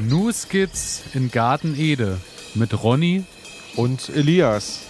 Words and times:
New 0.00 0.30
Skits 0.30 1.12
in 1.12 1.28
Garten 1.28 1.74
Ede 1.76 2.18
mit 2.54 2.84
Ronny 2.84 3.24
und 3.74 4.08
Elias. 4.10 4.86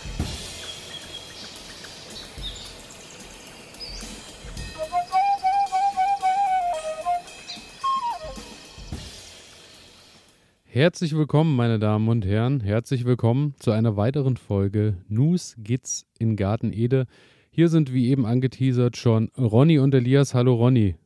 Herzlich 10.66 11.16
willkommen, 11.16 11.56
meine 11.56 11.78
Damen 11.78 12.06
und 12.08 12.26
Herren. 12.26 12.60
Herzlich 12.60 13.06
willkommen 13.06 13.54
zu 13.58 13.70
einer 13.70 13.96
weiteren 13.96 14.36
Folge 14.36 14.98
News 15.08 15.56
Gits 15.56 16.06
in 16.18 16.36
Garten 16.36 16.70
Ede. 16.70 17.06
Hier 17.50 17.70
sind 17.70 17.94
wie 17.94 18.10
eben 18.10 18.26
angeteasert 18.26 18.98
schon 18.98 19.30
Ronny 19.38 19.78
und 19.78 19.94
Elias. 19.94 20.34
Hallo 20.34 20.54
Ronny. 20.54 20.96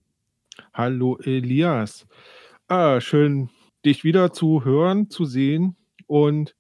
Hallo 0.75 1.19
Elias. 1.23 2.05
Ah, 2.67 3.01
schön, 3.01 3.49
dich 3.85 4.05
wieder 4.05 4.33
zu 4.33 4.65
hören, 4.65 5.11
zu 5.11 5.25
sehen 5.25 5.77
und 6.07 6.57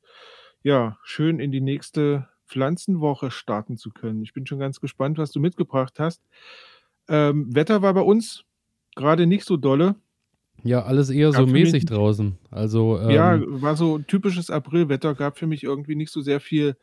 ja, 0.62 0.98
schön 1.02 1.40
in 1.40 1.52
die 1.52 1.60
nächste 1.60 2.28
Pflanzenwoche 2.46 3.30
starten 3.30 3.76
zu 3.76 3.90
können. 3.90 4.22
Ich 4.22 4.32
bin 4.32 4.46
schon 4.46 4.58
ganz 4.58 4.80
gespannt, 4.80 5.18
was 5.18 5.32
du 5.32 5.40
mitgebracht 5.40 5.98
hast. 5.98 6.22
Ähm, 7.08 7.54
Wetter 7.54 7.82
war 7.82 7.94
bei 7.94 8.00
uns 8.00 8.44
gerade 8.94 9.26
nicht 9.26 9.44
so 9.44 9.56
dolle. 9.56 9.96
Ja, 10.62 10.84
alles 10.84 11.10
eher 11.10 11.32
so 11.32 11.46
mäßig 11.46 11.86
draußen. 11.86 12.38
Also 12.50 13.00
ähm, 13.00 13.10
ja, 13.10 13.40
war 13.46 13.76
so 13.76 13.98
typisches 13.98 14.50
Aprilwetter. 14.50 15.14
Gab 15.14 15.38
für 15.38 15.46
mich 15.46 15.64
irgendwie 15.64 15.96
nicht 15.96 16.12
so 16.12 16.20
sehr 16.20 16.40
viel, 16.40 16.76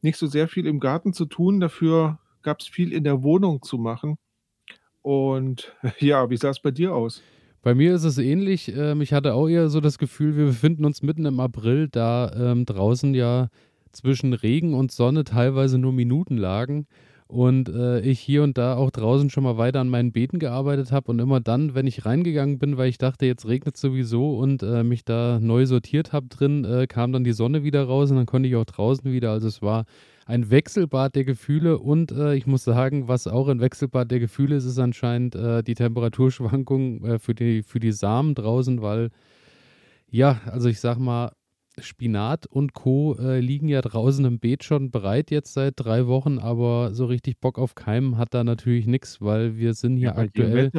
nicht 0.00 0.16
so 0.16 0.26
sehr 0.26 0.48
viel 0.48 0.66
im 0.66 0.78
Garten 0.78 1.12
zu 1.12 1.24
tun. 1.24 1.58
Dafür 1.58 2.18
gab 2.42 2.60
es 2.60 2.68
viel 2.68 2.92
in 2.92 3.02
der 3.02 3.22
Wohnung 3.22 3.62
zu 3.62 3.78
machen. 3.78 4.18
Und 5.02 5.74
ja, 5.98 6.30
wie 6.30 6.36
sah 6.36 6.50
es 6.50 6.60
bei 6.60 6.70
dir 6.70 6.94
aus? 6.94 7.22
Bei 7.66 7.74
mir 7.74 7.96
ist 7.96 8.04
es 8.04 8.16
ähnlich. 8.18 8.72
Ähm, 8.76 9.00
ich 9.00 9.12
hatte 9.12 9.34
auch 9.34 9.48
eher 9.48 9.68
so 9.68 9.80
das 9.80 9.98
Gefühl, 9.98 10.36
wir 10.36 10.44
befinden 10.44 10.84
uns 10.84 11.02
mitten 11.02 11.26
im 11.26 11.40
April, 11.40 11.88
da 11.88 12.30
ähm, 12.32 12.64
draußen 12.64 13.12
ja 13.12 13.48
zwischen 13.90 14.34
Regen 14.34 14.72
und 14.72 14.92
Sonne 14.92 15.24
teilweise 15.24 15.76
nur 15.76 15.92
Minuten 15.92 16.36
lagen 16.36 16.86
und 17.26 17.68
äh, 17.68 17.98
ich 18.02 18.20
hier 18.20 18.44
und 18.44 18.56
da 18.56 18.76
auch 18.76 18.92
draußen 18.92 19.30
schon 19.30 19.42
mal 19.42 19.58
weiter 19.58 19.80
an 19.80 19.88
meinen 19.88 20.12
Beeten 20.12 20.38
gearbeitet 20.38 20.92
habe 20.92 21.10
und 21.10 21.18
immer 21.18 21.40
dann, 21.40 21.74
wenn 21.74 21.88
ich 21.88 22.06
reingegangen 22.06 22.60
bin, 22.60 22.76
weil 22.76 22.88
ich 22.88 22.98
dachte, 22.98 23.26
jetzt 23.26 23.48
regnet 23.48 23.76
sowieso 23.76 24.36
und 24.38 24.62
äh, 24.62 24.84
mich 24.84 25.04
da 25.04 25.40
neu 25.40 25.66
sortiert 25.66 26.12
habe 26.12 26.28
drin, 26.28 26.64
äh, 26.64 26.86
kam 26.86 27.10
dann 27.10 27.24
die 27.24 27.32
Sonne 27.32 27.64
wieder 27.64 27.82
raus 27.82 28.12
und 28.12 28.16
dann 28.16 28.26
konnte 28.26 28.48
ich 28.48 28.54
auch 28.54 28.64
draußen 28.64 29.10
wieder. 29.10 29.32
Also 29.32 29.48
es 29.48 29.60
war 29.60 29.86
ein 30.26 30.50
Wechselbad 30.50 31.14
der 31.14 31.24
Gefühle 31.24 31.78
und 31.78 32.10
äh, 32.10 32.34
ich 32.34 32.46
muss 32.46 32.64
sagen, 32.64 33.06
was 33.06 33.28
auch 33.28 33.48
ein 33.48 33.60
Wechselbad 33.60 34.10
der 34.10 34.18
Gefühle 34.18 34.56
ist, 34.56 34.64
ist 34.64 34.78
anscheinend 34.78 35.36
äh, 35.36 35.62
die 35.62 35.74
Temperaturschwankung 35.74 37.04
äh, 37.04 37.18
für, 37.20 37.34
die, 37.34 37.62
für 37.62 37.78
die 37.78 37.92
Samen 37.92 38.34
draußen, 38.34 38.82
weil 38.82 39.10
ja, 40.10 40.40
also 40.46 40.68
ich 40.68 40.80
sag 40.80 40.98
mal, 40.98 41.32
Spinat 41.78 42.46
und 42.46 42.72
Co. 42.72 43.16
Äh, 43.18 43.38
liegen 43.40 43.68
ja 43.68 43.82
draußen 43.82 44.24
im 44.24 44.40
Beet 44.40 44.64
schon 44.64 44.90
bereit 44.90 45.30
jetzt 45.30 45.52
seit 45.52 45.74
drei 45.76 46.06
Wochen, 46.06 46.38
aber 46.38 46.94
so 46.94 47.04
richtig 47.04 47.38
Bock 47.38 47.58
auf 47.58 47.74
Keimen 47.74 48.16
hat 48.18 48.34
da 48.34 48.44
natürlich 48.44 48.86
nichts, 48.86 49.20
weil 49.20 49.56
wir 49.56 49.74
sind 49.74 49.96
hier 49.96 50.08
ja, 50.08 50.16
aktuell 50.16 50.70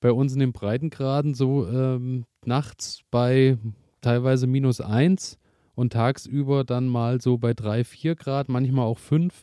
bei 0.00 0.12
uns 0.12 0.32
in 0.32 0.38
den 0.38 0.52
Breitengraden 0.52 1.34
so 1.34 1.66
ähm, 1.68 2.24
nachts 2.46 3.00
bei 3.10 3.58
teilweise 4.00 4.46
minus 4.46 4.80
eins 4.80 5.38
und 5.74 5.92
tagsüber 5.92 6.64
dann 6.64 6.88
mal 6.88 7.20
so 7.20 7.38
bei 7.38 7.54
3, 7.54 7.84
4 7.84 8.14
Grad, 8.14 8.48
manchmal 8.48 8.86
auch 8.86 8.98
5. 8.98 9.42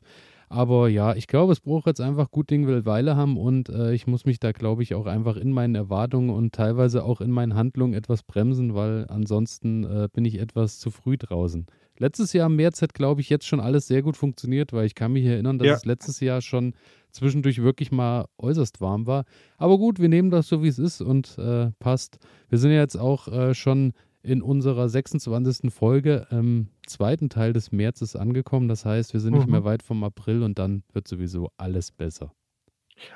Aber 0.52 0.90
ja, 0.90 1.16
ich 1.16 1.28
glaube, 1.28 1.54
es 1.54 1.62
braucht 1.62 1.86
jetzt 1.86 2.02
einfach 2.02 2.30
gut 2.30 2.50
Ding 2.50 2.68
will 2.68 2.86
Weile 2.86 3.16
haben 3.16 3.38
und 3.38 3.70
äh, 3.70 3.94
ich 3.94 4.06
muss 4.06 4.26
mich 4.26 4.38
da, 4.38 4.52
glaube 4.52 4.84
ich, 4.84 4.96
auch 4.96 5.06
einfach 5.06 5.38
in 5.38 5.54
meinen 5.54 5.76
Erwartungen 5.76 6.30
und 6.30 6.54
teilweise 6.54 7.06
auch 7.06 7.22
in 7.22 7.32
meinen 7.32 7.56
Handlungen 7.56 7.94
etwas 7.94 8.24
bremsen, 8.24 8.76
weil 8.76 9.06
ansonsten 9.08 9.86
äh, 9.86 10.10
bin 10.12 10.26
ich 10.26 10.40
etwas 10.40 10.78
zu 10.80 10.92
früh 10.92 11.18
draußen. 11.18 11.68
Letztes 11.98 12.34
Jahr 12.34 12.48
im 12.48 12.58
März 12.58 12.82
hat, 12.82 12.94
glaube 12.94 13.22
ich, 13.22 13.30
jetzt 13.30 13.48
schon 13.48 13.62
alles 13.62 13.88
sehr 13.88 14.02
gut 14.02 14.18
funktioniert, 14.18 14.74
weil 14.74 14.86
ich 14.86 14.96
kann 14.96 15.14
mich 15.14 15.24
erinnern, 15.24 15.58
dass 15.58 15.68
ja. 15.68 15.74
es 15.76 15.86
letztes 15.86 16.20
Jahr 16.20 16.42
schon 16.42 16.74
zwischendurch 17.12 17.62
wirklich 17.62 17.94
mal 17.94 18.26
äußerst 18.38 18.82
warm 18.82 19.08
war. 19.08 19.24
Aber 19.58 19.78
gut, 19.78 20.00
wir 20.00 20.10
nehmen 20.10 20.32
das 20.32 20.50
so, 20.50 20.64
wie 20.64 20.68
es 20.68 20.80
ist 20.80 21.00
und 21.00 21.38
äh, 21.38 21.72
passt. 21.80 22.18
Wir 22.50 22.58
sind 22.58 22.72
ja 22.72 22.80
jetzt 22.80 22.98
auch 22.98 23.30
äh, 23.30 23.54
schon 23.54 23.94
in 24.24 24.42
unserer 24.42 24.88
26. 24.88 25.74
Folge 25.74 26.28
im 26.30 26.68
zweiten 26.86 27.30
Teil 27.30 27.54
des 27.54 27.72
Märzes 27.72 28.16
angekommen. 28.16 28.68
Das 28.68 28.86
heißt, 28.86 29.14
wir 29.14 29.20
sind 29.20 29.34
mhm. 29.34 29.40
nicht 29.40 29.50
mehr 29.50 29.64
weit 29.64 29.84
vom 29.84 30.04
April 30.04 30.44
und 30.44 30.60
dann 30.60 30.84
wird 30.94 31.08
sowieso 31.08 31.50
alles 31.58 31.92
besser. 31.92 32.34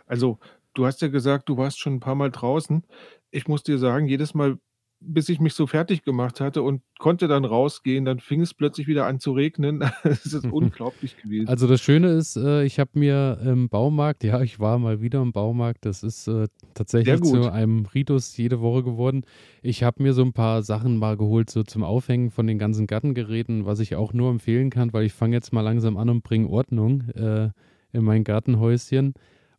Also, 0.06 0.40
du 0.74 0.86
hast 0.86 1.02
ja 1.02 1.08
gesagt, 1.08 1.50
du 1.50 1.58
warst 1.58 1.80
schon 1.80 1.96
ein 1.96 2.00
paar 2.00 2.16
Mal 2.16 2.32
draußen. 2.32 2.84
Ich 3.32 3.48
muss 3.48 3.64
dir 3.64 3.78
sagen, 3.78 4.08
jedes 4.08 4.34
Mal, 4.34 4.58
bis 5.00 5.30
ich 5.30 5.40
mich 5.40 5.54
so 5.54 5.68
fertig 5.68 6.04
gemacht 6.04 6.40
hatte 6.42 6.62
und 6.62 6.82
konnte 7.00 7.28
dann 7.28 7.46
rausgehen, 7.46 8.06
dann 8.06 8.20
fing 8.20 8.42
es 8.42 8.54
plötzlich 8.54 8.88
wieder 8.88 9.06
an 9.06 9.20
zu 9.20 9.34
regnen. 9.34 9.84
Es 10.04 10.34
ist 10.34 10.46
unglaublich 10.52 11.18
gewesen. 11.18 11.48
Also 11.48 11.68
das 11.68 11.82
Schöne 11.82 12.10
ist, 12.10 12.36
äh, 12.38 12.64
ich 12.64 12.80
habe 12.80 12.92
mir 12.94 13.40
im 13.44 13.70
Baumarkt, 13.70 14.24
ja, 14.24 14.42
ich 14.42 14.60
war 14.60 14.80
mal 14.80 15.02
wieder 15.02 15.22
im 15.22 15.32
Baumarkt, 15.32 15.86
das 15.86 16.04
ist 16.04 16.28
äh, 16.28 16.48
tatsächlich 16.74 17.22
zu 17.22 17.52
einem 17.52 17.86
Ritus 17.86 18.36
jede 18.38 18.62
Woche 18.62 18.84
geworden. 18.84 19.26
Ich 19.62 19.84
habe 19.84 20.02
mir 20.02 20.14
so 20.14 20.22
ein 20.22 20.34
paar 20.34 20.64
Sachen 20.64 20.98
mal 20.98 21.18
geholt, 21.18 21.50
so 21.50 21.64
zum 21.64 21.84
Aufhängen 21.84 22.32
von 22.32 22.48
den 22.48 22.58
ganzen 22.58 22.88
Gartengeräten, 22.88 23.66
was 23.66 23.80
ich 23.80 23.96
auch 23.96 24.14
nur 24.14 24.30
empfehlen 24.30 24.70
kann, 24.70 24.94
weil 24.94 25.06
ich 25.06 25.14
fange 25.14 25.36
jetzt 25.36 25.54
mal 25.54 25.62
langsam 25.62 25.98
an 25.98 26.10
und 26.10 26.24
bringe 26.24 26.50
Ordnung 26.50 27.10
äh, 27.10 27.50
in 27.92 28.04
mein 28.04 28.24
Gartenhäuschen. 28.24 29.14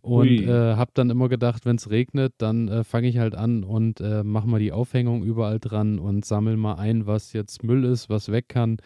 Und 0.07 0.41
äh, 0.43 0.77
habe 0.77 0.93
dann 0.95 1.11
immer 1.11 1.29
gedacht, 1.29 1.67
wenn 1.67 1.75
es 1.75 1.91
regnet, 1.91 2.35
dann 2.39 2.69
äh, 2.69 2.85
fange 2.85 3.09
ich 3.09 3.19
halt 3.19 3.35
an 3.35 3.65
und 3.65 4.01
äh, 4.01 4.23
mache 4.23 4.47
mal 4.47 4.61
die 4.61 4.71
Aufhängung 4.71 5.25
überall 5.25 5.59
dran 5.59 5.99
und 5.99 6.25
sammle 6.25 6.57
mal 6.57 6.75
ein, 6.75 7.07
was 7.07 7.33
jetzt 7.33 7.65
Müll 7.65 7.85
ist, 7.85 8.09
was 8.09 8.31
weg 8.31 8.49
kann. 8.49 8.77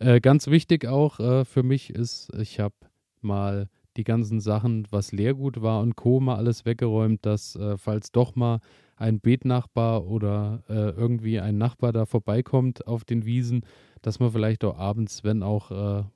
Äh, 0.00 0.20
ganz 0.20 0.48
wichtig 0.48 0.86
auch 0.86 1.18
äh, 1.18 1.46
für 1.46 1.62
mich 1.62 1.88
ist, 1.88 2.30
ich 2.38 2.60
habe 2.60 2.74
mal 3.22 3.70
die 3.96 4.04
ganzen 4.04 4.38
Sachen, 4.38 4.86
was 4.90 5.12
Leergut 5.12 5.62
war 5.62 5.80
und 5.80 5.96
Co. 5.96 6.20
mal 6.20 6.36
alles 6.36 6.66
weggeräumt, 6.66 7.24
dass 7.24 7.56
äh, 7.56 7.78
falls 7.78 8.12
doch 8.12 8.36
mal 8.36 8.60
ein 8.96 9.20
Beetnachbar 9.20 10.06
oder 10.06 10.62
irgendwie 10.68 11.38
ein 11.38 11.58
Nachbar 11.58 11.92
da 11.92 12.06
vorbeikommt 12.06 12.86
auf 12.86 13.04
den 13.04 13.26
Wiesen, 13.26 13.60
dass 14.00 14.20
man 14.20 14.30
vielleicht 14.32 14.64
auch 14.64 14.78
abends, 14.78 15.22
wenn 15.22 15.42
auch 15.42 15.70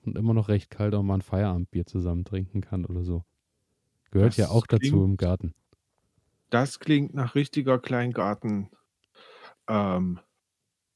immer 0.06 0.32
noch 0.32 0.49
recht 0.49 0.70
kalt, 0.70 0.94
auch 0.94 1.03
mal 1.03 1.16
ein 1.16 1.20
Feierabendbier 1.20 1.84
zusammen 1.84 2.25
trinken 2.25 2.62
kann 2.62 2.87
oder 2.87 3.04
so. 3.04 3.22
Gehört 4.10 4.31
das 4.31 4.37
ja 4.37 4.48
auch 4.48 4.66
klingt, 4.66 4.84
dazu 4.84 5.04
im 5.04 5.16
Garten. 5.16 5.54
Das 6.50 6.81
klingt 6.81 7.15
nach 7.15 7.34
richtiger 7.34 7.78
Kleingarten. 7.78 8.71
Ähm, 9.69 10.19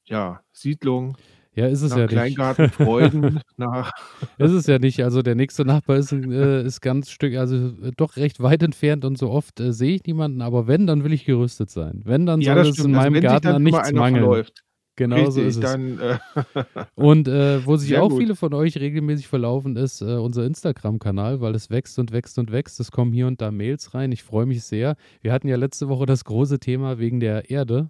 ja, 0.03 0.41
Siedlung. 0.51 1.17
Ja, 1.53 1.67
ist 1.67 1.81
es 1.81 1.91
nach 1.91 1.99
ja 1.99 2.07
Kleingartenfreuden 2.07 3.39
nach. 3.57 3.91
Ist 4.37 4.51
es 4.51 4.67
ja 4.67 4.77
nicht. 4.77 5.01
Also 5.03 5.21
der 5.21 5.35
nächste 5.35 5.63
Nachbar 5.63 5.95
ist, 5.95 6.11
äh, 6.11 6.63
ist 6.63 6.81
ganz 6.81 7.09
Stück, 7.09 7.35
also 7.35 7.71
doch 7.95 8.17
recht 8.17 8.41
weit 8.43 8.61
entfernt 8.61 9.05
und 9.05 9.17
so 9.17 9.29
oft 9.31 9.61
äh, 9.61 9.71
sehe 9.71 9.95
ich 9.95 10.03
niemanden, 10.03 10.41
aber 10.41 10.67
wenn, 10.67 10.85
dann 10.85 11.05
will 11.05 11.13
ich 11.13 11.23
gerüstet 11.23 11.69
sein. 11.69 12.01
Wenn, 12.03 12.25
dann 12.25 12.41
ja, 12.41 12.55
soll 12.55 12.67
es 12.67 12.79
in 12.79 12.93
also 12.93 13.09
meinem 13.09 13.21
Garten 13.21 13.47
an 13.47 13.63
nichts 13.63 13.93
mangeln. 13.93 14.25
Verläuft. 14.25 14.64
Genau 14.95 15.17
Richtig, 15.17 15.33
so 15.33 15.41
ist 15.41 15.55
es. 15.57 15.61
Dann, 15.61 15.99
äh 15.99 16.17
und 16.95 17.27
äh, 17.27 17.65
wo 17.65 17.75
sich 17.75 17.97
auch 17.97 18.09
gut. 18.09 18.19
viele 18.19 18.35
von 18.35 18.53
euch 18.53 18.77
regelmäßig 18.77 19.27
verlaufen, 19.27 19.75
ist 19.75 20.01
äh, 20.01 20.15
unser 20.15 20.45
Instagram-Kanal, 20.45 21.41
weil 21.41 21.53
es 21.53 21.69
wächst 21.69 21.99
und 21.99 22.11
wächst 22.11 22.39
und 22.39 22.51
wächst. 22.51 22.79
Es 22.79 22.91
kommen 22.91 23.11
hier 23.11 23.27
und 23.27 23.41
da 23.41 23.51
Mails 23.51 23.93
rein. 23.93 24.11
Ich 24.11 24.23
freue 24.23 24.45
mich 24.45 24.63
sehr. 24.63 24.95
Wir 25.21 25.33
hatten 25.33 25.47
ja 25.47 25.57
letzte 25.57 25.89
Woche 25.89 26.05
das 26.05 26.23
große 26.23 26.59
Thema 26.59 26.97
wegen 26.97 27.19
der 27.19 27.49
Erde. 27.49 27.89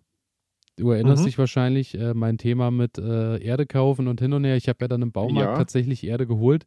Du 0.77 0.91
erinnerst 0.91 1.21
mhm. 1.21 1.27
dich 1.27 1.38
wahrscheinlich, 1.38 1.97
äh, 1.97 2.13
mein 2.13 2.38
Thema 2.38 2.71
mit 2.71 2.97
äh, 2.97 3.37
Erde 3.37 3.66
kaufen 3.66 4.07
und 4.07 4.19
hin 4.19 4.33
und 4.33 4.43
her. 4.43 4.57
Ich 4.57 4.67
habe 4.67 4.79
ja 4.81 4.87
dann 4.87 5.03
im 5.03 5.11
Baumarkt 5.11 5.51
ja. 5.51 5.57
tatsächlich 5.57 6.05
Erde 6.05 6.25
geholt. 6.25 6.66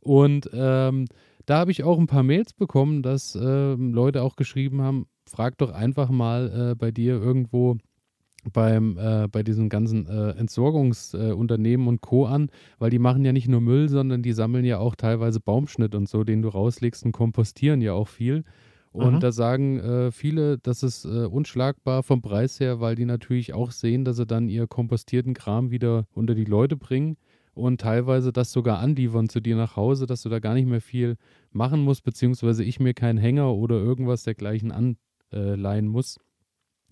Und 0.00 0.48
ähm, 0.52 1.06
da 1.46 1.58
habe 1.58 1.70
ich 1.70 1.82
auch 1.82 1.98
ein 1.98 2.06
paar 2.06 2.22
Mails 2.22 2.52
bekommen, 2.52 3.02
dass 3.02 3.34
ähm, 3.34 3.94
Leute 3.94 4.22
auch 4.22 4.36
geschrieben 4.36 4.82
haben, 4.82 5.06
frag 5.26 5.58
doch 5.58 5.72
einfach 5.72 6.10
mal 6.10 6.70
äh, 6.70 6.74
bei 6.74 6.90
dir 6.90 7.14
irgendwo 7.14 7.78
beim, 8.52 8.98
äh, 8.98 9.28
bei 9.30 9.42
diesen 9.42 9.68
ganzen 9.68 10.06
äh, 10.06 10.30
Entsorgungsunternehmen 10.30 11.86
äh, 11.86 11.88
und 11.88 12.00
Co. 12.00 12.26
an, 12.26 12.50
weil 12.78 12.90
die 12.90 12.98
machen 12.98 13.24
ja 13.24 13.32
nicht 13.32 13.48
nur 13.48 13.60
Müll, 13.60 13.88
sondern 13.88 14.22
die 14.22 14.32
sammeln 14.32 14.64
ja 14.64 14.78
auch 14.78 14.94
teilweise 14.94 15.40
Baumschnitt 15.40 15.94
und 15.94 16.08
so, 16.08 16.24
den 16.24 16.42
du 16.42 16.48
rauslegst 16.48 17.04
und 17.04 17.12
kompostieren 17.12 17.80
ja 17.80 17.92
auch 17.92 18.08
viel. 18.08 18.44
Und 18.92 19.16
mhm. 19.16 19.20
da 19.20 19.32
sagen 19.32 19.78
äh, 19.78 20.10
viele, 20.10 20.58
das 20.58 20.82
ist 20.82 21.04
äh, 21.04 21.26
unschlagbar 21.26 22.02
vom 22.02 22.22
Preis 22.22 22.58
her, 22.58 22.80
weil 22.80 22.94
die 22.94 23.04
natürlich 23.04 23.52
auch 23.54 23.70
sehen, 23.70 24.04
dass 24.04 24.16
sie 24.16 24.26
dann 24.26 24.48
ihr 24.48 24.66
kompostierten 24.66 25.34
Kram 25.34 25.70
wieder 25.70 26.06
unter 26.12 26.34
die 26.34 26.44
Leute 26.46 26.76
bringen 26.76 27.16
und 27.54 27.80
teilweise 27.80 28.32
das 28.32 28.52
sogar 28.52 28.78
anliefern 28.78 29.28
zu 29.28 29.40
dir 29.40 29.56
nach 29.56 29.76
Hause, 29.76 30.06
dass 30.06 30.22
du 30.22 30.28
da 30.28 30.38
gar 30.38 30.54
nicht 30.54 30.68
mehr 30.68 30.80
viel 30.80 31.16
machen 31.50 31.80
musst, 31.80 32.04
beziehungsweise 32.04 32.64
ich 32.64 32.80
mir 32.80 32.94
keinen 32.94 33.18
Hänger 33.18 33.54
oder 33.54 33.76
irgendwas 33.76 34.22
dergleichen 34.22 34.72
anleihen 34.72 35.88
muss. 35.88 36.18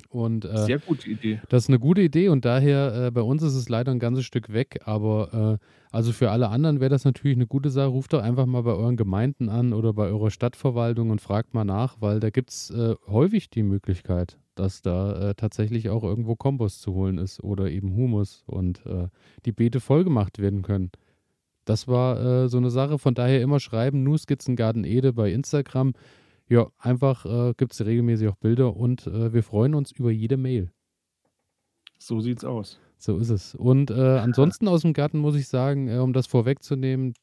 Und, 0.09 0.45
äh, 0.45 0.65
Sehr 0.65 0.79
gute 0.79 1.11
Idee. 1.11 1.41
Das 1.49 1.65
ist 1.65 1.69
eine 1.69 1.79
gute 1.79 2.01
Idee 2.01 2.29
und 2.29 2.45
daher, 2.45 3.07
äh, 3.07 3.11
bei 3.11 3.21
uns 3.23 3.43
ist 3.43 3.55
es 3.55 3.69
leider 3.69 3.93
ein 3.93 3.99
ganzes 3.99 4.25
Stück 4.25 4.53
weg, 4.53 4.81
aber 4.85 5.59
äh, 5.61 5.67
also 5.91 6.13
für 6.13 6.31
alle 6.31 6.49
anderen 6.49 6.81
wäre 6.81 6.91
das 6.91 7.05
natürlich 7.05 7.37
eine 7.37 7.47
gute 7.47 7.71
Sache. 7.71 7.89
Ruft 7.89 8.13
doch 8.13 8.23
einfach 8.23 8.47
mal 8.47 8.63
bei 8.63 8.73
euren 8.73 8.97
Gemeinden 8.97 9.49
an 9.49 9.73
oder 9.73 9.93
bei 9.93 10.07
eurer 10.07 10.31
Stadtverwaltung 10.31 11.11
und 11.11 11.21
fragt 11.21 11.55
mal 11.55 11.65
nach, 11.65 11.97
weil 12.01 12.21
da 12.21 12.31
gibt 12.31 12.51
es 12.51 12.71
äh, 12.71 12.95
häufig 13.09 13.51
die 13.51 13.63
Möglichkeit. 13.63 14.39
dass 14.55 14.81
da 14.81 15.31
äh, 15.31 15.35
tatsächlich 15.35 15.91
auch 15.91 16.03
irgendwo 16.03 16.35
Kompost 16.35 16.81
zu 16.81 16.95
holen 16.95 17.19
ist 17.19 17.45
oder 17.45 17.71
eben 17.71 17.95
Humus 17.95 18.43
und 18.47 18.87
äh, 18.87 19.09
die 19.45 19.53
Beete 19.53 19.81
vollgemacht 19.81 20.39
werden 20.39 20.63
können. 20.63 20.91
Das 21.67 21.89
war 21.89 22.49
so 22.49 22.59
eine 22.59 22.71
Sache. 22.71 22.97
Von 22.97 23.15
daher 23.15 23.43
immer 23.43 23.59
schreiben, 23.59 24.05
Nu 24.05 24.17
Skizzengarten 24.17 24.85
Ede 24.85 25.13
bei 25.13 25.33
Instagram. 25.33 25.95
Ja, 26.49 26.69
einfach 26.79 27.25
äh, 27.25 27.55
gibt 27.57 27.73
es 27.73 27.85
regelmäßig 27.85 28.29
auch 28.29 28.37
Bilder 28.37 28.77
und 28.77 29.07
äh, 29.07 29.33
wir 29.33 29.43
freuen 29.43 29.75
uns 29.75 29.91
über 29.91 30.11
jede 30.11 30.37
Mail. 30.37 30.71
So 31.99 32.21
sieht's 32.21 32.45
aus. 32.45 32.79
So 32.99 33.19
ist 33.19 33.31
es. 33.31 33.55
Und 33.55 33.91
äh, 33.91 34.19
ansonsten 34.19 34.69
aus 34.69 34.83
dem 34.83 34.93
Garten 34.93 35.19
muss 35.19 35.35
ich 35.35 35.49
sagen, 35.49 35.89
äh, 35.89 35.99
um 35.99 36.13
das 36.13 36.27
vorwegzunehmen, 36.27 37.15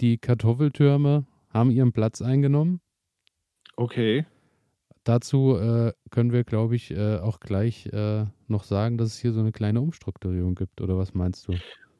die 0.00 0.18
Kartoffeltürme 0.18 1.26
haben 1.50 1.70
ihren 1.70 1.92
Platz 1.92 2.22
eingenommen. 2.22 2.80
Okay. 3.76 4.24
Dazu 5.04 5.56
äh, 5.56 5.92
können 6.10 6.32
wir, 6.32 6.44
glaube 6.44 6.76
ich, 6.76 6.90
äh, 6.90 7.18
auch 7.18 7.40
gleich 7.40 7.86
äh, 7.86 8.24
noch 8.48 8.64
sagen, 8.64 8.98
dass 8.98 9.08
es 9.08 9.18
hier 9.18 9.32
so 9.32 9.40
eine 9.40 9.52
kleine 9.52 9.80
Umstrukturierung 9.80 10.54
gibt. 10.54 10.80
Oder 10.80 10.96
was 10.96 11.12
meinst 11.12 11.46
du? 11.48 11.54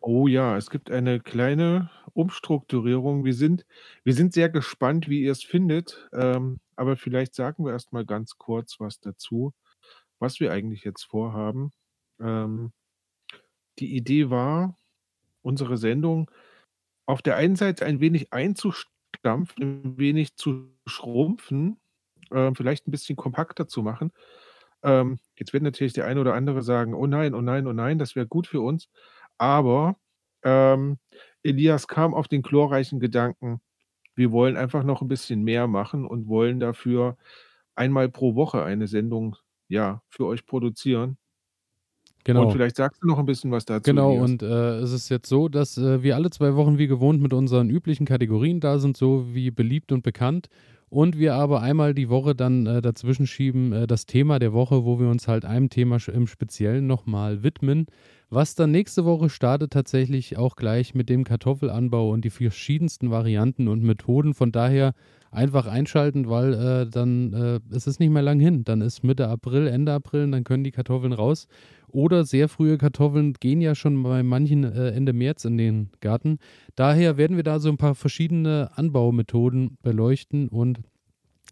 Oh 0.07 0.27
ja, 0.29 0.57
es 0.59 0.69
gibt 0.71 0.91
eine 0.91 1.19
kleine 1.21 1.91
Umstrukturierung. 2.13 3.25
Wir 3.25 3.33
sind, 3.35 3.65
wir 4.05 4.13
sind 4.15 4.35
sehr 4.35 4.49
gespannt, 4.51 5.09
wie 5.09 5.23
ihr 5.23 5.33
es 5.33 5.43
findet. 5.43 6.09
Ähm, 6.13 6.61
aber 6.77 6.97
vielleicht 6.97 7.35
sagen 7.35 7.65
wir 7.65 7.73
erst 7.73 7.93
mal 7.93 8.05
ganz 8.05 8.37
kurz 8.37 8.79
was 8.81 9.01
dazu, 9.01 9.55
was 10.19 10.41
wir 10.41 10.53
eigentlich 10.53 10.85
jetzt 10.85 11.05
vorhaben. 11.05 11.71
Ähm, 12.21 12.73
die 13.79 13.97
Idee 13.97 14.31
war, 14.31 14.77
unsere 15.43 15.77
Sendung 15.77 16.31
auf 17.07 17.23
der 17.23 17.37
einen 17.37 17.57
Seite 17.57 17.87
ein 17.87 18.01
wenig 18.01 18.33
einzustampfen, 18.33 19.83
ein 19.85 19.99
wenig 19.99 20.37
zu 20.37 20.71
schrumpfen, 20.87 21.79
äh, 22.31 22.53
vielleicht 22.55 22.89
ein 22.89 22.93
bisschen 22.93 23.17
kompakter 23.17 23.69
zu 23.69 23.83
machen. 23.83 24.13
Ähm, 24.83 25.19
jetzt 25.39 25.53
wird 25.53 25.63
natürlich 25.65 25.95
der 25.95 26.07
eine 26.07 26.21
oder 26.21 26.35
andere 26.35 26.63
sagen: 26.63 26.95
„Oh 26.95 27.07
nein, 27.07 27.35
oh 27.35 27.43
nein, 27.43 27.67
oh 27.67 27.73
nein, 27.73 27.99
das 27.99 28.17
wäre 28.17 28.27
gut 28.29 28.47
für 28.49 28.61
uns.“ 28.63 28.89
Aber, 29.39 29.97
ähm, 30.45 30.99
Elias 31.43 31.89
kam 31.89 32.15
auf 32.15 32.29
den 32.29 32.43
glorreichen 32.43 33.01
Gedanken, 33.01 33.61
wir 34.17 34.33
wollen 34.33 34.57
einfach 34.57 34.85
noch 34.85 35.03
ein 35.03 35.09
bisschen 35.09 35.43
mehr 35.45 35.67
machen 35.69 36.07
und 36.07 36.29
wollen 36.29 36.61
dafür 36.61 37.17
einmal 37.77 38.09
pro 38.11 38.35
Woche 38.37 38.65
eine 38.65 38.89
Sendung, 38.89 39.37
ja, 39.69 40.03
für 40.11 40.27
euch 40.27 40.47
produzieren. 40.47 41.19
Und 42.35 42.51
Genau. 42.51 42.53
vielleicht 42.53 42.77
sagst 42.77 43.03
du 43.03 43.07
noch 43.07 43.19
ein 43.19 43.27
bisschen 43.27 43.51
was 43.51 43.65
dazu, 43.65 43.97
Genau, 43.97 44.15
und 44.23 44.43
äh, 44.43 44.79
es 44.79 44.93
ist 44.93 45.11
jetzt 45.11 45.29
so, 45.29 45.49
dass 45.51 45.77
äh, 45.77 46.03
wir 46.03 46.15
alle 46.17 46.31
zwei 46.31 46.55
Wochen 46.55 46.79
wie 46.79 46.87
gewohnt 46.87 47.21
mit 47.21 47.35
unseren 47.35 47.69
üblichen 47.69 48.07
Kategorien 48.07 48.61
da 48.61 48.79
sind, 48.79 48.97
so 48.97 49.35
wie 49.35 49.51
beliebt 49.51 49.93
und 49.93 50.03
bekannt. 50.03 50.49
Und 50.89 51.19
wir 51.19 51.35
aber 51.35 51.61
einmal 51.61 51.93
die 51.93 52.09
Woche 52.09 52.35
dann 52.35 52.67
äh, 52.67 52.81
dazwischen 52.81 53.27
schieben, 53.27 53.73
äh, 53.73 53.87
das 53.87 54.07
Thema 54.07 54.39
der 54.39 54.55
Woche, 54.55 54.85
wo 54.87 54.99
wir 55.01 55.09
uns 55.09 55.29
halt 55.29 55.45
einem 55.45 55.69
Thema 55.69 55.99
im 56.09 56.27
Speziellen 56.27 56.87
nochmal 56.87 57.43
widmen. 57.43 57.87
Was 58.35 58.57
dann 58.57 58.73
nächste 58.73 59.05
Woche 59.05 59.31
startet, 59.31 59.73
tatsächlich 59.73 60.37
auch 60.37 60.57
gleich 60.57 60.93
mit 60.93 61.09
dem 61.09 61.23
Kartoffelanbau 61.23 62.11
und 62.11 62.25
die 62.25 62.31
verschiedensten 62.31 63.13
Varianten 63.13 63.69
und 63.69 63.85
Methoden. 63.85 64.35
Von 64.35 64.51
daher 64.51 64.93
einfach 65.31 65.69
einschalten, 65.69 66.29
weil 66.29 66.53
äh, 66.53 66.91
dann 66.91 67.33
äh, 67.33 67.61
es 67.71 67.87
ist 67.87 68.01
nicht 68.01 68.11
mehr 68.11 68.23
lang 68.23 68.41
hin. 68.41 68.65
Dann 68.65 68.81
ist 68.81 69.05
Mitte 69.05 69.29
April, 69.29 69.69
Ende 69.69 69.93
April, 69.93 70.25
und 70.25 70.33
dann 70.33 70.43
können 70.43 70.65
die 70.65 70.73
Kartoffeln 70.73 71.13
raus. 71.13 71.47
Oder 71.87 72.25
sehr 72.25 72.49
frühe 72.49 72.77
Kartoffeln 72.77 73.35
gehen 73.35 73.61
ja 73.61 73.77
schon 73.77 74.03
bei 74.03 74.25
manchen 74.25 74.65
äh, 74.65 74.89
Ende 74.89 75.13
März 75.13 75.45
in 75.45 75.57
den 75.57 75.91
Garten. 76.01 76.39
Daher 76.75 77.17
werden 77.17 77.37
wir 77.37 77.45
da 77.45 77.61
so 77.61 77.69
ein 77.69 77.77
paar 77.77 77.95
verschiedene 77.95 78.73
Anbaumethoden 78.75 79.79
beleuchten 79.81 80.49
und 80.49 80.81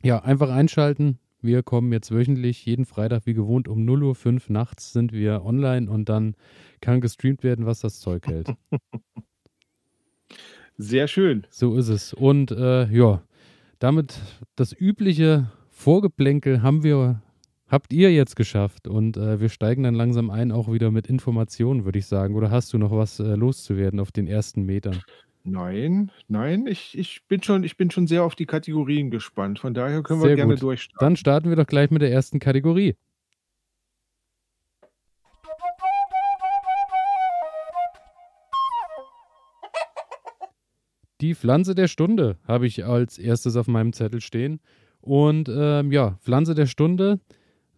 ja, 0.03 0.19
einfach 0.19 0.51
einschalten. 0.51 1.21
Wir 1.43 1.63
kommen 1.63 1.93
jetzt 1.93 2.13
wöchentlich, 2.13 2.65
jeden 2.65 2.85
Freitag 2.85 3.27
wie 3.27 3.35
gewohnt 3.35 3.69
um 3.69 3.81
0.05 3.85 4.27
Uhr 4.27 4.41
nachts 4.49 4.93
sind 4.93 5.13
wir 5.13 5.45
online 5.45 5.91
und 5.91 6.09
dann 6.09 6.35
kann 6.81 7.01
gestreamt 7.01 7.43
werden, 7.43 7.67
was 7.67 7.81
das 7.81 8.01
Zeug 8.01 8.27
hält. 8.27 8.55
Sehr 10.79 11.09
schön. 11.09 11.47
So 11.51 11.77
ist 11.77 11.89
es. 11.89 12.15
Und 12.15 12.51
äh, 12.51 12.87
ja, 12.91 13.23
damit 13.79 14.21
das 14.57 14.73
übliche 14.73 15.51
Vorgeplänkel 15.69 16.63
haben 16.63 16.83
wir, 16.83 17.23
habt 17.67 17.93
ihr 17.93 18.13
jetzt 18.13 18.37
geschafft. 18.37 18.87
Und 18.87 19.17
äh, 19.17 19.41
wir 19.41 19.49
steigen 19.49 19.83
dann 19.83 19.95
langsam 19.95 20.31
ein, 20.31 20.53
auch 20.53 20.73
wieder 20.73 20.91
mit 20.91 21.07
Informationen, 21.09 21.85
würde 21.85 21.99
ich 21.99 22.07
sagen. 22.07 22.35
Oder 22.37 22.51
hast 22.51 22.73
du 22.73 22.79
noch 22.79 22.93
was 22.93 23.19
äh, 23.19 23.35
loszuwerden 23.35 24.01
auf 24.01 24.13
den 24.13 24.27
ersten 24.27 24.63
Metern? 24.63 25.03
Nein, 25.45 26.13
nein, 26.29 26.67
ich 26.69 26.97
ich 26.97 27.25
bin 27.27 27.43
schon 27.43 27.65
ich 27.65 27.77
bin 27.77 27.91
schon 27.91 28.07
sehr 28.07 28.23
auf 28.23 28.37
die 28.37 28.47
Kategorien 28.47 29.11
gespannt. 29.11 29.59
Von 29.59 29.75
daher 29.75 30.03
können 30.03 30.21
wir 30.21 30.29
Sehr 30.29 30.37
gerne 30.37 30.55
gut. 30.55 30.63
durchstarten. 30.63 31.05
Dann 31.05 31.17
starten 31.17 31.49
wir 31.49 31.57
doch 31.57 31.67
gleich 31.67 31.91
mit 31.91 32.01
der 32.03 32.13
ersten 32.13 32.39
Kategorie. 32.39 32.95
Die 41.21 41.35
Pflanze 41.35 41.75
der 41.75 41.87
Stunde 41.89 42.37
habe 42.47 42.67
ich 42.67 42.85
als 42.85 43.19
erstes 43.19 43.57
auf 43.57 43.69
meinem 43.69 43.93
Zettel 43.93 44.21
stehen. 44.21 44.61
Und 45.01 45.49
ähm, 45.49 45.93
ja, 45.93 46.19
Pflanze 46.23 46.55
der 46.55 46.67
Stunde. 46.67 47.21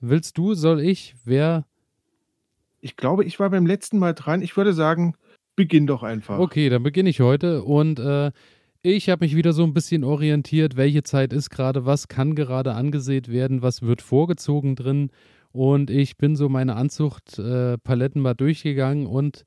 Willst 0.00 0.38
du, 0.38 0.54
soll 0.54 0.80
ich? 0.80 1.14
Wer? 1.24 1.66
Ich 2.80 2.96
glaube, 2.96 3.24
ich 3.24 3.38
war 3.40 3.50
beim 3.50 3.66
letzten 3.66 3.98
Mal 3.98 4.14
dran. 4.14 4.42
Ich 4.42 4.56
würde 4.56 4.72
sagen, 4.72 5.14
beginn 5.56 5.86
doch 5.86 6.02
einfach. 6.02 6.38
Okay, 6.38 6.68
dann 6.68 6.82
beginne 6.82 7.10
ich 7.10 7.20
heute. 7.20 7.62
Und 7.62 7.98
äh, 7.98 8.32
ich 8.82 9.08
habe 9.08 9.24
mich 9.24 9.34
wieder 9.34 9.52
so 9.52 9.64
ein 9.64 9.74
bisschen 9.74 10.04
orientiert, 10.04 10.76
welche 10.76 11.02
Zeit 11.02 11.32
ist 11.32 11.50
gerade, 11.50 11.86
was 11.86 12.08
kann 12.08 12.34
gerade 12.34 12.74
angesät 12.74 13.28
werden, 13.28 13.62
was 13.62 13.82
wird 13.82 14.02
vorgezogen 14.02 14.76
drin. 14.76 15.10
Und 15.52 15.90
ich 15.90 16.16
bin 16.16 16.36
so 16.36 16.48
meine 16.48 16.76
Anzuchtpaletten 16.76 18.20
mal 18.20 18.34
durchgegangen 18.34 19.06
und 19.06 19.44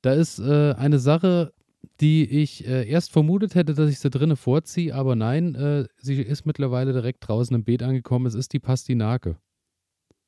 da 0.00 0.12
ist 0.12 0.38
äh, 0.38 0.74
eine 0.74 0.98
Sache, 0.98 1.52
die 2.00 2.24
ich 2.24 2.66
äh, 2.66 2.88
erst 2.88 3.12
vermutet 3.12 3.54
hätte, 3.54 3.74
dass 3.74 3.90
ich 3.90 3.98
sie 3.98 4.10
drinnen 4.10 4.36
vorziehe, 4.36 4.94
aber 4.94 5.16
nein, 5.16 5.54
äh, 5.54 5.84
sie 5.96 6.20
ist 6.20 6.46
mittlerweile 6.46 6.92
direkt 6.92 7.26
draußen 7.26 7.54
im 7.54 7.64
Beet 7.64 7.82
angekommen. 7.82 8.26
Es 8.26 8.34
ist 8.34 8.52
die 8.52 8.60
Pastinake. 8.60 9.36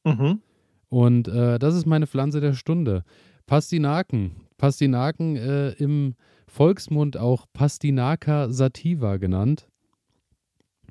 Mhm. 0.05 0.41
Und 0.89 1.29
äh, 1.29 1.59
das 1.59 1.75
ist 1.75 1.87
meine 1.87 2.07
Pflanze 2.07 2.41
der 2.41 2.55
Stunde. 2.55 3.05
Pastinaken. 3.47 4.46
Pastinaken 4.59 5.37
äh, 5.37 5.71
im 5.73 6.15
Volksmund 6.49 7.17
auch 7.17 7.47
Pastinaka 7.53 8.51
sativa 8.51 9.17
genannt. 9.17 9.69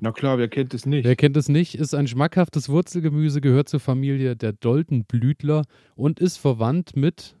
Na 0.00 0.12
klar, 0.12 0.36
wer 0.38 0.48
kennt 0.48 0.74
es 0.74 0.84
nicht? 0.84 1.04
Wer 1.06 1.16
kennt 1.16 1.36
es 1.38 1.48
nicht, 1.48 1.74
ist 1.74 1.94
ein 1.94 2.06
schmackhaftes 2.06 2.68
Wurzelgemüse, 2.68 3.40
gehört 3.40 3.68
zur 3.68 3.80
Familie 3.80 4.36
der 4.36 4.52
Doldenblütler 4.52 5.62
und 5.94 6.20
ist 6.20 6.36
verwandt 6.36 6.96
mit, 6.96 7.36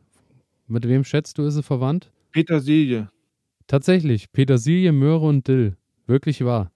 mit 0.66 0.88
wem 0.88 1.04
schätzt 1.04 1.36
du, 1.36 1.44
ist 1.44 1.56
es 1.56 1.66
verwandt? 1.66 2.12
Petersilie. 2.32 3.10
Tatsächlich, 3.66 4.32
Petersilie, 4.32 4.92
Möhre 4.92 5.26
und 5.26 5.46
Dill. 5.48 5.76
Wirklich 6.06 6.44
wahr. 6.44 6.70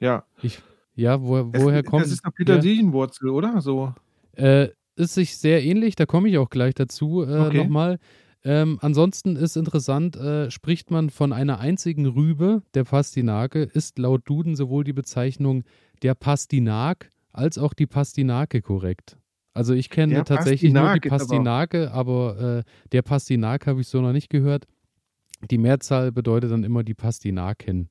Ja. 0.00 0.24
Ich, 0.42 0.58
ja, 0.96 1.20
wo, 1.22 1.38
Es, 1.52 1.62
woher 1.62 1.82
kommt 1.84 2.04
das 2.04 2.12
ist 2.12 2.24
eine 2.24 2.32
Petersilienwurzel, 2.32 3.28
oder? 3.28 3.60
So. 3.60 3.94
Äh, 4.32 4.68
ist 4.96 5.14
sich 5.14 5.36
sehr 5.36 5.62
ähnlich, 5.62 5.96
da 5.96 6.06
komme 6.06 6.28
ich 6.28 6.38
auch 6.38 6.50
gleich 6.50 6.74
dazu 6.74 7.22
äh, 7.22 7.38
Okay. 7.38 7.58
nochmal. 7.58 7.98
Ähm, 8.46 8.78
ansonsten 8.82 9.36
ist 9.36 9.56
interessant, 9.56 10.16
äh, 10.16 10.50
spricht 10.50 10.90
man 10.90 11.08
von 11.10 11.32
einer 11.32 11.60
einzigen 11.60 12.06
Rübe, 12.06 12.62
der 12.74 12.84
Pastinake, 12.84 13.62
ist 13.62 13.98
laut 13.98 14.22
Duden 14.28 14.54
sowohl 14.54 14.84
die 14.84 14.92
Bezeichnung 14.92 15.64
der 16.02 16.14
Pastinak 16.14 17.08
als 17.32 17.56
auch 17.56 17.72
die 17.72 17.86
Pastinake 17.86 18.60
korrekt. 18.60 19.16
Also 19.54 19.72
ich 19.72 19.88
kenne 19.88 20.14
Der 20.14 20.24
tatsächlich 20.24 20.72
nur 20.72 20.94
die 20.94 21.08
Pastinak 21.08 21.72
ist 21.74 21.88
aber- 21.88 21.88
Pastinake, 21.88 21.92
aber 21.92 22.58
äh, 22.58 22.62
der 22.92 23.02
Pastinak 23.02 23.66
habe 23.66 23.80
ich 23.80 23.88
so 23.88 24.00
noch 24.02 24.12
nicht 24.12 24.28
gehört. 24.28 24.66
Die 25.50 25.58
Mehrzahl 25.58 26.12
bedeutet 26.12 26.50
dann 26.50 26.64
immer 26.64 26.82
die 26.84 26.94
Pastinaken. 26.94 27.88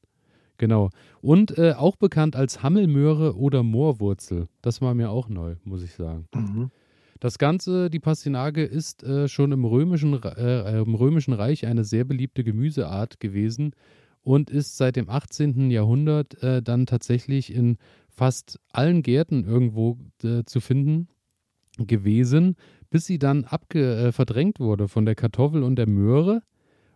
Genau. 0.58 0.90
Und 1.22 1.58
äh, 1.58 1.74
auch 1.74 1.96
bekannt 1.96 2.36
als 2.36 2.62
Hammelmöhre 2.62 3.36
oder 3.38 3.64
Moorwurzel. 3.64 4.48
Das 4.62 4.82
war 4.82 4.94
mir 4.94 5.10
auch 5.10 5.30
neu, 5.30 5.56
muss 5.64 5.82
ich 5.84 5.94
sagen. 5.94 6.28
Mhm. 6.36 6.70
Das 7.24 7.38
Ganze, 7.38 7.90
die 7.90 8.02
Pastinake, 8.02 8.66
ist 8.66 9.02
äh, 9.04 9.30
schon 9.30 9.54
im 9.54 9.64
römischen, 9.64 10.14
Re- 10.14 10.36
äh, 10.38 10.82
im 10.82 10.94
römischen 10.94 11.32
Reich 11.32 11.66
eine 11.66 11.86
sehr 11.86 12.04
beliebte 12.04 12.44
Gemüseart 12.44 13.22
gewesen 13.22 13.72
und 14.24 14.50
ist 14.50 14.76
seit 14.76 14.98
dem 14.98 15.10
18. 15.10 15.72
Jahrhundert 15.72 16.44
äh, 16.44 16.62
dann 16.62 16.86
tatsächlich 16.86 17.56
in 17.56 17.78
fast 18.10 18.60
allen 18.74 19.04
Gärten 19.04 19.46
irgendwo 19.46 20.00
äh, 20.22 20.44
zu 20.44 20.60
finden 20.60 21.08
gewesen, 21.78 22.58
bis 22.90 23.06
sie 23.06 23.20
dann 23.20 23.46
abge 23.46 23.96
äh, 23.96 24.12
verdrängt 24.12 24.60
wurde 24.60 24.90
von 24.90 25.06
der 25.06 25.16
Kartoffel 25.16 25.64
und 25.64 25.78
der 25.78 25.88
Möhre. 25.88 26.42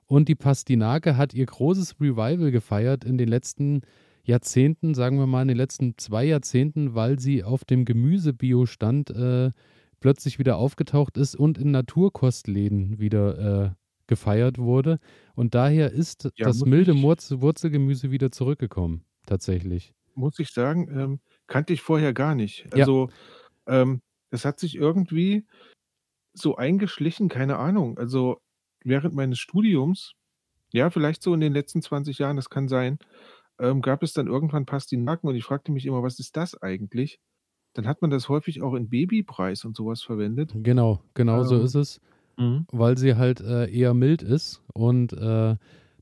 Und 0.07 0.27
die 0.27 0.35
Pastinake 0.35 1.15
hat 1.15 1.33
ihr 1.33 1.45
großes 1.45 2.01
Revival 2.01 2.51
gefeiert 2.51 3.05
in 3.05 3.17
den 3.17 3.29
letzten 3.29 3.79
Jahrzehnten, 4.25 4.93
sagen 4.93 5.19
wir 5.19 5.25
mal 5.25 5.43
in 5.43 5.47
den 5.47 5.55
letzten 5.55 5.97
zwei 5.97 6.25
Jahrzehnten, 6.25 6.95
weil 6.95 7.17
sie 7.17 7.45
auf 7.45 7.63
dem 7.63 7.85
Gemüsebiostand 7.85 9.11
äh, 9.11 9.51
plötzlich 9.99 10.39
wieder 10.39 10.57
aufgetaucht 10.57 11.17
ist 11.17 11.35
und 11.35 11.57
in 11.57 11.71
Naturkostläden 11.71 12.99
wieder 12.99 13.65
äh, 13.65 13.75
gefeiert 14.07 14.57
wurde. 14.57 14.99
Und 15.35 15.55
daher 15.55 15.91
ist 15.91 16.29
Ja, 16.35 16.49
das 16.49 16.65
muss 16.65 16.65
milde 16.65 16.93
ich- 16.93 17.01
Wurzel 17.01 17.41
Wurzelgemüse 17.41 18.11
wieder 18.11 18.31
zurückgekommen, 18.31 19.03
tatsächlich. 19.25 19.93
Muss 20.15 20.39
ich 20.39 20.49
sagen, 20.49 20.89
ähm, 20.97 21.19
kannte 21.47 21.73
ich 21.73 21.81
vorher 21.81 22.13
gar 22.13 22.33
nicht. 22.35 22.67
Ja. 22.73 22.87
Also, 22.87 23.09
ähm, 23.67 24.01
das 24.31 24.45
hat 24.45 24.59
sich 24.59 24.75
irgendwie 24.75 25.45
so 26.33 26.57
eingeschlichen, 26.57 27.29
keine 27.29 27.57
Ahnung. 27.57 27.97
Also, 27.99 28.39
während 28.83 29.15
meines 29.15 29.39
Studiums, 29.39 30.13
ja, 30.73 30.89
vielleicht 30.91 31.23
so 31.23 31.33
in 31.33 31.41
den 31.41 31.53
letzten 31.53 31.81
20 31.83 32.19
Jahren, 32.19 32.37
das 32.37 32.49
kann 32.49 32.67
sein, 32.69 32.99
ähm, 33.59 33.81
gab 33.81 34.03
es 34.03 34.13
dann 34.13 34.27
irgendwann 34.27 34.65
Pastinaken 34.67 35.29
und 35.29 35.35
ich 35.35 35.45
fragte 35.45 35.71
mich 35.73 35.85
immer: 35.87 36.03
„Was 36.03 36.19
ist 36.19 36.37
das 36.37 36.55
eigentlich?“ 36.61 37.19
Dann 37.77 37.87
hat 37.87 38.01
man 38.01 38.09
das 38.09 38.27
häufig 38.27 38.61
auch 38.63 38.73
in 38.73 38.89
Babypreis 38.89 39.63
und 39.65 39.75
sowas 39.75 40.01
verwendet. 40.01 40.51
Genau, 40.55 41.01
genau 41.13 41.43
so 41.43 41.57
Ähm, 41.57 41.63
ist 41.63 41.75
es, 41.75 42.01
mhm. 42.37 42.65
weil 42.71 42.97
sie 42.97 43.15
halt 43.15 43.39
äh, 43.39 43.69
eher 43.71 43.93
mild 43.93 44.23
ist 44.23 44.63
und 44.73 45.13
äh, 45.13 45.55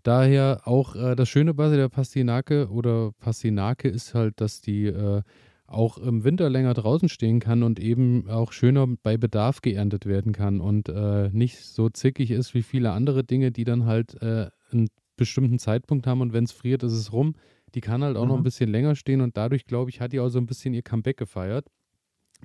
daher 0.03 0.61
auch 0.65 0.95
äh, 0.95 1.15
das 1.15 1.27
Schöne 1.27 1.53
bei 1.53 1.75
der 1.75 1.89
Pastinake 1.89 2.69
oder 2.69 3.11
Pastinake 3.19 3.89
ist 3.89 4.13
halt, 4.13 4.39
dass 4.39 4.61
die 4.61 4.85
äh, 4.85 5.21
auch 5.67 5.97
im 5.97 6.23
Winter 6.23 6.49
länger 6.49 6.73
draußen 6.73 7.09
stehen 7.09 7.39
kann 7.39 7.63
und 7.63 7.79
eben 7.79 8.29
auch 8.29 8.51
schöner 8.53 8.87
bei 9.03 9.17
Bedarf 9.17 9.61
geerntet 9.61 10.05
werden 10.05 10.31
kann 10.31 10.61
und 10.61 10.87
äh, 10.89 11.29
nicht 11.33 11.59
so 11.59 11.89
zickig 11.89 12.31
ist 12.31 12.53
wie 12.53 12.61
viele 12.61 12.91
andere 12.91 13.23
Dinge, 13.23 13.51
die 13.51 13.63
dann 13.65 13.85
halt 13.85 14.21
äh, 14.21 14.49
einen 14.71 14.87
bestimmten 15.17 15.59
Zeitpunkt 15.59 16.07
haben 16.07 16.21
und 16.21 16.31
wenn 16.33 16.43
es 16.43 16.51
friert, 16.51 16.83
ist 16.83 16.93
es 16.93 17.11
rum. 17.11 17.35
Die 17.75 17.81
kann 17.81 18.03
halt 18.03 18.17
auch 18.17 18.25
noch 18.25 18.35
ein 18.35 18.39
Mhm. 18.39 18.43
bisschen 18.43 18.71
länger 18.71 18.95
stehen 18.95 19.21
und 19.21 19.37
dadurch, 19.37 19.65
glaube 19.65 19.89
ich, 19.89 19.99
hat 20.01 20.13
die 20.13 20.19
auch 20.19 20.29
so 20.29 20.39
ein 20.39 20.45
bisschen 20.47 20.73
ihr 20.73 20.81
Comeback 20.81 21.17
gefeiert. 21.17 21.67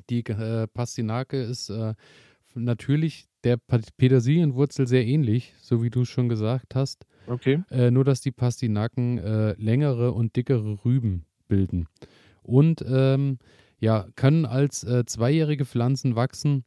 Die 0.09 0.25
äh, 0.27 0.67
Pastinake 0.67 1.41
ist 1.41 1.71
äh, 1.71 1.95
natürlich 2.55 3.27
der 3.45 3.57
Petersilienwurzel 3.97 4.87
sehr 4.87 5.07
ähnlich, 5.07 5.55
so 5.61 5.83
wie 5.83 5.91
du 5.91 6.03
es 6.03 6.09
schon 6.09 6.29
gesagt 6.29 6.75
hast. 6.75 7.07
Okay. 7.27 7.63
Äh, 7.71 7.91
nur, 7.91 8.05
dass 8.05 8.21
die 8.21 8.33
Pastinaken 8.33 9.19
äh, 9.19 9.53
längere 9.53 10.13
und 10.13 10.37
dickere 10.37 10.85
Rüben 10.85 11.25
bilden. 11.49 11.87
Und 12.43 12.85
ähm, 12.87 13.39
ja, 13.79 14.07
können 14.17 14.45
als 14.47 14.85
äh, 14.85 15.05
zweijährige 15.07 15.65
Pflanzen 15.65 16.17
wachsen. 16.17 16.65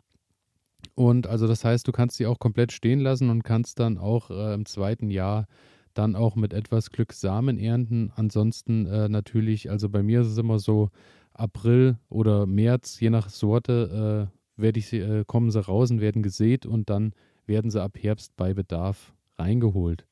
Und 0.96 1.27
also 1.27 1.48
das 1.48 1.63
heißt, 1.65 1.88
du 1.88 1.91
kannst 1.91 2.17
sie 2.17 2.25
auch 2.25 2.39
komplett 2.39 2.72
stehen 2.72 3.00
lassen 3.00 3.29
und 3.29 3.43
kannst 3.43 3.79
dann 3.79 3.98
auch 3.98 4.29
äh, 4.32 4.53
im 4.53 4.65
zweiten 4.65 5.10
Jahr 5.10 5.48
dann 5.94 6.16
auch 6.16 6.36
mit 6.36 6.54
etwas 6.54 6.92
Glück 6.92 7.14
Samen 7.14 7.58
ernten. 7.58 8.12
Ansonsten 8.16 8.86
äh, 8.86 9.10
natürlich, 9.10 9.70
also 9.70 9.90
bei 9.90 10.04
mir 10.04 10.22
ist 10.22 10.28
es 10.28 10.38
immer 10.38 10.60
so, 10.60 10.90
April 11.34 11.98
oder 12.10 12.46
März, 12.46 13.00
je 13.00 13.10
nach 13.10 13.30
Sorte, 13.30 14.30
äh, 14.30 14.62
werde 14.62 14.80
ich 14.80 14.94
äh, 14.94 15.24
kommen 15.26 15.52
sie 15.52 15.66
raus 15.66 15.90
und 15.92 16.00
werden 16.00 16.22
gesät 16.22 16.66
und 16.66 16.90
dann 16.90 17.14
werden 17.46 17.72
sie 17.72 17.82
ab 17.82 17.98
Herbst 18.00 18.36
bei 18.36 18.54
Bedarf 18.54 19.14
reingeholt. 19.38 20.06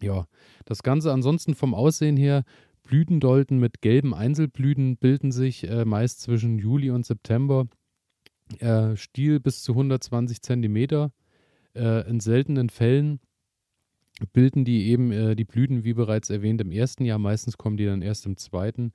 Ja, 0.00 0.26
das 0.64 0.82
Ganze 0.82 1.12
ansonsten 1.12 1.54
vom 1.54 1.74
Aussehen 1.74 2.16
her, 2.16 2.44
Blütendolden 2.82 3.58
mit 3.58 3.82
gelben 3.82 4.14
Einzelblüten 4.14 4.96
bilden 4.96 5.32
sich 5.32 5.68
äh, 5.68 5.84
meist 5.84 6.20
zwischen 6.20 6.58
Juli 6.58 6.90
und 6.90 7.04
September. 7.04 7.66
Äh, 8.58 8.96
Stiel 8.96 9.40
bis 9.40 9.62
zu 9.62 9.72
120 9.72 10.40
Zentimeter. 10.40 11.10
Äh, 11.74 12.08
in 12.08 12.20
seltenen 12.20 12.70
Fällen 12.70 13.20
bilden 14.32 14.64
die 14.64 14.88
eben 14.88 15.12
äh, 15.12 15.36
die 15.36 15.44
Blüten, 15.44 15.84
wie 15.84 15.94
bereits 15.94 16.30
erwähnt, 16.30 16.60
im 16.60 16.72
ersten 16.72 17.04
Jahr. 17.04 17.18
Meistens 17.18 17.58
kommen 17.58 17.76
die 17.76 17.86
dann 17.86 18.02
erst 18.02 18.26
im 18.26 18.36
zweiten. 18.36 18.92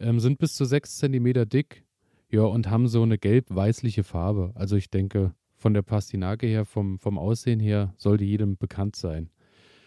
Ähm, 0.00 0.20
sind 0.20 0.38
bis 0.38 0.54
zu 0.54 0.64
6 0.64 0.96
Zentimeter 0.96 1.46
dick. 1.46 1.84
Ja, 2.30 2.42
und 2.42 2.70
haben 2.70 2.88
so 2.88 3.02
eine 3.02 3.18
gelb-weißliche 3.18 4.04
Farbe. 4.04 4.52
Also 4.54 4.76
ich 4.76 4.88
denke, 4.88 5.34
von 5.54 5.74
der 5.74 5.82
Pastinake 5.82 6.46
her, 6.46 6.64
vom, 6.64 6.98
vom 6.98 7.18
Aussehen 7.18 7.60
her, 7.60 7.92
sollte 7.98 8.24
jedem 8.24 8.56
bekannt 8.56 8.96
sein. 8.96 9.28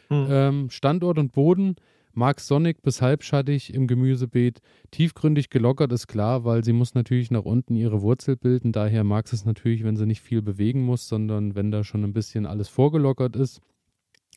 Mhm. 0.09 0.27
Ähm, 0.29 0.69
Standort 0.69 1.17
und 1.17 1.31
Boden 1.31 1.75
mag 2.13 2.39
sonnig 2.39 2.81
bis 2.81 3.01
halbschattig 3.01 3.73
im 3.73 3.87
Gemüsebeet. 3.87 4.61
Tiefgründig 4.91 5.49
gelockert 5.49 5.91
ist 5.91 6.07
klar, 6.07 6.45
weil 6.45 6.63
sie 6.63 6.71
muss 6.71 6.93
natürlich 6.93 7.31
nach 7.31 7.43
unten 7.43 7.75
ihre 7.75 8.01
Wurzel 8.01 8.37
bilden. 8.37 8.71
Daher 8.71 9.03
mag 9.03 9.25
es 9.31 9.43
natürlich, 9.43 9.83
wenn 9.83 9.97
sie 9.97 10.05
nicht 10.05 10.21
viel 10.21 10.41
bewegen 10.41 10.83
muss, 10.83 11.07
sondern 11.07 11.55
wenn 11.55 11.71
da 11.71 11.83
schon 11.83 12.03
ein 12.03 12.13
bisschen 12.13 12.45
alles 12.45 12.69
vorgelockert 12.69 13.35
ist. 13.35 13.59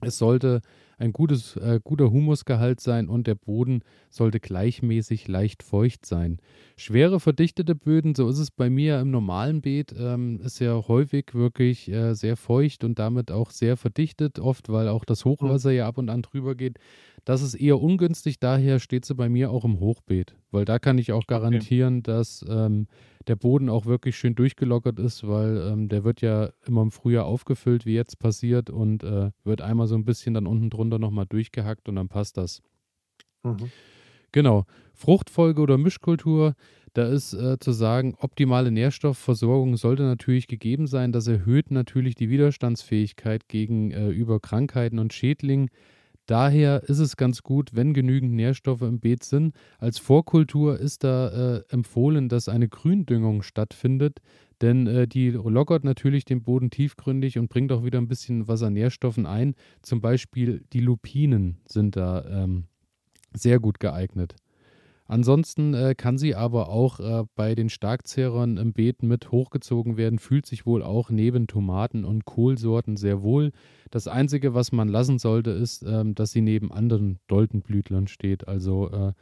Es 0.01 0.19
sollte 0.19 0.61
ein 0.99 1.13
gutes, 1.13 1.57
äh, 1.57 1.81
guter 1.83 2.11
Humusgehalt 2.11 2.81
sein 2.81 3.09
und 3.09 3.27
der 3.27 3.35
Boden 3.35 3.83
sollte 4.11 4.41
gleichmäßig 4.41 5.29
leicht 5.29 5.63
feucht 5.63 6.05
sein. 6.05 6.39
Schwere 6.77 7.21
verdichtete 7.21 7.75
Böden, 7.75 8.15
so 8.15 8.29
ist 8.29 8.39
es 8.39 8.51
bei 8.51 8.69
mir 8.69 9.01
im 9.01 9.11
normalen 9.11 9.61
Beet, 9.63 9.95
ähm, 9.99 10.41
ist 10.41 10.59
ja 10.59 10.89
häufig 10.89 11.35
wirklich 11.35 11.91
äh, 11.91 12.15
sehr 12.15 12.37
feucht 12.37 12.85
und 12.85 12.99
damit 12.99 13.31
auch 13.31 13.51
sehr 13.51 13.77
verdichtet, 13.77 14.39
oft 14.39 14.69
weil 14.69 14.89
auch 14.89 15.05
das 15.05 15.25
Hochwasser 15.25 15.71
ja 15.71 15.87
ab 15.87 15.99
und 15.99 16.11
an 16.11 16.23
drüber 16.23 16.55
geht. 16.55 16.79
Das 17.25 17.43
ist 17.43 17.55
eher 17.55 17.81
ungünstig, 17.81 18.39
daher 18.39 18.79
steht 18.79 19.05
sie 19.05 19.15
bei 19.15 19.29
mir 19.29 19.51
auch 19.51 19.65
im 19.65 19.81
Hochbeet, 19.81 20.35
weil 20.51 20.65
da 20.65 20.79
kann 20.79 20.99
ich 20.99 21.13
auch 21.13 21.27
garantieren, 21.27 22.03
dass 22.03 22.45
ähm, 22.49 22.87
der 23.29 23.37
Boden 23.37 23.69
auch 23.69 23.85
wirklich 23.85 24.17
schön 24.17 24.35
durchgelockert 24.35 24.99
ist, 24.99 25.29
weil 25.29 25.59
ähm, 25.59 25.89
der 25.89 26.05
wird 26.05 26.23
ja 26.23 26.51
immer 26.67 26.83
im 26.83 26.91
Frühjahr 26.91 27.27
aufgefüllt, 27.27 27.85
wie 27.85 27.95
jetzt 27.95 28.19
passiert, 28.19 28.71
und 28.71 29.05
äh, 29.05 29.31
wird 29.45 29.61
einmal 29.61 29.87
so 29.87 29.95
ein 29.95 30.05
bisschen 30.05 30.35
dann 30.35 30.47
unten 30.47 30.71
drunter 30.71 30.88
nochmal 30.97 31.27
durchgehackt 31.27 31.89
und 31.89 31.97
dann 31.97 32.09
passt 32.09 32.39
das. 32.39 32.63
Mhm. 33.43 33.71
Genau. 34.33 34.65
Fruchtfolge 34.95 35.61
oder 35.61 35.79
Mischkultur, 35.79 36.55
da 36.95 37.07
ist 37.07 37.33
äh, 37.33 37.59
zu 37.59 37.73
sagen, 37.73 38.15
optimale 38.19 38.71
Nährstoffversorgung 38.71 39.77
sollte 39.77 40.03
natürlich 40.03 40.49
gegeben 40.49 40.87
sein. 40.87 41.13
Das 41.13 41.27
erhöht 41.27 41.71
natürlich 41.71 42.15
die 42.15 42.31
Widerstandsfähigkeit 42.31 43.49
gegenüber 43.49 44.41
Krankheiten 44.41 44.99
und 44.99 45.13
Schädlingen. 45.13 45.69
Daher 46.27 46.83
ist 46.83 46.99
es 46.99 47.17
ganz 47.17 47.43
gut, 47.43 47.71
wenn 47.73 47.95
genügend 47.95 48.33
Nährstoffe 48.33 48.83
im 48.83 49.01
Beet 49.01 49.25
sind. 49.25 49.55
Als 49.79 49.99
Vorkultur 49.99 50.79
ist 50.79 51.03
da 51.03 51.29
äh, 51.29 51.63
empfohlen, 51.71 52.29
dass 52.29 52.51
eine 52.51 52.69
Gründüngung 52.69 53.43
stattfindet, 53.43 54.19
denn 54.61 54.87
äh, 54.87 55.07
die 55.07 55.31
lockert 55.31 55.85
natürlich 55.85 56.25
den 56.25 56.43
Boden 56.43 56.71
tiefgründig 56.71 57.39
und 57.39 57.49
bringt 57.49 57.73
auch 57.73 57.85
wieder 57.85 57.99
ein 57.99 58.09
bisschen 58.09 58.49
was 58.49 58.63
an 58.63 58.73
Nährstoffen 58.75 59.27
ein. 59.27 59.55
Zum 59.83 60.01
Beispiel 60.01 60.65
die 60.73 60.81
Lupinen 60.81 61.59
sind 61.67 61.97
da 61.97 62.25
ähm, 62.25 62.65
sehr 63.35 63.61
gut 63.61 63.81
geeignet. 63.81 64.35
Ansonsten 65.11 65.73
äh, 65.73 65.95
kann 65.97 66.19
sie 66.19 66.35
aber 66.35 66.69
auch 66.69 67.01
äh, 67.01 67.25
bei 67.35 67.55
den 67.55 67.71
Starkzehrern 67.71 68.59
im 68.59 68.75
Beet 68.75 69.03
mit 69.03 69.33
hochgezogen 69.33 69.97
werden, 69.97 70.19
fühlt 70.19 70.45
sich 70.45 70.67
wohl 70.67 70.83
auch 70.83 71.09
neben 71.09 71.47
Tomaten 71.47 72.05
und 72.05 72.27
Kohlsorten 72.27 72.99
sehr 72.99 73.23
wohl. 73.23 73.53
Das 73.91 74.07
Einzige, 74.07 74.53
was 74.53 74.71
man 74.71 74.89
lassen 74.89 75.19
sollte, 75.19 75.51
ist, 75.51 75.83
ähm, 75.83 76.15
dass 76.15 76.33
sie 76.33 76.43
neben 76.43 76.71
anderen 76.71 77.21
Doldenblütlern 77.27 78.07
steht. 78.07 78.49
Also 78.49 78.91
äh, 78.91 79.13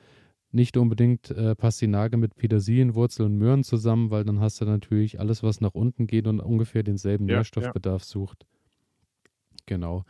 nicht 0.56 0.76
unbedingt 0.76 1.30
äh, 1.30 1.54
Pastinake 1.54 2.16
mit 2.16 2.34
Petersilienwurzel 2.36 3.26
und 3.26 3.36
Möhren 3.38 3.62
zusammen, 3.62 4.10
weil 4.10 4.25
dann 4.25 4.40
hast 4.40 4.60
du 4.60 4.64
natürlich 4.64 5.20
alles, 5.20 5.44
was 5.44 5.60
nach 5.60 5.75
unten 5.75 6.08
geht 6.08 6.26
und 6.26 6.40
ungefähr 6.40 6.82
denselben 6.82 7.26
Ja, 7.26 7.36
Nährstoffbedarf 7.36 8.02
sucht. 8.04 8.46
Genau. 9.66 10.04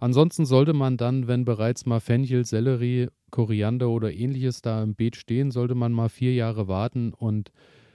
Ansonsten 0.00 0.46
sollte 0.46 0.72
man 0.72 0.96
dann, 0.96 1.28
wenn 1.28 1.44
bereits 1.44 1.86
mal 1.86 2.00
Fenchel, 2.00 2.44
Sellerie, 2.44 3.08
Koriander 3.30 3.88
oder 3.88 4.12
ähnliches 4.12 4.60
da 4.60 4.82
im 4.82 4.94
Beet 4.94 5.16
stehen, 5.16 5.50
sollte 5.50 5.74
man 5.74 5.92
mal 5.92 6.08
vier 6.08 6.34
Jahre 6.34 6.66
warten 6.66 7.12
und 7.12 7.52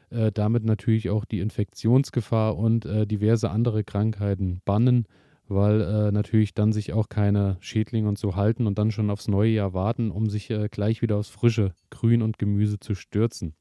äh, 0.10 0.32
damit 0.32 0.64
natürlich 0.64 1.10
auch 1.10 1.26
die 1.26 1.40
Infektionsgefahr 1.40 2.58
und 2.58 2.86
äh, 2.86 3.06
diverse 3.06 3.50
andere 3.52 3.84
Krankheiten 3.84 4.62
bannen, 4.64 5.06
weil 5.50 5.82
äh, 5.82 6.12
natürlich 6.12 6.54
dann 6.54 6.74
sich 6.74 6.94
auch 6.94 7.10
keine 7.10 7.58
Schädlinge 7.60 8.08
und 8.08 8.18
so 8.18 8.36
halten 8.36 8.68
und 8.68 8.78
dann 8.78 8.92
schon 8.92 9.10
aufs 9.10 9.28
neue 9.28 9.52
Jahr 9.52 9.74
warten, 9.74 10.12
um 10.12 10.30
sich 10.30 10.50
äh, 10.50 10.68
gleich 10.70 11.02
wieder 11.02 11.18
aufs 11.18 11.30
frische 11.30 11.74
Grün 11.90 12.22
und 12.22 12.38
Gemüse 12.38 12.80
zu 12.80 12.96
stürzen. 12.96 13.56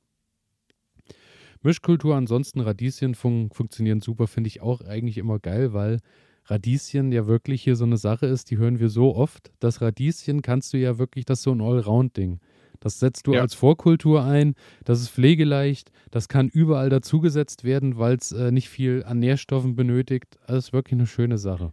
Mischkultur, 1.63 2.15
ansonsten 2.15 2.61
Radieschen 2.61 3.15
fun 3.15 3.51
funktionieren 3.53 4.01
super, 4.01 4.27
finde 4.27 4.49
ich 4.49 4.61
auch 4.61 4.83
eigentlich 4.83 5.19
immer 5.19 5.39
geil, 5.39 5.73
weil 5.73 6.01
Radieschen 6.45 7.11
ja 7.11 7.27
wirklich 7.27 7.63
hier 7.63 7.77
so 7.77 7.85
eine 7.85 7.97
Sache 7.97 8.27
ist, 8.27 8.51
die 8.51 8.59
hören 8.59 8.79
wir 8.79 8.89
so 8.89 9.17
oft. 9.17 9.53
Das 9.59 9.81
Radieschen 9.81 10.43
kannst 10.43 10.73
du 10.73 10.79
ja 10.79 10.99
wirklich, 10.99 11.25
das 11.25 11.39
ist 11.39 11.45
so 11.45 11.53
ein 11.53 11.61
Allround-Ding. 11.61 12.41
Das 12.81 12.99
setzt 13.01 13.27
du 13.27 13.35
Ja. 13.35 13.41
als 13.41 13.55
Vorkultur 13.55 14.23
ein, 14.25 14.55
das 14.85 15.01
ist 15.01 15.11
pflegeleicht, 15.11 15.91
das 16.11 16.29
kann 16.29 16.49
überall 16.49 16.91
dazugesetzt 16.91 17.65
werden, 17.65 17.99
weil 17.99 18.17
es 18.17 18.33
äh, 18.33 18.51
nicht 18.51 18.69
viel 18.69 19.05
an 19.07 19.19
Nährstoffen 19.19 19.77
benötigt. 19.77 20.39
Das 20.47 20.59
ist 20.67 20.73
wirklich 20.73 20.95
eine 20.95 21.07
schöne 21.07 21.39
Sache. 21.39 21.73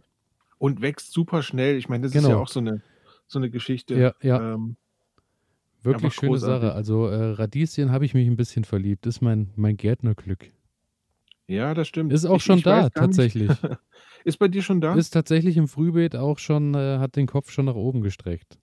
Und 0.58 0.80
wächst 0.80 1.12
super 1.12 1.42
schnell. 1.42 1.76
Ich 1.76 1.88
meine, 1.88 2.02
das 2.02 2.14
ist 2.14 2.22
Genau. 2.22 2.36
ja 2.36 2.42
auch 2.42 2.48
so 2.48 2.60
eine, 2.60 2.82
so 3.26 3.38
eine 3.38 3.50
Geschichte. 3.50 3.94
Ja, 3.94 4.14
ja. 4.22 4.54
Ähm, 4.54 4.76
Wirklich 5.82 6.14
schöne 6.14 6.30
großartig. 6.32 6.68
Sache. 6.68 6.74
Also 6.74 7.06
äh, 7.08 7.32
Radieschen 7.32 7.90
habe 7.90 8.06
ich 8.06 8.14
mich 8.14 8.26
ein 8.26 8.36
bisschen 8.36 8.64
verliebt. 8.64 9.04
Ist 9.06 9.20
mein, 9.20 9.50
mein 9.56 9.76
Gärtnerglück. 9.76 10.50
ja, 11.46 11.74
das 11.74 11.88
stimmt. 11.88 12.10
Ist 12.12 12.24
auch 12.24 12.36
Ich- 12.38 12.44
schon 12.44 12.58
ich 12.58 12.64
da, 12.64 12.88
tatsächlich. 12.88 13.50
Ist 14.24 14.38
bei 14.38 14.48
dir 14.48 14.62
schon 14.62 14.80
da? 14.80 14.94
Ist 14.94 15.10
tatsächlich 15.10 15.58
im 15.58 15.68
Frühbeet 15.68 16.16
auch 16.16 16.38
schon, 16.38 16.72
äh, 16.74 16.96
hat 16.98 17.16
den 17.16 17.26
Kopf 17.26 17.50
schon 17.50 17.66
nach 17.66 17.74
oben 17.74 18.00
gestreckt. 18.00 18.58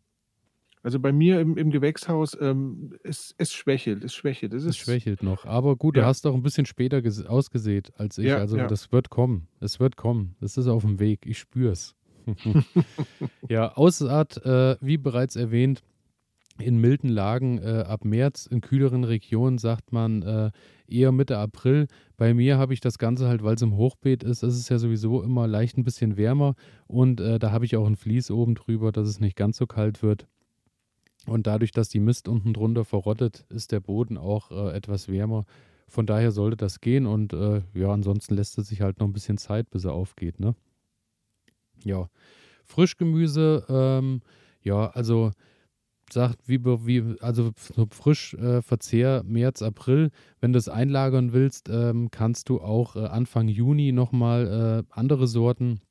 Also 0.84 1.00
bei 1.00 1.12
mir 1.12 1.40
im, 1.40 1.58
im 1.58 1.70
Gewächshaus, 1.70 2.36
ähm, 2.42 2.96
es, 3.04 3.36
es 3.38 3.54
schwächelt, 3.54 4.04
es 4.04 4.14
schwächelt. 4.16 4.54
Es 4.54 4.64
Es 4.64 4.70
ist, 4.72 4.78
schwächelt 4.78 5.22
noch. 5.22 5.46
Aber 5.46 5.76
gut, 5.76 5.96
du 5.96 6.00
Ja. 6.02 6.08
hast 6.08 6.26
auch 6.26 6.34
ein 6.34 6.42
bisschen 6.42 6.66
später 6.66 6.98
ges- 6.98 7.26
ausgesät 7.28 7.92
als 7.98 8.18
ich. 8.18 8.26
Ja, 8.26 8.38
also 8.38 8.58
ja. 8.58 8.68
das 8.68 8.92
wird 8.92 9.10
kommen. 9.12 9.48
Es 9.60 9.80
wird 9.80 9.96
kommen. 9.96 10.36
Es 10.42 10.58
ist 10.58 10.68
auf 10.68 10.82
dem 10.84 11.00
Weg. 11.00 11.26
Ich 11.28 11.38
spür's. 11.38 11.96
ja, 13.50 13.74
Aussaat, 13.74 14.38
äh, 14.46 14.78
wie 14.82 14.98
bereits 14.98 15.36
erwähnt, 15.36 15.82
in 16.60 16.78
milden 16.80 17.10
Lagen 17.10 17.58
äh, 17.60 17.84
ab 17.88 18.06
März, 18.06 18.46
in 18.46 18.62
kühleren 18.62 19.04
Regionen 19.04 19.58
sagt 19.58 19.92
man 19.92 20.22
äh, 20.22 20.52
eher 20.88 21.12
Mitte 21.12 21.38
April. 21.38 21.88
Bei 22.18 22.34
mir 22.34 22.58
habe 22.58 22.74
ich 22.74 22.82
das 22.82 22.98
Ganze 23.00 23.28
halt, 23.28 23.44
weil 23.44 23.56
es 23.56 23.62
im 23.64 23.76
Hochbeet 23.76 24.24
ist, 24.24 24.44
ist 24.44 24.56
es 24.58 24.70
ja 24.70 24.78
sowieso 24.78 25.24
immer 25.24 25.48
leicht 25.48 25.78
ein 25.78 25.84
bisschen 25.84 26.18
wärmer 26.18 26.56
und 26.88 27.20
äh, 27.20 27.40
da 27.40 27.52
habe 27.52 27.66
ich 27.66 27.76
auch 27.78 27.88
ein 27.88 27.96
Vlies 27.96 28.30
oben 28.30 28.54
drüber, 28.56 28.92
dass 28.92 29.08
es 29.08 29.20
nicht 29.20 29.36
ganz 29.36 29.58
so 29.58 29.66
kalt 29.66 30.04
wird. 30.04 30.28
Und 31.28 31.48
dadurch, 31.48 31.72
dass 31.72 31.90
die 31.90 32.00
Mist 32.00 32.28
unten 32.28 32.54
drunter 32.54 32.84
verrottet, 32.84 33.46
ist 33.50 33.72
der 33.72 33.80
Boden 33.80 34.18
auch 34.18 34.52
äh, 34.52 34.76
etwas 34.76 35.08
wärmer. 35.08 35.46
Von 35.88 36.06
daher 36.06 36.32
sollte 36.32 36.58
das 36.58 36.80
gehen 36.80 37.06
und 37.06 37.34
äh, 37.34 37.62
ja, 37.74 37.92
ansonsten 37.92 38.36
lässt 38.36 38.58
es 38.58 38.70
sich 38.70 38.82
halt 38.82 39.00
noch 39.00 39.08
ein 39.08 39.14
bisschen 39.14 39.38
Zeit, 39.38 39.70
bis 39.70 39.86
er 39.86 39.94
aufgeht, 39.94 40.40
ne? 40.40 40.56
Ja. 41.84 42.10
Frischgemüse, 42.64 43.66
ähm, 43.68 44.22
ja, 44.62 44.90
also 44.92 45.32
sagt, 46.14 46.48
wie, 46.48 46.64
wie 46.64 47.20
also 47.22 47.52
so 47.58 47.88
Frischverzehr 47.90 49.20
äh, 49.20 49.24
März, 49.24 49.62
April. 49.62 50.12
Wenn 50.40 50.54
du 50.54 50.60
es 50.60 50.70
einlagern 50.70 51.34
willst, 51.34 51.70
ähm, 51.70 52.10
kannst 52.12 52.50
du 52.50 52.62
auch 52.62 52.96
äh, 52.96 53.06
Anfang 53.06 53.48
Juni 53.48 53.92
nochmal 53.92 54.86
äh, 54.88 54.94
andere 54.98 55.28
Sorten 55.28 55.82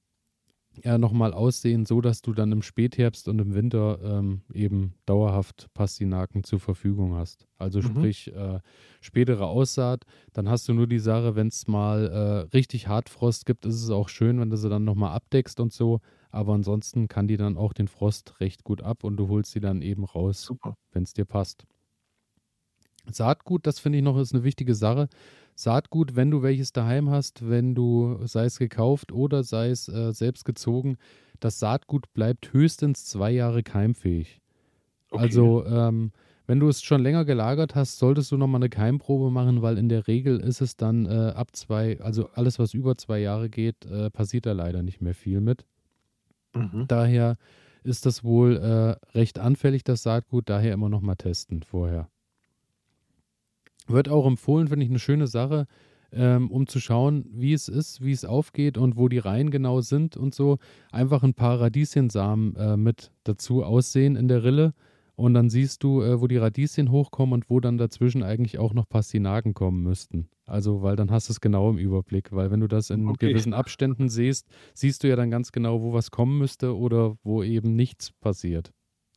äh, 0.82 0.98
nochmal 0.98 1.32
aussehen, 1.32 1.84
so 1.84 2.00
dass 2.00 2.22
du 2.22 2.32
dann 2.32 2.52
im 2.52 2.62
Spätherbst 2.62 3.28
und 3.28 3.38
im 3.40 3.54
Winter 3.54 3.98
ähm, 4.02 4.42
eben 4.52 4.94
dauerhaft 5.04 5.68
Pastinaken 5.74 6.44
zur 6.44 6.60
Verfügung 6.60 7.14
hast. 7.14 7.46
Also 7.58 7.80
mhm. 7.80 7.84
sprich 7.84 8.32
äh, 8.34 8.60
spätere 9.00 9.46
Aussaat. 9.46 10.04
Dann 10.32 10.48
hast 10.48 10.68
du 10.68 10.72
nur 10.72 10.86
die 10.86 10.98
Sache, 10.98 11.34
wenn 11.34 11.48
es 11.48 11.66
mal 11.66 12.06
äh, 12.06 12.56
richtig 12.56 12.88
Hartfrost 12.88 13.46
gibt, 13.46 13.66
ist 13.66 13.82
es 13.82 13.90
auch 13.90 14.08
schön, 14.08 14.40
wenn 14.40 14.50
du 14.50 14.56
sie 14.56 14.68
dann 14.68 14.84
nochmal 14.84 15.12
abdeckst 15.12 15.60
und 15.60 15.72
so. 15.72 16.00
Aber 16.30 16.54
ansonsten 16.54 17.08
kann 17.08 17.26
die 17.26 17.36
dann 17.36 17.56
auch 17.56 17.72
den 17.72 17.88
Frost 17.88 18.40
recht 18.40 18.62
gut 18.62 18.82
ab 18.82 19.02
und 19.04 19.16
du 19.16 19.28
holst 19.28 19.50
sie 19.52 19.60
dann 19.60 19.82
eben 19.82 20.04
raus, 20.04 20.52
wenn 20.92 21.02
es 21.02 21.12
dir 21.12 21.24
passt. 21.24 21.66
Saatgut, 23.10 23.66
das 23.66 23.78
finde 23.78 23.98
ich 23.98 24.04
noch 24.04 24.18
ist 24.18 24.34
eine 24.34 24.44
wichtige 24.44 24.74
Sache. 24.74 25.08
Saatgut, 25.54 26.16
wenn 26.16 26.30
du 26.30 26.42
welches 26.42 26.72
daheim 26.72 27.10
hast, 27.10 27.48
wenn 27.48 27.74
du, 27.74 28.18
sei 28.26 28.44
es 28.44 28.58
gekauft 28.58 29.12
oder 29.12 29.42
sei 29.44 29.70
es 29.70 29.88
äh, 29.88 30.12
selbst 30.12 30.44
gezogen, 30.44 30.96
das 31.38 31.58
Saatgut 31.58 32.12
bleibt 32.12 32.52
höchstens 32.52 33.04
zwei 33.04 33.30
Jahre 33.30 33.62
keimfähig. 33.62 34.40
Okay. 35.10 35.22
Also, 35.22 35.64
ähm, 35.66 36.12
wenn 36.46 36.58
du 36.58 36.68
es 36.68 36.82
schon 36.82 37.00
länger 37.00 37.24
gelagert 37.24 37.76
hast, 37.76 37.98
solltest 37.98 38.32
du 38.32 38.36
nochmal 38.36 38.60
eine 38.60 38.70
Keimprobe 38.70 39.30
machen, 39.30 39.62
weil 39.62 39.78
in 39.78 39.88
der 39.88 40.08
Regel 40.08 40.40
ist 40.40 40.60
es 40.60 40.76
dann 40.76 41.06
äh, 41.06 41.32
ab 41.34 41.54
zwei, 41.54 42.00
also 42.00 42.28
alles, 42.34 42.58
was 42.58 42.74
über 42.74 42.96
zwei 42.96 43.20
Jahre 43.20 43.48
geht, 43.48 43.86
äh, 43.86 44.10
passiert 44.10 44.46
da 44.46 44.52
leider 44.52 44.82
nicht 44.82 45.00
mehr 45.00 45.14
viel 45.14 45.40
mit. 45.40 45.64
Mhm. 46.54 46.86
Daher 46.88 47.36
ist 47.84 48.04
das 48.04 48.24
wohl 48.24 48.56
äh, 48.56 49.16
recht 49.16 49.38
anfällig, 49.38 49.84
das 49.84 50.02
Saatgut, 50.02 50.48
daher 50.48 50.74
immer 50.74 50.88
nochmal 50.88 51.14
testen 51.14 51.62
vorher. 51.62 52.08
Wird 53.90 54.08
auch 54.08 54.26
empfohlen, 54.26 54.68
finde 54.68 54.84
ich 54.84 54.90
eine 54.90 54.98
schöne 54.98 55.26
Sache, 55.26 55.66
ähm, 56.12 56.50
um 56.50 56.66
zu 56.66 56.80
schauen, 56.80 57.24
wie 57.32 57.52
es 57.52 57.68
ist, 57.68 58.02
wie 58.02 58.12
es 58.12 58.24
aufgeht 58.24 58.78
und 58.78 58.96
wo 58.96 59.08
die 59.08 59.18
Reihen 59.18 59.50
genau 59.50 59.80
sind 59.80 60.16
und 60.16 60.34
so. 60.34 60.58
Einfach 60.90 61.22
ein 61.22 61.34
paar 61.34 61.60
Radieschensamen 61.60 62.56
äh, 62.56 62.76
mit 62.76 63.12
dazu 63.24 63.62
aussehen 63.62 64.16
in 64.16 64.28
der 64.28 64.44
Rille 64.44 64.74
und 65.20 65.34
dann 65.34 65.50
siehst 65.50 65.82
du, 65.82 66.02
äh, 66.02 66.20
wo 66.20 66.26
die 66.26 66.38
Radieschen 66.38 66.90
hochkommen 66.90 67.34
und 67.34 67.50
wo 67.50 67.60
dann 67.60 67.78
dazwischen 67.78 68.22
eigentlich 68.22 68.58
auch 68.58 68.72
noch 68.72 68.88
Pastinaken 68.88 69.54
kommen 69.54 69.82
müssten. 69.82 70.28
Also, 70.46 70.82
weil 70.82 70.96
dann 70.96 71.10
hast 71.10 71.28
du 71.28 71.32
es 71.32 71.40
genau 71.40 71.70
im 71.70 71.78
Überblick, 71.78 72.32
weil 72.32 72.50
wenn 72.50 72.60
du 72.60 72.66
das 72.66 72.90
in 72.90 73.06
okay. 73.06 73.28
gewissen 73.28 73.54
Abständen 73.54 74.08
siehst, 74.08 74.48
siehst 74.74 75.04
du 75.04 75.08
ja 75.08 75.16
dann 75.16 75.30
ganz 75.30 75.52
genau, 75.52 75.82
wo 75.82 75.92
was 75.92 76.10
kommen 76.10 76.38
müsste 76.38 76.76
oder 76.76 77.16
wo 77.22 77.42
eben 77.42 77.76
nichts 77.76 78.12
passiert, 78.12 78.72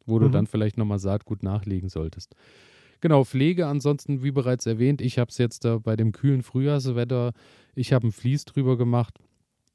wo 0.06 0.18
mhm. 0.18 0.24
du 0.24 0.30
dann 0.30 0.46
vielleicht 0.46 0.78
nochmal 0.78 1.00
Saatgut 1.00 1.42
nachlegen 1.42 1.90
solltest. 1.90 2.36
Genau, 3.04 3.26
Pflege 3.26 3.68
ansonsten, 3.68 4.24
wie 4.24 4.32
bereits 4.32 4.66
erwähnt, 4.66 5.02
ich 5.02 5.20
habe 5.20 5.28
es 5.30 5.38
jetzt 5.38 5.66
da 5.66 5.78
bei 5.78 5.98
dem 5.98 6.14
kühlen 6.14 6.42
Frühjahrswetter, 6.42 7.34
ich 7.76 7.92
habe 7.92 8.08
ein 8.08 8.14
Vlies 8.14 8.46
drüber 8.46 8.78
gemacht. 8.78 9.20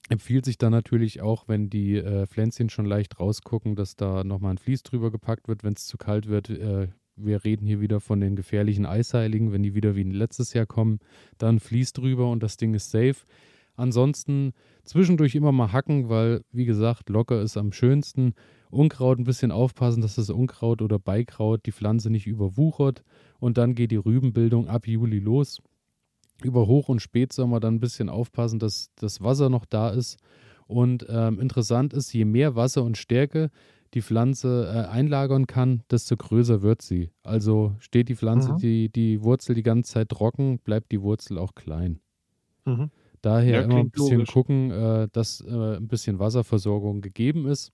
Empfiehlt 0.09 0.47
sich 0.47 0.57
dann 0.57 0.73
natürlich 0.73 1.21
auch, 1.21 1.47
wenn 1.47 1.69
die 1.69 1.97
äh, 1.97 2.27
Pflänzchen 2.27 2.71
schon 2.71 2.87
leicht 2.87 3.21
rausgucken, 3.21 3.77
dass 3.77 3.97
da 3.97 4.25
nochmal 4.25 4.53
ein 4.53 4.57
Vlies 4.57 4.83
drüber 4.83 5.11
gepackt 5.11 5.47
wird, 5.47 5.63
wenn 5.63 5.75
es 5.75 5.85
zu 5.85 5.99
kalt 5.99 6.27
wird. 6.27 6.49
Äh, 6.49 6.89
wir 7.17 7.45
reden 7.45 7.67
hier 7.67 7.83
wieder 7.83 8.01
von 8.01 8.19
den 8.19 8.35
gefährlichen 8.35 8.87
Eisheiligen, 8.87 9.53
wenn 9.53 9.63
die 9.63 9.75
wieder 9.75 9.95
wie 9.95 10.05
letztes 10.05 10.55
Jahr 10.55 10.65
kommen, 10.65 10.99
dann 11.37 11.61
Vlies 11.61 11.93
drüber 11.93 12.31
und 12.31 12.43
das 12.43 12.57
Ding 12.57 12.73
ist 12.73 12.91
safe. 12.91 13.27
Ansonsten 13.77 14.55
zwischendurch 14.85 15.35
immer 15.35 15.53
mal 15.53 15.73
hacken, 15.73 16.09
weil, 16.09 16.41
wie 16.51 16.65
gesagt, 16.65 17.11
locker 17.11 17.43
ist 17.43 17.59
am 17.59 17.73
schönsten. 17.73 18.33
Unkraut 18.71 19.19
ein 19.19 19.25
bisschen 19.25 19.51
aufpassen, 19.51 20.01
dass 20.03 20.17
das 20.17 20.31
Unkraut 20.31 20.83
oder 20.83 20.99
Beikraut 20.99 21.65
die 21.67 21.73
Pflanze 21.73 22.11
nicht 22.11 22.27
überwuchert. 22.27 23.03
Und 23.39 23.59
dann 23.59 23.75
geht 23.75 23.91
die 23.91 23.97
Rübenbildung 23.97 24.69
ab 24.69 24.87
Juli 24.87 25.19
los. 25.19 25.63
Über 26.43 26.67
Hoch- 26.67 26.89
und 26.89 27.01
Spätsommer 27.01 27.61
dann 27.61 27.77
ein 27.77 27.81
bisschen 27.81 28.09
aufpassen, 28.09 28.59
dass 28.59 28.91
das 28.97 29.21
Wasser 29.21 29.49
noch 29.49 29.65
da 29.65 29.91
ist. 29.91 30.19
Und 30.67 31.07
ähm, 31.09 31.41
interessant 31.41 31.95
ist, 31.95 32.13
je 32.13 32.25
mehr 32.25 32.55
Wasser 32.55 32.85
und 32.85 32.99
Stärke 32.99 33.51
die 33.95 34.03
Pflanze 34.03 34.71
äh, 34.73 34.89
einlagern 34.91 35.47
kann, 35.47 35.83
desto 35.91 36.17
größer 36.17 36.63
wird 36.63 36.83
sie. 36.83 37.11
Also 37.23 37.75
steht 37.79 38.09
die 38.09 38.17
Pflanze, 38.17 38.53
mhm. 38.53 38.57
die, 38.59 38.93
die 38.93 39.23
Wurzel 39.23 39.55
die 39.55 39.63
ganze 39.63 39.93
Zeit 39.93 40.11
trocken, 40.11 40.59
bleibt 40.59 40.93
die 40.93 41.01
Wurzel 41.01 41.39
auch 41.39 41.55
klein. 41.55 42.01
Mhm. 42.67 42.91
Daher 43.23 43.61
ja, 43.61 43.63
immer 43.63 43.79
ein 43.79 43.91
bisschen 43.91 44.19
logisch. 44.19 44.33
gucken, 44.33 44.71
äh, 44.71 45.09
dass 45.11 45.41
äh, 45.41 45.77
ein 45.77 45.89
bisschen 45.89 46.19
Wasserversorgung 46.19 47.01
gegeben 47.01 47.47
ist. 47.47 47.73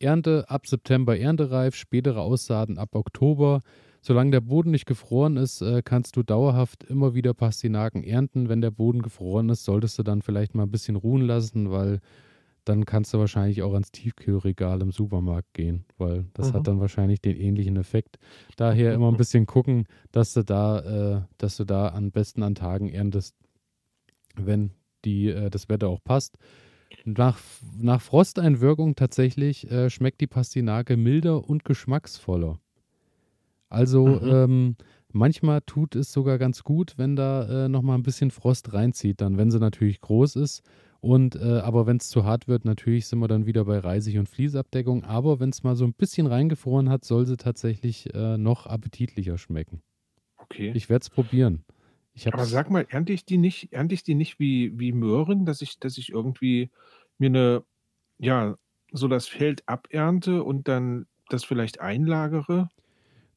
Ernte 0.00 0.44
ab 0.48 0.66
September 0.66 1.18
erntereif, 1.18 1.74
spätere 1.74 2.20
Aussaaten 2.20 2.78
ab 2.78 2.94
Oktober. 2.94 3.62
Solange 4.00 4.30
der 4.30 4.40
Boden 4.40 4.70
nicht 4.70 4.86
gefroren 4.86 5.36
ist, 5.36 5.60
äh, 5.60 5.82
kannst 5.84 6.16
du 6.16 6.22
dauerhaft 6.22 6.84
immer 6.84 7.14
wieder 7.14 7.34
Pastinaken 7.34 8.04
ernten. 8.04 8.48
Wenn 8.48 8.60
der 8.60 8.70
Boden 8.70 9.02
gefroren 9.02 9.48
ist, 9.48 9.64
solltest 9.64 9.98
du 9.98 10.02
dann 10.02 10.22
vielleicht 10.22 10.54
mal 10.54 10.62
ein 10.64 10.70
bisschen 10.70 10.96
ruhen 10.96 11.22
lassen, 11.22 11.70
weil 11.70 12.00
dann 12.64 12.84
kannst 12.84 13.14
du 13.14 13.18
wahrscheinlich 13.18 13.62
auch 13.62 13.72
ans 13.72 13.90
Tiefkühlregal 13.90 14.82
im 14.82 14.92
Supermarkt 14.92 15.54
gehen, 15.54 15.84
weil 15.96 16.26
das 16.34 16.50
mhm. 16.50 16.56
hat 16.56 16.68
dann 16.68 16.80
wahrscheinlich 16.80 17.20
den 17.20 17.36
ähnlichen 17.36 17.76
Effekt. 17.76 18.18
Daher 18.56 18.92
immer 18.92 19.10
ein 19.10 19.16
bisschen 19.16 19.46
gucken, 19.46 19.86
dass 20.12 20.34
du 20.34 20.44
da, 20.44 20.80
äh, 21.16 21.22
dass 21.38 21.56
du 21.56 21.64
da 21.64 21.88
am 21.88 22.10
besten 22.10 22.42
an 22.42 22.54
Tagen 22.54 22.88
erntest, 22.90 23.34
wenn 24.36 24.72
die, 25.04 25.28
äh, 25.28 25.50
das 25.50 25.68
Wetter 25.68 25.88
auch 25.88 26.04
passt. 26.04 26.36
Nach, 27.16 27.38
nach 27.80 28.02
Frosteinwirkung 28.02 28.94
tatsächlich 28.94 29.70
äh, 29.70 29.88
schmeckt 29.88 30.20
die 30.20 30.26
Pastinake 30.26 30.96
milder 30.96 31.48
und 31.48 31.64
geschmacksvoller. 31.64 32.58
Also 33.70 34.06
mhm. 34.06 34.28
ähm, 34.28 34.76
manchmal 35.12 35.60
tut 35.62 35.96
es 35.96 36.12
sogar 36.12 36.38
ganz 36.38 36.64
gut, 36.64 36.94
wenn 36.96 37.16
da 37.16 37.66
äh, 37.66 37.68
nochmal 37.68 37.96
ein 37.96 38.02
bisschen 38.02 38.30
Frost 38.30 38.72
reinzieht, 38.72 39.20
dann, 39.20 39.38
wenn 39.38 39.50
sie 39.50 39.58
natürlich 39.58 40.00
groß 40.00 40.36
ist. 40.36 40.62
Und 41.00 41.36
äh, 41.36 41.60
aber 41.60 41.86
wenn 41.86 41.98
es 41.98 42.08
zu 42.08 42.24
hart 42.24 42.48
wird, 42.48 42.64
natürlich 42.64 43.06
sind 43.06 43.20
wir 43.20 43.28
dann 43.28 43.46
wieder 43.46 43.64
bei 43.64 43.78
Reisig- 43.78 44.18
und 44.18 44.28
Fließabdeckung. 44.28 45.04
Aber 45.04 45.38
wenn 45.40 45.50
es 45.50 45.62
mal 45.62 45.76
so 45.76 45.84
ein 45.84 45.94
bisschen 45.94 46.26
reingefroren 46.26 46.90
hat, 46.90 47.04
soll 47.04 47.24
sie 47.24 47.36
tatsächlich 47.36 48.12
äh, 48.14 48.36
noch 48.36 48.66
appetitlicher 48.66 49.38
schmecken. 49.38 49.80
Okay. 50.36 50.72
Ich 50.74 50.90
werde 50.90 51.02
es 51.02 51.10
probieren. 51.10 51.64
Aber 52.26 52.46
sag 52.46 52.70
mal, 52.70 52.86
ernte 52.88 53.12
ich 53.12 53.24
die 53.24 53.38
nicht, 53.38 53.72
ernte 53.72 53.94
ich 53.94 54.02
die 54.02 54.14
nicht 54.14 54.40
wie, 54.40 54.78
wie 54.78 54.92
Möhren, 54.92 55.44
dass 55.44 55.62
ich, 55.62 55.78
dass 55.78 55.98
ich 55.98 56.10
irgendwie 56.10 56.70
mir 57.20 57.26
eine, 57.28 57.64
ja, 58.18 58.56
so 58.92 59.08
das 59.08 59.28
Feld 59.28 59.62
abernte 59.68 60.42
und 60.44 60.68
dann 60.68 61.06
das 61.28 61.44
vielleicht 61.44 61.80
einlagere? 61.80 62.70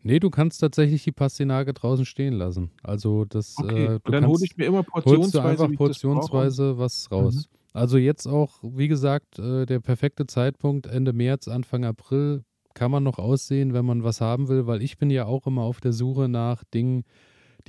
Nee, 0.04 0.20
du 0.20 0.30
kannst 0.32 0.60
tatsächlich 0.62 1.04
die 1.04 1.12
Pastinake 1.12 1.74
draußen 1.74 2.06
stehen 2.06 2.34
lassen. 2.34 2.72
Also 2.82 3.26
das 3.26 3.56
Okay, 3.60 3.86
äh, 3.86 4.00
du 4.04 4.12
dann 4.12 4.26
hole 4.26 4.44
ich 4.44 4.58
mir 4.58 4.66
immer 4.66 4.84
holst 5.06 5.36
du 5.36 5.40
einfach 5.40 5.72
portionsweise 5.76 6.78
was 6.80 7.12
raus. 7.12 7.36
Mhm. 7.36 7.58
Also 7.74 7.98
jetzt 7.98 8.28
auch, 8.28 8.60
wie 8.64 8.88
gesagt, 8.88 9.38
äh, 9.40 9.66
der 9.66 9.80
perfekte 9.80 10.26
Zeitpunkt, 10.26 10.88
Ende 10.88 11.14
März, 11.14 11.48
Anfang 11.48 11.86
April, 11.86 12.44
kann 12.74 12.92
man 12.92 13.04
noch 13.04 13.20
aussehen, 13.20 13.74
wenn 13.74 13.86
man 13.86 14.04
was 14.04 14.22
haben 14.22 14.48
will, 14.48 14.66
weil 14.66 14.82
ich 14.82 14.98
bin 14.98 15.10
ja 15.10 15.26
auch 15.26 15.46
immer 15.46 15.62
auf 15.62 15.82
der 15.82 15.94
Suche 15.94 16.28
nach 16.30 16.64
Dingen, 16.74 17.04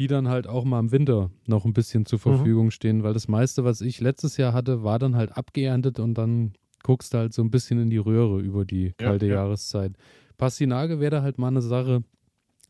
die 0.03 0.09
dann 0.09 0.27
halt 0.27 0.49
auch 0.49 0.65
mal 0.65 0.81
im 0.81 0.91
Winter 0.91 1.31
noch 1.47 1.65
ein 1.65 1.73
bisschen 1.73 2.07
zur 2.07 2.19
Mhm. 2.19 2.23
Verfügung 2.23 2.71
stehen, 2.73 3.05
weil 3.05 3.15
das 3.15 3.29
meiste, 3.29 3.62
was 3.62 3.81
ich 3.81 4.01
letztes 4.01 4.37
Jahr 4.37 4.53
hatte, 4.53 4.83
war 4.83 4.99
dann 4.99 5.15
halt 5.15 5.37
abgeerntet 5.37 6.01
und 6.01 6.15
dann 6.15 6.55
guckst 6.83 7.15
du 7.15 7.19
halt 7.19 7.33
so 7.33 7.41
ein 7.41 7.53
bisschen 7.53 7.79
in 7.81 7.88
die 7.88 7.99
Röhre 7.99 8.41
über 8.41 8.65
die 8.65 8.87
Ja, 8.87 8.93
kalte 9.07 9.27
ja. 9.27 9.35
Jahreszeit. 9.35 9.93
Pastinage 10.38 10.99
wäre 10.99 11.12
da 11.12 11.23
halt 11.23 11.38
mal 11.38 11.49
eine 11.49 11.62
Sache, 11.62 12.03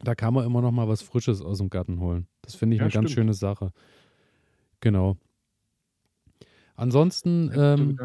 da 0.00 0.14
kann 0.14 0.34
man 0.34 0.44
immer 0.44 0.60
noch 0.60 0.72
mal 0.72 0.88
was 0.88 1.00
Frisches 1.00 1.40
aus 1.40 1.56
dem 1.56 1.70
Garten 1.70 2.00
holen. 2.00 2.26
Das 2.42 2.54
finde 2.54 2.74
ich 2.76 2.80
Ja, 2.80 2.84
eine 2.84 2.92
ganz 2.92 3.06
stimmt. 3.06 3.14
schöne 3.14 3.32
Sache. 3.34 3.72
Genau. 4.80 5.16
Ansonsten, 6.74 7.50
ähm, 7.54 7.96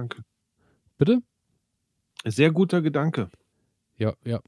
bitte? 0.98 1.20
Sehr 2.26 2.52
guter 2.52 2.82
Gedanke. 2.82 3.30
Ja, 3.98 4.14
ja. 4.26 4.40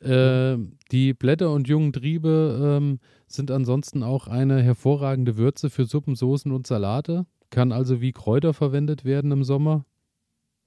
Äh, 0.00 0.58
die 0.90 1.14
Blätter 1.14 1.52
und 1.52 1.68
jungen 1.68 1.92
Triebe 1.92 2.78
ähm, 2.80 2.98
sind 3.32 3.50
ansonsten 3.50 4.02
auch 4.02 4.28
eine 4.28 4.62
hervorragende 4.62 5.36
Würze 5.36 5.70
für 5.70 5.84
Suppen, 5.84 6.14
Soßen 6.14 6.52
und 6.52 6.66
Salate. 6.66 7.26
Kann 7.50 7.72
also 7.72 8.00
wie 8.00 8.12
Kräuter 8.12 8.54
verwendet 8.54 9.04
werden 9.04 9.30
im 9.30 9.44
Sommer. 9.44 9.84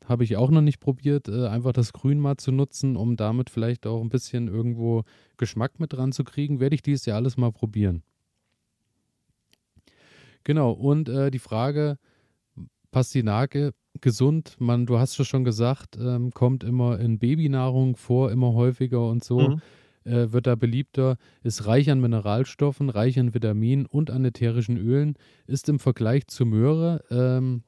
habe 0.06 0.24
ich 0.24 0.38
auch 0.38 0.52
noch 0.52 0.62
nicht 0.62 0.80
probiert, 0.80 1.28
äh, 1.28 1.48
einfach 1.48 1.74
das 1.74 1.94
Grün 1.94 2.20
mal 2.20 2.38
zu 2.38 2.52
nutzen, 2.52 2.96
um 2.96 3.16
damit 3.16 3.50
vielleicht 3.50 3.88
auch 3.88 4.02
ein 4.02 4.10
bisschen 4.10 4.48
irgendwo 4.48 5.04
Geschmack 5.38 5.80
mit 5.80 5.94
dran 5.94 6.12
zu 6.12 6.24
kriegen. 6.24 6.60
Werde 6.60 6.76
ich 6.76 6.84
dieses 6.84 7.06
Jahr 7.06 7.18
alles 7.18 7.38
mal 7.38 7.52
probieren. 7.52 8.04
Genau, 10.44 10.72
und 10.72 11.10
äh, 11.10 11.32
die 11.32 11.40
Frage, 11.40 11.98
Pastinake, 12.92 13.74
gesund, 14.02 14.58
man, 14.60 14.86
du 14.86 15.00
hast 15.00 15.20
es 15.20 15.28
schon 15.28 15.44
gesagt, 15.44 15.98
ähm, 16.00 16.32
kommt 16.32 16.64
immer 16.64 17.00
in 17.00 17.18
Babynahrung 17.18 17.96
vor, 17.96 18.32
immer 18.32 18.54
häufiger 18.54 19.10
und 19.10 19.24
so. 19.24 19.40
Mhm. 19.40 19.62
Äh, 20.06 20.32
wird 20.32 20.46
da 20.46 20.54
beliebter, 20.56 21.18
ist 21.42 21.66
reich 21.66 21.90
an 21.90 22.00
Mineralstoffen, 22.00 22.90
reich 22.90 23.20
an 23.20 23.34
Vitaminen 23.34 23.88
und 23.88 24.12
an 24.12 24.24
ätherischen 24.24 24.78
Ölen, 24.78 25.16
ist 25.48 25.68
im 25.68 25.80
Vergleich 25.80 26.28
zu 26.28 26.46
Möhre 26.46 27.04
ähm, 27.10 27.64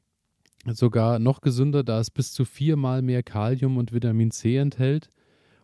sogar 0.66 1.18
noch 1.18 1.42
gesünder, 1.42 1.84
da 1.84 2.00
es 2.00 2.12
bis 2.12 2.32
zu 2.34 2.46
viermal 2.46 3.02
mehr 3.02 3.24
Kalium 3.24 3.78
und 3.78 3.92
Vitamin 3.92 4.30
C 4.30 4.58
enthält. 4.58 5.10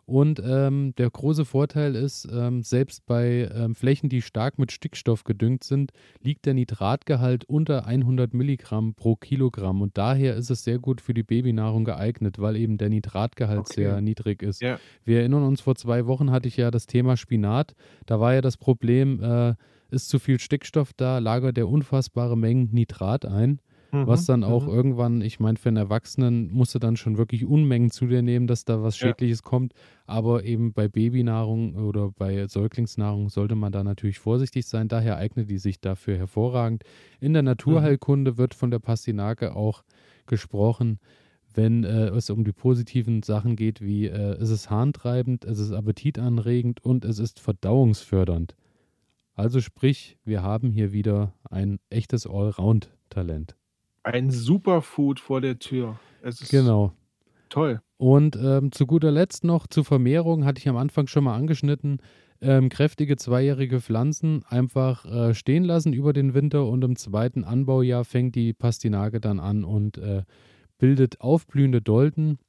Und 0.05 0.41
ähm, 0.45 0.93
der 0.97 1.09
große 1.09 1.45
Vorteil 1.45 1.95
ist, 1.95 2.27
ähm, 2.31 2.61
selbst 2.61 3.05
bei 3.05 3.49
ähm, 3.53 3.73
Flächen, 3.73 4.09
die 4.09 4.21
stark 4.21 4.59
mit 4.59 4.71
Stickstoff 4.71 5.23
gedüngt 5.23 5.63
sind, 5.63 5.91
liegt 6.21 6.45
der 6.45 6.53
Nitratgehalt 6.53 7.45
unter 7.45 7.85
100 7.85 8.33
Milligramm 8.33 8.95
pro 8.95 9.15
Kilogramm. 9.15 9.81
Und 9.81 9.97
daher 9.97 10.35
ist 10.35 10.49
es 10.49 10.63
sehr 10.63 10.79
gut 10.79 10.99
für 10.99 11.13
die 11.13 11.23
Babynahrung 11.23 11.85
geeignet, 11.85 12.39
weil 12.39 12.57
eben 12.57 12.77
der 12.77 12.89
Nitratgehalt 12.89 13.59
Okay. 13.59 13.73
sehr 13.75 14.01
niedrig 14.01 14.41
ist. 14.43 14.61
Ja. 14.61 14.77
Wir 15.05 15.19
erinnern 15.19 15.43
uns, 15.43 15.61
vor 15.61 15.75
zwei 15.75 16.05
Wochen 16.05 16.31
hatte 16.31 16.47
ich 16.47 16.57
ja 16.57 16.69
das 16.69 16.85
Thema 16.85 17.15
Spinat. 17.15 17.73
Da 18.05 18.19
war 18.19 18.33
ja 18.33 18.41
das 18.41 18.57
Problem, 18.57 19.21
äh, 19.23 19.55
ist 19.89 20.09
zu 20.09 20.19
viel 20.19 20.39
Stickstoff 20.39 20.91
da, 20.93 21.19
lagert 21.19 21.57
er 21.57 21.69
unfassbare 21.69 22.37
Mengen 22.37 22.69
Nitrat 22.71 23.25
ein. 23.25 23.59
Was 24.01 24.25
Mhm. 24.25 24.25
dann 24.25 24.43
auch 24.43 24.67
Mhm. 24.67 24.73
irgendwann, 24.73 25.21
ich 25.21 25.39
meine, 25.39 25.57
für 25.57 25.69
einen 25.69 25.77
Erwachsenen 25.77 26.51
musst 26.51 26.75
du 26.75 26.79
dann 26.79 26.97
schon 26.97 27.17
wirklich 27.17 27.45
Unmengen 27.45 27.89
zu 27.91 28.05
dir 28.07 28.21
nehmen, 28.21 28.47
dass 28.47 28.65
da 28.65 28.83
was 28.83 28.97
Ja. 28.99 29.13
Schädliches 29.13 29.43
kommt. 29.43 29.73
Aber 30.05 30.43
eben 30.43 30.73
bei 30.73 30.87
Babynahrung 30.89 31.75
oder 31.75 32.11
bei 32.11 32.47
Säuglingsnahrung 32.47 33.29
sollte 33.29 33.55
man 33.55 33.71
da 33.71 33.83
natürlich 33.83 34.19
vorsichtig 34.19 34.65
sein. 34.67 34.87
Daher 34.89 35.17
eignet 35.17 35.49
die 35.49 35.57
sich 35.57 35.79
dafür 35.79 36.17
hervorragend. 36.17 36.83
In 37.21 37.33
der 37.33 37.43
Mhm. 37.65 37.93
Naturheilkunde 38.03 38.37
wird 38.37 38.53
von 38.55 38.71
der 38.71 38.79
Pastinake 38.79 39.55
auch 39.55 39.83
gesprochen, 40.25 40.99
wenn 41.53 41.83
äh, 41.83 42.07
es 42.09 42.29
um 42.29 42.43
die 42.43 42.51
positiven 42.53 43.21
Sachen 43.23 43.55
geht, 43.55 43.79
wie 43.81 44.07
äh, 44.07 44.33
es 44.39 44.49
ist 44.49 44.69
harntreibend, 44.69 45.45
es 45.45 45.59
ist 45.59 45.71
appetitanregend 45.71 46.83
und 46.83 47.05
es 47.05 47.19
ist 47.19 47.39
verdauungsfördernd. 47.39 48.55
Also 49.35 49.61
sprich, 49.61 50.17
wir 50.25 50.43
haben 50.43 50.71
hier 50.71 50.93
wieder 50.93 51.35
ein 51.49 51.79
echtes 51.89 52.27
Allround-Talent. 52.27 53.55
Ein 54.03 54.29
Superfood 54.31 55.19
vor 55.19 55.41
der 55.41 55.59
Tür. 55.59 55.99
Es 56.21 56.41
ist 56.41 56.51
Genau. 56.51 56.91
toll. 57.49 57.81
Und 57.97 58.35
ähm, 58.35 58.71
zu 58.71 58.85
guter 58.85 59.11
Letzt 59.11 59.43
noch 59.45 59.65
zur 59.67 59.85
Vermehrung, 59.85 60.43
hatte 60.45 60.59
ich 60.59 60.67
am 60.67 60.75
Anfang 60.75 61.07
schon 61.07 61.23
mal 61.23 61.35
angeschnitten, 61.35 61.99
ähm, 62.41 62.67
kräftige 62.67 63.15
zweijährige 63.15 63.79
Pflanzen 63.79 64.43
einfach 64.49 65.05
äh, 65.05 65.33
stehen 65.33 65.63
lassen 65.63 65.93
über 65.93 66.11
den 66.11 66.33
Winter 66.33 66.67
und 66.67 66.83
im 66.83 66.97
zweiten 66.97 67.45
Anbaujahr 67.45 68.03
fängt 68.03 68.35
die 68.35 68.51
Pastinake 68.53 69.21
dann 69.21 69.39
an 69.39 69.63
und 69.63 69.97
äh, 69.97 70.23
bildet 70.77 71.21
aufblühende 71.21 71.81
Dolden, 71.81 72.39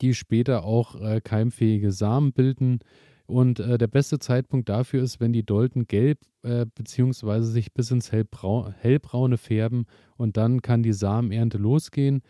die 0.00 0.14
später 0.14 0.64
auch 0.64 1.00
äh, 1.00 1.20
keimfähige 1.20 1.90
Samen 1.90 2.32
bilden. 2.32 2.78
Und 3.26 3.58
äh, 3.58 3.76
der 3.76 3.88
beste 3.88 4.18
Zeitpunkt 4.18 4.68
dafür 4.68 5.02
ist, 5.02 5.20
wenn 5.20 5.32
die 5.32 5.44
Dolden 5.44 5.86
gelb 5.86 6.18
äh, 6.42 6.64
beziehungsweise 6.74 7.46
sich 7.46 7.72
bis 7.74 7.90
ins 7.90 8.12
Hellbrau 8.12 8.72
hellbraune 8.78 9.36
färben 9.36 9.86
und 10.16 10.36
dann 10.36 10.62
kann 10.62 10.82
die 10.82 10.92
Samenernte 10.92 11.58
losgehen. 11.58 12.22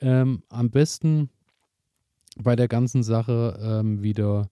Ähm, 0.00 0.42
am 0.50 0.70
besten 0.70 1.30
bei 2.38 2.54
der 2.56 2.68
ganzen 2.68 3.02
Sache 3.02 3.58
ähm, 3.62 4.02
wieder 4.02 4.50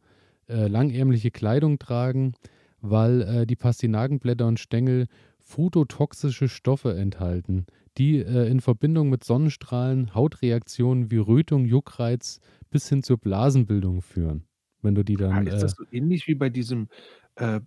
äh, 0.49 0.69
langärmliche 0.69 1.31
Kleidung 1.31 1.79
tragen, 1.79 2.35
weil 2.81 3.23
äh, 3.23 3.47
die 3.47 3.57
Pastinakenblätter 3.57 4.47
und 4.47 4.59
Stängel 4.59 5.07
phototoxische 5.39 6.49
Stoffe 6.49 6.97
enthalten, 6.97 7.67
die 7.99 8.19
äh, 8.19 8.49
in 8.49 8.61
Verbindung 8.61 9.11
mit 9.11 9.25
Sonnenstrahlen 9.25 10.15
Hautreaktionen 10.15 11.11
wie 11.11 11.19
Rötung, 11.19 11.65
Juckreiz 11.65 12.41
bis 12.71 12.89
hin 12.89 13.03
zur 13.03 13.19
Blasenbildung 13.19 14.03
führen. 14.03 14.45
Wenn 14.83 14.95
du 14.95 15.05
die 15.05 15.17
Ah, 15.29 15.41
dann 15.41 15.47
ist 15.47 15.63
äh, 15.63 15.63
das 15.63 15.73
so 15.77 15.85
ähnlich 15.91 16.27
wie 16.27 16.35
bei 16.35 16.49
diesem, 16.51 16.89
äh, 17.37 17.61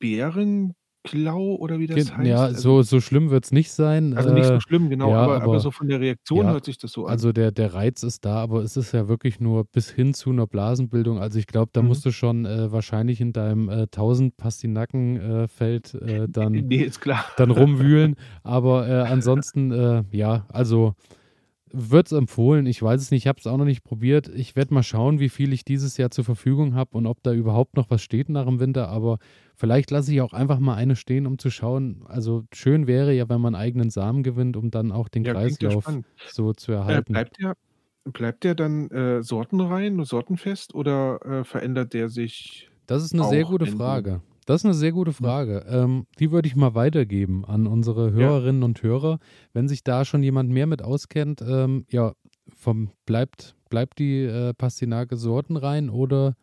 Bärenklau 0.00 1.56
oder 1.56 1.78
wie 1.80 1.86
das 1.88 2.12
heißt? 2.14 2.14
ja, 2.16 2.54
Also 2.54 2.62
so 2.62 2.82
so 2.82 3.00
schlimm 3.00 3.30
wird's 3.30 3.52
nicht 3.52 3.70
sein. 3.72 4.12
also 4.14 4.30
nicht 4.32 4.48
so 4.50 4.58
Äh, 4.58 4.60
schlimm, 4.60 4.90
genau, 4.90 5.14
ja, 5.14 5.18
aber 5.18 5.42
aber 5.42 5.58
aber 5.58 5.60
so 5.60 5.70
von 5.70 5.88
der 5.88 6.00
Reaktion 6.00 6.48
ja, 6.48 6.50
hört 6.50 6.64
sich 6.64 6.78
das 6.78 6.92
so 6.92 7.06
an. 7.06 7.24
also 7.24 7.32
der 7.32 7.52
der 7.52 7.74
Reiz 7.74 8.02
ist 8.04 8.24
da, 8.26 8.36
aber 8.42 8.62
es 8.62 8.76
ist 8.76 8.92
ja 8.92 9.08
wirklich 9.08 9.40
nur 9.40 9.64
bis 9.66 9.90
hin 9.90 10.14
zu 10.14 10.32
'ner 10.32 10.46
Blasenbildung. 10.48 11.18
Also, 11.20 11.38
ich 11.40 11.46
glaube, 11.48 11.70
da 11.74 11.82
Mhm. 11.82 11.82
musst 11.82 12.04
du 12.06 12.12
schon, 12.12 12.46
äh, 12.46 12.72
wahrscheinlich 12.72 13.20
in 13.20 13.32
deinem, 13.34 13.68
äh, 13.70 13.88
1000 13.90 14.36
Pastinaken 14.38 15.16
äh, 15.20 15.48
äh, 15.94 16.28
dann 16.32 16.68
Ne, 16.68 16.84
ist 16.84 17.00
klar. 17.00 17.24
dann 17.36 17.50
rumwühlen. 17.52 18.16
Aber, 18.44 18.88
äh, 18.88 18.92
ansonsten, 19.02 19.72
äh, 19.72 20.04
ja, 20.12 20.46
also 20.50 20.94
würde 21.72 22.06
es 22.06 22.12
empfohlen. 22.12 22.66
Ich 22.66 22.82
weiß 22.82 23.00
es 23.00 23.10
nicht, 23.10 23.22
ich 23.24 23.26
habe 23.28 23.38
es 23.40 23.46
auch 23.46 23.56
noch 23.56 23.64
nicht 23.64 23.84
probiert. 23.84 24.28
Ich 24.28 24.56
werde 24.56 24.74
mal 24.74 24.82
schauen, 24.82 25.20
wie 25.20 25.28
viel 25.28 25.52
ich 25.52 25.64
dieses 25.64 25.96
Jahr 25.96 26.10
zur 26.10 26.24
Verfügung 26.24 26.74
habe 26.74 26.96
und 26.96 27.06
ob 27.06 27.22
da 27.22 27.32
überhaupt 27.32 27.76
noch 27.76 27.90
was 27.90 28.02
steht 28.02 28.28
nach 28.28 28.44
dem 28.46 28.60
Winter. 28.60 28.88
Aber 28.88 29.18
vielleicht 29.56 29.90
lasse 29.90 30.12
ich 30.12 30.20
auch 30.20 30.32
einfach 30.32 30.58
mal 30.60 30.74
eine 30.76 30.96
stehen, 30.96 31.26
um 31.26 31.38
zu 31.38 31.50
schauen. 31.50 32.04
Also, 32.06 32.44
schön 32.54 32.86
wäre 32.86 33.12
ja, 33.14 33.28
wenn 33.28 33.40
man 33.40 33.54
eigenen 33.54 33.90
Samen 33.90 34.22
gewinnt, 34.22 34.56
um 34.56 34.70
dann 34.70 34.92
auch 34.92 35.08
den 35.08 35.24
Ja, 35.24 35.36
ja 35.60 35.70
Kreislauf 35.70 35.86
spannend. 35.86 36.06
so 36.24 36.52
zu 36.52 36.72
Äh, 36.86 37.02
erhalten. 37.02 37.12
bleibt 37.12 37.38
der 37.40 37.56
bleibt 38.04 38.44
der 38.44 38.54
dann, 38.56 38.90
äh, 38.90 39.22
sortenrein, 39.22 40.04
sortenfest 40.04 40.74
oder, 40.74 41.20
äh, 41.24 41.44
verändert 41.44 41.94
der 41.94 42.08
sich 42.10 42.70
Das 42.88 43.04
ist 43.04 43.14
'ne 43.14 43.24
sehr 43.24 43.44
gute 43.44 43.66
Frage. 43.66 44.22
Das 44.48 44.60
ist 44.60 44.64
'ne 44.64 44.74
sehr 44.74 44.92
gute. 44.92 45.12
Frage. 45.12 45.64
Ähm, 45.68 46.06
die 46.18 46.30
würde 46.32 46.48
ich 46.48 46.56
mal 46.56 46.74
weitergeben 46.74 47.44
an 47.44 47.66
unsere 47.66 48.06
Ja. 48.06 48.12
Hörerinnen 48.28 48.62
und 48.62 48.82
Hörer. 48.82 49.18
Wenn 49.52 49.68
sich 49.68 49.84
da 49.84 50.04
schon 50.04 50.22
jemand 50.22 50.50
mehr 50.50 50.66
mit 50.66 50.82
auskennt, 50.82 51.42
ähm, 51.46 51.84
ja, 51.90 52.14
vom 52.56 52.90
bleibt 53.06 53.54
bleibt 53.70 53.98
die, 54.00 54.22
äh, 54.24 54.52
Pastinake 54.52 55.16
sortenrein 55.16 55.88
oder 55.88 56.34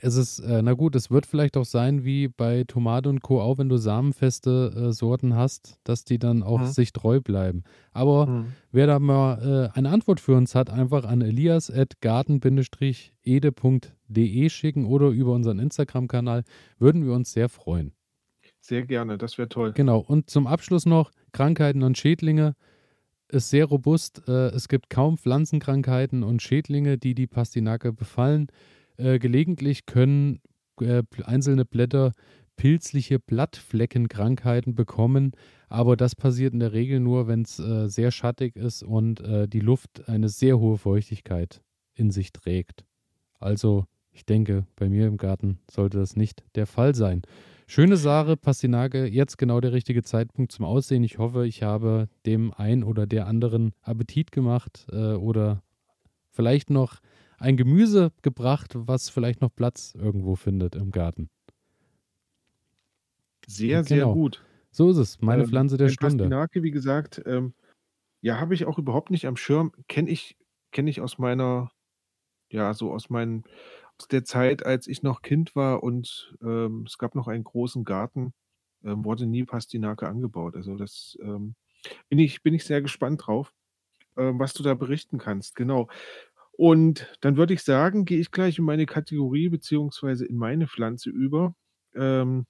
ist 0.00 0.16
es 0.16 0.38
äh, 0.38 0.62
na 0.62 0.72
gut, 0.72 0.94
es 0.96 1.10
wird 1.10 1.26
vielleicht 1.26 1.56
auch 1.56 1.64
sein 1.66 2.04
wie 2.04 2.28
bei 2.28 2.64
Tomate 2.66 3.08
und 3.10 3.20
Co. 3.22 3.40
auch, 3.42 3.58
wenn 3.58 3.68
du 3.68 3.76
samenfeste, 3.76 4.72
äh, 4.88 4.92
Sorten 4.92 5.36
hast, 5.36 5.76
dass 5.84 6.04
die 6.04 6.18
dann 6.18 6.42
auch 6.42 6.60
Mhm. 6.60 6.66
sich 6.66 6.92
treu 6.92 7.20
bleiben. 7.20 7.62
Aber 7.92 8.26
Mhm. 8.26 8.46
wer 8.70 8.86
da 8.86 8.98
mal, 8.98 9.70
äh, 9.74 9.78
eine 9.78 9.90
Antwort 9.90 10.18
für 10.20 10.34
uns 10.34 10.54
hat, 10.54 10.70
einfach 10.70 11.04
an 11.04 11.20
elias@garten-ede.de 13.24 14.48
schicken 14.50 14.86
oder 14.86 15.08
über 15.08 15.32
unseren 15.32 15.58
Instagram-Kanal, 15.58 16.44
würden 16.78 17.04
wir 17.04 17.12
uns 17.12 17.32
sehr 17.32 17.48
freuen. 17.48 17.92
Sehr 18.60 18.84
gerne, 18.86 19.18
das 19.18 19.38
wäre 19.38 19.48
toll. 19.48 19.72
Genau. 19.72 19.98
Und 19.98 20.30
zum 20.30 20.46
Abschluss 20.46 20.86
noch 20.86 21.10
Krankheiten 21.32 21.82
und 21.82 21.98
Schädlinge. 21.98 22.54
Ist 23.28 23.48
sehr 23.50 23.64
robust. 23.64 24.22
Äh, 24.28 24.48
es 24.48 24.68
gibt 24.68 24.90
kaum 24.90 25.16
Pflanzenkrankheiten 25.16 26.22
und 26.22 26.42
Schädlinge, 26.42 26.98
die 26.98 27.14
die 27.14 27.26
Pastinake 27.26 27.92
befallen. 27.92 28.48
Äh, 28.96 29.18
gelegentlich 29.18 29.86
können, 29.86 30.40
äh, 30.80 31.02
einzelne 31.24 31.64
Blätter 31.64 32.12
pilzliche 32.56 33.18
Blattfleckenkrankheiten 33.18 34.74
bekommen, 34.74 35.32
aber 35.68 35.96
das 35.96 36.14
passiert 36.14 36.52
in 36.52 36.60
der 36.60 36.72
Regel 36.72 37.00
nur, 37.00 37.26
wenn's, 37.26 37.58
äh, 37.58 37.88
sehr 37.88 38.10
schattig 38.10 38.56
ist 38.56 38.82
und, 38.82 39.20
äh, 39.20 39.48
die 39.48 39.60
Luft 39.60 40.08
eine 40.08 40.28
sehr 40.28 40.58
hohe 40.58 40.78
Feuchtigkeit 40.78 41.62
in 41.94 42.10
sich 42.10 42.32
trägt. 42.32 42.84
Also, 43.40 43.86
ich 44.12 44.26
denke, 44.26 44.66
bei 44.76 44.88
mir 44.88 45.06
im 45.06 45.16
Garten 45.16 45.58
sollte 45.70 45.98
das 45.98 46.16
nicht 46.16 46.44
der 46.54 46.66
Fall 46.66 46.94
sein. 46.94 47.22
Schöne 47.66 47.96
Sache, 47.96 48.36
Pastinake, 48.36 49.06
jetzt 49.06 49.38
genau 49.38 49.60
der 49.60 49.72
richtige 49.72 50.02
Zeitpunkt 50.02 50.52
zum 50.52 50.66
Aussehen. 50.66 51.02
Ich 51.04 51.18
hoffe, 51.18 51.46
ich 51.46 51.62
habe 51.62 52.08
dem 52.26 52.52
einen 52.52 52.84
oder 52.84 53.06
der 53.06 53.26
anderen 53.26 53.72
Appetit 53.80 54.30
gemacht, 54.30 54.86
äh, 54.92 55.14
oder 55.14 55.62
vielleicht 56.30 56.68
noch 56.70 57.00
ein 57.42 57.56
Gemüse 57.56 58.12
gebracht, 58.22 58.72
was 58.74 59.10
vielleicht 59.10 59.40
noch 59.42 59.54
Platz 59.54 59.94
irgendwo 59.98 60.36
findet 60.36 60.74
im 60.76 60.90
Garten. 60.92 61.30
Sehr, 63.46 63.84
sehr 63.84 64.06
Genau. 64.06 64.08
gut. 64.08 64.44
So 64.70 64.90
ist 64.90 64.96
es, 64.98 65.20
meine 65.20 65.44
Ähm, 65.44 65.46
Pflanze 65.46 65.76
der 65.76 65.88
Stunde. 65.90 66.32
Pastinake, 66.32 66.62
wie 66.62 66.70
gesagt, 66.70 67.22
ähm, 67.26 67.54
ja, 68.22 68.40
habe 68.40 68.54
ich 68.54 68.66
auch 68.66 68.78
überhaupt 68.78 69.10
nicht 69.10 69.26
am 69.26 69.36
Schirm. 69.36 69.72
Kenne 69.88 70.10
ich 70.10 70.38
kenne 70.72 70.90
ich 70.90 71.00
aus 71.02 71.18
meiner 71.18 71.72
ja, 72.50 72.74
so 72.74 72.92
aus 72.92 73.10
meinen 73.10 73.44
aus 74.00 74.08
der 74.08 74.24
Zeit, 74.24 74.64
als 74.66 74.86
ich 74.88 75.02
noch 75.04 75.22
Kind 75.22 75.56
war 75.56 75.82
und, 75.84 76.36
ähm, 76.42 76.84
es 76.88 76.98
gab 76.98 77.14
noch 77.16 77.28
einen 77.28 77.44
großen 77.44 77.84
Garten, 77.84 78.34
ähm, 78.84 79.04
wurde 79.04 79.26
nie 79.26 79.44
Pastinake 79.44 80.08
angebaut. 80.08 80.56
Also, 80.56 80.76
das, 80.76 81.18
ähm, 81.22 81.56
bin 82.10 82.18
ich 82.20 82.42
bin 82.44 82.54
ich 82.54 82.64
sehr 82.66 82.82
gespannt 82.82 83.26
drauf, 83.26 83.54
ähm, 84.16 84.38
was 84.38 84.54
du 84.54 84.62
da 84.62 84.74
berichten 84.74 85.18
kannst, 85.18 85.56
genau. 85.56 85.88
Und 86.52 87.08
dann 87.20 87.36
würde 87.36 87.54
ich 87.54 87.62
sagen, 87.62 88.04
gehe 88.04 88.20
ich 88.20 88.30
gleich 88.30 88.58
in 88.58 88.64
meine 88.64 88.86
Kategorie 88.86 89.48
beziehungsweise 89.48 90.26
in 90.26 90.36
meine 90.36 90.68
Pflanze 90.68 91.10
über. 91.10 91.54
Ähm 91.94 92.46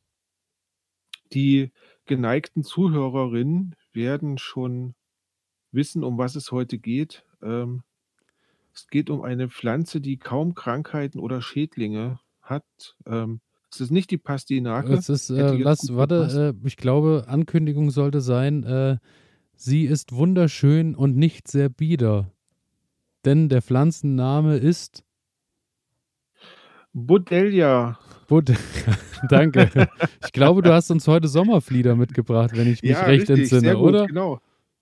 die 1.33 1.73
geneigten 2.07 2.63
Zuhörerinnen 2.63 3.75
werden 3.93 4.39
schon 4.39 4.95
wissen, 5.71 6.05
um 6.05 6.19
was 6.19 6.37
es 6.37 6.53
heute 6.53 6.79
geht. 6.79 7.25
Ähm, 7.43 7.83
es 8.75 8.87
geht 8.89 9.11
um 9.11 9.23
eine 9.23 9.49
Pflanze, 9.49 10.01
die 10.01 10.19
kaum 10.19 10.55
Krankheiten 10.55 11.19
oder 11.19 11.43
Schädlinge 11.43 12.21
hat. 12.41 12.65
Ähm, 13.07 13.41
es 13.71 13.81
ist 13.81 13.91
nicht 13.91 14.11
die 14.11 14.19
Pastinake. 14.19 14.93
Es 14.93 15.09
ist, 15.09 15.31
äh, 15.31 15.57
lass, 15.57 15.95
warte, 15.95 16.55
äh, 16.63 16.67
ich 16.67 16.77
glaube, 16.77 17.25
Ankündigung 17.27 17.91
sollte 17.91 18.21
sein, 18.21 18.65
äh, 18.65 18.99
sie 19.57 19.85
ist 19.85 20.13
wunderschön 20.13 20.95
und 20.95 21.17
nicht 21.17 21.49
sehr 21.49 21.69
bieder. 21.69 22.31
Denn 23.25 23.49
der 23.49 23.63
Pflanzenname 23.63 24.57
ist 24.57 25.05
Budellia. 26.95 27.99
Bud. 28.29 28.53
Danke. 29.29 29.71
Ich 30.25 30.33
glaube, 30.33 30.63
du 30.63 30.73
hast 30.73 30.91
uns 30.91 31.07
heute 31.07 31.29
Sommerflieder 31.29 31.95
mitgebracht, 31.97 32.51
wenn 32.57 32.67
ich 32.67 32.83
mich 32.83 32.93
Ja, 32.93 33.05
recht 33.05 33.29
richtig, 33.31 33.49
sehr 33.49 33.59
entsinne, 33.59 33.77
gut, 33.77 33.89
oder? 33.89 34.07
genau. 34.07 34.41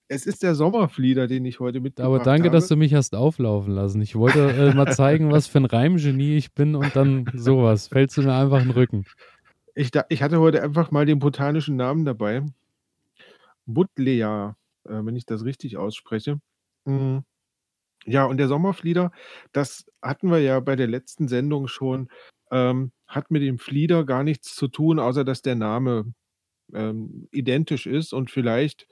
Es 0.09 0.27
ist 0.27 0.43
der 0.43 0.57
Sommerflieder, 0.57 1.29
den 1.29 1.45
ich 1.45 1.61
heute 1.61 1.79
Aber 1.79 1.85
mitgebracht 1.85 2.27
danke, 2.27 2.51
dass 2.51 2.65
habe. 2.65 2.75
du 2.75 2.77
mich 2.79 2.95
hast 2.95 3.15
auflaufen 3.15 3.73
lassen. 3.75 4.03
Ich 4.03 4.17
wollte 4.17 4.41
äh, 4.51 4.75
mal 4.75 4.91
zeigen, 4.93 5.31
was 5.31 5.47
für 5.47 5.59
ein 5.59 5.67
Reimgenie 5.67 6.37
ich 6.37 6.53
bin 6.53 6.75
und 6.75 6.97
dann 6.97 7.31
sowas. 7.35 7.87
Fällst 7.89 8.17
du 8.17 8.23
mir 8.23 8.35
einfach 8.35 8.59
in 8.63 8.69
den 8.69 8.73
Rücken. 8.73 9.05
Ich, 9.75 9.91
ich 10.09 10.23
hatte 10.23 10.41
heute 10.41 10.63
einfach 10.63 10.91
mal 10.91 11.07
den 11.07 11.21
botanischen 11.21 11.77
Namen 11.77 12.05
dabei. 12.05 12.43
Buddleia, 13.67 14.57
äh, 14.85 15.05
wenn 15.05 15.17
ich 15.17 15.27
das 15.27 15.45
richtig 15.45 15.77
ausspreche. 15.77 16.41
Mm, 16.87 17.19
Ja, 18.07 18.25
und 18.25 18.39
der 18.39 18.49
Sommerflieder, 18.49 19.13
das 19.53 19.85
hatten 20.03 20.31
wir 20.31 20.41
ja 20.41 20.61
bei 20.61 20.77
der 20.77 20.87
letzten 20.87 21.29
Sendung 21.29 21.69
schon, 21.69 22.09
ähm, 22.51 22.93
hat 23.07 23.31
mit 23.31 23.43
dem 23.43 23.59
Flieder 23.59 24.05
gar 24.05 24.25
nichts 24.25 24.55
zu 24.55 24.69
tun, 24.69 24.99
außer 24.99 25.25
dass 25.25 25.43
der 25.43 25.55
Name 25.55 26.13
ähm, 26.73 27.29
identisch 27.33 27.87
ist 27.87 28.13
und 28.13 28.31
vielleicht 28.31 28.87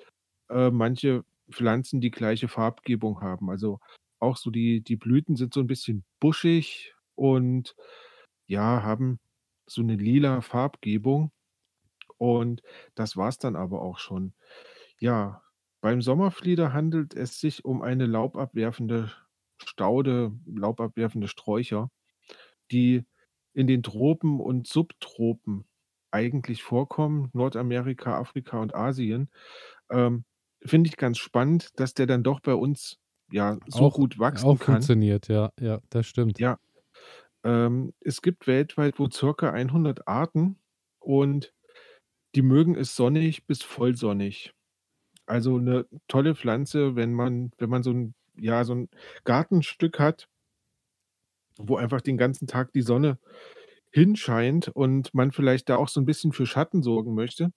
äh, 0.50 0.70
manche 0.70 1.24
Pflanzen 1.50 2.00
die 2.00 2.10
gleiche 2.10 2.48
Farbgebung 2.48 3.20
haben. 3.20 3.50
Also 3.50 3.80
auch 4.20 4.36
so 4.36 4.50
die, 4.50 4.82
die 4.82 4.96
Blüten 4.96 5.36
sind 5.36 5.54
so 5.54 5.60
ein 5.60 5.66
bisschen 5.66 6.04
buschig 6.20 6.94
und 7.14 7.74
ja, 8.46 8.82
haben 8.82 9.20
so 9.66 9.82
eine 9.82 9.96
lila 9.96 10.40
Farbgebung. 10.40 11.32
Und 12.18 12.62
das 12.94 13.16
war's 13.16 13.38
dann 13.38 13.56
aber 13.56 13.82
auch 13.82 13.98
schon. 13.98 14.34
Ja, 15.00 15.42
beim 15.80 16.02
Sommerflieder 16.02 16.72
handelt 16.72 17.14
es 17.14 17.40
sich 17.40 17.64
um 17.64 17.82
eine 17.82 18.06
laubabwerfende 18.06 19.12
Staude, 19.58 20.32
laubabwerfende 20.46 21.28
Sträucher, 21.28 21.90
die 22.70 23.04
in 23.54 23.66
den 23.66 23.82
Tropen 23.82 24.40
und 24.40 24.66
Subtropen 24.66 25.66
eigentlich 26.10 26.62
vorkommen, 26.62 27.30
Nordamerika, 27.32 28.18
Afrika 28.18 28.58
und 28.60 28.74
Asien. 28.74 29.30
Ähm, 29.90 30.24
finde 30.64 30.88
ich 30.90 30.96
ganz 30.96 31.18
spannend, 31.18 31.78
dass 31.80 31.94
der 31.94 32.06
dann 32.06 32.22
doch 32.24 32.40
bei 32.40 32.54
uns 32.54 32.98
ja 33.30 33.58
so 33.66 33.88
Auch, 33.88 33.90
gut 33.90 34.18
wachsen 34.18 34.58
auch 34.58 34.58
kann. 34.58 34.90
funktioniert, 34.90 35.28
ja, 35.28 35.52
ja, 35.58 35.80
das 35.90 36.06
stimmt. 36.06 36.38
Ja, 36.38 36.58
ähm, 37.44 37.94
es 38.00 38.22
gibt 38.22 38.46
weltweit 38.46 38.98
wohl 38.98 39.12
circa 39.12 39.52
100 39.52 40.08
Arten 40.08 40.58
und 41.00 41.54
die 42.34 42.42
mögen 42.42 42.76
es 42.76 42.96
sonnig 42.96 43.46
bis 43.46 43.62
vollsonnig. 43.62 44.54
Also 45.28 45.56
eine 45.58 45.86
tolle 46.08 46.34
Pflanze, 46.34 46.96
wenn 46.96 47.12
man 47.14 47.52
wenn 47.58 47.70
man 47.70 47.82
so 47.82 47.92
ein 47.92 48.14
ja, 48.36 48.64
so 48.64 48.74
ein 48.74 48.88
Gartenstück 49.24 49.98
hat, 50.00 50.28
wo 51.58 51.76
einfach 51.76 52.00
den 52.00 52.16
ganzen 52.16 52.46
Tag 52.46 52.72
die 52.72 52.82
Sonne 52.82 53.18
hinscheint 53.92 54.68
und 54.68 55.14
man 55.14 55.32
vielleicht 55.32 55.68
da 55.68 55.76
auch 55.76 55.88
so 55.88 56.00
ein 56.00 56.06
bisschen 56.06 56.32
für 56.32 56.46
Schatten 56.46 56.82
sorgen 56.82 57.14
möchte. 57.14 57.52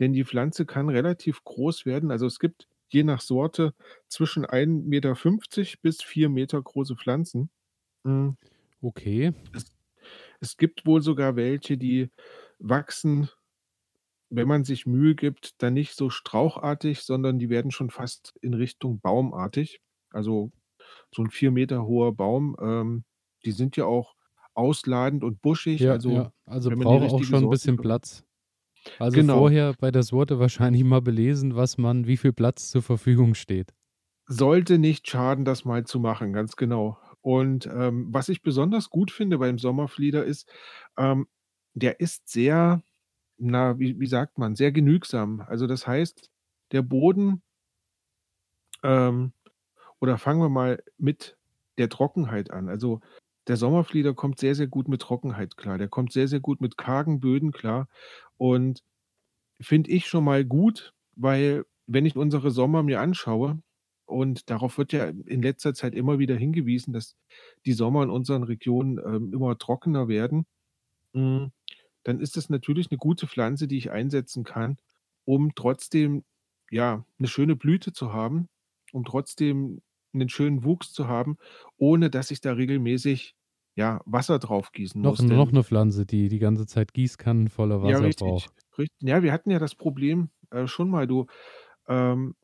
Denn 0.00 0.12
die 0.14 0.24
Pflanze 0.24 0.66
kann 0.66 0.88
relativ 0.90 1.44
groß 1.44 1.86
werden. 1.86 2.10
Also, 2.12 2.26
es 2.26 2.38
gibt 2.40 2.68
je 2.88 3.04
nach 3.04 3.20
Sorte 3.22 3.74
zwischen 4.08 4.46
1,50 4.46 5.74
m 5.76 5.80
bis 5.82 6.02
4 6.02 6.28
Meter 6.30 6.62
große 6.62 6.96
Pflanzen. 6.96 7.50
Hm, 8.04 8.36
Okay. 8.82 9.32
es 9.52 9.64
es 10.40 10.56
gibt 10.56 10.86
wohl 10.86 11.02
sogar 11.02 11.36
welche, 11.36 11.78
die 11.78 12.10
wachsen, 12.58 13.30
wenn 14.34 14.48
man 14.48 14.64
sich 14.64 14.86
Mühe 14.86 15.14
gibt, 15.14 15.62
dann 15.62 15.74
nicht 15.74 15.94
so 15.96 16.10
strauchartig, 16.10 17.02
sondern 17.02 17.38
die 17.38 17.50
werden 17.50 17.70
schon 17.70 17.90
fast 17.90 18.34
in 18.42 18.54
Richtung 18.54 19.00
baumartig. 19.00 19.80
Also, 20.10 20.52
so 21.14 21.22
'n 21.22 21.30
4 21.30 21.50
Meter 21.52 21.84
hoher 21.86 22.14
Baum, 22.14 22.56
ähm, 22.60 23.04
die 23.44 23.52
sind 23.52 23.76
ja 23.76 23.86
auch 23.86 24.14
ausladend 24.54 25.24
und 25.24 25.42
buschig, 25.42 25.90
Ja, 25.90 25.92
also, 25.92 26.06
ja. 26.06 26.32
Also 26.44 26.70
braucht 26.72 27.08
auch 27.08 27.22
schon 27.22 27.44
ein 27.44 27.48
bisschen 27.48 27.78
Platz. 27.80 28.24
Also 28.98 29.22
Genau. 29.22 29.24
vorher 29.24 29.74
bei 29.74 29.90
der 29.92 30.02
Sorte 30.04 30.38
wahrscheinlich 30.40 30.84
mal 30.84 31.02
belesen, 31.02 31.56
was 31.56 31.78
man, 31.78 32.06
wie 32.06 32.16
viel 32.18 32.32
Platz 32.34 32.70
zur 32.70 32.82
Verfügung 32.82 33.34
steht. 33.34 33.74
Sollte 34.28 34.78
nicht 34.78 35.08
schaden, 35.08 35.44
das 35.44 35.64
mal 35.64 35.84
zu 35.84 35.98
machen, 36.00 36.32
ganz 36.32 36.56
genau. 36.56 36.98
Und, 37.20 37.66
ähm, 37.66 38.08
was 38.12 38.28
ich 38.28 38.42
besonders 38.42 38.88
gut 38.90 39.10
finde 39.10 39.38
beim 39.38 39.58
Sommerflieder 39.58 40.24
ist, 40.24 40.48
ähm, 40.96 41.26
der 41.74 42.00
ist 42.00 42.28
sehr, 42.28 42.82
na, 43.42 43.78
wie 43.78 43.98
wie 44.00 44.06
sagt 44.06 44.38
man, 44.38 44.56
sehr 44.56 44.72
genügsam. 44.72 45.40
Also, 45.48 45.66
das 45.66 45.86
heißt, 45.86 46.30
der 46.72 46.82
Boden 46.82 47.42
ähm, 48.82 49.32
oder 50.00 50.18
fangen 50.18 50.40
wir 50.40 50.48
mal 50.48 50.82
mit 50.98 51.36
der 51.78 51.88
Trockenheit 51.88 52.50
an. 52.50 52.68
Also, 52.68 53.00
der 53.48 53.56
Sommerflieder 53.56 54.14
kommt 54.14 54.38
sehr, 54.40 54.54
sehr 54.54 54.68
gut 54.68 54.88
mit 54.88 55.02
Trockenheit 55.02 55.56
klar. 55.56 55.78
Der 55.78 55.88
kommt 55.88 56.12
sehr, 56.12 56.28
sehr 56.28 56.40
gut 56.40 56.60
mit 56.60 56.78
kargen 56.78 57.20
Böden 57.20 57.52
klar 57.52 57.88
und 58.38 58.82
finde 59.60 59.90
ich 59.90 60.08
schon 60.08 60.24
mal 60.24 60.44
gut, 60.44 60.94
weil 61.16 61.64
wenn 61.86 62.06
ich 62.06 62.16
unsere 62.16 62.50
Sommer 62.52 62.82
mir 62.84 63.00
anschaue 63.00 63.60
und 64.06 64.50
darauf 64.50 64.78
wird 64.78 64.92
ja 64.92 65.06
in 65.26 65.42
letzter 65.42 65.74
Zeit 65.74 65.94
immer 65.94 66.18
wieder 66.20 66.36
hingewiesen, 66.36 66.92
dass 66.94 67.16
die 67.66 67.72
Sommer 67.74 68.04
in 68.04 68.10
unseren 68.10 68.44
Regionen, 68.44 68.98
ähm, 68.98 69.32
immer 69.34 69.58
trockener 69.58 70.08
werden, 70.08 70.46
hm, 71.14 71.52
dann 72.04 72.20
ist 72.20 72.36
das 72.36 72.50
natürlich 72.50 72.90
'ne 72.90 72.98
gute 72.98 73.26
Pflanze, 73.28 73.68
die 73.68 73.78
ich 73.78 73.90
einsetzen 73.92 74.44
kann, 74.44 74.78
um 75.24 75.54
trotzdem, 75.56 76.24
ja, 76.70 77.04
'ne 77.18 77.28
schöne 77.28 77.56
Blüte 77.56 77.92
zu 77.92 78.12
haben, 78.12 78.48
um 78.92 79.04
trotzdem 79.04 79.82
'nen 80.12 80.28
schönen 80.30 80.64
Wuchs 80.64 80.92
zu 80.92 81.08
haben, 81.08 81.38
ohne 81.78 82.10
dass 82.10 82.30
ich 82.32 82.40
da 82.42 82.52
regelmäßig, 82.54 83.34
ja, 83.76 84.00
Wasser 84.06 84.38
drauf 84.40 84.72
gießen 84.72 85.00
Noch 85.04 85.18
muss, 85.18 85.24
noch 85.26 85.26
denn 85.26 85.52
'ne 85.52 85.64
Pflanze, 85.64 86.06
die 86.06 86.28
die 86.28 86.38
ganze 86.38 86.64
Zeit 86.66 86.94
Gießkannen 86.94 87.48
voller 87.48 87.82
Ja, 87.84 87.98
Wasser 87.98 88.08
richtig, 88.08 88.08
braucht. 88.10 88.52
richt 88.78 88.92
ja, 89.00 89.22
wir 89.24 89.32
hatten 89.32 89.50
ja 89.50 89.58
das 89.58 89.74
Problem, 89.74 90.30
äh, 90.50 90.68
schon 90.68 90.88
mal, 90.88 91.08
du, 91.08 91.26
ähm, 91.88 92.36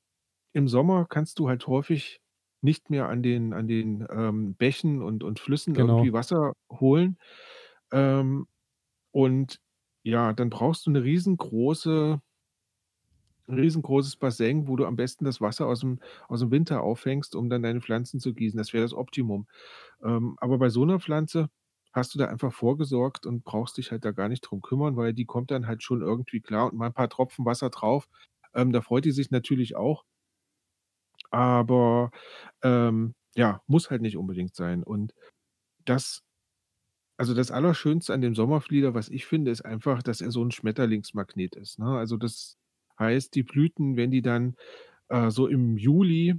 im 0.54 0.68
Sommer 0.68 1.06
kannst 1.06 1.38
du 1.40 1.48
halt 1.48 1.66
häufig 1.68 2.20
nicht 2.62 2.90
mehr 2.90 3.08
an 3.08 3.22
den 3.22 3.52
an 3.54 3.68
den, 3.68 4.06
ähm, 4.10 4.54
Bächen 4.56 5.02
und 5.02 5.24
und 5.24 5.40
Flüssen 5.40 5.74
Genau. 5.74 5.74
irgendwie 5.76 6.12
Wasser 6.12 6.54
holen. 6.70 7.18
Ähm, 7.92 8.46
und 9.12 9.60
ja, 10.04 10.32
dann 10.32 10.50
brauchst 10.50 10.86
du 10.86 10.90
'ne 10.90 11.02
riesengroße 11.04 12.20
'n 13.48 13.54
riesengroßes 13.58 14.16
Bassin, 14.16 14.68
wo 14.68 14.76
du 14.76 14.84
am 14.86 14.96
besten 14.96 15.24
das 15.24 15.40
Wasser 15.40 15.66
aus'm 15.66 15.98
aus'm 16.28 16.50
Winter 16.50 16.82
auffängst, 16.82 17.34
um 17.34 17.48
dann 17.48 17.62
deine 17.62 17.80
Pflanzen 17.80 18.20
zu 18.20 18.34
gießen. 18.34 18.58
Das 18.58 18.72
wäre 18.74 18.84
das 18.84 18.92
Optimum. 18.94 19.46
Ähm, 20.04 20.36
aber 20.40 20.58
bei 20.58 20.70
so 20.70 20.84
'ner 20.84 21.00
Pflanze 21.00 21.50
hast 21.92 22.14
du 22.14 22.18
da 22.20 22.26
einfach 22.28 22.52
vorgesorgt 22.54 23.26
und 23.26 23.44
brauchst 23.44 23.78
dich 23.78 23.90
halt 23.92 24.04
da 24.04 24.12
gar 24.12 24.28
nicht 24.30 24.42
drum 24.42 24.62
kümmern, 24.62 24.96
weil 24.96 25.14
die 25.14 25.26
kommt 25.26 25.50
dann 25.50 25.66
halt 25.68 25.82
schon 25.82 26.02
irgendwie 26.02 26.40
klar 26.40 26.66
und 26.72 26.78
mal 26.78 26.88
'n 26.88 26.94
paar 26.94 27.10
Tropfen 27.10 27.44
Wasser 27.46 27.70
drauf. 27.70 28.08
Ähm, 28.54 28.72
da 28.72 28.82
freut 28.82 29.04
die 29.06 29.12
sich 29.12 29.30
natürlich 29.30 29.76
auch. 29.76 30.04
Aber, 31.32 32.10
ähm, 32.62 33.14
ja, 33.36 33.62
muss 33.66 33.90
halt 33.90 34.02
nicht 34.02 34.16
unbedingt 34.16 34.54
sein. 34.54 34.82
Und 34.82 35.14
das 35.84 36.22
also, 37.18 37.34
das 37.34 37.50
Allerschönste 37.52 38.14
an 38.14 38.22
dem 38.22 38.34
Sommerflieder, 38.36 38.94
was 38.94 39.08
ich 39.10 39.26
finde, 39.26 39.50
ist 39.52 39.62
einfach, 39.64 40.02
dass 40.04 40.20
er 40.22 40.30
so 40.32 40.42
'n 40.42 40.52
Schmetterlingsmagnet 40.52 41.56
ist, 41.56 41.78
ne? 41.80 41.86
Also, 41.98 42.16
das 42.18 42.58
heißt, 43.00 43.34
die 43.34 43.42
Blüten, 43.44 43.96
wenn 43.96 44.10
die 44.12 44.22
dann, 44.22 44.56
äh, 45.08 45.30
so 45.30 45.48
im 45.48 45.76
Juli 45.78 46.36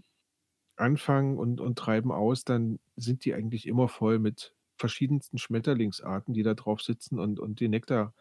anfangen 0.78 1.38
und 1.40 1.62
und 1.62 1.78
treiben 1.80 2.12
aus, 2.14 2.44
dann 2.46 2.80
sind 2.98 3.26
die 3.26 3.34
eigentlich 3.36 3.68
immer 3.68 3.88
voll 3.90 4.20
mit 4.20 4.54
verschiedensten 4.80 5.38
Schmetterlingsarten, 5.40 6.34
die 6.36 6.44
da 6.44 6.56
drauf 6.56 6.82
sitzen 6.84 7.20
und 7.20 7.40
und 7.40 7.60
den 7.62 7.72
Nektar, 7.72 8.14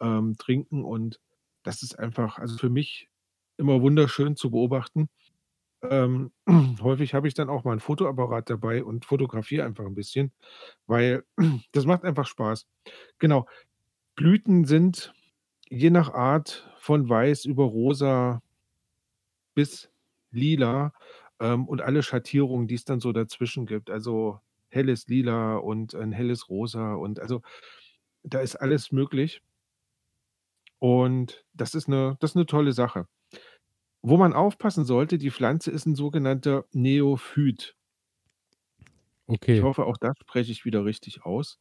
ähm, 0.00 0.36
trinken. 0.38 0.84
Und 0.84 1.20
das 1.64 1.82
ist 1.84 1.98
einfach 1.98 2.38
also, 2.38 2.58
für 2.58 2.70
mich 2.70 3.08
immer 3.58 3.82
wunderschön 3.82 4.36
zu 4.36 4.50
beobachten. 4.52 5.08
Ähm, 5.82 6.32
häufig 6.82 7.14
habe 7.14 7.26
ich 7.28 7.34
dann 7.34 7.48
auch 7.48 7.64
mal 7.64 7.72
'n 7.72 7.80
Fotoapparat 7.80 8.50
dabei 8.50 8.84
und 8.84 9.04
fotografiere 9.06 9.64
einfach 9.64 9.84
'n 9.86 9.94
bisschen, 9.94 10.32
weil 10.86 11.24
das 11.72 11.86
macht 11.86 12.04
einfach 12.04 12.26
Spaß. 12.26 12.66
Genau. 13.18 13.46
Blüten 14.16 14.64
sind 14.66 15.14
je 15.70 15.90
nach 15.90 16.12
Art 16.14 16.70
von 16.80 17.08
weiß 17.08 17.46
über 17.46 17.64
rosa 17.64 18.42
bis 19.56 19.90
lila, 20.30 20.92
ähm, 21.40 21.66
und 21.68 21.80
alle 21.82 22.02
Schattierungen, 22.02 22.68
die 22.68 22.74
es 22.76 22.84
dann 22.84 23.00
so 23.00 23.12
dazwischen 23.12 23.66
gibt. 23.66 23.90
Also, 23.90 24.40
helles 24.68 25.08
Lila 25.08 25.56
und 25.56 25.94
ein 25.94 26.12
helles 26.12 26.48
Rosa 26.48 26.94
und 26.94 27.18
also, 27.20 27.42
da 28.22 28.40
ist 28.40 28.56
alles 28.56 28.92
möglich. 28.92 29.40
Und 30.82 31.44
das 31.52 31.74
ist 31.74 31.88
'ne 31.88 32.16
das 32.20 32.30
ist 32.30 32.34
'ne 32.36 32.46
tolle 32.46 32.72
Sache. 32.72 33.06
Wo 34.04 34.16
man 34.16 34.32
aufpassen 34.32 34.86
sollte, 34.86 35.18
die 35.18 35.30
Pflanze 35.30 35.70
ist 35.70 35.86
'n 35.86 35.94
sogenannter 35.94 36.64
Neophyt. 36.72 37.74
Ich 39.52 39.62
Okay. 39.62 39.62
hoffe, 39.62 39.86
auch 39.86 39.96
das 39.96 40.16
spreche 40.20 40.52
ich 40.52 40.64
wieder 40.64 40.84
richtig 40.84 41.24
aus. 41.24 41.58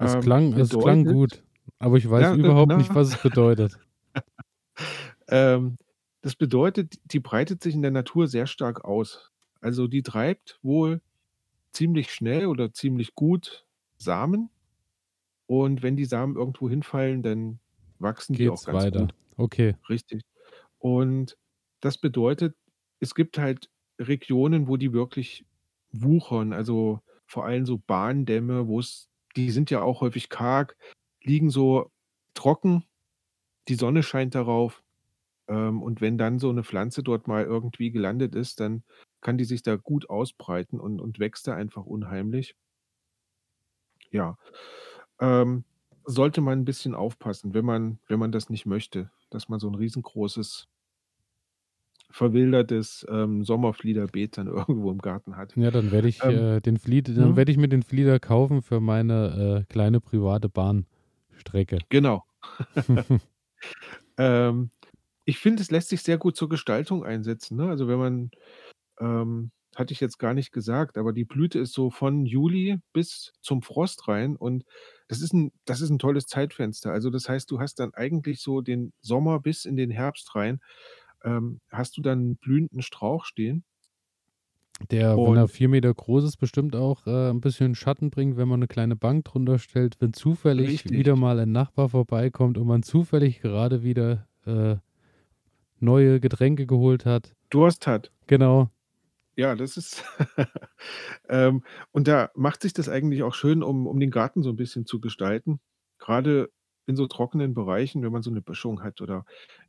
Es 0.00 0.18
Ähm, 0.18 0.18
klang 0.18 0.54
es 0.54 0.76
klang 0.76 1.04
bedeutet 1.04 1.06
gut, 1.06 1.44
aber 1.78 1.98
ich 1.98 2.10
weiß 2.10 2.30
ja, 2.30 2.36
ge 2.36 2.52
überhaupt 2.52 2.74
nicht, 2.74 2.96
was 2.96 3.06
es 3.08 3.16
bedeutet. 3.16 3.78
Ähm, 5.28 5.78
das 6.22 6.36
bedeutet, 6.36 6.96
die 7.04 7.20
breitet 7.20 7.62
sich 7.62 7.74
in 7.74 7.82
der 7.82 7.90
Natur 7.92 8.28
sehr 8.28 8.46
stark 8.46 8.84
aus. 8.84 9.30
Also, 9.60 9.88
die 9.88 10.02
treibt 10.02 10.58
wohl 10.62 11.02
ziemlich 11.72 12.12
schnell 12.12 12.46
oder 12.46 12.72
ziemlich 12.72 13.14
gut 13.16 13.66
Samen 13.98 14.50
und 15.46 15.82
wenn 15.82 15.96
die 15.96 16.04
Samen 16.06 16.36
irgendwo 16.36 16.68
hinfallen, 16.70 17.22
dann 17.22 17.60
wachsen 17.98 18.38
die 18.38 18.48
auch 18.50 18.62
Geht's 18.62 18.64
ganz 18.64 18.88
weiter. 18.90 18.90
gut. 18.90 19.14
Okay. 19.36 19.74
Richtig. 19.88 20.22
Und 20.82 21.36
das 21.80 21.98
bedeutet, 21.98 22.56
es 23.00 23.14
gibt 23.14 23.38
halt 23.38 23.70
Regionen, 23.98 24.68
wo 24.68 24.76
die 24.76 24.92
wirklich 24.92 25.44
wuchern, 25.92 26.52
also, 26.52 27.00
vor 27.26 27.44
allem 27.46 27.66
so 27.66 27.78
Bahndämme, 27.78 28.68
wo's 28.68 29.08
die 29.36 29.50
sind 29.50 29.70
ja 29.70 29.82
auch 29.82 30.00
häufig 30.00 30.28
karg, 30.30 30.76
liegen 31.22 31.50
so 31.50 31.90
trocken, 32.34 32.84
die 33.68 33.74
Sonne 33.76 34.02
scheint 34.04 34.34
darauf, 34.36 34.82
ähm, 35.48 35.82
und 35.82 36.00
wenn 36.02 36.18
dann 36.18 36.38
so 36.40 36.52
'ne 36.52 36.64
Pflanze 36.64 37.02
dort 37.04 37.28
mal 37.28 37.44
irgendwie 37.44 37.90
gelandet 37.92 38.34
ist, 38.36 38.60
dann 38.60 38.84
kann 39.22 39.38
die 39.38 39.44
sich 39.46 39.62
da 39.62 39.76
gut 39.76 40.10
ausbreiten 40.10 40.80
und 40.80 41.00
und 41.00 41.18
wächst 41.20 41.46
da 41.48 41.54
einfach 41.56 41.84
unheimlich. 41.86 42.54
Ja, 44.12 44.36
ähm, 45.20 45.64
sollte 46.04 46.40
man 46.40 46.60
'n 46.60 46.64
bisschen 46.64 46.94
aufpassen, 46.94 47.54
wenn 47.54 47.64
man 47.64 47.98
wenn 48.08 48.18
man 48.18 48.32
das 48.32 48.50
nicht 48.50 48.66
möchte, 48.66 49.10
dass 49.30 49.48
man 49.48 49.60
so 49.60 49.68
'n 49.68 49.74
riesengroßes 49.76 50.66
verwildertes, 52.10 53.06
ähm, 53.10 53.44
Sommerfliederbeet 53.44 54.38
dann 54.38 54.46
irgendwo 54.48 54.90
im 54.90 54.98
Garten 54.98 55.36
hat. 55.36 55.56
Ja, 55.56 55.70
dann 55.70 55.90
werde 55.90 56.08
ich, 56.08 56.24
Ähm 56.24 56.28
äh, 56.28 56.60
den 56.60 56.76
Flied 56.78 57.08
dann 57.08 57.34
mhm. 57.34 57.36
werde 57.36 57.50
ich 57.52 57.58
mir 57.58 57.68
den 57.68 57.82
Flieder 57.82 58.20
kaufen 58.20 58.62
für 58.62 58.80
meine, 58.80 59.64
äh, 59.68 59.72
kleine 59.72 60.00
private 60.00 60.48
Bahnstrecke. 60.48 61.84
Genau. 61.90 62.24
Ähm, 64.18 64.70
ich 65.24 65.38
finde, 65.38 65.62
es 65.62 65.70
lässt 65.70 65.88
sich 65.90 66.02
sehr 66.02 66.18
gut 66.18 66.36
zur 66.36 66.48
Gestaltung 66.48 67.04
einsetzen, 67.04 67.56
ne? 67.56 67.68
Also, 67.70 67.88
wenn 67.88 67.98
man 67.98 68.30
ähm, 69.00 69.52
hatte 69.78 69.92
ich 69.94 70.00
jetzt 70.00 70.18
gar 70.18 70.34
nicht 70.34 70.52
gesagt, 70.52 70.98
aber 70.98 71.12
die 71.12 71.24
Blüte 71.24 71.58
ist 71.60 71.72
so 71.74 71.90
von 71.90 72.26
Juli 72.26 72.78
bis 72.92 73.32
zum 73.42 73.62
Frost 73.62 74.08
rein 74.08 74.36
und 74.36 74.64
das 75.08 75.22
ist 75.22 75.32
'n 75.34 75.52
das 75.66 75.80
ist 75.82 75.90
'n 75.90 75.98
tolles 76.00 76.26
Zeitfenster. 76.26 76.92
Also, 76.92 77.10
das 77.10 77.28
heißt, 77.28 77.50
du 77.50 77.60
hast 77.60 77.76
dann 77.80 77.94
eigentlich 77.94 78.40
so 78.42 78.60
den 78.62 78.92
Sommer 79.00 79.40
bis 79.40 79.64
in 79.66 79.76
den 79.76 79.90
Herbst 79.90 80.34
rein, 80.34 80.60
ähm, 81.24 81.60
hast 81.70 81.96
du 81.98 82.02
dann 82.02 82.36
blühenden 82.36 82.82
Strauch 82.82 83.24
stehen. 83.26 83.64
Der, 84.90 85.22
wenn 85.24 85.36
er 85.36 85.48
Und 85.48 85.48
4 85.48 85.68
m 85.68 85.92
groß 85.94 86.24
ist, 86.24 86.36
bestimmt 86.38 86.74
auch, 86.76 87.06
äh, 87.06 87.30
'n 87.30 87.40
bisschen 87.40 87.74
Schatten 87.74 88.10
bringt, 88.10 88.36
wenn 88.36 88.48
man 88.48 88.60
'ne 88.60 88.68
kleine 88.68 88.96
Bank 88.96 89.24
drunter 89.24 89.58
stellt, 89.58 90.00
wenn 90.00 90.12
zufällig 90.14 90.84
Richtig. 90.86 90.92
wieder 90.94 91.16
mal 91.16 91.38
ein 91.40 91.52
Nachbar 91.52 91.88
vorbeikommt 91.90 92.56
und 92.58 92.66
man 92.66 92.82
zufällig 92.82 93.40
gerade 93.40 93.82
wieder, 93.82 94.28
äh, 94.46 94.76
neue 95.80 96.20
Getränke 96.20 96.66
geholt 96.66 97.06
hat. 97.06 97.34
Durst 97.52 97.86
hat. 97.86 98.10
Genau. 98.28 98.70
Ja, 99.38 99.54
das 99.54 99.76
ist 99.76 100.02
ähm, 101.28 101.62
und 101.92 102.08
da 102.08 102.28
macht 102.34 102.60
sich 102.60 102.72
das 102.72 102.88
eigentlich 102.88 103.22
auch 103.22 103.34
schön, 103.34 103.62
um 103.62 103.86
um 103.86 104.00
den 104.00 104.10
Garten 104.10 104.42
so 104.42 104.50
'n 104.50 104.56
bisschen 104.56 104.84
zu 104.84 105.00
gestalten. 105.00 105.60
Grade 105.98 106.50
in 106.86 106.96
so 106.96 107.06
trockenen 107.06 107.54
Bereichen, 107.54 108.02
wenn 108.02 108.10
man 108.10 108.22
so 108.22 108.32
'ne 108.32 108.42
Böschung 108.42 108.82
hat 108.82 109.00
oder 109.00 109.24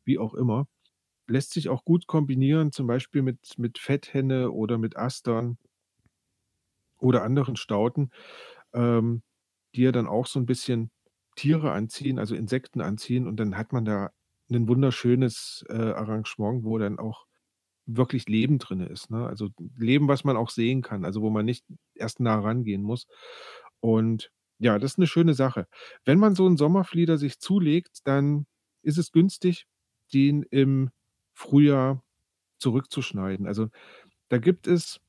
wie 0.05 0.17
auch 0.17 0.33
immer. 0.33 0.67
Lässt 1.27 1.53
sich 1.53 1.69
auch 1.69 1.85
gut 1.85 2.07
kombinieren, 2.07 2.71
zum 2.71 2.87
Beispiel 2.87 3.23
mit 3.23 3.39
mit 3.57 3.79
Fetthenne 3.79 4.51
oder 4.51 4.77
mit 4.79 4.97
Astern 4.97 5.57
oder 7.01 7.23
anderen 7.23 7.55
Stauden, 7.55 8.11
ähm, 8.73 9.23
die 9.75 9.83
ja 9.83 9.91
dann 9.91 10.07
auch 10.07 10.27
so 10.27 10.39
'n 10.39 10.45
bisschen 10.45 10.91
Tiere 11.35 11.71
anziehen, 11.71 12.19
also, 12.19 12.35
Insekten 12.35 12.81
anziehen 12.81 13.27
und 13.27 13.37
dann 13.39 13.57
hat 13.57 13.73
man 13.73 13.85
da 13.85 14.11
'nen 14.49 14.67
wunderschönes, 14.67 15.65
äh, 15.69 15.75
Arrangement, 15.75 16.63
wo 16.65 16.77
dann 16.77 16.99
auch 16.99 17.25
wirklich 17.97 18.27
Leben 18.29 18.59
drinne 18.59 18.87
ist, 18.87 19.11
ne? 19.11 19.25
Also, 19.27 19.49
Leben, 19.77 20.07
was 20.09 20.23
man 20.25 20.37
auch 20.37 20.49
sehen 20.51 20.81
kann, 20.83 21.05
also, 21.05 21.21
wo 21.23 21.29
man 21.31 21.45
nicht 21.45 21.65
erst 21.95 22.19
nah 22.21 22.39
rangehen 22.39 22.83
muss. 22.83 23.07
Und 23.81 24.31
ja, 24.59 24.79
das 24.79 24.93
ist 24.93 24.97
'ne 24.99 25.07
schöne 25.07 25.33
Sache. 25.35 25.67
Wenn 26.05 26.19
man 26.19 26.35
so 26.35 26.47
'n 26.47 26.57
Sommerflieder 26.57 27.17
sich 27.19 27.39
zulegt, 27.39 27.99
dann 28.07 28.45
ist 28.83 28.97
es 28.99 29.11
günstig, 29.13 29.67
den 30.13 30.43
im 30.43 30.91
Frühjahr 31.35 32.03
zurückzuschneiden. 32.59 33.47
Also, 33.47 33.69
da 34.29 34.37
gibt 34.39 34.67
es 34.67 34.99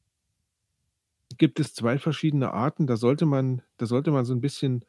gibt 1.39 1.61
es 1.61 1.75
2 1.75 1.99
verschiedene 1.99 2.53
Arten, 2.53 2.87
da 2.87 2.97
sollte 2.97 3.25
man 3.27 3.63
da 3.79 3.87
sollte 3.87 4.11
man 4.11 4.25
so 4.25 4.33
'n 4.35 4.41
bisschen 4.41 4.85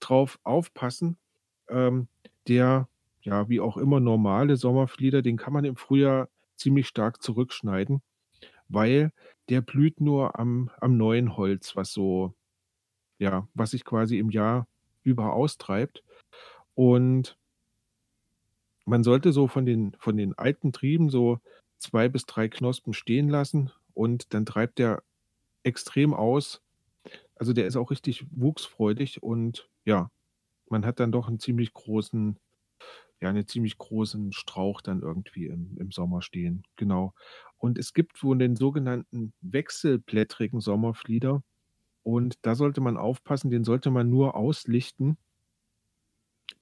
drauf 0.00 0.38
aufpassen. 0.42 1.16
Ähm, 1.68 2.08
der, 2.48 2.88
ja, 3.22 3.48
wie 3.48 3.60
auch 3.60 3.76
immer 3.78 4.00
normale 4.00 4.56
Sommerflieder, 4.56 5.22
den 5.22 5.36
kann 5.38 5.52
man 5.54 5.64
im 5.64 5.76
Frühjahr 5.76 6.28
ziemlich 6.56 6.88
stark 6.88 7.22
zurückschneiden, 7.22 8.02
weil 8.68 9.12
der 9.50 9.62
blüht 9.62 10.00
nur 10.00 10.38
am 10.38 10.70
am 10.80 10.96
neuen 10.98 11.36
Holz, 11.36 11.76
was 11.76 11.92
so 11.92 12.34
ja, 13.18 13.48
was 13.54 13.72
sich 13.72 13.84
quasi 13.84 14.18
im 14.18 14.30
Jahr 14.30 14.68
über 15.04 15.34
austreibt. 15.34 16.04
Und 16.74 17.36
man 18.86 19.02
sollte 19.02 19.32
so 19.32 19.48
von 19.48 19.64
den 19.66 19.94
von 19.98 20.16
den 20.16 20.36
alten 20.38 20.72
Trieben 20.72 21.08
so 21.10 21.38
2 21.78 22.08
bis 22.08 22.26
3 22.26 22.48
Knospen 22.48 22.92
stehen 22.92 23.28
lassen 23.28 23.70
und 23.94 24.34
dann 24.34 24.44
treibt 24.46 24.78
der 24.78 25.02
extrem 25.64 26.14
aus. 26.14 26.62
Also, 27.36 27.52
der 27.54 27.66
ist 27.66 27.76
auch 27.76 27.90
richtig 27.90 28.26
wuchsfreudig 28.32 29.22
und 29.22 29.68
ja, 29.86 30.10
man 30.70 30.86
hat 30.86 31.00
dann 31.00 31.12
doch 31.12 31.28
'n 31.28 31.40
ziemlich 31.40 31.72
großen 31.74 32.38
ja, 33.20 33.32
'ne 33.32 33.46
ziemlich 33.46 33.78
großen 33.78 34.32
Strauch 34.32 34.80
dann 34.82 35.00
irgendwie 35.02 35.46
im 35.46 35.76
im 35.78 35.90
Sommer 35.92 36.22
stehen, 36.22 36.64
genau. 36.76 37.14
Und 37.58 37.78
es 37.78 37.94
gibt 37.94 38.22
wohl 38.22 38.38
den 38.38 38.56
sogenannten 38.56 39.32
wechselblättrigen 39.42 40.60
Sommerflieder 40.60 41.42
und 42.04 42.36
da 42.42 42.54
sollte 42.56 42.80
man 42.82 42.96
aufpassen, 42.98 43.50
den 43.50 43.64
sollte 43.64 43.90
man 43.92 44.10
nur 44.10 44.36
auslichten 44.36 45.18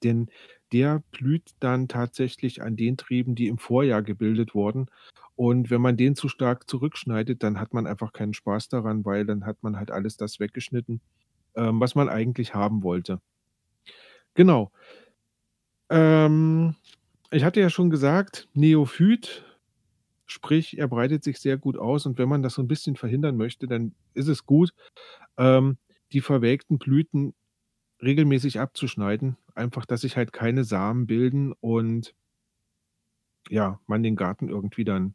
denn 0.03 0.29
der 0.73 1.03
blüht 1.13 1.53
dann 1.61 1.89
tatsächlich 1.89 2.63
an 2.63 2.77
den 2.77 2.97
Trieben, 2.97 3.35
die 3.35 3.49
im 3.49 3.59
Vorjahr 3.59 4.03
gebildet 4.03 4.55
wurden. 4.55 4.87
Und 5.37 5.71
wenn 5.71 5.81
man 5.81 5.97
den 5.97 6.15
zu 6.17 6.29
stark 6.29 6.69
zurückschneidet, 6.69 7.43
dann 7.43 7.59
hat 7.61 7.73
man 7.75 7.87
einfach 7.87 8.13
keinen 8.13 8.35
Spaß 8.35 8.69
daran, 8.69 9.05
weil 9.05 9.27
dann 9.27 9.45
hat 9.47 9.63
man 9.63 9.77
halt 9.77 9.91
alles 9.91 10.17
das 10.17 10.41
weggeschnitten, 10.41 11.01
ähm, 11.57 11.81
was 11.81 11.95
man 11.95 12.09
eigentlich 12.09 12.55
haben 12.55 12.83
wollte. 12.83 13.21
Genau. 14.37 14.71
Ähm, 15.93 16.77
ich 17.31 17.45
hatte 17.45 17.61
ja 17.61 17.71
schon 17.71 17.91
gesagt, 17.91 18.49
Neophyt, 18.55 19.45
sprich, 20.27 20.79
er 20.79 20.89
breitet 20.89 21.25
sich 21.25 21.39
sehr 21.41 21.59
gut 21.59 21.79
aus 21.79 22.07
und 22.07 22.19
wenn 22.19 22.29
man 22.31 22.43
das 22.43 22.55
so 22.55 22.63
'n 22.63 22.69
bisschen 22.69 22.97
verhindern 22.97 23.37
möchte, 23.37 23.69
dann 23.69 23.95
ist 24.15 24.29
es 24.29 24.47
gut, 24.47 24.73
ähm, 25.39 25.79
die 26.13 26.23
verwelkten 26.23 26.79
Blüten 26.79 27.35
regelmäßig 28.03 28.61
abzuschneiden. 28.61 29.37
Einfach, 29.55 29.87
dass 29.87 30.03
sich 30.03 30.17
halt 30.19 30.33
keine 30.35 30.65
Samen 30.65 31.07
bilden 31.09 31.55
und 31.61 32.15
ja, 33.51 33.81
man 33.87 34.03
den 34.03 34.17
Garten 34.17 34.49
irgendwie 34.49 34.85
dann 34.85 35.15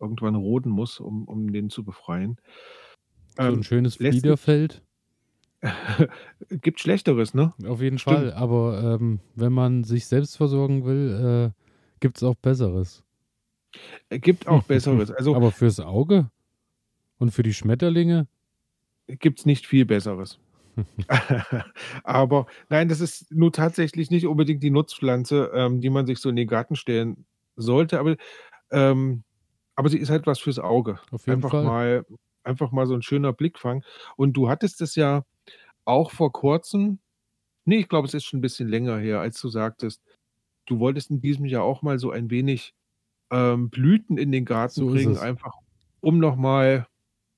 irgendwann 0.00 0.34
roden 0.34 0.70
muss, 0.70 1.00
um 1.00 1.24
um 1.28 1.52
den 1.52 1.70
zu 1.70 1.84
befreien. 1.84 2.38
So 3.42 3.52
'n 3.52 3.62
Ähm, 3.62 3.62
schönes 3.62 3.94
sich 3.96 4.24
Fliederfeld? 4.24 4.82
Gibt 6.50 6.80
Schlechteres, 6.80 7.34
ne? 7.34 7.54
Auf 7.66 7.80
jeden 7.80 7.98
Fall, 8.00 8.32
Stimmt. 8.32 8.34
aber, 8.34 8.96
ähm, 9.00 9.20
wenn 9.34 9.52
man 9.52 9.84
sich 9.84 10.06
selbst 10.06 10.36
versorgen 10.36 10.84
will, 10.84 11.52
äh, 11.54 11.62
gibt's 12.00 12.22
auch 12.22 12.34
Besseres. 12.34 13.04
Äh, 14.10 14.18
gibt 14.18 14.46
auch 14.46 14.62
Besseres. 14.64 15.10
Also 15.10 15.36
Aber 15.36 15.52
fürs 15.52 15.80
Auge 15.80 16.30
und 17.18 17.32
für 17.32 17.42
die 17.42 17.54
Schmetterlinge? 17.54 18.28
gibt's 19.08 19.46
nicht 19.46 19.66
viel 19.66 19.84
Besseres. 19.84 20.38
Aber 22.04 22.46
nein, 22.70 22.88
das 22.88 23.00
ist 23.00 23.30
nur 23.32 23.52
tatsächlich 23.52 24.10
nicht 24.10 24.26
unbedingt 24.26 24.62
die 24.62 24.70
Nutzpflanze, 24.70 25.50
ähm, 25.54 25.80
die 25.80 25.90
man 25.90 26.06
sich 26.06 26.18
so 26.18 26.30
in 26.30 26.36
den 26.36 26.48
Garten 26.48 26.76
stellen 26.76 27.26
sollte, 27.56 28.00
aber 28.00 28.16
ähm, 28.72 29.24
aber 29.76 29.88
sie 29.90 29.98
ist 29.98 30.10
halt 30.10 30.26
was 30.26 30.40
fürs 30.40 30.58
Auge. 30.60 31.00
Auf 31.10 31.26
jeden 31.26 31.42
Einfach 31.42 31.42
Fall. 31.42 31.72
mal 31.72 32.04
einfach 32.44 32.72
mal 32.72 32.86
so 32.86 32.94
'n 32.94 33.02
schöner 33.02 33.32
Blickfang. 33.34 33.84
Und 34.16 34.34
du 34.34 34.48
hattest 34.48 34.80
es 34.82 34.94
ja 34.96 35.24
auch 35.86 36.10
vor 36.12 36.32
Kurzem 36.32 37.00
ne, 37.66 37.76
ich 37.78 37.88
glaube, 37.88 38.08
es 38.08 38.14
ist 38.14 38.24
schon 38.26 38.40
'n 38.40 38.42
bisschen 38.42 38.68
länger 38.68 38.98
her, 38.98 39.20
als 39.20 39.40
du 39.40 39.48
sagtest, 39.50 40.02
du 40.66 40.80
wolltest 40.80 41.10
in 41.12 41.20
diesem 41.22 41.46
Jahr 41.46 41.64
auch 41.64 41.82
mal 41.82 41.98
so 42.00 42.10
ein 42.12 42.30
wenig, 42.30 42.74
ähm, 43.32 43.70
Blüten 43.70 44.18
in 44.18 44.32
den 44.32 44.44
Garten 44.46 44.84
So 44.84 44.86
bringen, 44.86 45.18
einfach 45.18 45.52
um 46.02 46.18
noch 46.20 46.36
mal 46.36 46.88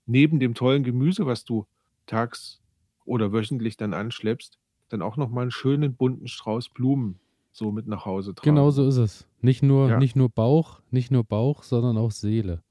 neben 0.07 0.41
dem 0.41 0.55
tollen 0.55 0.85
Gemüse, 0.85 1.27
was 1.27 1.45
du 1.45 1.67
tags 2.07 2.61
oder 3.07 3.33
wöchentlich 3.33 3.77
dann 3.79 3.95
anschleppst, 3.95 4.59
dann 4.91 5.03
auch 5.03 5.17
noch 5.19 5.31
mal 5.31 5.45
'n 5.47 5.51
schönen 5.53 5.97
bunten 5.97 6.29
Strauß 6.29 6.71
Blumen 6.71 7.21
so 7.53 7.73
mit 7.73 7.87
nach 7.89 8.07
Hause 8.07 8.35
tragen. 8.37 8.45
Genau 8.45 8.71
so 8.71 8.87
ist 8.87 8.97
es. 8.97 9.27
Nicht 9.41 9.63
nur, 9.63 9.91
Ja. 9.91 9.97
nicht 9.97 10.17
nur 10.17 10.29
Bauch, 10.31 10.81
nicht 10.91 11.11
nur 11.11 11.25
Bauch, 11.25 11.63
sondern 11.63 11.97
auch 11.99 12.11
Seele. 12.11 12.63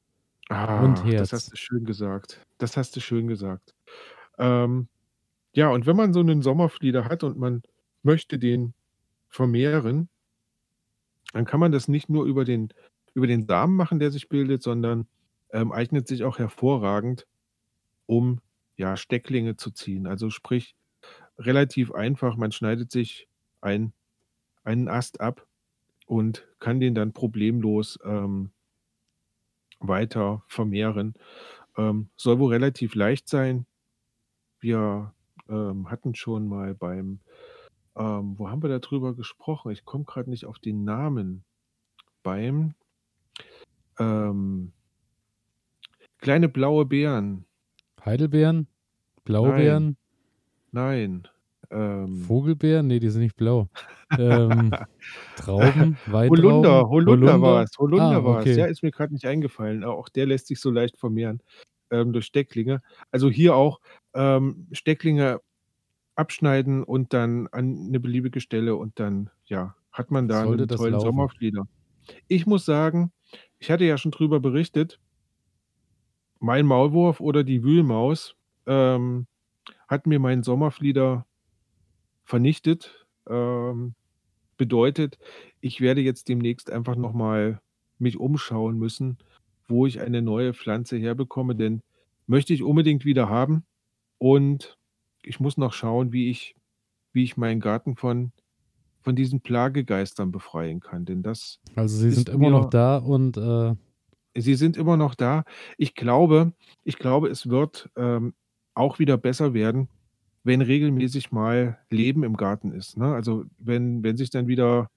Ah, 0.49 0.75
Und 0.75 1.03
das 1.15 1.31
Herz. 1.31 1.33
hast 1.33 1.51
du 1.51 1.55
schön 1.57 1.85
gesagt. 1.85 2.43
Das 2.59 2.77
hast 2.77 2.95
du 2.95 2.99
schön 3.01 3.27
gesagt. 3.27 3.73
Ähm, 4.39 4.89
ja, 5.55 5.69
und 5.69 5.85
wenn 5.87 5.95
man 5.95 6.13
so 6.13 6.21
'nen 6.23 6.41
Sommerflieder 6.41 7.05
hat 7.05 7.23
und 7.23 7.37
man 7.37 7.63
möchte 8.03 8.39
den 8.39 8.73
vermehren 9.29 10.09
dann 11.33 11.45
kann 11.45 11.59
man 11.59 11.71
das 11.71 11.87
nicht 11.87 12.09
nur 12.09 12.25
über 12.25 12.45
den 12.45 12.69
über 13.13 13.27
den 13.27 13.45
Samen 13.47 13.75
machen, 13.77 13.99
der 13.99 14.11
sich 14.11 14.27
bildet, 14.27 14.61
sondern, 14.61 15.07
ähm, 15.51 15.71
eignet 15.71 16.05
sich 16.07 16.25
auch 16.25 16.37
hervorragend, 16.37 17.25
um, 18.07 18.41
ja, 18.77 18.97
Stecklinge 18.97 19.57
zu 19.57 19.71
ziehen. 19.71 20.07
Also, 20.07 20.29
sprich, 20.29 20.75
relativ 21.39 21.91
einfach, 21.93 22.37
man 22.37 22.51
schneidet 22.53 22.91
sich 22.91 23.27
ein 23.61 23.93
einen 24.65 24.89
Ast 24.89 25.21
ab 25.21 25.47
und 26.07 26.47
kann 26.59 26.79
den 26.81 26.95
dann 26.95 27.13
problemlos, 27.13 27.99
ähm 28.05 28.51
weiter 29.79 30.43
vermehren. 30.47 31.13
Ähm, 31.77 32.09
soll 32.17 32.39
wohl 32.39 32.53
relativ 32.53 32.95
leicht 32.95 33.27
sein. 33.29 33.65
Wir, 34.59 35.13
ähm, 35.49 35.89
hatten 35.89 36.15
schon 36.15 36.47
mal 36.47 36.73
beim 36.75 37.19
ähm, 37.97 38.37
wo 38.37 38.49
haben 38.49 38.61
wir 38.61 38.69
da 38.69 38.79
drüber 38.79 39.15
gesprochen? 39.15 39.71
Ich 39.71 39.85
komme 39.85 40.03
grad 40.03 40.27
nicht 40.27 40.45
auf 40.45 40.59
den 40.59 40.83
Namen. 40.83 41.43
Beim 42.23 42.73
ähm 43.99 44.73
kleine 46.19 46.49
blaue 46.49 46.85
Beeren. 46.85 47.45
Heidelbeeren? 48.03 48.67
Blaubeeren? 49.23 49.97
Nein, 50.71 51.27
ähm 51.71 52.15
Vogelbeeren? 52.15 52.87
Ne, 52.87 52.99
die 52.99 53.09
sind 53.09 53.21
nicht 53.21 53.35
blau. 53.35 53.69
Ähm, 54.17 54.71
Trauben, 55.35 55.97
Weintrauben? 56.05 56.43
Holunder, 56.43 56.89
Holunder 56.89 57.41
war's, 57.41 57.71
Holunder 57.77 58.17
Ah, 58.17 58.23
war's. 58.23 58.41
okay. 58.41 58.57
Ja, 58.57 58.65
ist 58.65 58.83
mir 58.83 58.91
grad 58.91 59.11
nicht 59.11 59.25
eingefallen. 59.25 59.83
Auch 59.83 60.09
der 60.09 60.25
lässt 60.25 60.47
sich 60.47 60.59
so 60.59 60.69
leicht 60.69 60.97
vermehren, 60.97 61.41
ähm, 61.91 62.13
durch 62.13 62.25
Stecklinge. 62.25 62.81
Also, 63.11 63.29
hier 63.29 63.55
auch, 63.55 63.79
ähm, 64.15 64.67
Stecklinge 64.73 65.41
abschneiden 66.15 66.83
und 66.83 67.13
dann 67.13 67.47
an 67.49 67.89
'ne 67.91 67.99
beliebige 68.01 68.41
Stelle 68.41 68.75
und 68.77 68.99
dann, 68.99 69.31
ja, 69.45 69.75
hat 69.91 70.11
man 70.11 70.27
da 70.29 70.45
Sollte 70.45 70.65
'nen 70.65 70.67
das 70.67 70.77
tollen. 70.77 70.99
Sommerflieder. 70.99 71.67
Ich 72.27 72.47
muss 72.47 72.65
sagen, 72.65 73.11
ich 73.59 73.71
hatte 73.71 73.85
ja 73.85 73.97
schon 73.99 74.11
drüber 74.11 74.39
berichtet 74.39 74.97
mein 76.41 76.65
Maulwurf 76.65 77.19
oder 77.21 77.43
die 77.43 77.63
Wühlmaus, 77.63 78.35
ähm, 78.67 79.27
hat 79.87 80.07
mir 80.07 80.19
meinen 80.19 80.43
Sommerflieder 80.43 81.25
vernichtet. 82.25 83.05
Ähm, 83.29 83.95
bedeutet, 84.57 85.19
ich 85.61 85.81
werde 85.81 86.01
jetzt 86.01 86.29
demnächst 86.29 86.71
einfach 86.71 86.95
noch 86.95 87.13
mal 87.13 87.61
mich 87.99 88.17
umschauen 88.19 88.77
müssen, 88.77 89.17
wo 89.67 89.85
ich 89.87 90.01
eine 90.01 90.21
neue 90.21 90.53
Pflanze 90.53 90.97
herbekomme, 90.97 91.55
denn 91.55 91.81
möchte 92.27 92.53
ich 92.53 92.63
unbedingt 92.63 93.05
wieder 93.05 93.29
haben 93.29 93.65
und 94.19 94.77
ich 95.23 95.39
muss 95.39 95.57
noch 95.57 95.73
schauen, 95.73 96.13
wie 96.13 96.29
ich 96.29 96.55
wie 97.13 97.23
ich 97.23 97.37
meinen 97.37 97.61
Garten 97.61 97.95
von 97.97 98.33
von 99.01 99.15
diesen 99.15 99.41
Plagegeistern 99.41 100.31
befreien 100.31 100.79
kann, 100.81 101.05
denn 101.05 101.23
das 101.23 101.59
Also, 101.77 101.97
sie 101.97 102.11
sind 102.11 102.29
immer 102.29 102.49
noch 102.49 102.65
da 102.65 102.97
und, 102.97 103.37
äh 103.37 103.75
Sie 104.37 104.55
sind 104.55 104.75
immer 104.77 104.97
noch 104.97 105.15
da. 105.15 105.43
Ich 105.77 105.95
glaube 105.95 106.53
ich 106.83 106.97
glaube, 106.97 107.29
es 107.29 107.49
wird, 107.49 107.89
ähm, 107.95 108.33
auch 108.73 108.99
wieder 108.99 109.17
besser 109.17 109.53
werden, 109.53 109.87
wenn 110.43 110.61
regelmäßig 110.61 111.31
mal 111.31 111.79
Leben 111.89 112.23
im 112.23 112.35
Garten 112.37 112.71
ist, 112.73 112.97
ne? 112.97 113.13
Also, 113.15 113.45
wenn 113.57 114.03
wenn 114.03 114.17
sich 114.17 114.29
dann 114.31 114.47
wieder, 114.47 114.89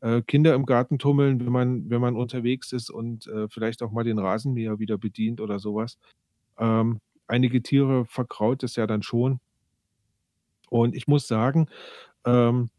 äh, 0.00 0.22
Kinder 0.22 0.54
im 0.54 0.64
Garten 0.66 0.98
tummeln, 0.98 1.40
wenn 1.40 1.52
man 1.52 1.90
wenn 1.90 2.00
man 2.00 2.16
unterwegs 2.16 2.72
ist 2.72 2.90
und, 2.90 3.26
äh, 3.26 3.48
vielleicht 3.50 3.82
auch 3.82 3.92
mal 3.92 4.04
den 4.04 4.18
Rasenmäher 4.18 4.78
wieder 4.78 4.96
bedient 4.98 5.40
oder 5.42 5.58
so 5.58 5.74
was. 5.74 5.98
Ähm, 6.58 7.00
einige 7.28 7.62
Tiere 7.62 8.06
verkraut 8.06 8.62
es 8.64 8.76
ja 8.76 8.86
dann 8.86 9.02
schon. 9.02 9.40
Und 10.68 10.94
ich 10.96 11.06
muss 11.06 11.26
sagen, 11.28 11.68
ähm, 12.26 12.70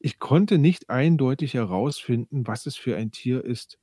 ich 0.00 0.18
konnte 0.18 0.58
nicht 0.58 0.90
eindeutig 0.90 1.54
herausfinden, 1.54 2.46
was 2.46 2.66
es 2.66 2.76
für 2.76 2.96
ein 2.96 3.12
Tier 3.12 3.44
ist. 3.44 3.78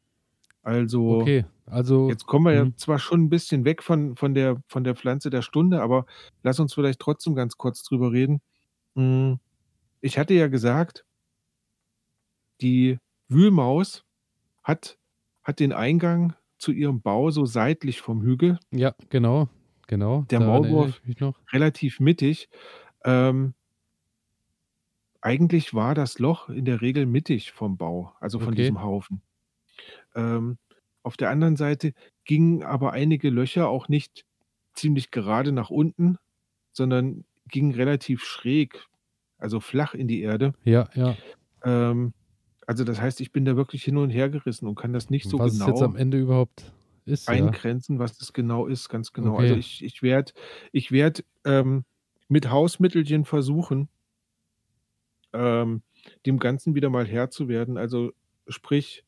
Also, 0.64 1.32
Okay, 1.32 1.46
also 1.66 2.16
jetzt 2.16 2.26
kommen 2.28 2.46
wir 2.46 2.54
ja 2.54 2.68
mhm. 2.68 2.76
zwar 2.78 3.00
schon 3.00 3.24
'n 3.26 3.30
bisschen 3.32 3.66
weg 3.66 3.84
von 3.84 4.16
von 4.18 4.34
der 4.36 4.62
von 4.70 4.84
der 4.86 4.96
Pflanze 4.96 5.30
der 5.32 5.44
Stunde, 5.44 5.82
aber 5.82 6.06
lass 6.44 6.60
uns 6.60 6.74
vielleicht 6.76 7.00
trotzdem 7.02 7.36
ganz 7.36 7.58
kurz 7.58 7.84
drüber 7.84 8.12
reden. 8.14 8.42
Hm, 8.96 9.40
ich 10.02 10.18
hatte 10.20 10.34
ja 10.36 10.48
gesagt 10.48 11.06
die 12.62 12.98
Wühlmaus 13.28 14.04
hat 14.64 15.00
hat 15.44 15.60
den 15.60 15.74
Eingang 15.74 16.36
zu 16.60 16.72
ihrem 16.72 17.02
Bau 17.02 17.32
so 17.32 17.46
seitlich 17.46 18.02
vom 18.02 18.22
Hügel. 18.24 18.60
Ja, 18.72 18.96
genau, 19.10 19.50
genau, 19.92 20.26
Der 20.32 20.40
Maulwurf 20.40 21.02
relativ 21.54 22.00
mittig. 22.00 22.50
Ähm 23.06 23.54
eigentlich 25.22 25.74
war 25.74 25.94
das 25.94 26.18
Loch 26.20 26.50
in 26.50 26.66
der 26.66 26.82
Regel 26.82 27.06
mittig 27.06 27.52
vom 27.52 27.78
Bau, 27.78 28.14
also 28.20 28.40
von 28.40 28.50
Okay. 28.50 28.64
diesem 28.64 28.82
Haufen. 28.82 29.22
Ähm, 30.16 30.58
auf 31.04 31.18
der 31.18 31.30
anderen 31.30 31.56
Seite 31.56 31.94
gingen 32.26 32.64
aber 32.64 32.94
einige 32.94 33.30
Löcher 33.30 33.70
auch 33.70 33.88
nicht 33.88 34.26
ziemlich 34.74 35.12
gerade 35.12 35.52
nach 35.52 35.70
unten, 35.70 36.18
sondern 36.72 37.26
gingen 37.48 37.74
relativ 37.74 38.24
schräg, 38.24 38.86
also 39.38 39.60
flach 39.60 39.94
in 39.94 40.08
die 40.08 40.22
Erde. 40.22 40.54
Ja, 40.64 40.90
ja. 40.96 41.18
Ähm, 41.64 42.14
also, 42.68 42.84
das 42.84 43.02
heißt, 43.02 43.22
ich 43.22 43.32
bin 43.32 43.46
da 43.46 43.56
wirklich 43.56 43.84
hin 43.84 43.98
und 43.98 44.10
hergerissen 44.12 44.68
und 44.68 44.76
kann 44.76 44.94
das 44.94 45.10
nicht 45.10 45.28
so 45.30 45.40
Was 45.40 45.54
es 45.54 45.66
jetzt 45.66 45.82
am 45.82 45.96
genau 45.96 45.98
Ende 45.98 46.20
überhaupt 46.20 46.72
ist, 47.06 47.32
ja? 47.32 47.58
eingrenzen, 47.60 48.00
was 48.00 48.18
das 48.18 48.34
genau 48.34 48.68
ist, 48.68 48.90
ganz 48.90 49.14
genau. 49.14 49.40
Also, 49.40 49.56
Okay. 49.56 49.58
ich 49.58 49.84
ich 49.84 50.02
werde 50.04 50.34
ich 50.72 50.92
werde, 50.92 51.24
ähm, 51.46 51.86
mit 52.30 52.50
Hausmittelchen 52.50 53.26
versuchen 53.26 53.90
ähm, 55.34 55.84
dem 56.26 56.40
Ganzen 56.40 56.76
wieder 56.76 56.90
mal 56.90 57.06
Herr 57.08 57.30
zu 57.30 57.48
werden. 57.48 57.78
Also, 57.78 58.12
sprich, 58.48 59.04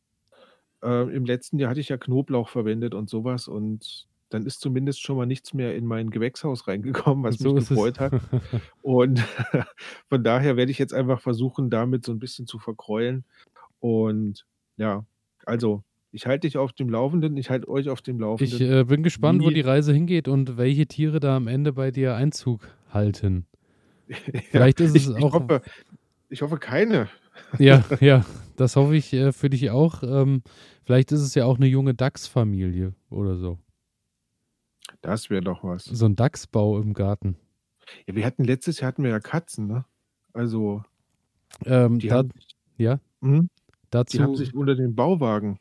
äh, 0.84 1.16
im 1.16 1.26
letzten 1.26 1.60
Jahr 1.60 1.72
hatte 1.72 1.82
ich 1.82 1.90
ja 1.90 1.98
Knoblauch 1.98 2.50
verwendet 2.50 2.96
und 2.96 3.10
so 3.10 3.24
was 3.24 3.48
und 3.48 4.08
dann 4.30 4.46
ist 4.46 4.62
zumindest 4.62 5.02
schon 5.02 5.18
mal 5.18 5.26
nichts 5.28 5.54
mehr 5.54 5.76
in 5.76 5.86
mein 5.88 6.10
Gewächshaus 6.12 6.68
reingekommen, 6.70 7.24
was 7.26 7.40
mich 7.40 7.54
So 7.54 7.58
es. 7.58 7.86
gefreut 7.86 8.00
hat. 8.00 8.16
Und 8.82 9.20
von 10.10 10.24
daher 10.24 10.58
werde 10.58 10.72
ich 10.72 10.80
jetzt 10.80 10.94
einfach 10.94 11.22
versuchen, 11.22 11.70
damit 11.72 12.06
so 12.06 12.12
'n 12.14 12.20
bisschen 12.20 12.48
zu 12.48 12.60
verkreulen. 12.60 13.26
Und 13.80 14.46
ja, 14.78 15.06
also, 15.46 15.84
ich 16.14 16.28
halte 16.28 16.48
dich 16.48 16.58
auf 16.58 16.74
dem 16.74 16.90
Laufenden, 16.90 17.38
ich 17.38 17.50
halte 17.50 17.68
euch 17.70 17.90
auf 17.90 18.02
dem 18.02 18.20
Ich, 18.38 18.60
Laufenden, 18.60 18.62
äh, 18.62 18.84
bin 18.86 19.04
gespannt, 19.04 19.44
wo 19.44 19.50
wie 19.50 19.52
die 19.52 19.62
Reise 19.62 19.94
hingeht 19.94 20.28
und 20.28 20.58
welche 20.58 20.88
Tiere 20.88 21.20
da 21.20 21.36
am 21.36 21.48
Ende 21.48 21.72
bei 21.74 21.92
dir 21.92 22.16
Einzug 22.16 22.62
halten. 22.92 23.46
Ja, 24.52 24.68
Vielleicht 24.72 24.80
ist 24.80 24.94
ich 24.94 25.08
es 25.08 25.12
ich 25.16 25.32
auch 25.32 25.32
hoffe 25.32 25.62
ich 26.30 26.42
hoffe 26.42 26.58
keine. 26.60 27.10
Ja, 27.60 27.86
ja, 28.00 28.26
das 28.56 28.76
hoffe 28.76 28.96
ich, 28.96 29.14
äh, 29.14 29.32
für 29.32 29.50
dich 29.50 29.70
auch. 29.70 30.02
Ähm, 30.04 30.42
vielleicht 30.86 31.12
ist 31.12 31.22
es 31.22 31.36
ja 31.36 31.46
auch 31.46 31.58
'ne 31.60 31.68
junge 31.68 31.94
Dachsfamilie 31.94 32.94
oder 33.10 33.36
so. 33.38 33.60
Das 35.02 35.30
wäre 35.30 35.42
doch 35.44 35.64
was. 35.64 35.96
So 36.00 36.08
'n 36.08 36.18
Dachsbau 36.18 36.78
im 36.82 36.94
Garten. 36.94 37.38
Ja, 38.08 38.16
wir 38.16 38.26
hatten 38.26 38.44
letztes 38.44 38.80
Jahr 38.80 38.90
hatten 38.90 39.04
wir 39.04 39.12
ja 39.12 39.20
Katzen, 39.20 39.68
ne? 39.68 39.86
Also 40.34 40.84
Ähm, 41.66 42.02
die 42.02 42.08
da 42.08 42.14
haben 42.14 42.32
ja? 42.78 43.00
mhm, 43.22 43.50
die 44.14 44.22
haben 44.22 44.34
Dazu 44.34 44.36
sich 44.36 44.54
unter 44.56 44.76
den 44.76 44.96
Bauwagen 44.96 45.60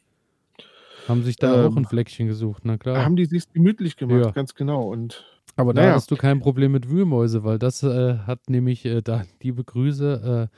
haben 1.05 1.23
sich 1.23 1.39
da 1.39 1.55
auch 1.55 1.77
'n 1.77 1.85
ähm 1.85 1.87
Fleckchen 1.87 2.27
gesucht, 2.29 2.65
na 2.65 2.79
klar. 2.79 3.07
haben 3.07 3.17
die 3.17 3.25
sich's 3.27 3.49
gemütlich 3.53 3.97
gemacht, 3.97 4.27
Ja. 4.27 4.35
ganz 4.35 4.55
genau 4.55 4.91
und 4.93 5.25
Aber 5.59 5.75
da 5.75 5.85
ja. 5.85 5.87
hattest 5.87 6.11
du 6.11 6.17
kein 6.17 6.39
Problem 6.41 6.73
mit 6.73 6.89
Wühlmäuse, 6.89 7.45
weil 7.45 7.59
das, 7.59 7.83
äh, 7.83 8.19
hat 8.27 8.49
nämlich, 8.49 8.85
äh, 8.87 9.03
da 9.03 9.25
liebe 9.43 9.65
Grüße, 9.65 10.49
äh, 10.51 10.57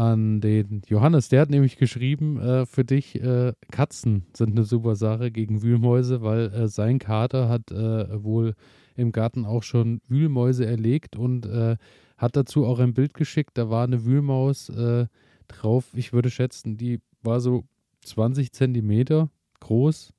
an 0.00 0.40
den 0.40 0.82
Johannes. 0.88 1.28
Der 1.28 1.42
hat 1.42 1.50
nämlich 1.50 1.76
geschrieben, 1.76 2.40
äh, 2.40 2.66
für 2.66 2.84
dich, 2.84 3.20
äh, 3.20 3.52
Katzen 3.72 4.26
sind 4.34 4.54
'ne 4.54 4.64
super 4.64 4.96
Sache 4.96 5.30
gegen 5.32 5.62
Wühlmäuse, 5.62 6.22
weil, 6.22 6.52
äh, 6.54 6.68
sein 6.68 6.98
Kater 6.98 7.48
hat, 7.48 7.70
wohl 7.72 8.54
im 8.96 9.12
Garten 9.12 9.44
auch 9.46 9.62
schon 9.64 10.00
Wühlmäuse 10.08 10.66
erlegt 10.66 11.16
und, 11.16 11.46
hat 12.18 12.36
dazu 12.36 12.66
auch 12.66 12.78
ein 12.78 12.94
Bild 12.94 13.14
geschickt. 13.14 13.52
Da 13.58 13.70
war 13.70 13.86
'ne 13.88 14.04
Wühlmaus, 14.06 14.70
drauf. 15.48 15.90
Ich 15.94 16.12
würde 16.12 16.30
schätzen, 16.30 16.76
die 16.78 17.00
war 17.22 17.40
so 17.40 17.64
20 18.04 18.52
Zentimeter 18.52 19.30
groß 19.62 20.12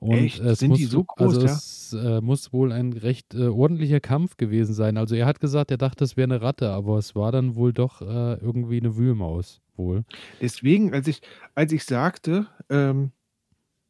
und 0.00 0.34
Echt? 0.34 0.40
es 0.40 0.58
Sind 0.58 0.68
muss 0.68 0.78
die 0.78 0.84
so 0.84 1.04
also, 1.16 1.40
groß, 1.42 1.42
ja? 1.42 1.62
es, 1.82 1.94
äh, 1.94 2.20
muss 2.22 2.52
wohl 2.52 2.72
ein 2.72 2.92
recht, 2.94 3.34
äh, 3.34 3.48
ordentlicher 3.48 4.00
Kampf 4.00 4.36
gewesen 4.38 4.74
sein. 4.74 4.96
Also, 4.98 5.14
er 5.16 5.26
hat 5.26 5.40
gesagt, 5.40 5.70
er 5.72 5.78
dachte, 5.78 6.04
es 6.04 6.16
wäre 6.16 6.28
'ne 6.28 6.42
Ratte, 6.42 6.70
aber 6.72 6.98
es 6.98 7.14
war 7.16 7.32
dann 7.32 7.56
wohl 7.56 7.72
doch, 7.74 8.02
äh, 8.02 8.34
irgendwie 8.40 8.80
'ne 8.82 8.96
Wühlmaus 8.96 9.62
wohl. 9.76 10.04
Deswegen, 10.40 10.92
als 10.94 11.06
ich 11.08 11.20
als 11.54 11.72
ich 11.72 11.84
sagte, 11.84 12.46
ähm, 12.68 13.12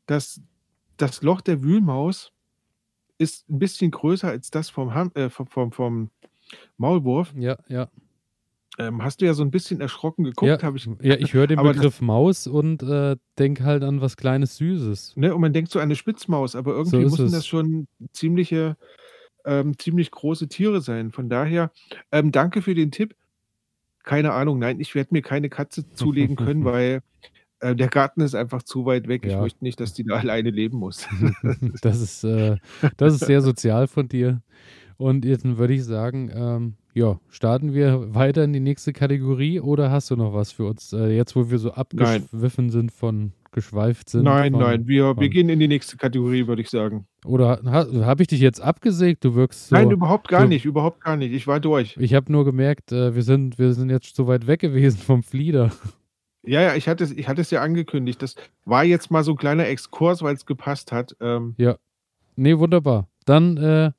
dass 0.06 0.42
das 0.98 1.22
Loch 1.22 1.42
der 1.42 1.62
Wühlmaus 1.62 2.32
ist 3.18 3.48
'n 3.50 3.58
bisschen 3.60 3.90
größer 3.92 4.28
als 4.28 4.50
das 4.50 4.70
vom 4.70 4.94
Ham 4.94 5.12
äh, 5.16 5.30
vom 5.30 5.48
vom 5.48 5.72
vom 5.72 6.10
Maulwurf 6.78 7.34
Ja, 7.34 7.56
ja. 7.68 7.88
Ähm, 8.78 9.02
hast 9.02 9.20
du 9.20 9.26
ja 9.26 9.34
so 9.34 9.42
ein 9.42 9.50
bisschen 9.50 9.80
erschrocken 9.80 10.24
geguckt, 10.24 10.62
Ja, 10.62 10.62
habe 10.62 10.76
ich 10.78 10.88
ja, 11.02 11.16
ich 11.16 11.34
höre 11.34 11.46
den 11.46 11.58
aber 11.60 11.72
das 11.74 11.76
Begriff 11.76 12.00
Maus 12.00 12.46
und 12.46 12.82
äh, 12.82 13.16
denke 13.38 13.64
halt 13.64 13.82
an 13.82 14.00
was 14.00 14.16
Kleines 14.16 14.56
Süßes. 14.56 15.14
ne, 15.16 15.34
und 15.34 15.40
man 15.40 15.52
denkt 15.52 15.70
so 15.70 15.80
an 15.80 15.88
'ne 15.88 15.96
Spitzmaus, 15.96 16.54
aber 16.56 16.72
So 16.72 16.78
irgendwie 16.96 17.04
ist 17.04 17.12
müssen 17.12 17.32
das 17.32 17.46
schon 17.46 17.86
ziemliche 18.12 18.76
ähm, 19.46 19.78
ziemlich 19.78 20.10
große 20.12 20.48
Tiere 20.48 20.80
sein. 20.82 21.12
Von 21.12 21.28
daher, 21.30 21.72
ähm, 22.12 22.32
danke 22.32 22.62
für 22.62 22.74
den 22.74 22.92
Tipp. 22.92 23.14
Keine 24.04 24.32
Ahnung, 24.32 24.58
nein, 24.60 24.80
ich 24.80 24.94
werde 24.94 25.10
mir 25.12 25.22
keine 25.22 25.50
Katze 25.50 25.84
zulegen 25.94 26.36
können, 26.36 26.64
weil, 26.64 27.02
äh, 27.60 27.76
der 27.76 27.88
Garten 27.88 28.22
ist 28.22 28.34
einfach 28.36 28.62
zu 28.64 28.86
weit 28.86 29.08
weg. 29.08 29.26
Ich 29.26 29.32
Ja. 29.32 29.40
möchte 29.40 29.64
nicht, 29.64 29.80
dass 29.80 29.94
die 29.94 30.04
da 30.04 30.16
alleine 30.18 30.50
leben 30.50 30.78
muss. 30.78 31.08
Das 31.80 32.00
ist, 32.00 32.24
äh, 32.24 32.56
das 32.96 33.14
ist 33.14 33.24
sehr 33.26 33.42
sozial 33.42 33.86
von 33.88 34.08
dir. 34.08 34.42
Und 34.98 35.24
jetzt 35.24 35.44
würde 35.44 35.74
ich 35.74 35.84
sagen, 35.84 36.30
ähm, 36.34 36.76
ja, 36.94 37.18
starten 37.30 37.72
wir 37.74 38.14
weiter 38.14 38.44
in 38.44 38.52
die 38.52 38.60
nächste 38.60 38.92
Kategorie 38.92 39.60
oder 39.60 39.90
hast 39.90 40.10
du 40.10 40.16
noch 40.16 40.34
was 40.34 40.52
für 40.52 40.66
uns, 40.66 40.92
äh, 40.92 41.08
jetzt 41.16 41.34
wo 41.36 41.50
wir 41.50 41.58
so 41.58 41.68
Nein. 41.68 41.76
abgeschwiffen 41.78 42.70
sind 42.70 42.92
von 42.92 43.32
geschweift 43.50 44.08
sind 44.08 44.24
Nein, 44.24 44.52
von 44.52 44.62
nein, 44.62 44.86
wir 44.88 45.04
wir 45.04 45.14
von 45.14 45.30
gehen 45.30 45.48
in 45.50 45.58
die 45.60 45.68
nächste 45.68 45.96
Kategorie, 45.98 46.46
würde 46.46 46.62
ich 46.62 46.70
sagen. 46.70 47.06
oder 47.24 47.60
ha 47.66 47.86
habe 48.06 48.22
ich 48.22 48.28
dich 48.28 48.40
jetzt 48.40 48.60
abgesägt? 48.60 49.24
Du 49.24 49.34
wirkst 49.34 49.70
Nein, 49.72 49.88
so 49.88 49.92
überhaupt 49.92 50.28
gar 50.28 50.42
du 50.42 50.48
nicht, 50.48 50.64
überhaupt 50.64 51.02
gar 51.02 51.16
nicht. 51.18 51.32
Ich 51.32 51.46
war 51.46 51.60
durch. 51.60 51.96
ich 51.98 52.14
habe 52.14 52.32
nur 52.32 52.44
gemerkt, 52.46 52.92
äh, 52.92 53.14
wir 53.14 53.22
sind 53.22 53.58
wir 53.58 53.74
sind 53.74 53.90
jetzt 53.90 54.16
so 54.16 54.26
weit 54.26 54.46
weg 54.46 54.60
gewesen 54.60 54.98
vom 54.98 55.22
Flieder. 55.22 55.70
Ja, 56.44 56.60
ja, 56.62 56.74
ich 56.74 56.88
hatte 56.88 57.04
es 57.04 57.12
ich 57.12 57.28
hatte 57.28 57.42
es 57.42 57.50
ja 57.50 57.60
angekündigt. 57.62 58.22
Das 58.22 58.34
war 58.64 58.84
jetzt 58.84 59.10
mal 59.10 59.22
so 59.22 59.32
'n 59.32 59.36
kleiner 59.38 59.66
Exkurs, 59.68 60.22
weil's 60.22 60.46
gepasst 60.46 60.90
hat. 60.90 61.14
Ähm 61.20 61.54
Ja. 61.58 61.76
Ne, 62.36 62.58
wunderbar. 62.58 63.06
Dann, 63.26 63.56
äh, 63.58 63.92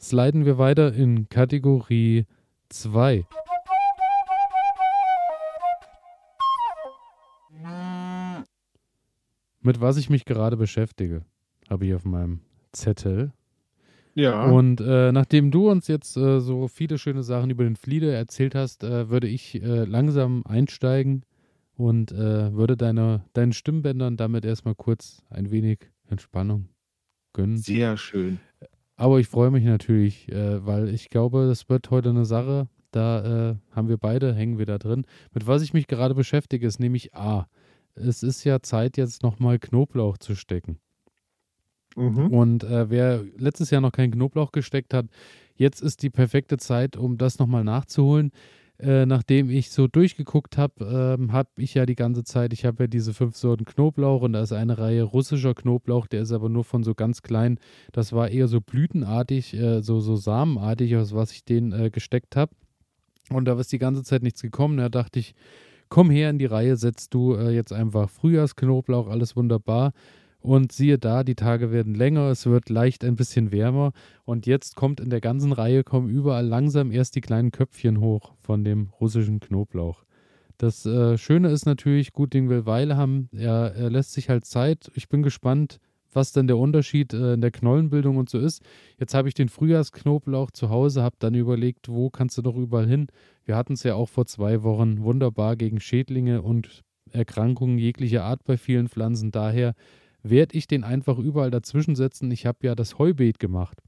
sliden 0.00 0.44
wir 0.46 0.56
weiter 0.58 0.92
in 0.94 1.28
Kategorie 1.28 2.24
2. 2.74 3.24
Mit 9.60 9.80
was 9.80 9.96
ich 9.96 10.10
mich 10.10 10.24
gerade 10.24 10.56
beschäftige, 10.56 11.24
habe 11.70 11.86
ich 11.86 11.94
auf 11.94 12.04
meinem 12.04 12.40
Zettel. 12.72 13.32
Ja. 14.14 14.44
Und, 14.50 14.80
äh, 14.80 15.10
nachdem 15.10 15.50
du 15.50 15.70
uns 15.70 15.88
jetzt, 15.88 16.16
äh, 16.16 16.40
so 16.40 16.68
viele 16.68 16.98
schöne 16.98 17.22
Sachen 17.22 17.50
über 17.50 17.64
den 17.64 17.76
Flieder 17.76 18.12
erzählt 18.12 18.54
hast, 18.54 18.84
äh, 18.84 19.08
würde 19.08 19.26
ich, 19.26 19.60
äh, 19.62 19.84
langsam 19.84 20.44
einsteigen 20.46 21.24
und, 21.76 22.12
äh, 22.12 22.52
würde 22.52 22.76
deiner 22.76 23.24
deinen 23.32 23.52
Stimmbändern 23.52 24.16
damit 24.16 24.44
erst 24.44 24.64
mal 24.64 24.74
kurz 24.74 25.22
ein 25.30 25.50
wenig 25.50 25.78
Entspannung 26.08 26.68
gönnen. 27.32 27.56
Sehr 27.56 27.96
schön. 27.96 28.38
Aber 28.98 29.18
ich 29.18 29.26
freue 29.28 29.50
mich 29.50 29.64
natürlich, 29.64 30.28
äh, 30.30 30.64
weil 30.64 30.88
ich 30.88 31.08
glaube, 31.10 31.46
das 31.48 31.68
wird 31.68 31.90
heute 31.90 32.12
'ne 32.12 32.24
Sache, 32.24 32.68
da, 32.92 33.50
äh, 33.52 33.56
haben 33.72 33.88
wir 33.88 33.96
beide 33.98 34.34
hängen 34.34 34.58
wir 34.58 34.66
da 34.66 34.78
drin. 34.78 35.04
Mit 35.32 35.46
was 35.48 35.62
ich 35.62 35.72
mich 35.74 35.88
gerade 35.88 36.14
beschäftige, 36.14 36.66
ist 36.66 36.78
nämlich 36.78 37.12
A: 37.14 37.48
Es 37.96 38.22
ist 38.22 38.44
ja 38.44 38.60
Zeit, 38.62 38.96
jetzt 38.96 39.22
noch 39.24 39.40
mal 39.40 39.58
Knoblauch 39.58 40.18
zu 40.18 40.36
stecken. 40.36 40.78
Mhm. 41.96 42.32
Und, 42.32 42.64
äh, 42.64 42.90
wer 42.90 43.24
letztes 43.36 43.70
Jahr 43.70 43.80
noch 43.80 43.92
keinen 43.92 44.10
Knoblauch 44.12 44.52
gesteckt 44.52 44.94
hat, 44.94 45.06
jetzt 45.56 45.80
ist 45.80 46.02
die 46.02 46.10
perfekte 46.10 46.56
Zeit, 46.56 46.96
um 46.96 47.18
das 47.18 47.38
noch 47.38 47.46
mal 47.46 47.64
nachzuholen. 47.64 48.32
Äh, 48.80 49.06
nachdem 49.06 49.50
ich 49.50 49.70
so 49.70 49.86
durchgeguckt 49.86 50.58
habe, 50.58 51.16
ähm, 51.20 51.32
habe 51.32 51.48
ich 51.58 51.74
ja 51.74 51.86
die 51.86 51.94
ganze 51.94 52.24
Zeit 52.24 52.52
ich 52.52 52.64
habe 52.64 52.84
ja 52.84 52.86
diese 52.88 53.14
5 53.14 53.36
Sorten 53.36 53.64
Knoblauch 53.64 54.22
und 54.22 54.32
da 54.32 54.42
ist 54.42 54.52
eine 54.52 54.78
Reihe 54.78 55.04
russischer 55.04 55.54
Knoblauch, 55.54 56.08
der 56.08 56.22
ist 56.22 56.32
aber 56.32 56.48
nur 56.48 56.64
von 56.64 56.82
so 56.82 56.92
ganz 56.94 57.22
klein 57.22 57.58
das 57.92 58.12
war 58.12 58.28
eher 58.30 58.48
so 58.48 58.60
blütenartig, 58.60 59.54
äh, 59.54 59.80
so 59.80 60.00
so 60.00 60.16
samenartig, 60.16 60.96
aus 60.96 61.14
was 61.14 61.30
ich 61.30 61.44
den, 61.44 61.72
äh, 61.72 61.90
gesteckt 61.90 62.34
habe. 62.36 62.52
Und 63.30 63.46
da 63.46 63.58
ist 63.60 63.72
die 63.72 63.78
ganze 63.78 64.04
Zeit 64.04 64.22
nichts 64.24 64.42
gekommen. 64.42 64.78
Da 64.78 64.88
dachte 64.90 65.18
ich: 65.20 65.34
„Komm 65.90 66.10
her 66.10 66.30
in 66.30 66.38
die 66.38 66.46
Reihe, 66.46 66.76
setzt 66.76 67.14
du, 67.14 67.34
äh, 67.36 67.50
jetzt 67.52 67.72
einfach 67.72 68.10
Frühjahrsknoblauch, 68.10 69.08
alles 69.08 69.36
wunderbar.“ 69.36 69.92
Und 70.44 70.72
siehe 70.72 70.98
da, 70.98 71.24
die 71.24 71.36
Tage 71.36 71.72
werden 71.72 71.94
länger, 71.94 72.28
es 72.28 72.44
wird 72.44 72.68
leicht 72.68 73.02
ein 73.02 73.16
bisschen 73.16 73.50
wärmer 73.50 73.92
und 74.26 74.44
jetzt 74.44 74.76
kommt 74.76 75.00
in 75.00 75.08
der 75.08 75.22
ganzen 75.22 75.52
Reihe 75.52 75.84
kommen 75.84 76.10
überall 76.10 76.46
langsam 76.46 76.90
erst 76.92 77.16
die 77.16 77.22
kleinen 77.22 77.50
Köpfchen 77.50 77.98
hoch 77.98 78.34
von 78.42 78.62
dem 78.62 78.90
russischen 79.00 79.40
Knoblauch. 79.40 80.04
Das, 80.58 80.84
äh, 80.84 81.16
Schöne 81.16 81.48
ist 81.48 81.64
natürlich, 81.64 82.12
gut 82.12 82.34
Ding 82.34 82.50
will 82.50 82.66
Weile 82.66 82.98
haben, 82.98 83.30
er 83.32 83.74
er 83.74 83.88
lässt 83.88 84.12
sich 84.12 84.28
halt 84.28 84.44
Zeit. 84.44 84.90
Ich 84.94 85.08
bin 85.08 85.22
gespannt, 85.22 85.78
was 86.12 86.32
denn 86.32 86.46
der 86.46 86.58
Unterschied, 86.58 87.14
äh, 87.14 87.32
in 87.32 87.40
der 87.40 87.50
Knollenbildung 87.50 88.18
und 88.18 88.28
so 88.28 88.38
ist. 88.38 88.62
Jetzt 88.98 89.14
habe 89.14 89.28
ich 89.28 89.34
den 89.34 89.48
Frühjahrsknoblauch 89.48 90.50
zu 90.50 90.68
Hause, 90.68 91.02
habe 91.02 91.16
dann 91.20 91.32
überlegt, 91.34 91.88
wo 91.88 92.10
kannst 92.10 92.36
du 92.36 92.42
doch 92.42 92.56
überall 92.56 92.86
hin? 92.86 93.06
Wir 93.46 93.56
hatten's 93.56 93.82
ja 93.82 93.94
auch 93.94 94.10
vor 94.10 94.26
2 94.26 94.62
Wochen 94.62 95.02
wunderbar 95.04 95.56
gegen 95.56 95.80
Schädlinge 95.80 96.42
und 96.42 96.82
Erkrankungen 97.10 97.78
jeglicher 97.78 98.24
Art 98.24 98.44
bei 98.44 98.58
vielen 98.58 98.88
Pflanzen. 98.88 99.30
Daher 99.30 99.74
werde 100.24 100.56
ich 100.58 100.66
den 100.66 100.82
einfach 100.84 101.18
überall 101.18 101.52
dazwischen 101.52 101.94
setzen. 101.94 102.30
Ich 102.32 102.46
habe 102.46 102.58
ja 102.62 102.74
das 102.74 102.98
Heubeet 102.98 103.38
gemacht. 103.38 103.80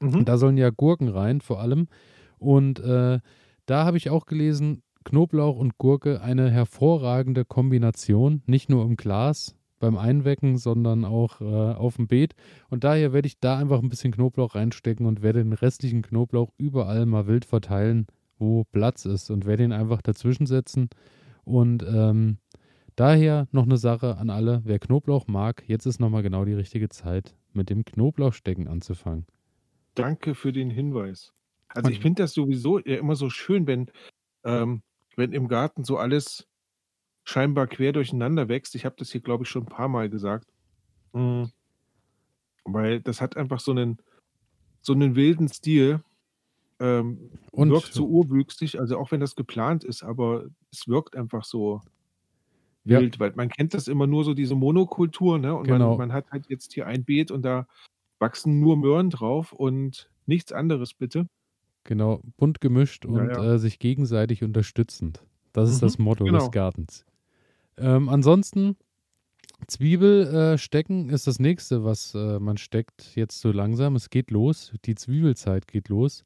Mhm. 0.00 0.14
Und 0.14 0.28
da 0.28 0.38
sollen 0.38 0.56
ja 0.56 0.70
Gurken 0.70 1.08
rein 1.08 1.40
vor 1.42 1.60
allem. 1.60 1.88
Und, 2.38 2.80
äh, 2.80 3.20
da 3.66 3.84
habe 3.84 3.96
ich 3.98 4.10
auch 4.10 4.26
gelesen, 4.26 4.82
Knoblauch 5.04 5.56
und 5.58 5.78
Gurke 5.78 6.22
eine 6.22 6.50
hervorragende 6.50 7.44
Kombination, 7.44 8.42
nicht 8.46 8.70
nur 8.70 8.84
im 8.84 8.96
Glas 8.96 9.56
beim 9.80 9.98
Einwecken, 9.98 10.56
sondern 10.56 11.04
auch, 11.04 11.40
äh, 11.42 11.44
aufm 11.44 12.06
Beet. 12.06 12.34
Und 12.70 12.84
daher 12.84 13.12
werde 13.12 13.26
ich 13.26 13.38
da 13.40 13.58
einfach 13.58 13.82
'n 13.82 13.90
bisschen 13.90 14.12
Knoblauch 14.12 14.54
reinstecken 14.54 15.06
und 15.06 15.22
werde 15.22 15.42
den 15.42 15.52
restlichen 15.52 16.02
Knoblauch 16.02 16.50
überall 16.58 17.04
mal 17.06 17.26
wild 17.26 17.44
verteilen, 17.44 18.06
wo 18.38 18.64
Platz 18.64 19.04
ist 19.04 19.30
und 19.30 19.44
werde 19.46 19.64
ihn 19.64 19.72
einfach 19.72 20.00
dazwischen 20.02 20.46
setzen. 20.46 20.88
Und, 21.44 21.84
ähm, 21.86 22.38
daher 22.96 23.48
noch 23.52 23.66
'ne 23.66 23.76
Sache 23.78 24.16
an 24.18 24.30
alle, 24.30 24.62
wer 24.64 24.78
Knoblauch 24.78 25.26
mag, 25.28 25.64
jetzt 25.68 25.86
ist 25.86 26.00
noch 26.00 26.10
mal 26.10 26.22
genau 26.22 26.44
die 26.44 26.54
richtige 26.54 26.88
Zeit, 26.88 27.36
mit 27.52 27.70
dem 27.70 27.84
Knoblauchstecken 27.84 28.68
anzufangen. 28.68 29.26
Danke 29.96 30.34
für 30.34 30.52
den 30.52 30.70
Hinweis. 30.70 31.32
Also, 31.72 31.90
ich 31.90 32.00
finde 32.00 32.22
das 32.24 32.34
sowieso 32.34 32.78
immer 32.78 33.14
so 33.16 33.30
schön, 33.30 33.66
wenn 33.66 33.90
ähm, 34.44 34.82
wenn 35.16 35.32
im 35.32 35.48
Garten 35.48 35.84
so 35.84 35.98
alles 35.98 36.48
scheinbar 37.24 37.68
quer 37.68 37.92
durcheinander 37.92 38.48
wächst. 38.48 38.74
Ich 38.76 38.84
habe 38.86 38.96
das 38.98 39.12
hier, 39.12 39.22
glaube 39.22 39.44
ich, 39.44 39.50
schon 39.50 39.64
'n 39.64 39.68
paarmal 39.68 40.10
gesagt. 40.10 40.52
Hm. 41.14 41.44
Weil 42.66 43.00
das 43.00 43.20
hat 43.20 43.36
einfach 43.36 43.60
so 43.60 43.72
'nen 43.72 43.98
so 44.82 44.94
'nen 44.94 45.16
wilden 45.16 45.48
Stil, 45.48 46.04
ähm, 46.80 47.32
Und 47.56 47.70
wirkt 47.70 47.94
so 47.94 48.06
urwüchsig, 48.08 48.80
also, 48.80 48.98
auch 48.98 49.12
wenn 49.12 49.20
das 49.20 49.36
geplant 49.36 49.84
ist, 49.84 50.02
aber 50.04 50.46
es 50.72 50.88
wirkt 50.88 51.16
einfach 51.16 51.44
so 51.44 51.82
Ja. 52.84 53.00
wild, 53.00 53.20
weil 53.20 53.32
man 53.36 53.48
kennt 53.48 53.74
das 53.74 53.88
immer 53.88 54.06
nur 54.06 54.24
so 54.24 54.34
diese 54.34 54.54
Monokultur, 54.54 55.38
ne? 55.38 55.54
Und 55.54 55.68
man 55.68 55.78
Genau. 55.78 55.96
man 55.96 56.12
hat 56.12 56.30
halt 56.32 56.46
jetzt 56.48 56.72
hier 56.74 56.86
ein 56.86 57.04
Beet 57.04 57.30
und 57.30 57.42
da 57.42 57.66
wachsen 58.20 58.60
nur 58.60 58.76
Möhren 58.76 59.10
drauf 59.10 59.52
und 59.52 60.10
nichts 60.26 60.52
anderes 60.52 60.94
bitte. 60.94 61.28
Genau, 61.84 62.22
bunt 62.38 62.60
gemischt 62.60 63.04
Ja, 63.06 63.24
und, 63.24 63.28
ja. 63.28 63.48
äh, 63.54 63.58
sich 63.58 63.78
gegenseitig 63.78 64.42
unterstützend. 64.42 65.22
Das 65.52 65.68
ist 65.70 65.82
Mhm, 65.82 65.82
das 65.82 65.98
Motto 65.98 66.30
des 66.30 66.50
genau. 66.50 66.50
Gartens. 66.50 67.04
Ähm, 67.78 68.08
ansonsten 68.08 68.76
Zwiebel, 69.68 70.26
äh, 70.54 70.58
stecken 70.58 71.10
ist 71.10 71.26
das 71.26 71.38
Nächste, 71.38 71.84
was, 71.84 72.14
äh, 72.14 72.38
man 72.40 72.56
steckt 72.58 73.16
jetzt 73.16 73.40
so 73.40 73.52
langsam. 73.52 73.96
Es 73.96 74.10
geht 74.10 74.30
los. 74.30 74.72
Die 74.84 74.94
Zwiebelzeit 74.94 75.68
geht 75.68 75.88
los. 75.88 76.24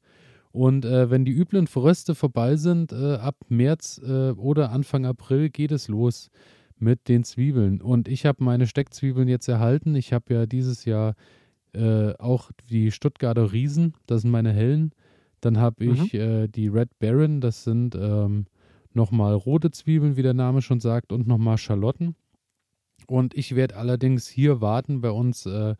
Und, 0.51 0.83
äh, 0.85 1.09
wenn 1.09 1.25
die 1.25 1.31
üblen 1.31 1.67
Fröste 1.67 2.15
vorbei 2.15 2.55
sind, 2.55 2.91
äh, 2.91 3.15
ab 3.15 3.37
März, 3.49 4.01
äh, 4.03 4.31
oder 4.31 4.71
Anfang 4.71 5.05
April 5.05 5.49
geht 5.49 5.71
es 5.71 5.87
los 5.87 6.29
mit 6.77 7.07
den 7.07 7.23
Zwiebeln. 7.23 7.81
Und 7.81 8.07
ich 8.07 8.25
habe 8.25 8.43
meine 8.43 8.65
Steckzwiebeln 8.65 9.27
jetzt 9.27 9.47
erhalten. 9.47 9.95
Ich 9.95 10.11
habe 10.13 10.33
ja 10.33 10.45
dieses 10.45 10.85
Jahr, 10.85 11.13
äh, 11.73 12.13
auch 12.17 12.49
die 12.69 12.91
Stuttgarter 12.91 13.51
Riesen, 13.51 13.93
das 14.07 14.23
sind 14.23 14.31
meine 14.31 14.51
hellen. 14.51 14.91
Dann 15.41 15.57
habe 15.59 15.85
Mhm. 15.85 15.91
ich, 15.93 16.13
äh, 16.15 16.47
die 16.47 16.67
Red 16.67 16.97
Baron, 16.99 17.41
das 17.41 17.63
sind, 17.63 17.95
ähm, 17.95 18.45
noch 18.93 19.11
mal 19.11 19.35
rote 19.35 19.69
Zwiebeln, 19.69 20.17
wie 20.17 20.23
der 20.23 20.33
Name 20.33 20.63
schon 20.63 20.79
sagt, 20.79 21.11
und 21.13 21.27
noch 21.27 21.37
mal 21.37 21.57
Schalotten. 21.57 22.15
Und 23.07 23.35
ich 23.35 23.55
werde 23.55 23.75
allerdings 23.75 24.27
hier 24.27 24.61
warten 24.61 25.01
bei 25.01 25.11
uns, 25.11 25.45
äh, 25.45 25.75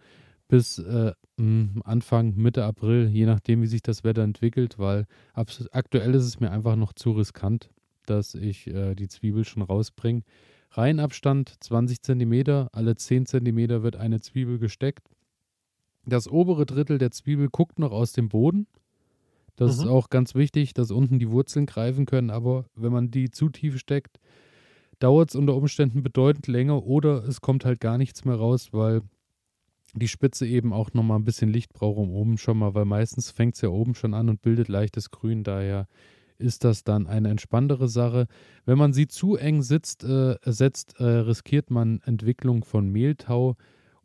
bis, 0.47 0.79
äh, 0.79 1.13
hm, 1.39 1.81
Anfang, 1.85 2.35
Mitte 2.35 2.65
April, 2.65 3.09
je 3.09 3.25
nachdem, 3.25 3.61
wie 3.61 3.67
sich 3.67 3.81
das 3.81 4.03
Wetter 4.03 4.23
entwickelt, 4.23 4.79
weil 4.79 5.07
aktuell 5.33 6.13
ist 6.15 6.25
es 6.25 6.39
mir 6.39 6.51
einfach 6.51 6.75
noch 6.75 6.93
zu 6.93 7.11
riskant, 7.13 7.71
dass 8.05 8.35
ich, 8.35 8.67
äh, 8.67 8.95
die 8.95 9.07
Zwiebel 9.07 9.45
schon 9.45 9.63
rausbringe. 9.63 10.23
Reihenabstand 10.71 11.55
20 11.61 12.01
Zentimeter, 12.03 12.69
alle 12.73 12.95
10 12.95 13.25
Zentimeter 13.25 13.83
wird 13.83 13.95
eine 13.95 14.21
Zwiebel 14.21 14.59
gesteckt. 14.59 15.07
Das 16.05 16.27
obere 16.27 16.65
Drittel 16.65 16.97
der 16.97 17.11
Zwiebel 17.11 17.49
guckt 17.49 17.79
noch 17.79 17.91
aus 17.91 18.13
dem 18.13 18.29
Boden. 18.29 18.67
Das 19.57 19.73
ist 19.75 19.85
Mhm. 19.85 19.89
auch 19.89 20.09
ganz 20.09 20.35
wichtig, 20.35 20.73
dass 20.73 20.91
unten 20.91 21.19
die 21.19 21.31
Wurzeln 21.31 21.65
greifen 21.67 22.05
können, 22.05 22.29
aber 22.31 22.65
wenn 22.75 22.91
man 22.93 23.11
die 23.11 23.31
zu 23.31 23.49
tief 23.49 23.77
steckt, 23.79 24.19
dauert's 24.99 25.35
unter 25.35 25.55
Umständen 25.55 26.03
bedeutend 26.03 26.47
länger 26.47 26.83
oder 26.85 27.23
es 27.27 27.41
kommt 27.41 27.65
halt 27.65 27.79
gar 27.81 27.97
nichts 27.97 28.25
mehr 28.25 28.35
raus, 28.35 28.69
weil 28.73 29.01
die 29.95 30.07
Spitze 30.07 30.45
eben 30.47 30.73
auch 30.73 30.93
noch 30.93 31.03
mal 31.03 31.15
'n 31.17 31.23
bisschen 31.25 31.49
Licht 31.49 31.73
braucht 31.73 31.97
um 31.97 32.11
oben 32.11 32.37
schon 32.37 32.57
mal 32.59 32.73
weil 32.75 32.85
meistens 32.85 33.31
fängt's 33.31 33.61
ja 33.61 33.69
oben 33.69 33.95
schon 33.95 34.13
an 34.13 34.29
und 34.29 34.41
bildet 34.41 34.67
leichtes 34.67 35.11
Grün. 35.11 35.43
Daher 35.43 35.87
ist 36.39 36.63
das 36.63 36.83
dann 36.83 37.07
eine 37.07 37.29
entspanntere 37.29 37.89
Sache. 37.89 38.27
Wenn 38.65 38.77
man 38.77 38.93
sie 38.93 39.07
zu 39.07 39.35
eng 39.37 39.61
sitzt, 39.63 40.03
äh, 40.05 40.37
setzt, 40.45 40.99
äh, 40.99 41.03
riskiert 41.05 41.71
man 41.71 42.01
Entwicklung 42.05 42.63
von 42.63 42.89
Mehltau 42.89 43.57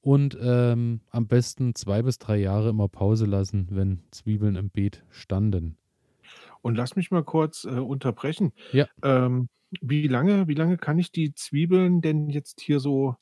und 0.02 0.36
ähm, 0.42 1.00
am 1.10 1.28
besten 1.28 1.74
zwei 1.76 2.02
bis 2.02 2.18
drei 2.18 2.38
Jahre 2.38 2.70
immer 2.70 2.88
Pause 2.88 3.26
lassen, 3.26 3.68
wenn 3.70 4.00
Zwiebeln 4.12 4.56
im 4.56 4.70
Beet 4.70 5.04
standen. 5.10 5.76
Und 6.64 6.76
lass 6.76 6.96
mich 6.96 7.10
mal 7.10 7.22
kurz, 7.22 7.64
äh, 7.64 7.68
unterbrechen. 7.78 8.52
Ja. 8.72 8.88
Ähm, 9.02 9.48
wie 9.82 10.08
lange 10.08 10.48
wie 10.48 10.54
lange 10.54 10.78
kann 10.78 10.98
ich 10.98 11.12
die 11.12 11.34
Zwiebeln 11.34 12.00
denn 12.00 12.30
jetzt 12.30 12.60
hier 12.62 12.80
so 12.80 13.16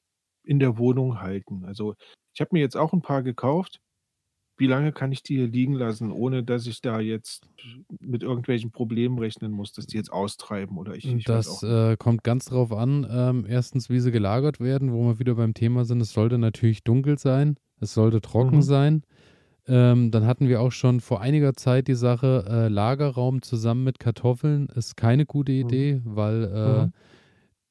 in 0.44 0.60
der 0.60 0.78
Wohnung 0.78 1.20
halten? 1.20 1.64
Also, 1.64 1.96
ich 2.35 2.41
habe 2.41 2.51
mir 2.53 2.61
jetzt 2.61 2.76
auch 2.76 2.93
ein 2.93 3.03
paar 3.03 3.22
gekauft. 3.22 3.80
Wie 4.59 4.66
lange 4.68 4.93
kann 4.93 5.12
ich 5.12 5.22
die 5.22 5.37
hier 5.37 5.49
liegen 5.49 5.74
lassen, 5.74 6.12
ohne 6.12 6.45
dass 6.45 6.66
ich 6.66 6.80
da 6.83 7.01
jetzt 7.01 7.49
mit 8.01 8.22
irgendwelchen 8.22 8.72
Problemen 8.72 9.18
rechnen 9.18 9.53
muss, 9.53 9.72
dass 9.72 9.87
die 9.87 9.97
jetzt 9.99 10.12
austreiben 10.12 10.78
oder 10.78 10.95
ich 10.97 11.14
ich 11.16 11.26
Das 11.26 11.62
äh, 11.64 11.97
kommt 11.97 12.22
ganz 12.22 12.45
drauf 12.47 12.72
an, 12.72 13.05
ähm, 13.11 13.45
erstens, 13.49 13.91
wie 13.91 13.99
sie 13.99 14.12
gelagert 14.12 14.61
werden, 14.61 14.93
wo 14.93 15.05
wir 15.09 15.18
wieder 15.18 15.35
beim 15.35 15.53
Thema 15.53 15.85
sind. 15.85 16.01
Es 16.01 16.12
sollte 16.12 16.39
natürlich 16.39 16.85
dunkel 16.85 17.18
sein, 17.18 17.57
es 17.80 17.93
sollte 17.95 18.20
trocken 18.20 18.62
Mhm. 18.62 18.62
sein. 18.62 19.03
Ähm, 19.66 20.11
dann 20.12 20.26
hatten 20.26 20.49
wir 20.49 20.61
auch 20.62 20.72
schon 20.72 21.01
vor 21.01 21.20
einiger 21.22 21.55
Zeit 21.55 21.89
die 21.89 21.95
Sache, 21.95 22.45
äh, 22.49 22.68
Lagerraum 22.68 23.43
zusammen 23.43 23.85
mit 23.85 23.99
Kartoffeln 24.01 24.68
ist 24.68 24.97
keine 24.97 25.26
gute 25.26 25.53
Mhm. 25.61 25.83
Idee, 25.83 26.03
weil 26.05 26.45
äh, 26.45 26.89
Mhm. 26.89 26.93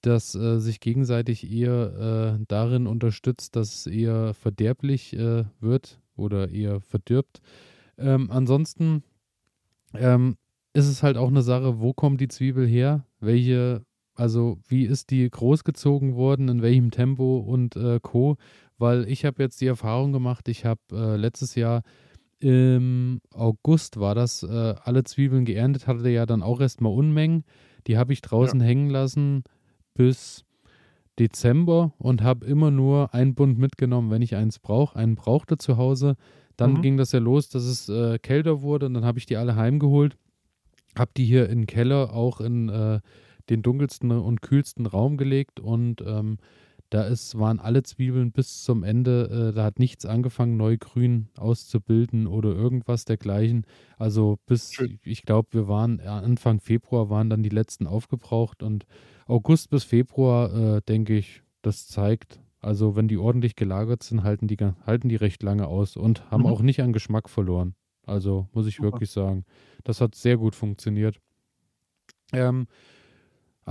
Das 0.01 0.35
äh, 0.35 0.59
sich 0.59 0.79
gegenseitig 0.79 1.49
eher 1.51 2.37
äh, 2.39 2.45
darin 2.47 2.87
unterstützt, 2.87 3.55
dass 3.55 3.73
es 3.73 3.87
eher 3.87 4.33
verderblich 4.33 5.13
äh, 5.13 5.45
wird 5.59 6.01
oder 6.15 6.49
eher 6.49 6.81
verdirbt. 6.81 7.39
Ähm, 7.97 8.29
ansonsten 8.31 9.03
ähm, 9.93 10.37
ist 10.73 10.87
es 10.87 11.03
halt 11.03 11.17
auch 11.17 11.27
eine 11.29 11.41
Sache, 11.41 11.79
wo 11.79 11.93
kommt 11.93 12.21
die 12.21 12.27
Zwiebel 12.27 12.67
her? 12.67 13.05
Welche, 13.19 13.83
also 14.15 14.59
wie 14.67 14.85
ist 14.85 15.11
die 15.11 15.29
großgezogen 15.29 16.15
worden, 16.15 16.47
in 16.49 16.61
welchem 16.61 16.91
Tempo 16.91 17.39
und 17.39 17.75
äh, 17.75 17.99
Co. 18.01 18.37
Weil 18.77 19.07
ich 19.07 19.25
habe 19.25 19.43
jetzt 19.43 19.61
die 19.61 19.67
Erfahrung 19.67 20.11
gemacht, 20.13 20.47
ich 20.47 20.65
habe 20.65 20.81
äh, 20.91 21.15
letztes 21.17 21.55
Jahr 21.55 21.83
im 22.39 23.21
August 23.33 23.99
war 23.99 24.15
das, 24.15 24.41
äh, 24.43 24.47
alle 24.83 25.03
Zwiebeln 25.03 25.45
geerntet, 25.45 25.85
hatte 25.85 26.09
ja 26.09 26.25
dann 26.25 26.41
auch 26.41 26.59
erstmal 26.59 26.91
Unmengen. 26.91 27.43
Die 27.87 27.97
habe 27.97 28.13
ich 28.13 28.21
Ja. 28.23 28.29
draußen 28.29 28.59
hängen 28.61 28.89
lassen 28.89 29.43
bis 29.93 30.43
Dezember 31.19 31.93
und 31.97 32.21
habe 32.23 32.45
immer 32.45 32.71
nur 32.71 33.13
ein 33.13 33.35
Bund 33.35 33.57
mitgenommen, 33.57 34.09
wenn 34.11 34.21
ich 34.21 34.35
eins 34.35 34.59
brauche. 34.59 34.97
Einen 34.97 35.15
brauchte 35.15 35.57
zu 35.57 35.77
Hause. 35.77 36.15
Dann 36.57 36.73
Mhm. 36.73 36.81
ging 36.81 36.97
das 36.97 37.11
ja 37.11 37.19
los, 37.19 37.49
dass 37.49 37.63
es 37.63 37.89
äh, 37.89 38.17
kälter 38.19 38.61
wurde 38.61 38.85
und 38.85 38.93
dann 38.93 39.05
habe 39.05 39.19
ich 39.19 39.25
die 39.25 39.37
alle 39.37 39.55
heimgeholt. 39.55 40.17
Habe 40.97 41.11
die 41.15 41.25
hier 41.25 41.49
in 41.49 41.59
den 41.59 41.67
Keller 41.67 42.13
auch 42.13 42.41
in 42.41 42.69
äh, 42.69 42.99
den 43.49 43.61
dunkelsten 43.61 44.11
und 44.11 44.41
kühlsten 44.41 44.85
Raum 44.85 45.17
gelegt 45.17 45.59
und 45.59 46.01
ähm, 46.05 46.37
da 46.91 47.03
ist, 47.03 47.39
waren 47.39 47.59
alle 47.59 47.83
Zwiebeln 47.83 48.31
bis 48.31 48.63
zum 48.63 48.83
Ende, 48.83 49.49
äh, 49.51 49.55
da 49.55 49.63
hat 49.63 49.79
nichts 49.79 50.05
angefangen, 50.05 50.57
neu 50.57 50.77
grün 50.77 51.29
auszubilden 51.37 52.27
oder 52.27 52.49
irgendwas 52.49 53.05
dergleichen. 53.05 53.65
Also 53.97 54.37
bis, 54.45 54.73
Schön. 54.73 54.99
ich 55.03 55.23
glaube, 55.23 55.49
wir 55.53 55.67
waren 55.67 55.99
äh, 55.99 56.03
Anfang 56.03 56.59
Februar 56.59 57.09
waren 57.09 57.29
dann 57.29 57.43
die 57.43 57.49
letzten 57.49 57.87
aufgebraucht 57.87 58.61
und 58.61 58.85
August 59.25 59.69
bis 59.71 59.83
Februar, 59.85 60.77
äh, 60.77 60.81
denke 60.81 61.17
ich, 61.17 61.41
das 61.63 61.87
zeigt, 61.87 62.41
also 62.59 62.95
wenn 62.95 63.07
die 63.07 63.17
ordentlich 63.17 63.55
gelagert 63.55 64.03
sind, 64.03 64.23
halten 64.23 64.47
die, 64.47 64.57
halten 64.85 65.09
die 65.09 65.15
recht 65.15 65.41
lange 65.43 65.67
aus 65.67 65.95
und 65.97 66.29
haben 66.29 66.43
Mhm. 66.43 66.47
auch 66.47 66.61
nicht 66.61 66.81
an 66.81 66.93
Geschmack 66.93 67.29
verloren. 67.29 67.73
Also 68.05 68.49
muss 68.53 68.67
ich 68.67 68.75
Super. 68.75 68.91
wirklich 68.91 69.11
sagen, 69.11 69.45
das 69.85 70.01
hat 70.01 70.15
sehr 70.15 70.37
gut 70.37 70.55
funktioniert. 70.55 71.19
Ähm, 72.33 72.67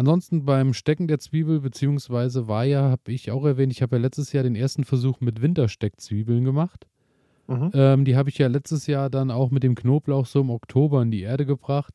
ansonsten 0.01 0.46
beim 0.46 0.72
Stecken 0.72 1.09
der 1.09 1.18
Zwiebel, 1.18 1.61
beziehungsweise 1.61 2.48
war 2.48 2.64
ja, 2.64 2.90
habe 2.90 3.12
ich 3.12 3.30
auch 3.30 3.44
erwähnt, 3.44 3.70
ich 3.70 3.82
habe 3.82 3.96
ja 3.96 4.03
letztes 4.03 4.32
Jahr 4.32 4.42
den 4.42 4.57
ersten 4.57 4.84
Versuch 4.84 5.20
mit 5.20 5.42
Wintersteckzwiebeln 5.42 6.42
gemacht. 6.42 6.86
Mhm. 7.46 7.70
Ähm, 7.74 8.05
die 8.07 8.16
habe 8.16 8.30
ich 8.30 8.38
ja 8.38 8.46
letztes 8.46 8.86
Jahr 8.86 9.11
dann 9.11 9.30
auch 9.30 9.51
mit 9.51 9.62
dem 9.62 9.74
Knoblauch 9.74 10.24
so 10.24 10.40
im 10.40 10.48
Oktober 10.48 11.03
in 11.03 11.11
die 11.11 11.20
Erde 11.20 11.44
gebracht. 11.44 11.92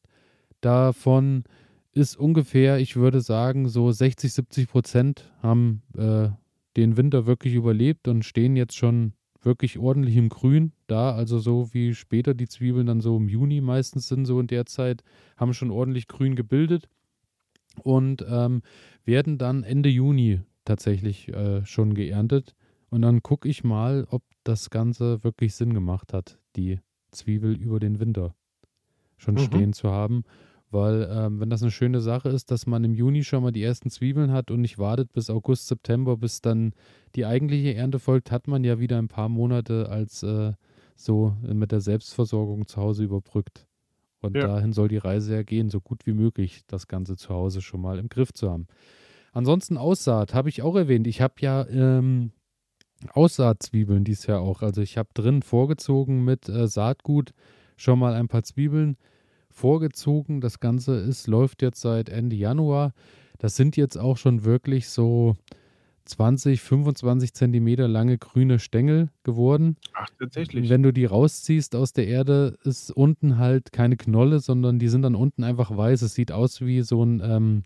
Davon 0.62 1.46
ist 1.94 2.16
ungefähr, 2.16 2.78
ich 2.78 2.96
würde 2.96 3.22
sagen, 3.22 3.68
so 3.70 3.92
60, 3.92 4.32
70 4.32 4.70
Prozent 4.70 5.32
haben 5.42 5.82
äh, 5.98 6.30
den 6.78 6.98
Winter 6.98 7.26
wirklich 7.26 7.56
überlebt 7.56 8.08
und 8.08 8.24
stehen 8.24 8.56
jetzt 8.56 8.76
schon 8.76 9.14
wirklich 9.42 9.80
ordentlich 9.80 10.16
im 10.18 10.30
Grün 10.30 10.74
da. 10.86 11.16
Also 11.16 11.40
so 11.40 11.74
wie 11.74 11.96
später 11.96 12.36
die 12.36 12.48
Zwiebeln 12.48 12.86
dann 12.86 13.02
so 13.02 13.18
im 13.18 13.30
Juni 13.30 13.62
meistens 13.62 14.08
sind, 14.08 14.26
so 14.26 14.40
in 14.40 14.48
der 14.48 14.68
Zeit, 14.68 15.04
haben 15.38 15.56
schon 15.56 15.72
ordentlich 15.72 16.08
grün 16.08 16.36
gebildet 16.36 16.88
und 17.84 18.26
ähm, 18.28 18.62
werden 19.04 19.38
dann 19.38 19.64
Ende 19.64 19.90
Juni 19.90 20.42
tatsächlich 20.66 21.30
äh, 21.30 21.66
schon 21.66 21.94
geerntet. 21.94 22.56
Und 22.90 23.02
dann 23.02 23.22
gucke 23.24 23.48
ich 23.50 23.64
mal, 23.64 24.08
ob 24.10 24.24
das 24.44 24.70
Ganze 24.70 25.24
wirklich 25.24 25.56
Sinn 25.56 25.74
gemacht 25.74 26.14
hat, 26.14 26.40
die 26.56 26.80
Zwiebel 27.12 27.56
über 27.56 27.80
den 27.80 28.00
Winter 28.00 28.36
schon 29.18 29.38
Mhm. 29.38 29.40
stehen 29.40 29.74
zu 29.74 29.90
haben. 29.90 30.24
Weil 30.72 31.08
ähm, 31.12 31.40
wenn 31.40 31.50
das 31.50 31.62
eine 31.62 31.72
schöne 31.72 32.02
Sache 32.02 32.30
ist, 32.30 32.52
dass 32.52 32.66
man 32.66 32.84
im 32.84 32.94
Juni 32.94 33.24
schon 33.24 33.44
mal 33.44 33.52
die 33.52 33.64
ersten 33.64 33.90
Zwiebeln 33.90 34.32
hat 34.32 34.52
und 34.52 34.62
nicht 34.62 34.78
wartet 34.80 35.14
bis 35.14 35.30
August, 35.30 35.68
September, 35.68 36.18
bis 36.18 36.42
dann 36.42 36.74
die 37.16 37.26
eigentliche 37.26 37.76
Ernte 37.76 38.00
folgt, 38.00 38.32
hat 38.32 38.48
man 38.48 38.64
ja 38.64 38.80
wieder 38.80 38.98
ein 38.98 39.08
paar 39.08 39.30
Monate 39.30 39.90
als 39.90 40.24
äh, 40.24 40.54
so 40.96 41.36
mit 41.44 41.72
der 41.72 41.82
Selbstversorgung 41.82 42.68
zu 42.68 42.78
Hause 42.78 43.04
überbrückt. 43.04 43.68
Und 44.26 44.36
Ja. 44.36 44.48
dahin 44.48 44.74
soll 44.74 44.88
die 44.88 44.98
Reise 44.98 45.36
ja 45.36 45.44
gehen, 45.44 45.70
so 45.70 45.80
gut 45.80 46.06
wie 46.06 46.14
möglich 46.14 46.62
das 46.68 46.88
Ganze 46.88 47.16
zu 47.16 47.30
Hause 47.30 47.62
schon 47.62 47.82
mal 47.82 48.00
im 48.00 48.10
Griff 48.10 48.34
zu 48.34 48.52
haben. 48.52 48.68
Ansonsten 49.32 49.78
Aussaat 49.78 50.34
habe 50.34 50.50
ich 50.50 50.62
auch 50.62 50.76
erwähnt. 50.76 51.08
Ich 51.08 51.22
habe 51.22 51.36
ja 51.40 51.66
ähm, 51.68 52.32
Aussaatzwiebeln 53.14 54.04
dies 54.04 54.26
Jahr 54.26 54.42
auch. 54.42 54.62
Also 54.62 54.82
ich 54.82 54.98
habe 54.98 55.10
drin 55.14 55.42
vorgezogen 55.42 56.24
mit 56.24 56.50
äh, 56.50 56.68
Saatgut 56.68 57.32
schon 57.78 58.00
mal 58.00 58.14
ein 58.14 58.28
paar 58.28 58.44
Zwiebeln 58.44 58.98
vorgezogen. 59.52 60.42
Das 60.42 60.60
Ganze 60.60 60.96
ist, 60.96 61.28
läuft 61.28 61.62
jetzt 61.62 61.82
seit 61.82 62.10
Ende 62.10 62.36
Januar. 62.36 62.94
Das 63.38 63.56
sind 63.56 63.78
jetzt 63.78 63.98
auch 63.98 64.18
schon 64.18 64.44
wirklich 64.46 64.90
so 64.90 65.36
20, 66.06 66.62
25 66.62 67.34
Zentimeter 67.34 67.88
lange 67.88 68.18
grüne 68.18 68.60
Stängel 68.60 69.10
geworden. 69.24 69.78
Ach, 69.94 70.08
tatsächlich. 70.20 70.70
Wenn 70.70 70.84
du 70.84 70.94
die 70.94 71.06
rausziehst 71.06 71.76
aus 71.76 71.94
der 71.94 72.08
Erde, 72.08 72.58
ist 72.64 72.92
unten 72.92 73.38
halt 73.38 73.72
keine 73.72 73.98
Knolle, 73.98 74.40
sondern 74.40 74.80
die 74.80 74.88
sind 74.88 75.02
dann 75.02 75.16
unten 75.16 75.44
einfach 75.44 75.76
weiß. 75.76 76.02
Es 76.04 76.14
sieht 76.16 76.32
aus 76.32 76.62
wie 76.62 76.82
so 76.82 77.04
ein, 77.04 77.22
ähm, 77.24 77.64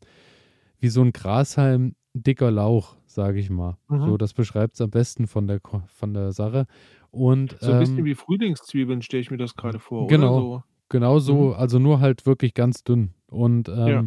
wie 0.80 0.88
so 0.90 1.02
ein 1.02 1.12
Grashalm 1.12 1.96
dicker 2.14 2.52
Lauch, 2.52 2.96
sage 3.06 3.40
ich 3.40 3.50
mal. 3.50 3.78
Mhm. 3.90 4.06
So, 4.06 4.18
das 4.18 4.34
beschreibt 4.34 4.76
es 4.76 4.82
am 4.82 4.90
besten 4.90 5.28
von 5.28 5.48
der, 5.48 5.60
von 5.88 6.14
der 6.14 6.32
Sache. 6.32 6.66
Und 7.12 7.58
So 7.60 7.72
ein 7.74 7.80
bisschen 7.80 8.00
ähm, 8.00 8.06
wie 8.06 8.16
Frühlingszwiebeln 8.16 9.02
stelle 9.02 9.22
ich 9.22 9.32
mir 9.32 9.38
das 9.38 9.56
gerade 9.56 9.80
vor, 9.80 10.08
Genau. 10.08 10.34
oder 10.38 10.42
so? 10.42 10.64
Genau 10.90 11.20
so, 11.20 11.36
Mhm. 11.50 11.54
also 11.54 11.80
nur 11.80 12.00
halt 12.00 12.26
wirklich 12.26 12.54
ganz 12.54 12.84
dünn. 12.84 13.12
Und 13.28 13.70
ähm, 13.70 13.88
Ja. 13.88 14.04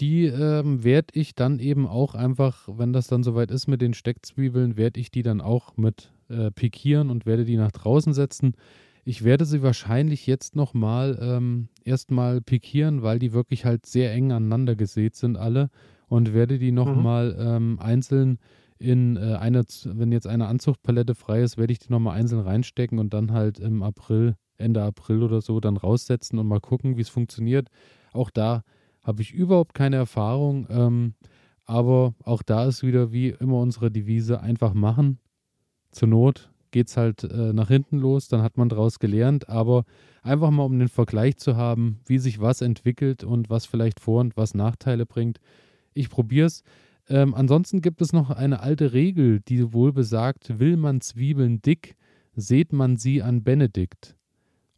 Die 0.00 0.26
ähm, 0.26 0.82
werde 0.82 1.08
ich 1.12 1.34
dann 1.34 1.58
eben 1.58 1.86
auch 1.86 2.14
einfach, 2.14 2.68
wenn 2.70 2.92
das 2.92 3.06
dann 3.06 3.22
soweit 3.22 3.50
ist 3.50 3.66
mit 3.66 3.82
den 3.82 3.94
Steckzwiebeln, 3.94 4.76
werde 4.76 4.98
ich 4.98 5.10
die 5.10 5.22
dann 5.22 5.40
auch 5.40 5.76
mit 5.76 6.12
äh, 6.28 6.50
pikieren 6.50 7.10
und 7.10 7.26
werde 7.26 7.44
die 7.44 7.56
nach 7.56 7.72
draußen 7.72 8.14
setzen. 8.14 8.54
Ich 9.04 9.24
werde 9.24 9.44
sie 9.44 9.62
wahrscheinlich 9.62 10.26
jetzt 10.26 10.56
nochmal 10.56 11.18
ähm, 11.20 11.68
erstmal 11.84 12.40
pikieren, 12.40 13.02
weil 13.02 13.18
die 13.18 13.32
wirklich 13.32 13.64
halt 13.64 13.86
sehr 13.86 14.12
eng 14.12 14.32
aneinander 14.32 14.76
gesät 14.76 15.16
sind 15.16 15.36
alle 15.36 15.70
und 16.08 16.32
werde 16.34 16.58
die 16.58 16.72
nochmal 16.72 17.36
ähm, 17.38 17.78
einzeln 17.80 18.38
in 18.78 19.16
äh, 19.16 19.36
eine, 19.36 19.64
wenn 19.84 20.12
jetzt 20.12 20.26
eine 20.26 20.46
Anzuchtpalette 20.46 21.14
frei 21.14 21.42
ist, 21.42 21.58
werde 21.58 21.72
ich 21.72 21.78
die 21.78 21.90
nochmal 21.92 22.16
einzeln 22.16 22.40
reinstecken 22.40 22.98
und 22.98 23.12
dann 23.12 23.32
halt 23.32 23.58
im 23.58 23.82
April, 23.82 24.36
Ende 24.56 24.82
April 24.82 25.22
oder 25.22 25.42
so, 25.42 25.60
dann 25.60 25.76
raussetzen 25.76 26.38
und 26.38 26.46
mal 26.46 26.60
gucken, 26.60 26.96
wie 26.96 27.02
es 27.02 27.10
funktioniert. 27.10 27.68
Auch 28.12 28.30
da 28.30 28.62
habe 29.10 29.22
ich 29.22 29.32
überhaupt 29.32 29.74
keine 29.74 29.96
Erfahrung, 29.96 30.66
ähm, 30.70 31.14
aber 31.64 32.14
auch 32.24 32.42
da 32.42 32.64
ist 32.64 32.82
wieder 32.84 33.12
wie 33.12 33.28
immer 33.28 33.58
unsere 33.58 33.90
Devise, 33.90 34.40
einfach 34.40 34.72
machen. 34.72 35.18
Zur 35.90 36.08
Not 36.08 36.50
geht 36.70 36.86
es 36.88 36.96
halt 36.96 37.24
äh, 37.24 37.52
nach 37.52 37.68
hinten 37.68 37.98
los, 37.98 38.28
dann 38.28 38.42
hat 38.42 38.56
man 38.56 38.68
daraus 38.68 39.00
gelernt, 39.00 39.48
aber 39.48 39.84
einfach 40.22 40.50
mal 40.50 40.62
um 40.62 40.78
den 40.78 40.88
Vergleich 40.88 41.36
zu 41.38 41.56
haben, 41.56 41.98
wie 42.06 42.18
sich 42.18 42.40
was 42.40 42.60
entwickelt 42.60 43.24
und 43.24 43.50
was 43.50 43.66
vielleicht 43.66 43.98
Vor- 43.98 44.20
und 44.20 44.36
was 44.36 44.54
Nachteile 44.54 45.06
bringt. 45.06 45.38
Ich 45.92 46.08
probiere 46.08 46.46
es. 46.46 46.62
Ähm, 47.08 47.34
ansonsten 47.34 47.80
gibt 47.80 48.00
es 48.00 48.12
noch 48.12 48.30
eine 48.30 48.60
alte 48.60 48.92
Regel, 48.92 49.40
die 49.40 49.72
wohl 49.72 49.92
besagt, 49.92 50.60
will 50.60 50.76
man 50.76 51.00
Zwiebeln 51.00 51.60
dick, 51.60 51.96
sät 52.36 52.72
man 52.72 52.96
sie 52.96 53.22
an 53.22 53.42
Benedikt. 53.42 54.14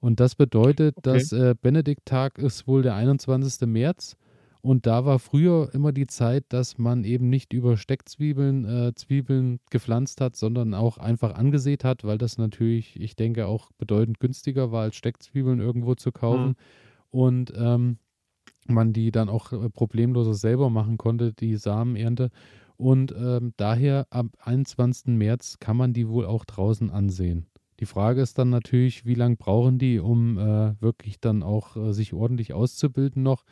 Und 0.00 0.18
das 0.18 0.34
bedeutet, 0.34 0.96
Okay. 0.96 1.12
dass 1.12 1.32
äh, 1.32 1.54
Benedikttag 1.60 2.38
ist 2.38 2.66
wohl 2.66 2.82
der 2.82 2.94
21. 2.94 3.68
März. 3.68 4.16
Und 4.62 4.86
da 4.86 5.04
war 5.04 5.18
früher 5.18 5.70
immer 5.74 5.90
die 5.90 6.06
Zeit, 6.06 6.44
dass 6.50 6.78
man 6.78 7.02
eben 7.02 7.28
nicht 7.28 7.52
über 7.52 7.76
Steckzwiebeln 7.76 8.64
äh, 8.64 8.94
Zwiebeln 8.94 9.58
gepflanzt 9.70 10.20
hat, 10.20 10.36
sondern 10.36 10.72
auch 10.72 10.98
einfach 10.98 11.34
angesät 11.34 11.82
hat, 11.82 12.04
weil 12.04 12.16
das 12.16 12.38
natürlich, 12.38 12.98
ich 12.98 13.16
denke, 13.16 13.48
auch 13.48 13.72
bedeutend 13.72 14.20
günstiger 14.20 14.70
war, 14.70 14.82
als 14.82 14.94
Steckzwiebeln 14.94 15.58
irgendwo 15.58 15.96
zu 15.96 16.12
kaufen. 16.12 16.46
Mhm. 16.46 16.54
Und 17.10 17.52
ähm, 17.56 17.98
man 18.68 18.92
die 18.92 19.10
dann 19.10 19.28
auch, 19.28 19.52
äh, 19.52 19.68
problemloser 19.68 20.34
selber 20.34 20.70
machen 20.70 20.96
konnte, 20.96 21.32
die 21.32 21.56
Samenernte. 21.56 22.30
Und, 22.76 23.12
ähm, 23.18 23.54
daher 23.56 24.06
am 24.10 24.30
21. 24.38 25.16
März 25.18 25.58
kann 25.58 25.76
man 25.76 25.92
die 25.92 26.08
wohl 26.08 26.24
auch 26.24 26.44
draußen 26.44 26.88
ansehen. 26.88 27.46
Die 27.80 27.86
Frage 27.86 28.20
ist 28.20 28.38
dann 28.38 28.50
natürlich, 28.50 29.06
wie 29.06 29.14
lang 29.14 29.38
brauchen 29.38 29.78
die, 29.78 29.98
um, 29.98 30.38
äh, 30.38 30.80
wirklich 30.80 31.18
dann 31.18 31.42
auch, 31.42 31.76
äh, 31.76 31.92
sich 31.92 32.12
ordentlich 32.12 32.54
auszubilden 32.54 33.24
noch? 33.24 33.44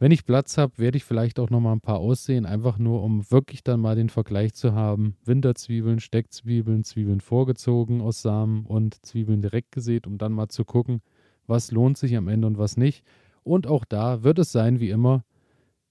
Wenn 0.00 0.12
ich 0.12 0.24
Platz 0.24 0.58
habe, 0.58 0.78
werde 0.78 0.96
ich 0.96 1.04
vielleicht 1.04 1.40
auch 1.40 1.50
noch 1.50 1.58
mal 1.60 1.72
'n 1.72 1.80
paar 1.80 1.98
aussehen, 1.98 2.46
einfach 2.46 2.78
nur, 2.78 3.02
um 3.02 3.28
wirklich 3.32 3.64
dann 3.64 3.80
mal 3.80 3.96
den 3.96 4.10
Vergleich 4.10 4.54
zu 4.54 4.72
haben. 4.72 5.16
Winterzwiebeln, 5.24 5.98
Steckzwiebeln, 5.98 6.84
Zwiebeln 6.84 7.20
vorgezogen 7.20 8.00
aus 8.00 8.22
Samen 8.22 8.64
und 8.64 9.04
Zwiebeln 9.04 9.42
direkt 9.42 9.72
gesät, 9.72 10.06
um 10.06 10.16
dann 10.16 10.32
mal 10.32 10.48
zu 10.48 10.64
gucken, 10.64 11.00
was 11.48 11.72
lohnt 11.72 11.98
sich 11.98 12.16
am 12.16 12.28
Ende 12.28 12.46
und 12.46 12.58
was 12.58 12.76
nicht. 12.76 13.04
Und 13.42 13.66
auch 13.66 13.84
da 13.84 14.22
wird 14.22 14.38
es 14.38 14.52
sein 14.52 14.78
wie 14.78 14.90
immer, 14.90 15.24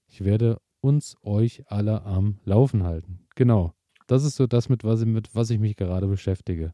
ich 0.06 0.24
werde 0.24 0.58
uns, 0.80 1.16
euch 1.22 1.64
alle 1.68 2.02
am 2.04 2.38
Laufen 2.44 2.84
halten. 2.84 3.20
Genau. 3.36 3.74
Das 4.08 4.24
ist 4.24 4.36
so 4.36 4.46
das, 4.46 4.68
mit 4.70 4.84
was 4.84 5.04
mit 5.06 5.34
was 5.34 5.50
ich 5.50 5.58
mich 5.60 5.76
gerade 5.76 6.08
beschäftige. 6.08 6.72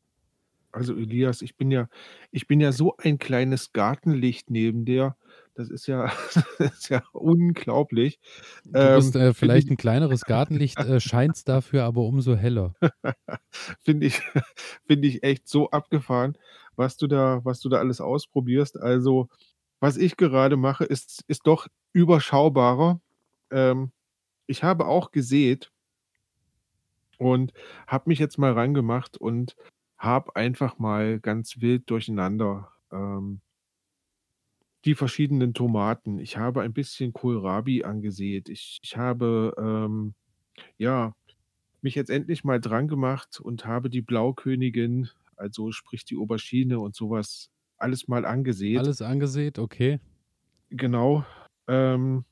Also, 0.74 0.97
Elias, 0.97 1.41
ich 1.43 1.57
bin 1.57 1.70
ja 1.70 1.89
ich 2.32 2.49
bin 2.49 2.59
ja 2.61 2.72
so 2.72 2.97
ein 2.97 3.18
kleines 3.18 3.72
Gartenlicht 3.72 4.51
neben 4.51 4.85
dir. 4.85 5.16
Das 5.55 5.70
ist 5.70 5.86
ja 5.86 6.07
das 6.59 6.72
ist 6.74 6.88
ja 6.88 7.02
unglaublich. 7.12 8.18
Du 8.64 8.90
bist, 8.90 9.14
Ähm, 9.14 9.16
äh, 9.16 9.34
vielleicht 9.34 9.68
ich 9.68 9.70
'n 9.70 9.76
kleineres 9.76 10.26
Gartenlicht, 10.26 10.82
äh, 10.84 11.00
scheinst 11.00 11.48
dafür 11.48 11.84
aber 11.84 12.02
umso 12.02 12.34
heller. 12.36 12.74
Finde 13.82 14.07
ich 14.07 14.20
finde 14.86 15.09
ich 15.09 15.22
echt 15.22 15.48
so 15.48 15.70
abgefahren, 15.70 16.36
was 16.76 16.96
du 16.96 17.07
da 17.07 17.40
was 17.44 17.61
du 17.61 17.68
da 17.68 17.78
alles 17.78 18.00
ausprobierst. 18.00 18.78
Also, 18.80 19.28
was 19.80 19.96
ich 19.96 20.16
gerade 20.16 20.57
mache, 20.57 20.84
ist 20.84 21.24
ist 21.28 21.46
doch 21.46 21.68
überschaubarer. 21.92 23.00
Ähm, 23.50 23.92
ich 24.48 24.64
habe 24.64 24.86
auch 24.88 25.12
gesät 25.12 25.72
und 27.18 27.52
habe 27.86 28.05
mich 28.09 28.18
jetzt 28.18 28.38
mal 28.38 28.52
rangemacht 28.52 29.16
und 29.16 29.57
habe 29.98 30.34
einfach 30.36 30.78
mal 30.78 31.20
ganz 31.20 31.61
wild 31.61 31.88
durcheinander, 31.90 32.72
ähm 32.92 33.40
die 34.85 34.95
verschiedenen 34.95 35.55
Tomaten. 35.55 36.18
Ich 36.18 36.37
habe 36.37 36.62
ein 36.62 36.72
bisschen 36.72 37.12
Kohlrabi 37.12 37.85
angesät. 37.85 38.49
Ich 38.49 38.78
ich 38.82 38.97
habe, 38.97 39.55
ähm, 39.59 40.14
ja, 40.78 41.14
mich 41.80 41.95
jetzt 41.95 42.11
endlich 42.11 42.45
mal 42.45 42.61
drangemacht 42.61 43.41
und 43.41 43.66
habe 43.66 43.91
die 43.91 44.03
Blaukönigin, 44.03 45.11
also 45.37 45.72
sprich 45.72 46.05
die 46.05 46.16
Aubergine 46.16 46.80
und 46.80 46.95
so 46.95 47.11
was, 47.11 47.51
alles 47.76 48.09
mal 48.09 48.24
angesät. 48.24 48.78
Alles 48.78 49.03
angesät, 49.03 49.59
okay. 49.59 50.01
Genau. 50.70 51.24
Ähm 51.68 52.24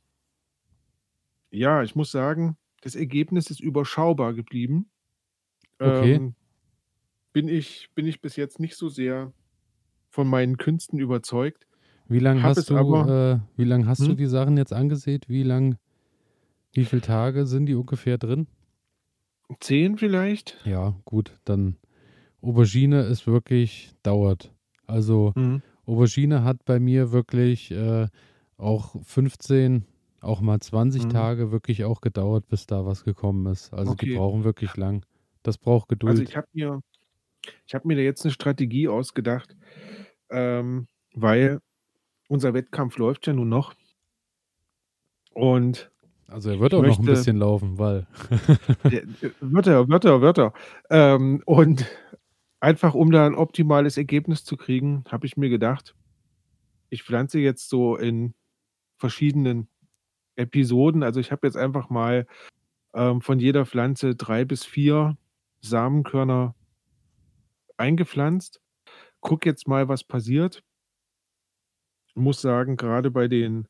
ja, 1.51 1.83
ich 1.83 1.95
muss 1.95 2.11
sagen, 2.11 2.57
das 2.81 2.95
Ergebnis 2.95 3.51
ist 3.51 3.61
überschaubar 3.61 4.33
geblieben. 4.35 4.91
Okay. 5.79 6.15
Ähm, 6.15 6.35
bin 7.33 7.49
ich 7.49 7.91
bin 7.95 8.07
ich 8.07 8.21
bis 8.21 8.37
jetzt 8.37 8.59
nicht 8.61 8.77
so 8.77 8.89
sehr 8.89 9.33
von 10.11 10.29
meinen 10.29 10.57
Künsten 10.59 10.99
überzeugt, 10.99 11.67
Wie 12.09 12.19
lang 12.19 12.43
habe 12.43 12.63
hast 12.63 12.69
du, 12.71 12.75
aber 12.75 13.07
äh 13.07 13.39
wie 13.57 13.65
lang 13.65 13.87
hast 13.87 14.09
du 14.09 14.15
mhm. 14.15 14.17
die 14.17 14.27
Sachen 14.27 14.57
jetzt 14.57 14.73
angesät? 14.73 15.29
Wie 15.29 15.43
lang 15.43 15.77
wie 16.75 16.85
viel 16.87 17.01
Tage 17.03 17.47
sind 17.47 17.67
die 17.67 17.75
ungefähr 17.77 18.19
drin? 18.19 18.49
10 19.61 19.99
vielleicht? 19.99 20.57
Ja, 20.65 20.95
gut, 21.05 21.41
dann 21.45 21.77
Aubergine 22.43 23.03
ist 23.03 23.27
wirklich 23.27 23.93
dauert. 24.03 24.55
Also, 24.87 25.35
Mhm. 25.37 25.63
Aubergine 25.87 26.45
hat 26.45 26.65
bei 26.65 26.81
mir 26.81 27.13
wirklich, 27.13 27.71
äh, 27.73 28.09
auch 28.59 28.97
15, 29.05 29.87
auch 30.21 30.41
mal 30.43 30.61
20 30.61 31.09
Mhm. 31.09 31.33
Tage 31.33 31.53
wirklich 31.53 31.85
auch 31.85 32.01
gedauert, 32.03 32.49
bis 32.49 32.67
da 32.67 32.87
was 32.87 33.05
gekommen 33.05 33.47
ist. 33.53 33.73
Also, 33.75 33.95
die 33.97 34.07
Okay. 34.07 34.23
brauchen 34.23 34.45
wirklich 34.45 34.77
lang. 34.77 35.07
Das 35.43 35.59
braucht 35.59 35.89
Also, 36.05 36.23
Geduld. 36.23 36.23
ich 36.23 36.37
habe 36.37 36.47
mir 36.53 36.81
ich 37.67 37.75
habe 37.75 37.89
mir 37.89 37.97
da 37.97 38.03
jetzt 38.03 38.25
'ne 38.25 38.33
Strategie 38.33 38.89
ausgedacht, 38.89 39.57
ähm, 40.31 40.89
weil 41.15 41.61
unser 42.33 42.55
Wettkampf 42.55 42.99
läuft 42.99 43.27
ja 43.29 43.33
nun 43.35 43.49
noch. 43.51 43.75
Und 45.35 45.91
Also, 46.29 46.51
er 46.51 46.61
wird 46.61 46.75
auch 46.75 46.83
noch 46.83 46.99
'n 46.99 47.07
möchte 47.07 47.09
bisschen 47.09 47.37
laufen, 47.37 47.79
weil 47.79 48.07
wird 49.41 49.67
er, 49.67 49.89
wird 49.89 50.05
er, 50.05 50.21
wird 50.21 50.39
er. 50.39 50.53
Ähm, 50.91 51.43
und 51.47 51.87
einfach, 52.61 52.95
um 52.95 53.11
da 53.11 53.27
'n 53.27 53.35
optimales 53.35 53.97
Ergebnis 53.97 54.45
zu 54.45 54.57
kriegen, 54.57 55.05
habe 55.11 55.27
ich 55.27 55.37
mir 55.37 55.49
gedacht, 55.49 55.95
ich 56.91 57.03
pflanze 57.05 57.41
jetzt 57.41 57.69
so 57.71 57.97
in 57.97 58.35
verschiedenen 58.99 59.69
Episoden 60.37 61.03
also, 61.05 61.21
ich 61.21 61.33
habe 61.33 61.47
jetzt 61.47 61.57
einfach 61.59 61.91
mal, 61.91 62.27
ähm, 62.95 63.21
von 63.23 63.41
jeder 63.41 63.67
Pflanze 63.67 64.17
3 64.17 64.45
bis 64.47 64.65
4 64.65 65.19
Samenkörner 65.63 66.55
eingepflanzt. 67.77 68.61
Gucke 69.21 69.49
jetzt 69.51 69.69
mal, 69.69 69.89
was 69.89 70.05
passiert. 70.05 70.63
Muss 72.17 72.43
sagen, 72.43 72.77
grade 72.77 73.11
bei 73.11 73.27
den, 73.27 73.69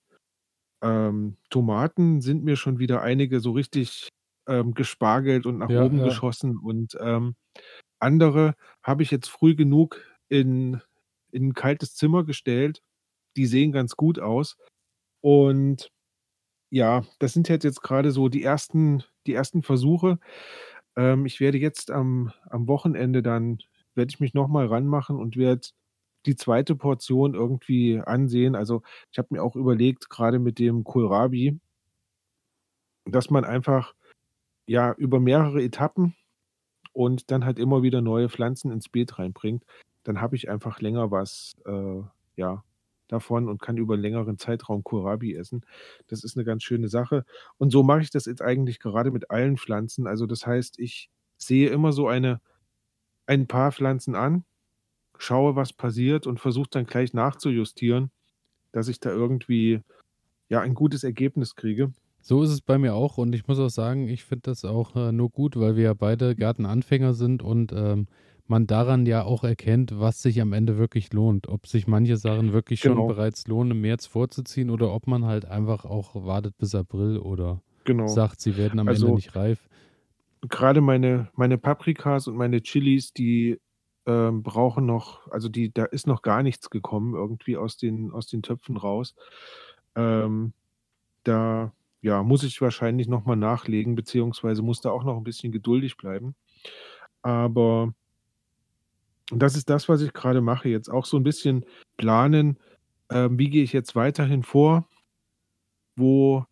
ähm, 0.82 1.38
Tomaten 1.50 2.20
sind 2.22 2.44
mir 2.44 2.56
schon 2.56 2.78
wieder 2.80 3.02
einige 3.02 3.40
so 3.40 3.52
richtig, 3.52 4.08
ähm, 4.48 4.74
gespargelt 4.74 5.46
und 5.46 5.58
nach 5.58 5.68
Ja, 5.68 5.74
oben 5.74 6.02
ja. 6.02 6.02
geschossen 6.02 6.58
und, 6.58 6.96
ähm, 7.00 7.36
andere 8.00 8.54
habe 8.82 9.02
ich 9.04 9.10
jetzt 9.12 9.28
früh 9.28 9.54
genug 9.56 10.02
in 10.28 10.82
in 11.32 11.50
'n 11.50 11.54
kaltes 11.54 11.94
Zimmer 11.96 12.24
gestellt. 12.24 12.82
Die 13.36 13.46
sehen 13.46 13.72
ganz 13.72 13.96
gut 13.96 14.18
aus. 14.20 14.56
Und 15.22 15.90
ja, 16.70 17.04
das 17.20 17.32
sind 17.34 17.50
halt 17.50 17.64
jetzt 17.64 17.82
grade 17.82 18.10
so 18.12 18.28
die 18.30 18.42
ersten 18.44 19.04
die 19.26 19.34
ersten 19.34 19.62
Versuche. 19.64 20.18
Ähm, 20.96 21.26
ich 21.26 21.40
werde 21.40 21.58
jetzt 21.58 21.90
am 21.92 22.32
am 22.50 22.68
Wochenende 22.68 23.22
dann 23.22 23.58
werde 23.96 24.10
ich 24.12 24.20
mich 24.20 24.34
noch 24.34 24.48
mal 24.48 24.66
ranmachen 24.68 25.16
und 25.18 25.36
werde 25.38 25.68
die 26.26 26.36
2. 26.36 26.76
Portion 26.76 27.34
irgendwie 27.34 28.00
ansehen. 28.00 28.54
Also, 28.56 28.82
ich 29.12 29.18
habe 29.18 29.28
mir 29.32 29.42
auch 29.42 29.56
überlegt, 29.56 30.10
grade 30.10 30.38
mit 30.38 30.58
dem 30.58 30.84
Kohlrabi 30.84 31.58
dass 33.06 33.30
man 33.30 33.44
einfach, 33.44 33.94
ja, 34.66 34.92
über 34.94 35.20
mehrere 35.20 35.62
Etappen 35.62 36.14
und 36.92 37.30
dann 37.30 37.44
halt 37.46 37.58
immer 37.58 37.82
wieder 37.82 38.02
neue 38.02 38.28
Pflanzen 38.30 38.72
ins 38.72 38.88
Beet 38.90 39.18
reinbringt. 39.18 39.64
Dann 40.04 40.20
habe 40.20 40.36
ich 40.36 40.50
einfach 40.50 40.80
länger 40.80 41.10
was, 41.12 41.54
äh, 41.66 42.02
ja, 42.36 42.64
davon 43.08 43.48
und 43.48 43.62
kann 43.62 43.76
über 43.78 43.94
'n 43.96 44.00
längeren 44.02 44.38
Zeitraum 44.38 44.84
Kohlrabi 44.84 45.34
essen. 45.36 45.66
Das 46.08 46.24
ist 46.24 46.36
'ne 46.36 46.44
ganz 46.44 46.64
schöne 46.64 46.88
Sache. 46.88 47.24
Und 47.58 47.70
so 47.72 47.82
mache 47.84 48.02
ich 48.02 48.10
das 48.10 48.26
jetzt 48.26 48.42
eigentlich 48.42 48.80
gerade 48.80 49.10
mit 49.12 49.30
allen 49.30 49.58
Pflanzen. 49.58 50.06
Also, 50.08 50.26
das 50.26 50.46
heißt, 50.46 50.78
ich 50.80 51.10
sehe 51.38 51.70
immer 51.70 51.92
so 51.92 52.08
eine 52.08 52.40
ein 53.26 53.46
paar 53.48 53.72
Pflanzen 53.72 54.14
an, 54.16 54.44
schaue, 55.22 55.56
was 55.56 55.72
passiert 55.72 56.26
und 56.26 56.40
versuche 56.40 56.68
dann 56.70 56.86
gleich 56.86 57.14
nachzujustieren, 57.14 58.10
dass 58.72 58.88
ich 58.88 59.00
da 59.00 59.10
irgendwie, 59.10 59.80
ja, 60.50 60.60
ein 60.62 60.74
gutes 60.74 61.04
Ergebnis 61.04 61.56
kriege. 61.56 61.92
So 62.20 62.42
ist 62.42 62.50
es 62.50 62.60
bei 62.60 62.78
mir 62.78 62.94
auch 62.94 63.18
und 63.18 63.34
ich 63.34 63.46
muss 63.48 63.58
auch 63.58 63.68
sagen, 63.68 64.08
ich 64.08 64.24
finde 64.24 64.42
das 64.50 64.64
auch, 64.64 64.94
äh, 64.96 65.12
nur 65.12 65.30
gut, 65.30 65.58
weil 65.58 65.76
wir 65.76 65.84
ja 65.84 65.94
beide 65.94 66.36
Gartenanfänger 66.36 67.14
sind 67.14 67.42
und, 67.42 67.72
ähm, 67.72 68.06
man 68.48 68.66
daran 68.66 69.06
ja 69.06 69.22
auch 69.24 69.44
erkennt, 69.44 69.98
was 69.98 70.20
sich 70.20 70.40
am 70.40 70.52
Ende 70.52 70.76
wirklich 70.76 71.12
lohnt. 71.12 71.48
Ob 71.48 71.66
sich 71.66 71.86
manche 71.86 72.16
Sachen 72.16 72.52
wirklich 72.52 72.82
schon 72.82 72.96
Genau. 72.96 73.06
bereits 73.06 73.46
lohnen, 73.46 73.70
im 73.72 73.80
März 73.80 74.06
vorzuziehen 74.06 74.68
oder 74.68 74.92
ob 74.92 75.06
man 75.06 75.24
halt 75.24 75.44
einfach 75.46 75.84
auch 75.84 76.14
wartet 76.26 76.58
bis 76.58 76.74
April 76.74 77.18
oder 77.18 77.62
Genau. 77.84 78.06
sagt, 78.14 78.40
sie 78.40 78.56
werden 78.56 78.78
am 78.80 78.90
Ende 78.90 79.12
Also 79.12 79.14
nicht 79.14 79.34
reif. 79.36 79.68
grade 80.48 80.80
meine 80.80 81.30
meine 81.34 81.58
Paprikas 81.58 82.26
und 82.28 82.36
meine 82.36 82.62
Chilis, 82.62 83.12
die, 83.12 83.58
ähm, 84.06 84.42
brauchen 84.42 84.86
noch 84.86 85.28
also, 85.30 85.48
die 85.48 85.72
da 85.72 85.84
ist 85.86 86.06
noch 86.08 86.22
gar 86.22 86.42
nichts 86.42 86.70
gekommen 86.70 87.14
irgendwie 87.14 87.56
aus 87.56 87.76
den 87.78 88.12
aus 88.12 88.26
den 88.28 88.42
Töpfen 88.42 88.76
raus. 88.76 89.14
Ähm, 89.96 90.52
da, 91.24 91.72
ja, 92.02 92.22
muss 92.24 92.44
ich 92.44 92.60
wahrscheinlich 92.62 93.08
noch 93.08 93.26
mal 93.26 93.36
nachlegen, 93.36 93.94
beziehungsweise 93.96 94.62
muss 94.62 94.80
da 94.82 94.90
auch 94.92 95.04
noch 95.04 95.18
'n 95.18 95.24
bisschen 95.24 95.52
geduldig 95.52 95.96
bleiben. 95.98 96.34
Aber 97.22 97.94
das 99.30 99.56
ist 99.56 99.70
das, 99.70 99.88
was 99.88 100.02
ich 100.02 100.12
grade 100.12 100.40
mache, 100.40 100.68
jetzt 100.68 100.88
auch 100.90 101.06
so 101.06 101.16
'n 101.16 101.22
bisschen 101.22 101.64
planen, 101.96 102.58
ähm, 103.10 103.38
wie 103.38 103.50
gehe 103.50 103.62
ich 103.62 103.72
jetzt 103.72 103.94
weiterhin 103.94 104.42
vor? 104.42 104.88
Wo 105.96 106.44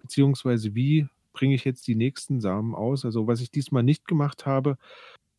beziehungsweise 0.00 0.74
wie 0.74 1.08
bringe 1.32 1.54
ich 1.54 1.64
jetzt 1.64 1.86
die 1.88 1.94
nächsten 1.96 2.40
Samen 2.40 2.74
aus? 2.74 3.04
Also, 3.04 3.26
was 3.26 3.40
ich 3.40 3.50
diesmal 3.50 3.82
nicht 3.84 4.06
gemacht 4.06 4.46
habe, 4.46 4.78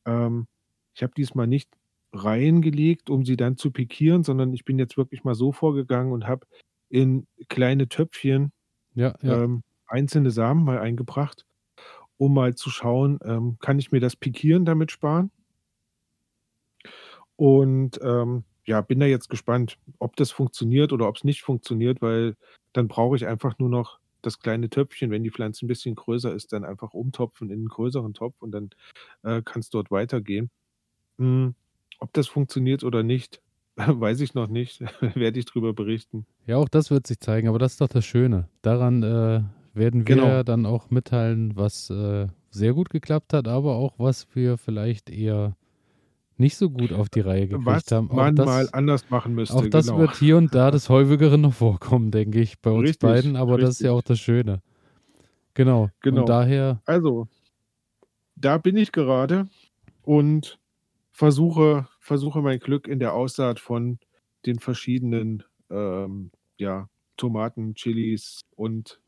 ähm, 0.06 0.48
ich 0.96 1.04
habe 1.04 1.14
diesmal 1.16 1.48
nicht 1.48 1.70
Reihen 2.14 2.62
gelegt, 2.62 3.10
um 3.10 3.26
sie 3.26 3.38
dann 3.38 3.58
zu 3.58 3.72
pikieren, 3.72 4.24
sondern 4.24 4.54
ich 4.54 4.66
bin 4.66 4.80
jetzt 4.80 4.98
wirklich 4.98 5.24
mal 5.26 5.36
so 5.36 5.52
vorgegangen 5.52 6.14
und 6.14 6.28
habe 6.28 6.48
in 6.90 7.28
kleine 7.50 7.90
Töpfchen, 7.90 8.52
Ja, 8.96 9.16
ja. 9.22 9.44
ähm, 9.44 9.64
einzelne 9.88 10.32
Samen 10.32 10.64
mal 10.66 10.80
eingebracht, 10.80 11.46
um 12.18 12.34
mal 12.34 12.56
zu 12.56 12.70
schauen, 12.72 13.20
ähm, 13.26 13.58
kann 13.62 13.80
ich 13.80 13.92
mir 13.92 14.02
das 14.02 14.16
Pikieren 14.18 14.66
damit 14.66 14.92
sparen? 14.92 15.32
Und, 17.36 18.00
ähm, 18.04 18.44
ja, 18.66 18.82
bin 18.82 19.00
da 19.00 19.06
jetzt 19.06 19.30
gespannt, 19.30 19.78
ob 20.00 20.16
das 20.16 20.32
funktioniert 20.32 20.92
oder 20.94 21.08
ob's 21.08 21.24
nicht 21.24 21.44
funktioniert, 21.44 22.02
weil 22.02 22.36
dann 22.74 22.88
brauche 22.88 23.16
ich 23.16 23.28
einfach 23.28 23.60
nur 23.60 23.70
noch 23.70 24.00
das 24.24 24.40
kleine 24.40 24.70
Töpfchen, 24.70 25.12
wenn 25.12 25.24
die 25.24 25.30
Pflanze 25.32 25.66
ein 25.66 25.68
bisschen 25.68 25.94
größer 25.96 26.34
ist, 26.34 26.52
dann 26.52 26.64
einfach 26.66 26.94
umtopfen 26.94 27.50
in 27.52 27.60
einen 27.60 27.68
größeren 27.68 28.14
Topf 28.16 28.42
und 28.42 28.52
dann, 28.52 28.70
äh, 29.24 29.42
kann's 29.46 29.70
dort 29.70 29.92
weitergehen. 29.92 30.50
Hm, 31.18 31.56
ob 32.00 32.14
das 32.14 32.28
funktioniert 32.28 32.84
oder 32.84 33.04
nicht, 33.04 33.42
weiß 33.78 34.20
ich 34.22 34.34
noch 34.34 34.48
nicht. 34.48 34.82
Werde 35.16 35.40
ich 35.40 35.46
drüber 35.46 35.74
berichten. 35.74 36.26
Ja, 36.46 36.58
auch 36.58 36.70
das 36.70 36.92
wird 36.92 37.08
sich 37.08 37.20
zeigen, 37.20 37.48
aber 37.48 37.60
das 37.60 37.74
ist 37.74 37.82
doch 37.82 37.88
das 37.88 38.06
Schöne. 38.06 38.48
Daran, 38.62 39.04
äh, 39.04 39.44
werden 39.74 40.08
wir 40.08 40.16
Genau. 40.16 40.44
dann 40.44 40.66
auch 40.66 40.90
mitteilen, 40.90 41.56
was, 41.56 41.90
äh, 41.90 42.28
sehr 42.50 42.74
gut 42.74 42.90
geklappt 42.90 43.34
hat, 43.34 43.48
aber 43.50 43.76
auch 43.76 44.00
was 44.00 44.28
wir 44.34 44.58
vielleicht 44.58 45.10
eher 45.10 45.58
nicht 46.38 46.56
so 46.58 46.70
gut 46.70 46.94
auf 46.94 47.10
die 47.10 47.20
Reihe 47.22 47.50
Was 47.52 47.60
gekriegt 47.64 47.92
haben. 47.92 48.10
Auch 48.12 48.16
man 48.16 48.36
mal 48.36 48.64
das 48.64 48.74
anders 48.74 49.10
machen 49.10 49.36
müsste, 49.36 49.56
auch 49.56 49.66
das 49.68 49.88
genau. 49.88 50.00
wird 50.00 50.16
hier 50.16 50.38
und 50.38 50.56
da 50.56 50.72
des 50.72 50.90
Häufigeren 50.90 51.42
noch 51.42 51.54
vorkommen, 51.54 52.12
denke 52.12 52.40
ich, 52.40 52.60
bei 52.62 52.72
uns 52.72 52.84
Richtig, 52.90 53.00
beiden, 53.00 53.36
aber 53.36 53.58
das 53.58 53.72
ist 53.72 53.82
ja 53.82 53.92
auch 53.92 53.98
richtig. 53.98 54.08
das 54.08 54.20
Schöne. 54.20 54.62
Genau. 55.54 55.90
Genau. 56.02 56.22
Und 56.22 56.30
daher 56.30 56.82
Also, 56.86 57.28
da 58.36 58.58
bin 58.58 58.78
ich 58.78 58.92
gerade 58.92 59.48
und 60.04 60.60
versuche 61.16 61.88
versuche 62.00 62.42
mein 62.42 62.60
Glück 62.60 62.88
in 62.88 63.00
der 63.00 63.14
Aussaat 63.14 63.60
von 63.60 64.00
den 64.46 64.60
verschiedenen, 64.60 65.44
ähm, 65.70 66.30
ja, 66.58 66.90
Tomaten, 67.18 67.74
Chilis 67.74 68.42
und 68.58 69.00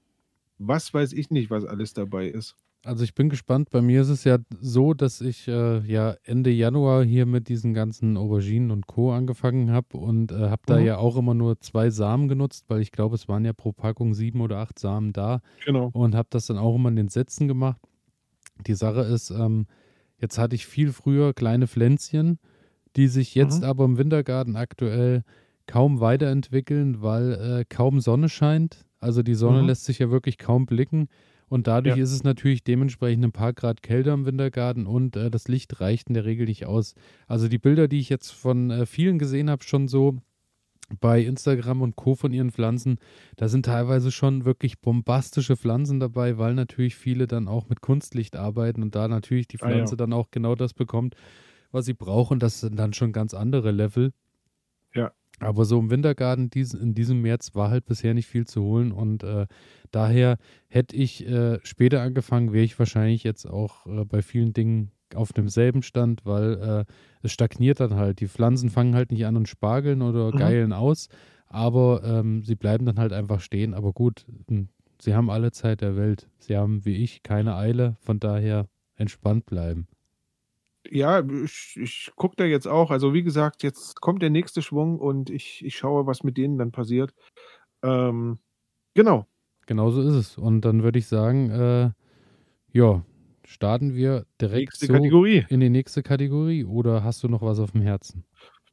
was 0.57 0.93
weiß 0.93 1.11
ich 1.13 1.29
nicht, 1.29 1.49
was 1.51 1.65
alles 1.65 1.93
dabei 1.93 2.27
ist. 2.29 2.55
Also 2.85 3.03
ich 3.03 3.13
bin 3.13 3.27
gespannt. 3.27 3.69
Bei 3.69 3.81
mir 3.81 4.01
ist 4.01 4.07
es 4.09 4.23
ja 4.23 4.37
so, 4.61 4.93
dass 4.93 5.19
ich 5.19 5.47
äh, 5.49 5.79
ja 5.79 6.15
Ende 6.23 6.49
Januar 6.51 7.03
hier 7.03 7.25
mit 7.25 7.49
diesen 7.49 7.73
ganzen 7.73 8.15
Auberginen 8.15 8.71
und 8.71 8.87
Co. 8.87 9.11
angefangen 9.11 9.71
habe 9.71 9.97
und 9.97 10.31
äh, 10.31 10.49
habe 10.49 10.61
da 10.65 10.79
Mhm. 10.79 10.85
ja 10.85 10.97
auch 10.97 11.17
immer 11.17 11.33
nur 11.33 11.59
zwei 11.59 11.89
Samen 11.89 12.29
genutzt, 12.29 12.65
weil 12.69 12.79
ich 12.81 12.93
glaube, 12.93 13.15
es 13.15 13.27
waren 13.27 13.43
ja 13.43 13.51
pro 13.51 13.73
Packung 13.73 14.13
sieben 14.13 14.39
oder 14.39 14.59
acht 14.59 14.79
Samen 14.79 15.11
da 15.11 15.41
Genau. 15.65 15.89
und 15.93 16.15
habe 16.15 16.29
das 16.31 16.45
dann 16.45 16.57
auch 16.57 16.75
immer 16.75 16.87
in 16.89 16.95
den 16.95 17.09
Sätzen 17.09 17.49
gemacht. 17.49 17.81
Die 18.65 18.75
Sache 18.75 19.01
ist, 19.01 19.31
ähm, 19.31 19.67
jetzt 20.19 20.37
hatte 20.37 20.55
ich 20.55 20.65
viel 20.65 20.91
früher 20.91 21.33
kleine 21.33 21.67
Pflänzchen, 21.67 22.39
die 22.95 23.07
sich 23.07 23.35
jetzt 23.35 23.59
Mhm. 23.59 23.69
aber 23.69 23.85
im 23.85 23.97
Wintergarten 23.97 24.55
aktuell 24.55 25.23
kaum 25.67 25.99
weiterentwickeln, 25.99 27.01
weil 27.01 27.33
äh, 27.33 27.65
kaum 27.67 27.99
Sonne 27.99 28.29
scheint. 28.29 28.85
Also 28.99 29.21
die 29.21 29.35
Sonne 29.35 29.61
Mhm. 29.61 29.67
lässt 29.67 29.85
sich 29.85 29.99
ja 29.99 30.09
wirklich 30.09 30.37
kaum 30.37 30.65
blicken. 30.65 31.07
Und 31.49 31.67
dadurch 31.67 31.95
Ja. 31.95 32.03
ist 32.03 32.11
es 32.11 32.23
natürlich 32.23 32.63
dementsprechend 32.63 33.23
ein 33.23 33.31
paar 33.31 33.53
Grad 33.53 33.81
kälter 33.81 34.13
im 34.13 34.25
Wintergarten 34.25 34.85
und 34.85 35.15
äh, 35.15 35.31
das 35.31 35.47
Licht 35.47 35.79
reicht 35.79 36.09
in 36.09 36.13
der 36.13 36.25
Regel 36.25 36.45
nicht 36.45 36.65
aus. 36.65 36.93
Also 37.27 37.47
die 37.47 37.57
Bilder, 37.59 37.87
die 37.87 37.99
ich 37.99 38.09
jetzt 38.09 38.31
von 38.31 38.69
äh, 38.69 38.85
vielen 38.85 39.17
gesehen 39.17 39.49
habe, 39.49 39.63
schon 39.63 39.87
so 39.87 40.17
bei 40.99 41.21
Instagram 41.21 41.81
und 41.81 41.95
Co. 41.95 42.15
von 42.15 42.31
ihren 42.31 42.51
Pflanzen, 42.51 42.97
da 43.35 43.49
sind 43.49 43.65
teilweise 43.65 44.11
schon 44.11 44.45
wirklich 44.45 44.79
bombastische 44.79 45.57
Pflanzen 45.57 45.99
dabei, 45.99 46.37
weil 46.37 46.53
natürlich 46.53 46.95
viele 46.95 47.27
dann 47.27 47.47
auch 47.47 47.67
mit 47.69 47.81
Kunstlicht 47.81 48.35
arbeiten 48.35 48.81
und 48.81 48.95
da 48.95 49.07
natürlich 49.07 49.47
die 49.47 49.57
Ah, 49.59 49.67
ja. 49.69 49.75
Pflanze 49.75 49.97
dann 49.97 50.13
auch 50.13 50.31
genau 50.31 50.55
das 50.55 50.73
bekommt, 50.73 51.15
was 51.71 51.85
sie 51.85 51.93
braucht. 51.93 52.31
Und 52.31 52.41
das 52.41 52.61
sind 52.61 52.77
dann 52.77 52.93
schon 52.93 53.11
ganz 53.11 53.33
andere 53.33 53.71
Level. 53.71 54.13
Ja. 54.93 55.11
Aber 55.39 55.65
so 55.65 55.79
im 55.79 55.89
Wintergarten 55.91 56.49
dies, 56.49 56.73
in 56.73 56.95
diesem 56.95 57.21
März 57.21 57.53
war 57.53 57.69
halt 57.69 57.85
bisher 57.85 58.13
nicht 58.13 58.27
viel 58.27 58.47
zu 58.47 58.63
holen 58.63 58.91
und 58.91 59.23
äh, 59.23 59.45
daher 59.91 60.37
hätte 60.67 60.95
ich 60.95 61.27
äh, 61.27 61.59
später 61.63 62.01
angefangen, 62.01 62.53
wäre 62.53 62.63
ich 62.63 62.79
wahrscheinlich 62.79 63.23
jetzt 63.23 63.45
auch 63.45 63.85
äh, 63.85 64.03
bei 64.03 64.23
vielen 64.23 64.53
Dingen 64.53 64.91
auf 65.15 65.33
demselben 65.33 65.81
Stand, 65.83 66.25
weil 66.25 66.85
äh, 66.87 66.93
es 67.21 67.31
stagniert 67.31 67.79
dann 67.79 67.95
halt. 67.95 68.19
Die 68.19 68.27
Pflanzen 68.27 68.69
fangen 68.69 68.95
halt 68.95 69.11
nicht 69.11 69.25
an 69.25 69.37
und 69.37 69.47
spargeln 69.47 70.01
oder 70.01 70.33
Mhm. 70.33 70.53
geilen 70.53 70.73
aus, 70.73 71.07
aber 71.47 72.01
ähm, 72.03 72.43
sie 72.43 72.55
bleiben 72.55 72.85
dann 72.85 72.99
halt 72.99 73.13
einfach 73.13 73.39
stehen. 73.41 73.73
Aber 73.73 73.93
gut, 73.93 74.25
hm, 74.49 74.69
sie 75.01 75.15
haben 75.15 75.29
alle 75.29 75.51
Zeit 75.51 75.81
der 75.81 75.95
Welt. 75.95 76.29
Sie 76.39 76.57
haben 76.57 76.85
wie 76.85 76.95
ich 76.97 77.23
keine 77.23 77.55
Eile, 77.55 77.97
von 78.01 78.19
daher 78.19 78.67
entspannt 78.95 79.45
bleiben. 79.45 79.87
Ja, 80.89 81.19
ich 81.43 81.75
ich 81.77 82.11
gucke 82.15 82.35
da 82.37 82.45
jetzt 82.45 82.67
auch. 82.67 82.91
Also, 82.91 83.13
wie 83.13 83.23
gesagt, 83.23 83.61
jetzt 83.63 83.99
kommt 83.99 84.21
der 84.21 84.29
nächste 84.29 84.61
Schwung 84.61 84.99
und 84.99 85.29
ich 85.29 85.63
ich 85.65 85.75
schaue, 85.77 86.05
was 86.05 86.23
mit 86.23 86.37
denen 86.37 86.57
dann 86.57 86.71
passiert. 86.71 87.13
Ähm, 87.83 88.39
genau. 88.95 89.27
Genauso 89.65 90.01
ist 90.01 90.13
es. 90.13 90.37
Und 90.37 90.61
dann 90.61 90.83
würde 90.83 90.99
ich 90.99 91.07
sagen, 91.07 91.49
äh, 91.51 91.91
ja, 92.73 93.03
starten 93.47 93.95
wir 93.95 94.25
direkt 94.41 94.75
so 94.75 94.93
in 94.93 95.59
die 95.59 95.69
nächste 95.69 96.03
Kategorie 96.03 96.65
oder 96.65 97.03
hast 97.03 97.23
du 97.23 97.29
noch 97.29 97.41
was 97.41 97.59
auf 97.59 97.71
dem 97.71 97.81
Herzen? 97.81 98.25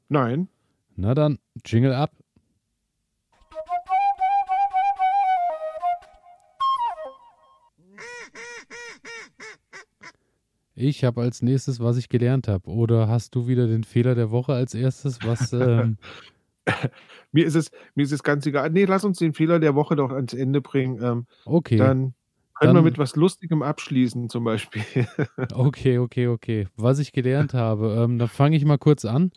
Nein. 0.09 0.49
Na 0.97 1.15
dann, 1.15 1.39
Jingle 1.65 1.95
ab. 1.95 2.11
Ich 10.77 11.05
habe 11.05 11.23
als 11.23 11.41
nächstes, 11.41 11.79
was 11.79 11.97
ich 11.97 12.09
gelernt 12.09 12.49
habe. 12.49 12.69
Oder 12.69 13.07
hast 13.07 13.37
du 13.37 13.47
wieder 13.47 13.69
den 13.69 13.85
Fehler 13.85 14.17
der 14.17 14.33
Woche 14.33 14.55
als 14.55 14.75
erstes? 14.75 15.21
Was, 15.23 15.53
ähm, 15.53 15.99
Mir 17.31 17.47
ist 17.47 17.55
es 17.55 17.71
mir 17.95 18.03
ist 18.03 18.13
es 18.13 18.23
ganz 18.23 18.45
egal. 18.47 18.71
Ne, 18.71 18.87
lass 18.87 19.05
uns 19.05 19.19
den 19.19 19.35
Fehler 19.35 19.61
der 19.61 19.75
Woche 19.75 19.95
doch 19.95 20.11
ans 20.11 20.35
Ende 20.35 20.61
bringen. 20.61 21.01
Ähm, 21.03 21.27
okay, 21.45 21.77
dann 21.77 22.15
können 22.55 22.73
wir 22.73 22.75
Dann- 22.75 22.85
mit 22.85 22.99
was 22.99 23.17
Lustigem 23.17 23.63
abschließen 23.63 24.29
zum 24.29 24.45
Beispiel. 24.45 24.83
okay, 25.55 25.99
okay, 25.99 26.29
okay. 26.29 26.69
Was 26.77 26.99
ich 26.99 27.13
gelernt 27.13 27.55
habe, 27.55 28.05
ähm, 28.05 28.19
da 28.19 28.27
fange 28.27 28.57
ich 28.57 28.65
mal 28.65 28.79
kurz 28.79 29.05
an. 29.05 29.31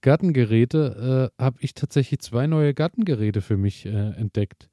Gartengeräte, 0.00 1.30
äh, 1.38 1.42
habe 1.42 1.56
ich 1.60 1.74
tatsächlich 1.74 2.20
zwei 2.20 2.46
neue 2.46 2.74
Gartengeräte 2.74 3.40
für 3.40 3.56
mich 3.56 3.86
äh, 3.86 3.90
entdeckt. 3.90 4.68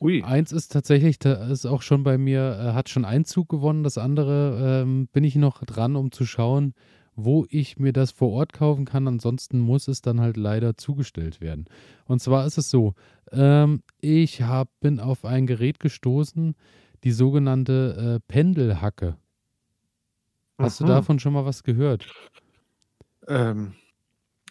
Ui. 0.00 0.22
Eins 0.22 0.52
ist 0.52 0.72
tatsächlich, 0.72 1.18
da 1.18 1.48
ist 1.48 1.66
auch 1.66 1.82
schon 1.82 2.02
bei 2.02 2.18
mir, 2.18 2.58
äh, 2.60 2.72
hat 2.72 2.88
schon 2.88 3.04
Einzug 3.04 3.48
gewonnen. 3.48 3.84
Das 3.84 3.98
andere 3.98 4.82
ähm, 4.82 5.08
bin 5.12 5.24
ich 5.24 5.36
noch 5.36 5.64
dran, 5.64 5.94
um 5.96 6.10
zu 6.10 6.24
schauen, 6.26 6.74
wo 7.14 7.46
ich 7.50 7.78
mir 7.78 7.92
das 7.92 8.10
vor 8.10 8.30
Ort 8.32 8.52
kaufen 8.52 8.84
kann. 8.84 9.06
Ansonsten 9.06 9.60
muss 9.60 9.86
es 9.86 10.00
dann 10.00 10.20
halt 10.20 10.36
leider 10.36 10.76
zugestellt 10.76 11.40
werden. 11.40 11.66
Und 12.06 12.20
zwar 12.20 12.46
ist 12.46 12.58
es 12.58 12.70
so, 12.70 12.94
ähm, 13.30 13.82
ich 14.00 14.42
hab, 14.42 14.68
bin 14.80 14.98
auf 14.98 15.24
ein 15.24 15.46
Gerät 15.46 15.78
gestoßen, 15.78 16.54
die 17.04 17.12
sogenannte 17.12 18.20
äh, 18.20 18.32
Pendelhacke. 18.32 19.16
Hast 20.62 20.80
du 20.80 20.84
Mhm. 20.84 20.86
davon 20.86 21.18
schon 21.18 21.34
mal 21.34 21.44
was 21.44 21.62
gehört? 21.62 22.08
Ähm, 23.26 23.74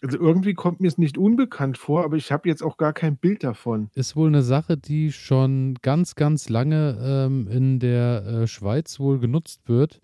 also, 0.03 0.17
irgendwie 0.19 0.53
kommt 0.55 0.81
mir's 0.81 0.97
nicht 0.99 1.17
unbekannt 1.17 1.77
vor, 1.79 2.03
aber 2.05 2.17
ich 2.17 2.31
habe 2.31 2.49
jetzt 2.49 2.63
auch 2.63 2.77
gar 2.77 2.93
kein 2.93 3.17
Bild 3.17 3.43
davon. 3.43 3.91
Ist 3.93 4.15
wohl 4.15 4.29
eine 4.29 4.41
Sache, 4.41 4.77
die 4.77 5.11
schon 5.11 5.75
ganz, 5.81 6.15
ganz 6.15 6.47
lange 6.47 6.97
ähm, 7.01 7.47
in 7.49 7.79
der 7.79 8.25
äh, 8.25 8.47
Schweiz 8.47 8.99
wohl 9.01 9.19
genutzt 9.19 9.67
wird 9.67 9.99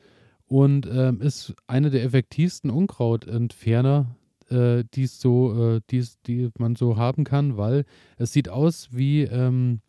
und 0.45 0.85
ähm, 0.91 1.21
ist 1.21 1.53
eine 1.67 1.89
der 1.89 2.03
effektivsten 2.03 2.69
Unkrautentferner, 2.69 4.17
äh, 4.49 4.83
die 4.93 5.03
es 5.03 5.21
so, 5.21 5.75
äh, 5.77 5.81
die's, 5.89 6.21
die 6.23 6.49
man 6.59 6.75
so 6.75 6.97
haben 6.97 7.23
kann, 7.23 7.55
weil 7.55 7.85
es 8.17 8.33
sieht 8.33 8.49
aus 8.49 8.89
wie, 8.91 9.21
ähm, 9.23 9.79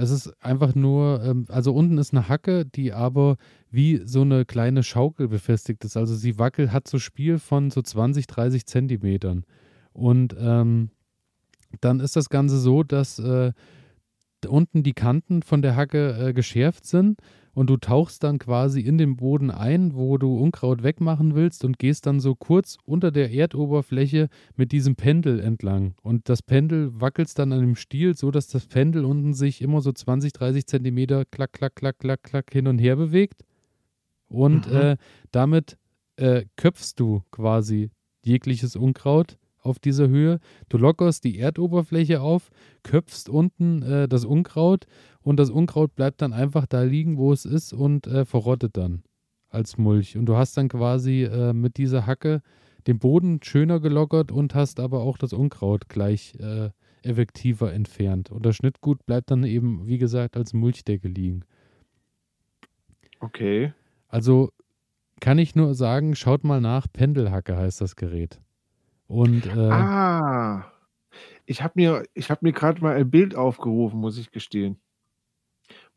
es 0.00 0.10
ist 0.10 0.32
einfach 0.42 0.74
nur, 0.74 1.22
ähm, 1.22 1.44
also 1.48 1.74
unten 1.74 1.98
ist 1.98 2.12
eine 2.12 2.28
Hacke, 2.28 2.64
die 2.64 2.92
aber 2.92 3.36
wie 3.70 4.00
so 4.04 4.22
eine 4.22 4.44
kleine 4.44 4.82
Schaukel 4.82 5.28
befestigt 5.28 5.84
ist. 5.84 5.96
Also 5.96 6.14
sie 6.14 6.38
wackelt, 6.38 6.72
hat 6.72 6.88
so 6.88 6.98
Spiel 6.98 7.38
von 7.38 7.70
so 7.70 7.82
20, 7.82 8.26
30 8.26 8.66
Zentimetern. 8.66 9.44
Und 9.92 10.34
ähm, 10.38 10.90
dann 11.80 12.00
ist 12.00 12.16
das 12.16 12.30
Ganze 12.30 12.58
so, 12.58 12.82
dass 12.82 13.18
äh, 13.18 13.52
unten 14.48 14.82
die 14.82 14.94
Kanten 14.94 15.42
von 15.42 15.62
der 15.62 15.76
Hacke 15.76 16.28
äh, 16.28 16.32
geschärft 16.32 16.86
sind 16.86 17.18
und 17.60 17.68
du 17.68 17.76
tauchst 17.76 18.24
dann 18.24 18.38
quasi 18.38 18.80
in 18.80 18.96
den 18.96 19.16
Boden 19.16 19.50
ein, 19.50 19.94
wo 19.94 20.16
du 20.16 20.34
Unkraut 20.34 20.82
wegmachen 20.82 21.34
willst 21.34 21.62
und 21.62 21.78
gehst 21.78 22.06
dann 22.06 22.18
so 22.18 22.34
kurz 22.34 22.78
unter 22.86 23.10
der 23.10 23.30
Erdoberfläche 23.32 24.30
mit 24.56 24.72
diesem 24.72 24.96
Pendel 24.96 25.40
entlang. 25.40 25.92
Und 26.00 26.30
das 26.30 26.40
Pendel 26.40 26.98
wackelst 26.98 27.38
dann 27.38 27.52
an 27.52 27.60
dem 27.60 27.76
Stiel, 27.76 28.16
so 28.16 28.30
dass 28.30 28.48
das 28.48 28.64
Pendel 28.64 29.04
unten 29.04 29.34
sich 29.34 29.60
immer 29.60 29.82
so 29.82 29.92
20, 29.92 30.32
30 30.32 30.66
Zentimeter 30.66 31.26
klack, 31.26 31.52
klack, 31.52 31.76
klack, 31.76 31.98
klack, 31.98 32.22
klack 32.22 32.50
hin 32.50 32.66
und 32.66 32.78
her 32.78 32.96
bewegt. 32.96 33.44
Und 34.30 34.66
Mhm. 34.66 34.72
äh, 34.72 34.96
damit 35.30 35.76
äh, 36.16 36.46
köpfst 36.56 36.94
du 36.96 37.24
quasi 37.30 37.90
jegliches 38.24 38.74
Unkraut 38.74 39.36
auf 39.62 39.78
dieser 39.78 40.08
Höhe. 40.08 40.40
Du 40.70 40.78
lockerst 40.78 41.24
die 41.24 41.38
Erdoberfläche 41.38 42.22
auf, 42.22 42.50
köpfst 42.84 43.28
unten 43.28 43.82
äh, 43.82 44.08
das 44.08 44.24
Unkraut 44.24 44.86
und 45.22 45.38
das 45.38 45.50
Unkraut 45.50 45.94
bleibt 45.94 46.22
dann 46.22 46.32
einfach 46.32 46.66
da 46.66 46.82
liegen, 46.82 47.16
wo 47.18 47.32
es 47.32 47.44
ist 47.44 47.72
und 47.72 48.06
äh, 48.06 48.24
verrottet 48.24 48.76
dann 48.76 49.02
als 49.50 49.78
Mulch. 49.78 50.16
Und 50.16 50.26
du 50.26 50.36
hast 50.36 50.56
dann 50.56 50.68
quasi 50.68 51.24
äh, 51.24 51.52
mit 51.52 51.76
dieser 51.76 52.06
Hacke 52.06 52.42
den 52.86 52.98
Boden 52.98 53.40
schöner 53.42 53.80
gelockert 53.80 54.32
und 54.32 54.54
hast 54.54 54.80
aber 54.80 55.00
auch 55.00 55.18
das 55.18 55.32
Unkraut 55.32 55.88
gleich 55.88 56.34
äh, 56.40 56.70
effektiver 57.02 57.72
entfernt. 57.72 58.30
Und 58.30 58.46
das 58.46 58.56
Schnittgut 58.56 59.04
bleibt 59.06 59.30
dann 59.30 59.44
eben, 59.44 59.86
wie 59.86 59.98
gesagt, 59.98 60.36
als 60.36 60.52
Mulchdecke 60.52 61.08
liegen. 61.08 61.44
Okay. 63.20 63.72
Also 64.08 64.50
kann 65.20 65.38
ich 65.38 65.54
nur 65.54 65.74
sagen, 65.74 66.14
schaut 66.14 66.44
mal 66.44 66.60
nach, 66.60 66.86
Pendelhacke 66.92 67.56
heißt 67.56 67.80
das 67.80 67.96
Gerät. 67.96 68.40
Und 69.06 69.46
äh, 69.46 69.50
Ah, 69.70 70.72
Ich 71.46 71.62
habe 71.62 71.74
mir 71.76 72.04
ich 72.14 72.30
habe 72.30 72.40
mir 72.42 72.52
grad 72.52 72.80
mal 72.82 72.96
ein 72.96 73.10
Bild 73.10 73.34
aufgerufen, 73.34 74.00
muss 74.00 74.18
ich 74.18 74.30
gestehen. 74.30 74.80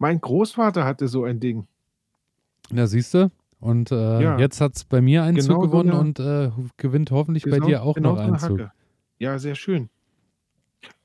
Mein 0.04 0.20
Großvater 0.20 0.84
hatte 0.84 1.08
so 1.08 1.24
ein 1.24 1.40
Ding. 1.40 1.66
Ja, 2.74 2.88
siehst 2.88 3.14
du? 3.14 3.32
Und 3.62 3.90
äh, 3.92 4.22
Ja. 4.22 4.38
jetzt 4.38 4.60
hat 4.60 4.76
es 4.76 4.84
bei 4.84 5.00
mir 5.00 5.24
Einzug 5.24 5.48
Genau 5.48 5.62
so 5.62 5.68
gewonnen 5.70 5.92
eine 5.92 6.00
und 6.00 6.20
äh, 6.20 6.52
gewinnt 6.76 7.12
hoffentlich 7.12 7.44
bei 7.46 7.52
Genau 7.56 7.68
dir 7.68 7.84
auch 7.84 7.96
genau 7.96 8.12
noch 8.16 8.18
so 8.18 8.32
'ne 8.32 8.34
Einzug. 8.34 8.60
Hacke. 8.60 8.72
Ja, 9.20 9.40
sehr 9.40 9.56
schön. 9.56 9.90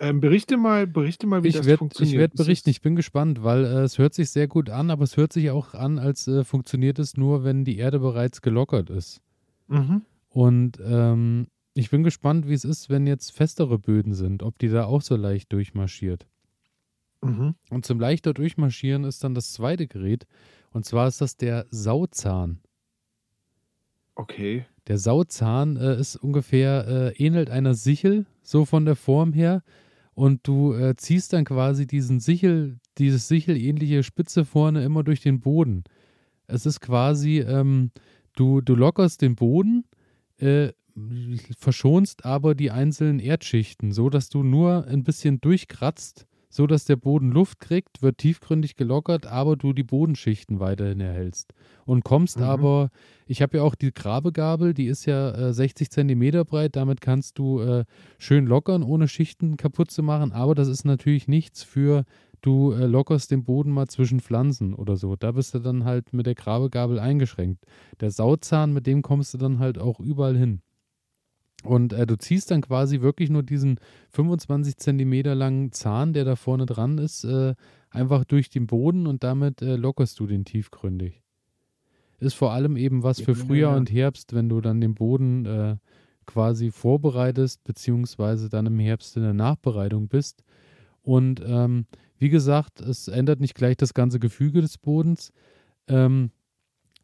Ähm, 0.00 0.20
berichte 0.20 0.56
mal 0.56 0.88
berichte 0.88 1.28
mal, 1.28 1.44
wie 1.44 1.48
Ich 1.48 1.54
das 1.54 1.66
werde 1.66 1.74
ich 1.74 1.78
funktioniert. 1.78 2.18
werd 2.18 2.32
Ist 2.32 2.38
berichten, 2.38 2.70
ich 2.70 2.80
bin 2.80 2.96
gespannt, 2.96 3.44
weil 3.44 3.64
äh, 3.64 3.82
es 3.82 3.98
hört 3.98 4.14
sich 4.14 4.30
sehr 4.30 4.48
gut 4.48 4.68
an, 4.68 4.90
aber 4.90 5.04
es 5.04 5.16
hört 5.16 5.32
sich 5.32 5.50
auch 5.50 5.74
an, 5.74 6.00
als 6.00 6.26
äh, 6.26 6.42
funktioniert 6.42 6.98
es 6.98 7.16
nur, 7.16 7.44
wenn 7.44 7.64
die 7.64 7.76
Erde 7.78 8.00
bereits 8.00 8.42
gelockert 8.42 8.90
ist. 8.90 9.20
Mhm. 9.68 10.02
Und 10.30 10.78
ähm, 10.84 11.46
ich 11.74 11.90
bin 11.90 12.02
gespannt, 12.02 12.48
wie 12.48 12.54
es 12.54 12.64
ist, 12.64 12.90
wenn 12.90 13.06
jetzt 13.06 13.32
festere 13.32 13.78
Böden 13.78 14.14
sind, 14.14 14.42
ob 14.42 14.58
die 14.58 14.68
da 14.68 14.84
auch 14.86 15.02
so 15.02 15.16
leicht 15.16 15.52
durchmarschiert. 15.52 16.26
Mhm. 17.22 17.54
Und 17.70 17.86
zum 17.86 17.98
leichter 18.00 18.34
durchmarschieren 18.34 19.04
ist 19.04 19.24
dann 19.24 19.34
das 19.34 19.52
zweite 19.52 19.86
Gerät. 19.86 20.26
Und 20.70 20.84
zwar 20.84 21.08
ist 21.08 21.20
das 21.20 21.36
der 21.36 21.66
Sauzahn. 21.70 22.60
Okay. 24.14 24.66
Der 24.88 24.98
Sauzahn 24.98 25.76
äh, 25.76 25.98
ist 25.98 26.16
ungefähr, 26.16 26.86
äh, 26.88 27.24
ähnelt 27.24 27.50
einer 27.50 27.74
Sichel, 27.74 28.26
so 28.42 28.64
von 28.64 28.84
der 28.84 28.96
Form 28.96 29.32
her. 29.32 29.62
Und 30.14 30.46
du 30.48 30.72
äh, 30.72 30.96
ziehst 30.96 31.32
dann 31.32 31.44
quasi 31.44 31.86
diesen 31.86 32.18
Sichel, 32.18 32.78
dieses 32.98 33.28
sichelähnliche 33.28 34.02
Spitze 34.02 34.44
vorne 34.44 34.82
immer 34.82 35.04
durch 35.04 35.20
den 35.20 35.40
Boden. 35.40 35.84
Es 36.48 36.66
ist 36.66 36.80
quasi, 36.80 37.38
ähm, 37.38 37.92
du, 38.34 38.60
du 38.60 38.74
lockerst 38.74 39.22
den 39.22 39.36
Boden, 39.36 39.84
äh, 40.38 40.72
verschonst 41.56 42.24
aber 42.24 42.54
die 42.56 42.72
einzelnen 42.72 43.20
Erdschichten, 43.20 43.92
so 43.92 44.10
dass 44.10 44.28
du 44.28 44.42
nur 44.42 44.86
ein 44.86 45.04
bisschen 45.04 45.40
durchkratzt, 45.40 46.26
so 46.48 46.66
dass 46.66 46.84
der 46.84 46.96
Boden 46.96 47.30
Luft 47.30 47.60
kriegt, 47.60 48.02
wird 48.02 48.18
tiefgründig 48.18 48.76
gelockert, 48.76 49.26
aber 49.26 49.56
du 49.56 49.72
die 49.72 49.82
Bodenschichten 49.82 50.60
weiterhin 50.60 51.00
erhältst. 51.00 51.52
Und 51.84 52.04
kommst 52.04 52.38
Mhm. 52.38 52.44
aber, 52.44 52.90
ich 53.26 53.42
habe 53.42 53.58
ja 53.58 53.62
auch 53.62 53.74
die 53.74 53.92
Grabegabel, 53.92 54.74
die 54.74 54.86
ist 54.86 55.06
ja 55.06 55.30
äh, 55.30 55.52
60 55.52 55.90
Zentimeter 55.90 56.44
breit, 56.44 56.76
damit 56.76 57.00
kannst 57.00 57.38
du 57.38 57.60
äh, 57.60 57.84
schön 58.18 58.46
lockern, 58.46 58.82
ohne 58.82 59.08
Schichten 59.08 59.56
kaputt 59.56 59.90
zu 59.90 60.02
machen, 60.02 60.32
aber 60.32 60.54
das 60.54 60.68
ist 60.68 60.84
natürlich 60.84 61.28
nichts 61.28 61.62
für, 61.62 62.04
du 62.40 62.72
äh, 62.72 62.86
lockerst 62.86 63.30
den 63.30 63.44
Boden 63.44 63.70
mal 63.70 63.88
zwischen 63.88 64.20
Pflanzen 64.20 64.74
oder 64.74 64.96
so. 64.96 65.16
Da 65.16 65.32
bist 65.32 65.54
du 65.54 65.58
dann 65.58 65.84
halt 65.84 66.12
mit 66.12 66.26
der 66.26 66.34
Grabegabel 66.34 66.98
eingeschränkt. 66.98 67.64
Der 68.00 68.10
Sauzahn, 68.10 68.72
mit 68.72 68.86
dem 68.86 69.02
kommst 69.02 69.34
du 69.34 69.38
dann 69.38 69.58
halt 69.58 69.78
auch 69.78 70.00
überall 70.00 70.36
hin. 70.36 70.62
Und 71.64 71.92
äh, 71.92 72.06
du 72.06 72.16
ziehst 72.16 72.50
dann 72.50 72.60
quasi 72.60 73.00
wirklich 73.00 73.30
nur 73.30 73.42
diesen 73.42 73.80
25 74.10 74.76
Zentimeter 74.76 75.34
langen 75.34 75.72
Zahn, 75.72 76.12
der 76.12 76.24
da 76.24 76.36
vorne 76.36 76.66
dran 76.66 76.98
ist, 76.98 77.24
äh, 77.24 77.54
einfach 77.90 78.24
durch 78.24 78.48
den 78.48 78.66
Boden 78.66 79.06
und 79.06 79.24
damit 79.24 79.60
äh, 79.60 79.76
lockerst 79.76 80.18
du 80.20 80.26
den 80.26 80.44
tiefgründig. 80.44 81.22
Ist 82.20 82.34
vor 82.34 82.52
allem 82.52 82.76
eben 82.76 83.02
was 83.02 83.20
für 83.20 83.32
ja, 83.32 83.38
Frühjahr 83.38 83.72
ja. 83.72 83.76
und 83.76 83.90
Herbst, 83.90 84.34
wenn 84.34 84.48
du 84.48 84.60
dann 84.60 84.80
den 84.80 84.94
Boden 84.94 85.46
äh, 85.46 85.76
quasi 86.26 86.70
vorbereitest, 86.70 87.64
beziehungsweise 87.64 88.48
dann 88.48 88.66
im 88.66 88.78
Herbst 88.78 89.16
in 89.16 89.22
der 89.22 89.34
Nachbereitung 89.34 90.08
bist. 90.08 90.44
Und 91.02 91.42
ähm, 91.44 91.86
wie 92.18 92.28
gesagt, 92.28 92.80
es 92.80 93.08
ändert 93.08 93.40
nicht 93.40 93.54
gleich 93.54 93.76
das 93.76 93.94
ganze 93.94 94.18
Gefüge 94.18 94.60
des 94.60 94.78
Bodens. 94.78 95.32
Ähm, 95.86 96.30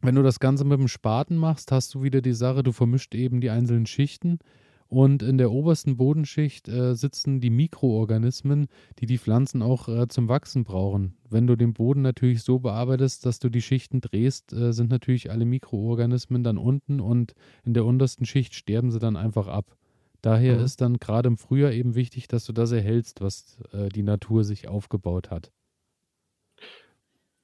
wenn 0.01 0.15
du 0.15 0.23
das 0.23 0.39
Ganze 0.39 0.65
mit 0.65 0.79
dem 0.79 0.87
Spaten 0.87 1.37
machst, 1.37 1.71
hast 1.71 1.93
du 1.95 2.03
wieder 2.03 2.21
die 2.21 2.33
Sache, 2.33 2.63
du 2.63 2.71
vermischt 2.71 3.15
eben 3.15 3.41
die 3.41 3.49
einzelnen 3.49 3.85
Schichten. 3.85 4.39
Und 4.87 5.23
in 5.23 5.39
der 5.39 5.51
obersten 5.51 5.97
Bodenschicht 5.97 6.67
äh, 6.69 6.93
sitzen 6.95 7.39
die 7.39 7.49
Mikroorganismen, 7.49 8.67
die 8.99 9.07
die 9.07 9.17
Pflanzen 9.17 9.63
auch 9.63 9.87
äh, 9.89 10.07
zum 10.07 10.29
Wachsen 10.29 10.63
brauchen. 10.63 11.15
Wenn 11.27 11.47
du 11.47 11.55
den 11.55 11.73
Boden 11.73 12.03
natürlich 12.03 12.43
so 12.43 12.59
bearbeitest, 12.59 13.25
dass 13.25 13.39
du 13.39 13.49
die 13.49 13.63
Schichten 13.63 13.99
drehst, 13.99 14.53
äh, 14.53 14.73
sind 14.73 14.91
natürlich 14.91 15.31
alle 15.31 15.45
Mikroorganismen 15.45 16.43
dann 16.43 16.59
unten 16.59 16.99
und 16.99 17.33
in 17.65 17.73
der 17.73 17.83
untersten 17.83 18.25
Schicht 18.27 18.53
sterben 18.53 18.91
sie 18.91 18.99
dann 18.99 19.15
einfach 19.17 19.47
ab. 19.47 19.75
Daher 20.21 20.57
Mhm. 20.57 20.63
ist 20.63 20.81
dann 20.81 20.97
gerade 20.97 21.27
im 21.27 21.37
Frühjahr 21.37 21.71
eben 21.71 21.95
wichtig, 21.95 22.27
dass 22.27 22.45
du 22.45 22.53
das 22.53 22.71
erhältst, 22.71 23.21
was 23.21 23.57
äh, 23.73 23.89
die 23.89 24.03
Natur 24.03 24.43
sich 24.43 24.67
aufgebaut 24.67 25.31
hat. 25.31 25.51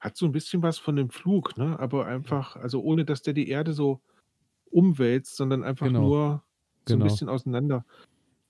Hat 0.02 0.16
so 0.16 0.26
'n 0.26 0.32
bisschen 0.32 0.62
was 0.62 0.78
von 0.78 0.96
dem 0.96 1.10
Flug, 1.10 1.56
ne? 1.56 1.78
Aber 1.78 2.06
einfach 2.06 2.56
also, 2.56 2.82
ohne 2.82 3.04
dass 3.04 3.22
der 3.22 3.34
die 3.34 3.48
Erde 3.48 3.72
so 3.72 4.02
umwälzt, 4.66 5.36
sondern 5.36 5.64
einfach 5.64 5.94
Genau. 5.94 5.96
nur 5.96 6.44
so 6.86 6.98
'n 6.98 7.02
Genau. 7.02 7.04
bisschen 7.04 7.28
auseinander, 7.28 7.86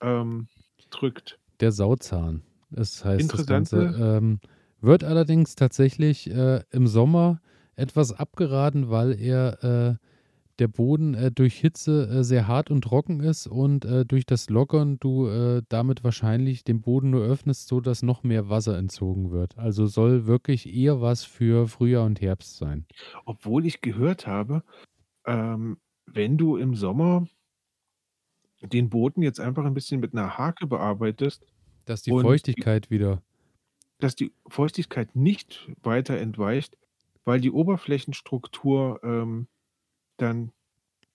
ähm, 0.03 0.49
drückt. 0.91 1.39
Der 1.61 1.73
Sauzahn, 1.73 2.43
das 2.71 3.05
heißt 3.05 3.33
das 3.33 3.47
Ganze. 3.47 3.79
Interessante 3.81 3.97
Ähm, 3.97 4.41
wird 4.81 5.05
allerdings 5.05 5.55
tatsächlich 5.55 6.29
äh, 6.31 6.63
im 6.71 6.87
Sommer 6.87 7.41
etwas 7.77 8.13
abgeraten, 8.13 8.91
weil 8.91 9.13
er 9.21 9.63
äh, 9.63 9.95
der 10.59 10.69
Boden 10.69 11.15
äh, 11.15 11.31
durch 11.33 11.55
Hitze 11.59 12.09
äh, 12.09 12.25
sehr 12.25 12.47
hart 12.49 12.71
und 12.71 12.83
trocken 12.85 13.21
ist 13.21 13.47
und 13.47 13.85
äh, 13.85 14.05
durch 14.05 14.27
das 14.27 14.51
Lockern 14.51 14.99
du 15.01 15.27
äh, 15.29 15.63
damit 15.69 16.05
wahrscheinlich 16.05 16.65
den 16.65 16.81
Boden 16.83 17.11
nur 17.11 17.25
öffnest, 17.25 17.69
sodass 17.69 18.03
noch 18.03 18.23
mehr 18.23 18.49
Wasser 18.49 18.77
entzogen 18.79 19.31
wird. 19.33 19.57
Also 19.59 19.87
soll 19.87 20.27
wirklich 20.27 20.73
eher 20.73 21.01
was 21.01 21.25
für 21.25 21.69
Frühjahr 21.69 22.05
und 22.07 22.21
Herbst 22.21 22.57
sein. 22.59 22.87
Obwohl 23.27 23.67
ich 23.67 23.81
gehört 23.81 24.27
habe, 24.27 24.63
ähm, 25.27 25.79
wenn 26.07 26.39
du 26.39 26.57
im 26.57 26.75
Sommer 26.75 27.27
den 28.61 28.91
Boden 28.91 29.23
jetzt 29.23 29.41
einfach 29.41 29.65
'n 29.65 29.75
bisschen 29.75 30.01
mit 30.01 30.15
'ner 30.15 30.37
Hake 30.39 30.67
bearbeitest 30.67 31.47
Dass 31.89 32.03
die 32.03 32.13
und 32.13 32.47
die 32.57 32.67
Feuchtigkeit 32.67 32.91
wieder 32.91 33.23
dass 34.01 34.17
die 34.17 34.35
Feuchtigkeit 34.49 35.15
nicht 35.15 35.71
weiter 35.83 36.19
entweicht, 36.19 36.77
weil 37.25 37.41
die 37.41 37.53
Oberflächenstruktur, 37.53 39.01
ähm, 39.05 39.47
dann 40.19 40.53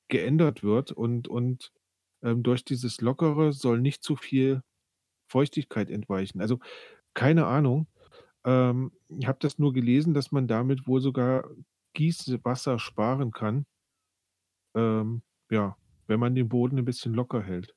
geändert 0.09 0.63
wird 0.63 0.91
und 0.93 1.27
und, 1.29 1.71
ähm, 2.23 2.43
durch 2.43 2.65
dieses 2.65 3.01
Lockere 3.01 3.53
soll 3.53 3.81
nicht 3.81 4.03
zu 4.03 4.15
viel 4.17 4.63
Feuchtigkeit 5.29 5.89
entweichen. 5.91 6.41
Also, 6.41 6.59
keine 7.15 7.47
Ahnung. 7.47 7.87
Ähm, 8.45 8.93
ich 9.09 9.27
habe 9.27 9.39
das 9.41 9.59
nur 9.59 9.73
gelesen, 9.73 10.13
dass 10.15 10.31
man 10.33 10.47
damit 10.47 10.87
wohl 10.87 11.01
sogar 11.01 11.49
Gießwasser 11.95 12.79
sparen 12.79 13.31
kann. 13.31 13.65
Ähm, 14.75 15.21
ja, 15.49 15.77
wenn 16.07 16.19
man 16.19 16.35
den 16.35 16.49
Boden 16.49 16.77
'n 16.77 16.85
bisschen 16.85 17.13
locker 17.13 17.41
hält. 17.43 17.73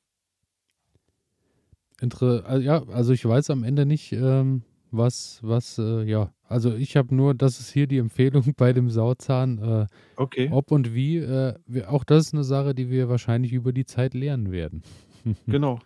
Intere 2.00 2.44
al 2.46 2.62
ja, 2.62 2.82
also 2.88 3.12
ich 3.12 3.24
weiß 3.24 3.50
am 3.50 3.64
Ende 3.64 3.84
nicht, 3.84 4.12
ähm, 4.12 4.62
was 4.92 5.40
was, 5.42 5.78
äh, 5.78 6.04
ja 6.04 6.32
also 6.48 6.74
ich 6.74 6.96
habe 6.96 7.14
nur 7.14 7.34
das 7.34 7.60
ist 7.60 7.70
hier 7.72 7.86
die 7.86 7.98
Empfehlung 7.98 8.44
bei 8.56 8.72
dem 8.72 8.90
Sauzahn, 8.90 9.58
äh, 9.58 9.86
Okay. 10.18 10.52
ob 10.52 10.72
und 10.72 10.94
wie, 10.94 11.18
äh, 11.18 11.54
wir 11.66 11.92
auch 11.92 12.04
das 12.04 12.26
ist 12.28 12.34
'ne 12.34 12.44
Sache, 12.44 12.74
die 12.74 12.90
wir 12.90 13.08
wahrscheinlich 13.10 13.52
über 13.52 13.72
die 13.72 13.86
Zeit 13.86 14.14
lernen 14.14 14.52
werden. 14.52 14.82
Genau. 15.50 15.80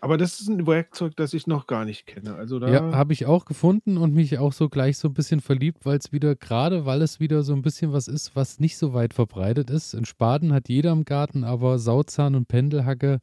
Aber 0.00 0.18
das 0.18 0.40
ist 0.40 0.48
'n 0.50 0.66
Werkzeug, 0.66 1.16
das 1.16 1.34
ich 1.34 1.46
noch 1.46 1.66
gar 1.68 1.84
nicht 1.86 2.06
kenne. 2.06 2.34
Also 2.36 2.60
Ja, 2.66 2.82
da 2.88 2.92
habe 2.92 3.14
ich 3.14 3.24
auch 3.24 3.46
gefunden 3.46 3.96
und 3.96 4.12
mich 4.12 4.36
auch 4.38 4.52
so 4.52 4.68
gleich 4.68 4.98
so 4.98 5.08
'n 5.08 5.14
bisschen 5.14 5.40
verliebt, 5.40 5.86
weil's 5.86 6.12
wieder 6.12 6.36
grade 6.36 6.84
weil 6.84 7.00
es 7.00 7.18
wieder 7.18 7.42
so 7.42 7.54
'n 7.54 7.62
bisschen 7.62 7.92
was 7.94 8.06
ist, 8.06 8.36
was 8.36 8.60
nicht 8.60 8.76
so 8.76 8.92
weit 8.92 9.14
verbreitet 9.14 9.70
ist. 9.70 9.94
'N 9.94 10.04
Spaten 10.04 10.52
hat 10.52 10.68
jeder 10.68 10.92
im 10.92 11.06
Garten, 11.06 11.42
aber 11.42 11.78
Sauzahn 11.78 12.34
und 12.34 12.48
Pendelhacke 12.48 13.20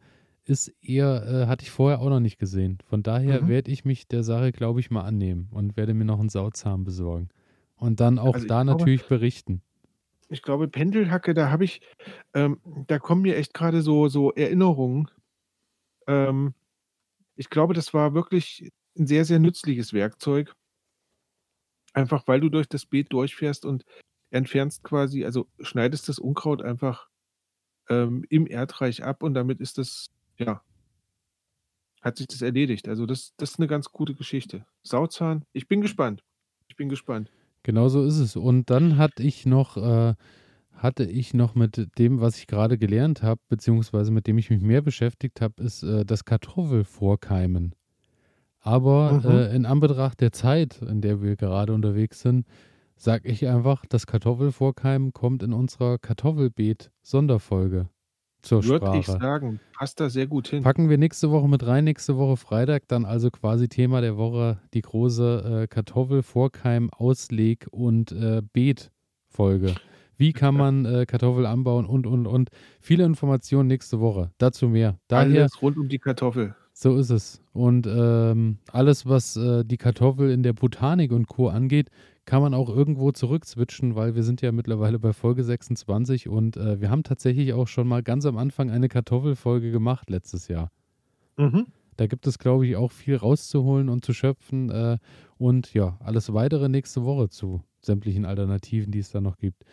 ist 0.47 0.69
eher 0.81 1.25
äh, 1.25 1.47
hatte 1.47 1.63
ich 1.65 1.71
vorher 1.71 1.99
auch 2.01 2.09
noch 2.09 2.19
nicht 2.19 2.39
gesehen. 2.39 2.79
Von 2.87 3.03
daher 3.03 3.45
Mhm. 3.45 3.49
werde 3.49 3.71
ich 3.71 3.85
mich 3.85 4.07
der 4.07 4.23
Sache, 4.23 4.51
glaube 4.51 4.79
ich, 4.79 4.91
mal 4.91 5.03
annehmen 5.03 5.49
und 5.51 5.77
werde 5.77 5.93
mir 5.93 6.05
noch 6.05 6.19
'n 6.19 6.29
Sauzahn 6.29 6.83
besorgen. 6.83 7.29
Und 7.75 7.99
dann 7.99 8.19
auch 8.19 8.35
Also, 8.35 8.47
da 8.47 8.63
glaube 8.65 8.91
natürlich 8.91 9.07
berichten. 9.07 9.61
ich 10.29 10.41
glaube, 10.41 10.67
Pendelhacke, 10.67 11.33
da 11.33 11.49
habe 11.51 11.63
ich 11.65 11.81
ähm, 12.33 12.59
da 12.87 12.99
kommen 12.99 13.21
mir 13.21 13.37
echt 13.37 13.53
grade 13.53 13.81
so 13.81 14.07
so 14.09 14.31
Erinnerungen. 14.33 15.09
Ähm, 16.07 16.55
ich 17.35 17.49
glaube, 17.49 17.73
das 17.75 17.93
war 17.93 18.13
wirklich 18.15 18.69
'n 18.97 19.07
sehr, 19.07 19.25
sehr 19.25 19.39
nützliches 19.39 19.93
Werkzeug. 19.93 20.55
Einfach 21.93 22.27
weil 22.27 22.39
du 22.41 22.49
durch 22.49 22.67
das 22.67 22.85
Beet 22.85 23.11
durchfährst 23.13 23.65
und 23.65 23.83
entfernst 24.29 24.83
quasi 24.83 25.25
also 25.25 25.47
schneidest 25.59 26.09
das 26.09 26.19
Unkraut 26.19 26.61
einfach, 26.61 27.07
ähm, 27.89 28.25
im 28.29 28.47
Erdreich 28.47 29.03
ab 29.03 29.23
und 29.23 29.35
damit 29.35 29.61
ist 29.61 29.77
das 29.79 30.09
ja 30.39 30.61
hat 32.01 32.17
sich 32.17 32.27
das 32.27 32.41
erledigt. 32.41 32.87
Also 32.87 33.05
das 33.05 33.33
das 33.37 33.51
ist 33.51 33.59
'ne 33.59 33.67
ganz 33.67 33.91
gute 33.91 34.13
Geschichte. 34.15 34.65
Sauzahn, 34.83 35.45
ich 35.53 35.67
bin 35.67 35.81
gespannt. 35.81 36.23
Ich 36.67 36.75
bin 36.75 36.89
gespannt. 36.89 37.31
Genau 37.63 37.89
so 37.89 38.03
ist 38.05 38.19
es. 38.19 38.35
Und 38.35 38.69
dann 38.69 38.97
hatte 38.97 39.23
ich 39.23 39.45
noch 39.45 39.77
äh, 39.77 40.15
hatte 40.73 41.05
ich 41.05 41.33
noch 41.33 41.55
mit 41.55 41.89
dem, 41.97 42.21
was 42.21 42.37
ich 42.37 42.47
grade 42.47 42.77
gelernt 42.77 43.23
habe, 43.23 43.41
beziehungsweise 43.49 44.11
mit 44.11 44.27
dem 44.27 44.37
ich 44.37 44.49
mich 44.51 44.61
mehr 44.61 44.81
beschäftigt 44.83 45.41
habe, 45.41 45.63
ist, 45.63 45.83
äh, 45.83 46.05
das 46.05 46.23
Kartoffelvorkeimen. 46.25 47.73
Aber, 48.61 49.21
Mhm. 49.21 49.47
äh, 49.51 49.55
in 49.55 49.65
Anbetracht 49.65 50.21
der 50.21 50.31
Zeit, 50.33 50.81
in 50.81 51.01
der 51.01 51.21
wir 51.21 51.35
gerade 51.37 51.73
unterwegs 51.73 52.21
sind, 52.21 52.47
sage 52.97 53.29
ich 53.29 53.47
einfach, 53.47 53.85
das 53.89 54.07
Kartoffelvorkeimen 54.07 55.13
kommt 55.13 55.43
in 55.43 55.53
unserer 55.53 55.97
Kartoffelbeet-Sonderfolge 55.99 57.89
zur 58.47 58.63
Würde 58.63 58.97
ich 58.97 59.05
Sprache. 59.05 59.19
sagen, 59.19 59.59
passt 59.77 59.99
da 59.99 60.09
sehr 60.09 60.27
gut 60.27 60.47
hin. 60.47 60.63
Packen 60.63 60.89
wir 60.89 60.97
nächste 60.97 61.31
Woche 61.31 61.47
mit 61.47 61.65
rein. 61.65 61.83
Nächste 61.83 62.17
Woche 62.17 62.37
Freitag 62.37 62.87
dann 62.87 63.05
also 63.05 63.29
quasi 63.29 63.67
Thema 63.67 64.01
der 64.01 64.17
Woche 64.17 64.59
die 64.73 64.81
große 64.81 65.63
äh, 65.63 65.67
Kartoffel, 65.67 66.23
Vorkeim, 66.23 66.89
Ausleg 66.91 67.67
und 67.71 68.11
äh, 68.11 68.41
Beet-Folge. 68.53 69.75
Wie 70.17 70.33
kann 70.33 70.55
man 70.55 70.85
äh, 70.85 71.05
Kartoffel 71.05 71.45
anbauen 71.45 71.85
und, 71.85 72.07
und, 72.07 72.25
und. 72.25 72.49
Viele 72.81 73.03
Informationen 73.03 73.67
nächste 73.67 73.99
Woche. 73.99 74.31
Dazu 74.39 74.67
mehr. 74.67 74.97
Daher, 75.07 75.41
Alles 75.41 75.61
rund 75.61 75.77
um 75.77 75.89
die 75.89 75.99
Kartoffel. 75.99 76.55
So 76.79 76.95
ist 76.95 77.09
es. 77.09 77.41
Und 77.53 77.87
ähm, 77.87 78.59
alles, 78.71 79.07
was 79.07 79.35
äh, 79.35 79.65
die 79.65 79.77
Kartoffel 79.77 80.29
in 80.29 80.43
der 80.43 80.53
Botanik 80.53 81.11
und 81.11 81.27
Co. 81.27 81.47
angeht, 81.49 81.89
kann 82.25 82.41
man 82.43 82.53
auch 82.53 82.69
irgendwo 82.69 83.11
zurückswitchen, 83.11 83.95
weil 83.95 84.13
wir 84.13 84.21
sind 84.21 84.41
ja 84.43 84.51
mittlerweile 84.51 84.99
bei 84.99 85.11
Folge 85.13 85.43
26 85.43 86.29
und 86.29 86.55
äh, 86.55 86.79
wir 86.79 86.91
haben 86.91 87.01
tatsächlich 87.01 87.53
auch 87.53 87.67
schon 87.67 87.87
mal 87.87 88.03
ganz 88.03 88.27
am 88.27 88.37
Anfang 88.37 88.69
eine 88.69 88.89
Kartoffelfolge 88.89 89.71
gemacht 89.71 90.11
letztes 90.11 90.49
Jahr. 90.49 90.71
Mhm. 91.37 91.65
Da 91.95 92.05
gibt 92.05 92.27
es, 92.27 92.37
glaube 92.37 92.67
ich, 92.67 92.75
auch 92.75 92.91
viel 92.91 93.15
rauszuholen 93.15 93.89
und 93.89 94.05
zu 94.05 94.13
schöpfen. 94.13 94.69
Äh, 94.69 94.97
und 95.39 95.73
ja, 95.73 95.97
alles 96.03 96.31
weitere 96.31 96.69
nächste 96.69 97.03
Woche 97.05 97.29
zu 97.29 97.63
sämtlichen 97.81 98.25
Alternativen, 98.25 98.91
die 98.91 98.99
es 98.99 99.09
da 99.09 99.19
noch 99.19 99.37
gibt. 99.39 99.63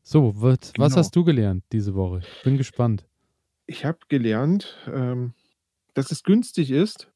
So, 0.00 0.32
was, 0.40 0.72
was 0.78 0.92
Genau. 0.92 0.96
hast 0.96 1.14
du 1.16 1.22
gelernt 1.24 1.64
diese 1.72 1.94
Woche? 1.94 2.20
Ich 2.38 2.44
bin 2.44 2.56
gespannt. 2.56 3.06
Ich 3.66 3.84
habe 3.84 3.98
gelernt, 4.08 4.74
ähm, 4.90 5.34
dass 5.96 6.10
es 6.10 6.22
günstig 6.22 6.70
ist, 6.70 7.10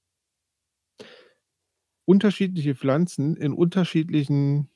unterschiedliche 2.06 2.74
Pflanzen 2.74 3.36
in 3.36 3.52
unterschiedlichen 3.52 4.70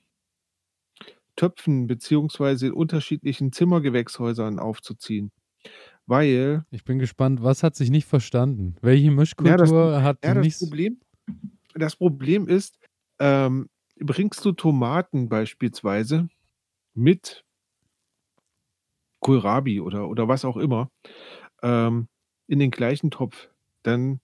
Töpfen 1.36 1.86
beziehungsweise 1.86 2.68
in 2.68 2.72
unterschiedlichen 2.74 3.50
Zimmergewächshäusern 3.50 4.58
aufzuziehen. 4.58 5.32
Weil 6.06 6.64
Ich 6.70 6.84
bin 6.84 6.98
gespannt, 6.98 7.42
was 7.42 7.62
hat 7.62 7.74
sich 7.76 7.88
nicht 7.90 8.06
verstanden? 8.06 8.76
Welche 8.82 9.10
Mischkultur 9.10 9.56
das- 9.56 10.02
hat 10.02 10.24
ja, 10.24 10.34
das 10.34 10.44
nichts. 10.44 10.60
Problem 10.60 11.00
das 11.76 11.96
Problem 11.96 12.46
ist, 12.46 12.78
ähm, 13.18 13.68
bringst 13.98 14.44
du 14.44 14.52
Tomaten 14.52 15.28
beispielsweise 15.28 16.28
mit 16.94 17.44
Kohlrabi 19.20 19.80
oder 19.80 20.08
oder 20.08 20.28
was 20.28 20.44
auch 20.44 20.56
immer, 20.58 20.90
ähm, 21.62 22.06
in 22.46 22.58
den 22.58 22.70
gleichen 22.70 23.10
Topf, 23.10 23.48
dann 23.84 24.20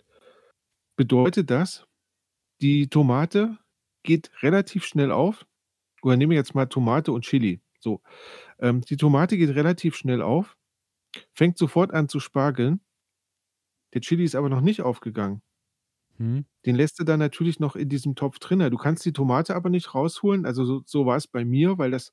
bedeutet 0.96 1.50
das, 1.50 1.86
die 2.60 2.88
Tomate 2.88 3.58
geht 4.04 4.30
relativ 4.42 4.84
schnell 4.84 5.12
auf. 5.12 5.46
Oder 6.02 6.16
nehmen 6.16 6.30
wir 6.30 6.38
jetzt 6.38 6.54
mal 6.54 6.66
Tomate 6.66 7.12
und 7.12 7.24
Chili. 7.24 7.60
So, 7.80 8.02
ähm, 8.60 8.82
die 8.82 8.96
Tomate 8.96 9.38
geht 9.38 9.50
relativ 9.50 9.96
schnell 9.96 10.22
auf, 10.22 10.56
fängt 11.34 11.58
sofort 11.58 11.92
an 11.92 12.08
zu 12.08 12.20
spargeln. 12.20 12.80
Der 13.94 14.00
Chili 14.00 14.24
ist 14.24 14.34
aber 14.34 14.48
noch 14.48 14.60
nicht 14.60 14.82
aufgegangen. 14.82 15.42
Hm? 16.18 16.46
Den 16.66 16.76
lässt 16.76 16.98
du 17.00 17.04
dann 17.04 17.20
natürlich 17.20 17.60
noch 17.60 17.76
in 17.76 17.88
diesem 17.88 18.14
Topf 18.16 18.38
drinne. 18.38 18.70
Du 18.70 18.78
kannst 18.78 19.04
die 19.06 19.12
Tomate 19.12 19.56
aber 19.56 19.70
nicht 19.70 19.94
rausholen. 19.94 20.46
Also, 20.46 20.64
so 20.64 20.82
so 20.86 21.06
war 21.06 21.16
es 21.16 21.28
bei 21.28 21.44
mir, 21.44 21.78
weil 21.78 21.90
das 21.92 22.12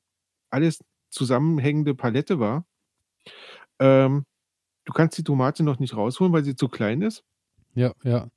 alles 0.52 0.84
zusammenhängende 1.12 1.96
Palette 1.96 2.40
war. 2.40 2.66
Ähm, 3.80 4.26
du 4.86 4.94
kannst 4.94 5.18
die 5.18 5.24
Tomate 5.24 5.64
noch 5.64 5.80
nicht 5.80 5.96
rausholen, 5.96 6.34
weil 6.34 6.44
sie 6.46 6.56
zu 6.56 6.70
klein 6.70 7.02
ist. 7.02 7.24
Ja, 7.78 7.94
ja. 8.04 8.28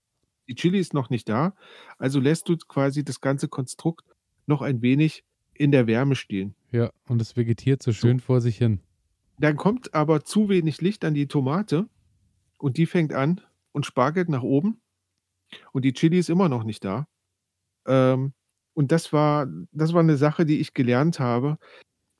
Die 0.49 0.55
Chili 0.55 0.79
ist 0.79 0.95
noch 0.95 1.11
nicht 1.11 1.29
da. 1.29 1.55
Also 1.99 2.21
lässt 2.21 2.49
du 2.49 2.57
quasi 2.57 3.05
das 3.05 3.21
ganze 3.21 3.49
Konstrukt 3.49 4.05
noch 4.47 4.63
ein 4.63 4.83
wenig 4.83 5.25
in 5.55 5.71
der 5.73 5.87
Wärme 5.87 6.15
stehen. 6.15 6.55
Ja, 6.73 6.91
und 7.09 7.21
es 7.21 7.37
vegetiert 7.37 7.83
so 7.83 7.93
schön 7.93 8.21
vor 8.21 8.41
sich 8.41 8.57
hin. 8.59 8.81
Dann 9.39 9.57
kommt 9.57 9.95
aber 9.95 10.25
zu 10.25 10.49
wenig 10.49 10.81
Licht 10.81 11.05
an 11.05 11.15
die 11.15 11.27
Tomate 11.29 11.89
und 12.59 12.77
die 12.79 12.87
fängt 12.87 13.15
an 13.15 13.41
und 13.73 13.87
spargelt 13.87 14.29
nach 14.29 14.43
oben 14.43 14.81
und 15.73 15.85
die 15.85 15.95
Chili 15.95 16.19
ist 16.19 16.31
immer 16.31 16.49
noch 16.49 16.65
nicht 16.65 16.85
da. 16.85 17.07
Ähm, 17.87 18.35
und 18.75 18.93
das 18.93 19.13
war 19.13 19.49
das 19.73 19.95
war 19.95 20.03
'ne 20.05 20.17
Sache, 20.17 20.47
die 20.47 20.61
ich 20.61 20.75
gelernt 20.75 21.21
habe. 21.21 21.59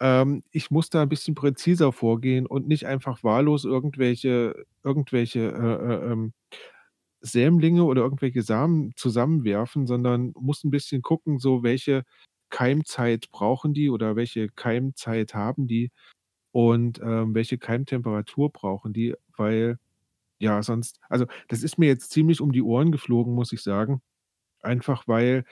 Ähm, 0.01 0.45
ich 0.53 0.71
muss 0.71 0.91
da 0.91 1.03
'n 1.05 1.09
bisschen 1.11 1.35
präziser 1.37 1.93
vorgehen 1.93 2.47
und 2.47 2.69
nicht 2.69 2.87
einfach 2.87 3.25
wahllos 3.25 3.65
irgendwelche 3.67 4.65
irgendwelche, 4.85 5.41
äh, 5.41 6.09
äh, 6.09 6.13
ähm, 6.13 6.35
Sämlinge 7.21 7.85
oder 7.85 8.03
irgendwelche 8.03 8.43
Samen 8.43 8.93
zusammenwerfen, 8.97 9.87
sondern 9.87 10.33
muss 10.41 10.65
'n 10.65 10.71
bisschen 10.71 11.03
gucken, 11.03 11.39
so 11.39 11.63
welche 11.63 12.05
Keimzeit 12.51 13.31
brauchen 13.31 13.75
die 13.75 13.91
oder 13.91 14.17
welche 14.17 14.49
Keimzeit 14.51 15.35
haben 15.35 15.67
die 15.69 15.91
und, 16.53 17.01
ähm, 17.03 17.35
welche 17.35 17.59
Keimtemperatur 17.59 18.51
brauchen 18.53 18.93
die, 18.95 19.15
weil 19.37 19.79
ja, 20.41 20.63
sonst 20.63 21.01
also, 21.11 21.27
das 21.49 21.63
ist 21.65 21.79
mir 21.79 21.89
jetzt 21.89 22.11
ziemlich 22.13 22.41
um 22.43 22.53
die 22.53 22.63
Ohren 22.63 22.93
geflogen, 22.93 23.35
muss 23.35 23.53
ich 23.53 23.63
sagen. 23.63 24.03
Einfach 24.63 25.09
weil 25.09 25.45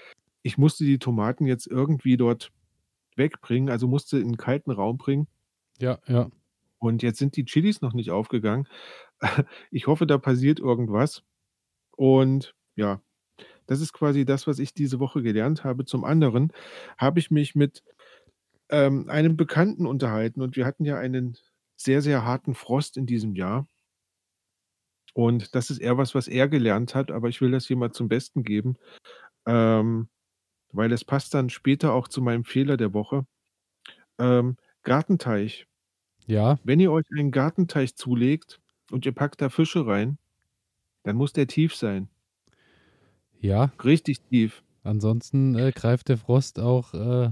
ich 0.44 0.58
musste 0.58 0.84
die 0.84 0.98
Tomaten 1.00 1.46
jetzt 1.46 1.66
irgendwie 1.68 2.16
dort 2.18 2.52
wegbringen, 3.16 3.70
also 3.70 3.88
musste 3.88 4.18
in 4.20 4.30
'n 4.30 4.36
kalten 4.38 4.70
Raum 4.72 4.98
bringen. 4.98 5.28
Ja, 5.80 5.98
ja. 6.08 6.28
Und 6.82 7.02
jetzt 7.02 7.18
sind 7.18 7.36
die 7.36 7.44
Chilis 7.44 7.80
noch 7.80 7.92
nicht 7.92 8.10
aufgegangen. 8.10 8.66
Ich 9.72 9.86
hoffe, 9.88 10.06
da 10.06 10.18
passiert 10.18 10.60
irgendwas. 10.60 11.22
Und 11.98 12.54
ja, 12.76 13.02
das 13.66 13.80
ist 13.80 13.92
quasi 13.92 14.24
das, 14.24 14.46
was 14.46 14.60
ich 14.60 14.72
diese 14.72 15.00
Woche 15.00 15.20
gelernt 15.20 15.64
habe. 15.64 15.84
Zum 15.84 16.04
anderen 16.04 16.52
habe 16.96 17.18
ich 17.18 17.32
mich 17.32 17.56
mit, 17.56 17.82
ähm, 18.70 19.10
einem 19.10 19.36
Bekannten 19.36 19.84
unterhalten 19.84 20.40
und 20.40 20.54
wir 20.56 20.64
hatten 20.64 20.84
ja 20.84 20.96
einen 20.96 21.36
sehr, 21.76 22.00
sehr 22.00 22.24
harten 22.24 22.54
Frost 22.54 22.96
in 22.96 23.06
diesem 23.06 23.34
Jahr. 23.34 23.66
Und 25.12 25.56
das 25.56 25.70
ist 25.70 25.78
eher 25.78 25.98
was, 25.98 26.14
was 26.14 26.28
er 26.28 26.48
gelernt 26.48 26.94
hat, 26.94 27.10
aber 27.10 27.28
ich 27.28 27.40
will 27.40 27.50
das 27.50 27.66
hier 27.66 27.76
mal 27.76 27.90
zum 27.90 28.08
Besten 28.08 28.44
geben, 28.44 28.76
ähm, 29.46 30.08
weil 30.72 30.92
es 30.92 31.04
passt 31.04 31.34
dann 31.34 31.50
später 31.50 31.94
auch 31.94 32.06
zu 32.06 32.22
meinem 32.22 32.44
Fehler 32.44 32.76
der 32.76 32.94
Woche. 32.94 33.26
Ähm, 34.20 34.56
Gartenteich. 34.84 35.66
Ja. 36.26 36.60
Wenn 36.62 36.78
ihr 36.78 36.92
euch 36.92 37.06
einen 37.10 37.32
Gartenteich 37.32 37.96
zulegt 37.96 38.60
und 38.92 39.04
ihr 39.04 39.12
packt 39.12 39.40
da 39.40 39.48
Fische 39.48 39.86
rein, 39.86 40.18
dann 41.02 41.16
muss 41.16 41.32
der 41.32 41.46
tief 41.46 41.74
sein. 41.74 42.08
Ja. 43.40 43.70
Richtig 43.84 44.20
tief. 44.30 44.62
Ansonsten, 44.82 45.54
äh, 45.56 45.72
greift 45.74 46.08
der 46.08 46.16
Frost 46.18 46.58
auch, 46.58 46.94
äh 46.94 47.30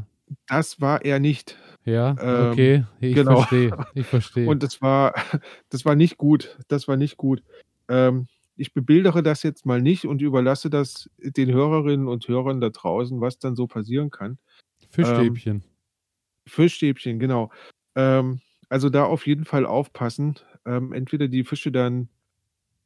Das 0.49 0.81
war 0.81 1.05
er 1.05 1.19
nicht. 1.21 1.57
Ja, 1.85 2.17
Ähm, 2.21 2.51
okay, 2.53 2.85
ich 3.01 3.15
genau. 3.15 3.43
verstehe, 3.43 3.87
ich 3.95 4.07
verstehe. 4.07 4.49
Und 4.49 4.63
das 4.63 4.83
war 4.83 5.15
das 5.71 5.85
war 5.85 5.95
nicht 5.95 6.17
gut. 6.17 6.59
Das 6.69 6.89
war 6.89 6.97
nicht 6.97 7.17
gut. 7.17 7.43
Ähm, 7.89 8.27
ich 8.57 8.73
bebildere 8.75 9.23
das 9.23 9.43
jetzt 9.43 9.67
mal 9.67 9.81
nicht 9.83 10.07
und 10.07 10.23
überlasse 10.23 10.71
das 10.71 11.11
den 11.19 11.53
Hörerinnen 11.53 12.09
und 12.09 12.27
Hörern 12.27 12.61
da 12.61 12.71
draußen, 12.71 13.21
was 13.21 13.39
dann 13.39 13.55
so 13.55 13.67
passieren 13.67 14.11
kann. 14.11 14.31
Ähm, 14.33 14.89
Fischstäbchen. 14.91 15.65
Fischstäbchen, 16.47 17.19
genau. 17.19 17.51
Ähm, 17.95 18.41
also, 18.69 18.89
da 18.91 19.05
auf 19.05 19.27
jeden 19.27 19.45
Fall 19.45 19.67
aufpassen. 19.67 20.37
Ähm, 20.65 20.93
entweder 20.93 21.29
die 21.29 21.45
Fische 21.45 21.71
dann 21.71 22.09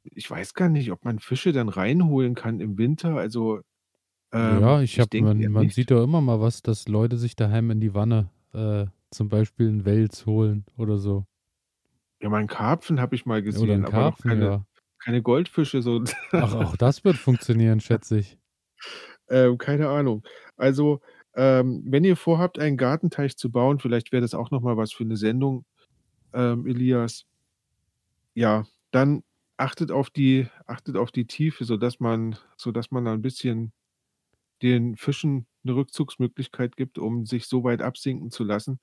ich 0.04 0.30
weiß 0.30 0.54
gar 0.54 0.68
nicht, 0.68 0.90
ob 0.92 1.04
man 1.04 1.18
Fische 1.18 1.52
dann 1.52 1.68
reinholen 1.68 2.34
kann 2.34 2.60
im 2.60 2.78
Winter. 2.78 3.16
Also, 3.16 3.60
ähm, 4.32 4.62
Ja, 4.62 4.80
ich 4.80 4.98
habe 5.00 5.10
man 5.18 5.48
man 5.50 5.68
sieht 5.70 5.90
doch 5.90 6.02
immer 6.02 6.20
mal 6.22 6.40
was, 6.40 6.62
dass 6.62 6.88
Leute 6.88 7.18
sich 7.18 7.36
daheim 7.36 7.70
in 7.70 7.80
die 7.80 7.92
Wanne, 7.94 8.30
äh, 8.54 8.86
zum 9.10 9.28
Beispiel 9.28 9.68
'n 9.68 9.84
Wels 9.84 10.24
holen 10.24 10.64
oder 10.78 10.96
so. 10.98 11.26
Ja, 12.22 12.28
mal 12.28 12.40
'n 12.42 12.48
Karpfen 12.48 13.00
habe 13.00 13.14
ich 13.14 13.24
mal 13.24 13.42
Oder 13.52 13.74
'n 13.74 13.82
gesehen, 13.82 13.84
aber 13.84 14.04
noch 14.04 14.18
Karpfen, 14.18 14.30
keine 14.30 14.50
ja. 14.50 14.64
keine 15.02 15.22
Goldfische 15.22 15.80
so. 15.80 16.02
Ach, 16.38 16.54
auch 16.54 16.76
das 16.76 17.04
wird 17.04 17.18
funktionieren, 17.18 17.80
schätze 17.80 18.18
ich. 18.18 18.38
Ähm, 19.28 19.58
keine 19.58 19.88
Ahnung. 19.88 20.24
Also, 20.56 21.00
ähm, 21.34 21.82
wenn 21.86 22.04
ihr 22.04 22.16
vorhabt, 22.16 22.58
einen 22.58 22.76
Gartenteich 22.76 23.36
zu 23.36 23.50
bauen, 23.52 23.78
vielleicht 23.78 24.12
wäre 24.12 24.22
das 24.22 24.34
auch 24.34 24.50
noch 24.50 24.60
mal 24.62 24.76
was 24.76 24.92
für 24.92 25.04
'ne 25.04 25.16
Sendung, 25.16 25.64
ähm, 26.34 26.66
Elias. 26.66 27.24
Ja, 28.36 28.64
dann 28.92 29.22
achtet 29.60 29.90
auf 29.92 30.10
die 30.10 30.48
achtet 30.66 30.96
auf 30.96 31.12
die 31.12 31.26
Tiefe, 31.26 31.64
sodass 31.64 32.00
man 32.00 32.36
sodass 32.56 32.90
man 32.90 33.04
da 33.06 33.12
'n 33.14 33.22
bisschen 33.22 33.72
den 34.62 34.96
Fischen 34.96 35.46
'ne 35.64 35.74
Rückzugsmöglichkeit 35.76 36.76
gibt, 36.76 36.98
um 36.98 37.26
sich 37.26 37.46
so 37.46 37.64
weit 37.64 37.82
absinken 37.82 38.30
zu 38.30 38.44
lassen. 38.44 38.80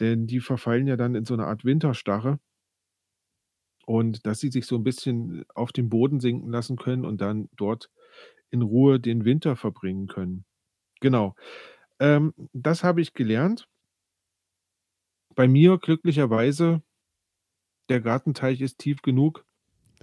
Denn 0.00 0.26
die 0.28 0.40
verfallen 0.40 0.86
ja 0.88 0.96
dann 0.96 1.14
in 1.16 1.26
so 1.26 1.36
'ne 1.36 1.46
Art 1.46 1.64
Winterstarre. 1.64 2.40
Und 3.88 4.26
dass 4.26 4.40
sie 4.40 4.50
sich 4.50 4.66
so 4.66 4.76
'n 4.76 4.84
bisschen 4.84 5.44
auf 5.54 5.72
den 5.72 5.88
Boden 5.88 6.20
sinken 6.20 6.50
lassen 6.50 6.76
können 6.76 7.04
und 7.04 7.20
dann 7.20 7.48
dort 7.56 7.90
in 8.50 8.62
Ruhe 8.62 9.00
den 9.00 9.24
Winter 9.24 9.56
verbringen 9.56 10.06
können. 10.06 10.44
Genau. 11.00 11.34
Ähm, 12.00 12.34
das 12.54 12.84
habe 12.84 13.00
ich 13.02 13.14
gelernt. 13.14 13.66
Bei 15.38 15.48
mir 15.48 15.78
glücklicherweise 15.78 16.82
der 17.90 18.00
Gartenteich 18.00 18.62
ist 18.62 18.78
tief 18.78 19.02
genug. 19.02 19.44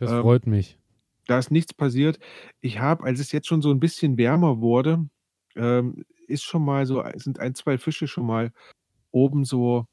Das 0.02 0.10
Ähm, 0.12 0.22
freut 0.22 0.48
mich. 0.48 0.80
da 1.28 1.40
ist 1.40 1.52
nichts 1.52 1.74
passiert. 1.74 2.20
Ich 2.62 2.80
habe, 2.80 3.04
als 3.06 3.20
es 3.20 3.32
jetzt 3.32 3.48
schon 3.48 3.62
so 3.62 3.72
'n 3.72 3.80
bisschen 3.80 4.18
wärmer 4.18 4.62
wurde, 4.62 5.08
ähm, 5.56 6.06
ist 6.28 6.44
schon 6.44 6.66
mal 6.66 6.86
so 6.88 7.04
sind 7.16 7.40
1, 7.40 7.54
2 7.56 7.78
Fische 7.78 8.08
schon 8.08 8.26
mal 8.28 8.52
oben 9.12 9.46
so 9.46 9.88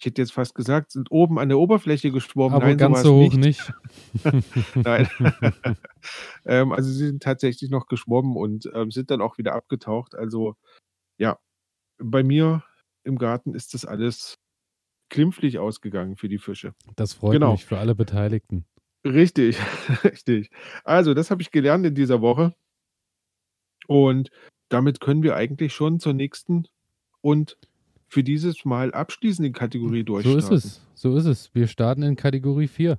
ich 0.00 0.06
hätte 0.06 0.22
jetzt 0.22 0.32
fast 0.32 0.54
gesagt, 0.54 0.92
sind 0.92 1.10
oben 1.10 1.38
an 1.38 1.48
der 1.48 1.58
Oberfläche 1.58 2.10
geschwommen. 2.10 2.56
Aber 2.56 2.66
Nein, 2.66 2.78
ganz 2.78 3.02
so 3.02 3.14
hoch 3.14 3.34
nicht. 3.34 3.72
nicht. 4.24 4.24
Nein. 4.84 5.08
Ähm, 6.46 6.72
also, 6.72 6.90
sie 6.90 7.06
sind 7.06 7.22
tatsächlich 7.22 7.70
noch 7.70 7.86
geschwommen 7.86 8.36
und, 8.36 8.68
ähm, 8.74 8.90
sind 8.90 9.10
dann 9.10 9.22
auch 9.22 9.38
wieder 9.38 9.54
abgetaucht. 9.54 10.14
Also, 10.14 10.54
ja, 11.18 11.38
bei 11.98 12.22
mir 12.22 12.64
im 13.04 13.18
Garten 13.18 13.54
ist 13.54 13.74
das 13.74 13.84
alles 13.86 14.36
glimpflich 15.10 15.58
ausgegangen 15.58 16.16
für 16.16 16.28
die 16.28 16.38
Fische. 16.38 16.74
Das 16.96 17.14
freut 17.14 17.34
Genau. 17.34 17.52
mich 17.52 17.64
für 17.66 17.78
alle 17.78 17.94
Beteiligten. 17.94 18.66
Richtig, 19.04 19.58
richtig. 20.04 20.50
Also, 20.84 21.14
das 21.14 21.30
habe 21.30 21.42
ich 21.42 21.50
gelernt 21.50 21.84
in 21.86 21.94
dieser 21.94 22.20
Woche. 22.20 22.54
Und 23.86 24.30
damit 24.68 25.00
können 25.00 25.22
wir 25.22 25.36
eigentlich 25.36 25.74
schon 25.74 26.00
zur 26.00 26.14
nächsten 26.14 26.66
und 27.20 27.58
für 28.08 28.22
dieses 28.22 28.64
Mal 28.64 28.92
abschließenden 28.92 29.52
Kategorie 29.52 30.04
So 30.06 30.16
ist 30.16 30.24
durchstarten. 30.24 30.56
es. 30.56 30.86
So 30.94 31.16
ist 31.16 31.26
es. 31.26 31.54
Wir 31.54 31.66
starten 31.66 32.02
in 32.02 32.16
Kategorie 32.16 32.68
4. 32.68 32.98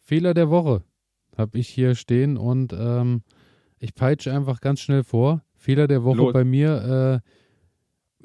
Fehler 0.00 0.34
der 0.34 0.50
Woche 0.50 0.82
habe 1.36 1.58
ich 1.58 1.68
hier 1.68 1.94
stehen 1.94 2.36
und 2.36 2.72
ähm, 2.72 3.22
ich 3.78 3.94
peitsche 3.94 4.32
einfach 4.32 4.60
ganz 4.60 4.80
schnell 4.80 5.04
vor. 5.04 5.42
Fehler 5.54 5.86
der 5.86 6.04
Woche 6.04 6.18
Los. 6.18 6.32
bei 6.32 6.44
mir, 6.44 7.22
äh, 7.24 7.30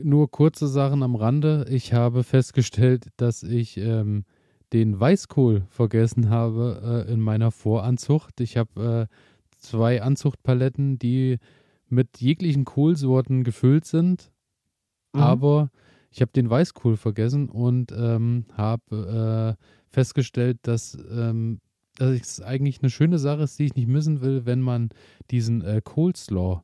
nur 0.03 0.29
kurze 0.31 0.67
Sachen 0.67 1.03
am 1.03 1.15
Rande. 1.15 1.65
Ich 1.69 1.93
habe 1.93 2.23
festgestellt, 2.23 3.07
dass 3.17 3.43
ich 3.43 3.77
ähm, 3.77 4.25
den 4.73 4.99
Weißkohl 4.99 5.65
vergessen 5.69 6.29
habe 6.29 7.05
äh, 7.07 7.11
in 7.13 7.19
meiner 7.19 7.51
Voranzucht. 7.51 8.39
Ich 8.41 8.57
habe 8.57 9.07
äh, 9.09 9.15
zwei 9.57 10.01
Anzuchtpaletten, 10.01 10.97
die 10.99 11.37
mit 11.89 12.19
jeglichen 12.19 12.65
Kohlsorten 12.65 13.43
gefüllt 13.43 13.85
sind, 13.85 14.31
Mhm. 15.13 15.21
aber 15.21 15.69
ich 16.09 16.21
habe 16.21 16.31
den 16.31 16.49
Weißkohl 16.49 16.95
vergessen 16.97 17.49
und 17.49 17.91
ähm, 17.91 18.45
habe 18.53 19.57
äh, 19.59 19.63
festgestellt, 19.89 20.59
dass, 20.63 20.97
ähm, 21.11 21.59
dass 21.97 22.11
es 22.11 22.41
eigentlich 22.41 22.81
eine 22.81 22.89
schöne 22.89 23.19
Sache 23.19 23.41
ist, 23.43 23.59
die 23.59 23.65
ich 23.65 23.75
nicht 23.75 23.87
missen 23.89 24.21
will, 24.21 24.45
wenn 24.45 24.61
man 24.61 24.89
diesen 25.31 25.61
äh, 25.61 25.81
Coleslaw 25.83 26.61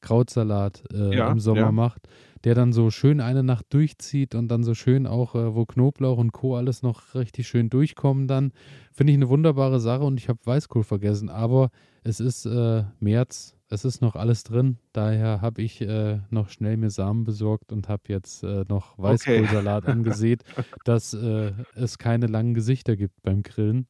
Krautsalat 0.00 0.84
äh, 0.94 1.14
Ja, 1.16 1.30
im 1.30 1.40
Sommer 1.40 1.60
ja. 1.60 1.72
macht, 1.72 2.08
der 2.44 2.54
dann 2.54 2.72
so 2.72 2.90
schön 2.90 3.20
eine 3.20 3.42
Nacht 3.42 3.66
durchzieht 3.70 4.34
und 4.34 4.48
dann 4.48 4.64
so 4.64 4.74
schön 4.74 5.06
auch, 5.06 5.34
äh, 5.34 5.54
wo 5.54 5.66
Knoblauch 5.66 6.18
und 6.18 6.32
Co. 6.32 6.56
alles 6.56 6.82
noch 6.82 7.14
richtig 7.14 7.48
schön 7.48 7.70
durchkommen 7.70 8.28
dann. 8.28 8.52
Finde 8.92 9.12
ich 9.12 9.16
eine 9.16 9.28
wunderbare 9.28 9.80
Sache 9.80 10.04
und 10.04 10.18
ich 10.18 10.28
habe 10.28 10.38
Weißkohl 10.44 10.84
vergessen, 10.84 11.28
aber 11.28 11.70
es 12.02 12.20
ist 12.20 12.46
äh, 12.46 12.84
März, 12.98 13.56
es 13.68 13.84
ist 13.84 14.00
noch 14.00 14.16
alles 14.16 14.42
drin, 14.42 14.78
daher 14.92 15.40
habe 15.40 15.62
ich 15.62 15.80
äh, 15.82 16.20
noch 16.30 16.48
schnell 16.48 16.76
mir 16.76 16.90
Samen 16.90 17.24
besorgt 17.24 17.72
und 17.72 17.88
habe 17.88 18.04
jetzt 18.08 18.42
äh, 18.42 18.64
noch 18.68 18.98
Okay. 18.98 19.02
Weißkohlsalat 19.02 19.84
angesät, 19.86 20.42
dass 20.84 21.14
äh, 21.14 21.52
es 21.74 21.98
keine 21.98 22.26
langen 22.26 22.54
Gesichter 22.54 22.96
gibt 22.96 23.22
beim 23.22 23.42
Grillen 23.42 23.86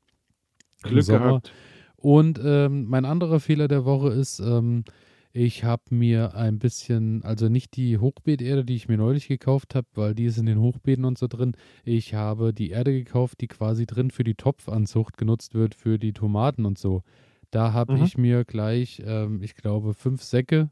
Glück 0.83 1.07
gehabt. 1.07 1.53
Und 1.97 2.41
ähm, 2.43 2.85
mein 2.85 3.05
anderer 3.05 3.41
Fehler 3.41 3.69
der 3.69 3.85
Woche 3.85 4.09
ist, 4.09 4.41
ähm, 4.41 4.85
ich 5.33 5.65
habe 5.65 5.83
mir 5.91 6.35
ein 6.35 6.59
bisschen, 6.59 7.23
also 7.25 7.49
nicht 7.49 7.77
die 7.77 7.99
Hochbeeterde, 7.99 8.65
die 8.65 8.75
ich 8.77 8.89
mir 8.89 8.99
neulich 8.99 9.29
gekauft 9.29 9.75
habe, 9.75 9.87
weil 9.95 10.15
die 10.15 10.25
ist 10.25 10.39
in 10.39 10.47
den 10.47 10.61
Hochbeeten 10.61 11.05
und 11.05 11.19
so 11.19 11.29
drin. 11.29 11.53
Ich 11.85 12.15
habe 12.15 12.53
die 12.53 12.71
Erde 12.71 12.93
gekauft, 12.93 13.41
die 13.41 13.49
quasi 13.49 13.87
drin 13.87 14.11
für 14.11 14.25
die 14.25 14.35
Topfanzucht 14.35 15.17
genutzt 15.17 15.55
wird, 15.55 15.75
für 15.75 15.99
die 15.99 16.13
Tomaten 16.13 16.67
und 16.67 16.79
so. 16.79 17.03
Da 17.51 17.73
habe 17.73 17.95
Mhm. 17.95 18.03
ich 18.05 18.19
mir 18.19 18.45
gleich, 18.45 19.03
ähm, 19.07 19.43
ich 19.43 19.55
glaube, 19.55 19.95
fünf 19.95 20.23
Säcke 20.23 20.71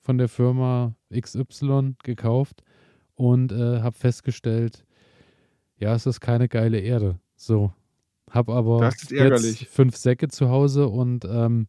von 0.00 0.18
der 0.18 0.28
Firma 0.28 0.94
XY 1.12 1.96
gekauft 2.02 2.62
und 3.14 3.52
äh, 3.52 3.80
habe 3.80 3.96
festgestellt, 3.96 4.84
ja, 5.78 5.94
es 5.94 6.06
ist 6.06 6.20
keine 6.20 6.48
geile 6.48 6.78
Erde. 6.80 7.20
So. 7.36 7.72
Hab 8.30 8.48
aber 8.48 8.80
jetzt 9.10 9.64
fünf 9.66 9.96
Säcke 9.96 10.28
zu 10.28 10.48
Hause 10.50 10.88
und 10.88 11.24
ähm, 11.24 11.66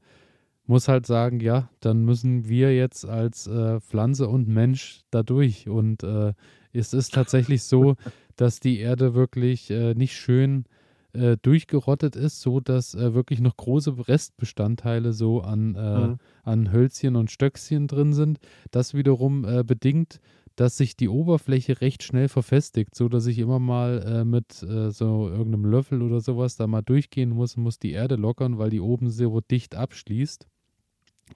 muss 0.71 0.87
halt 0.87 1.05
sagen, 1.05 1.39
ja, 1.39 1.69
dann 1.81 2.03
müssen 2.05 2.47
wir 2.49 2.75
jetzt 2.75 3.05
als 3.05 3.45
äh, 3.47 3.79
Pflanze 3.81 4.27
und 4.27 4.47
Mensch 4.47 5.01
da 5.11 5.21
durch. 5.21 5.69
Und 5.69 6.03
äh, 6.03 6.33
es 6.73 6.93
ist 6.93 7.13
tatsächlich 7.13 7.63
so, 7.63 7.95
dass 8.37 8.59
die 8.59 8.79
Erde 8.79 9.13
wirklich 9.13 9.69
äh, 9.69 9.93
nicht 9.93 10.15
schön 10.15 10.65
äh, 11.13 11.37
durchgerottet 11.41 12.15
ist, 12.15 12.41
so 12.41 12.59
dass 12.59 12.95
äh, 12.95 13.13
wirklich 13.13 13.41
noch 13.41 13.57
große 13.57 14.07
Restbestandteile 14.07 15.13
so 15.13 15.41
an, 15.41 15.75
äh, 15.75 16.07
Mhm. 16.07 16.17
an 16.43 16.71
Hölzchen 16.71 17.15
und 17.15 17.29
Stöckchen 17.29 17.87
drin 17.87 18.13
sind. 18.13 18.39
Das 18.71 18.93
wiederum 18.93 19.41
bedingt, 19.65 20.19
dass 20.55 20.77
sich 20.77 20.95
die 20.95 21.09
Oberfläche 21.09 21.81
recht 21.81 22.03
schnell 22.03 22.27
verfestigt, 22.27 22.95
so 22.95 23.09
dass 23.09 23.25
ich 23.25 23.39
immer 23.39 23.59
mal 23.59 24.03
äh, 24.05 24.25
mit 24.25 24.61
äh, 24.63 24.91
so 24.91 25.27
irgendeinem 25.29 25.65
Löffel 25.65 26.01
oder 26.01 26.21
sowas 26.21 26.55
da 26.55 26.67
mal 26.67 26.81
durchgehen 26.81 27.29
muss, 27.29 27.57
muss 27.57 27.79
die 27.79 27.91
Erde 27.91 28.15
lockern, 28.15 28.57
weil 28.57 28.69
die 28.69 28.79
oben 28.81 29.09
so 29.09 29.39
dicht 29.41 29.75
abschließt. 29.75 30.47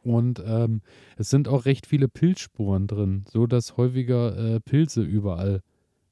Und 0.03 0.43
ähm, 0.45 0.81
es 1.17 1.29
sind 1.29 1.47
auch 1.47 1.65
recht 1.65 1.85
viele 1.85 2.07
Pilzspuren 2.07 2.87
drin, 2.87 3.25
so 3.29 3.47
dass 3.47 3.77
häufiger 3.77 4.55
äh, 4.55 4.59
Pilze 4.59 5.01
überall 5.01 5.61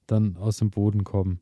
dann 0.07 0.38
aus 0.38 0.57
dem 0.57 0.69
Boden 0.69 1.03
kommen 1.03 1.39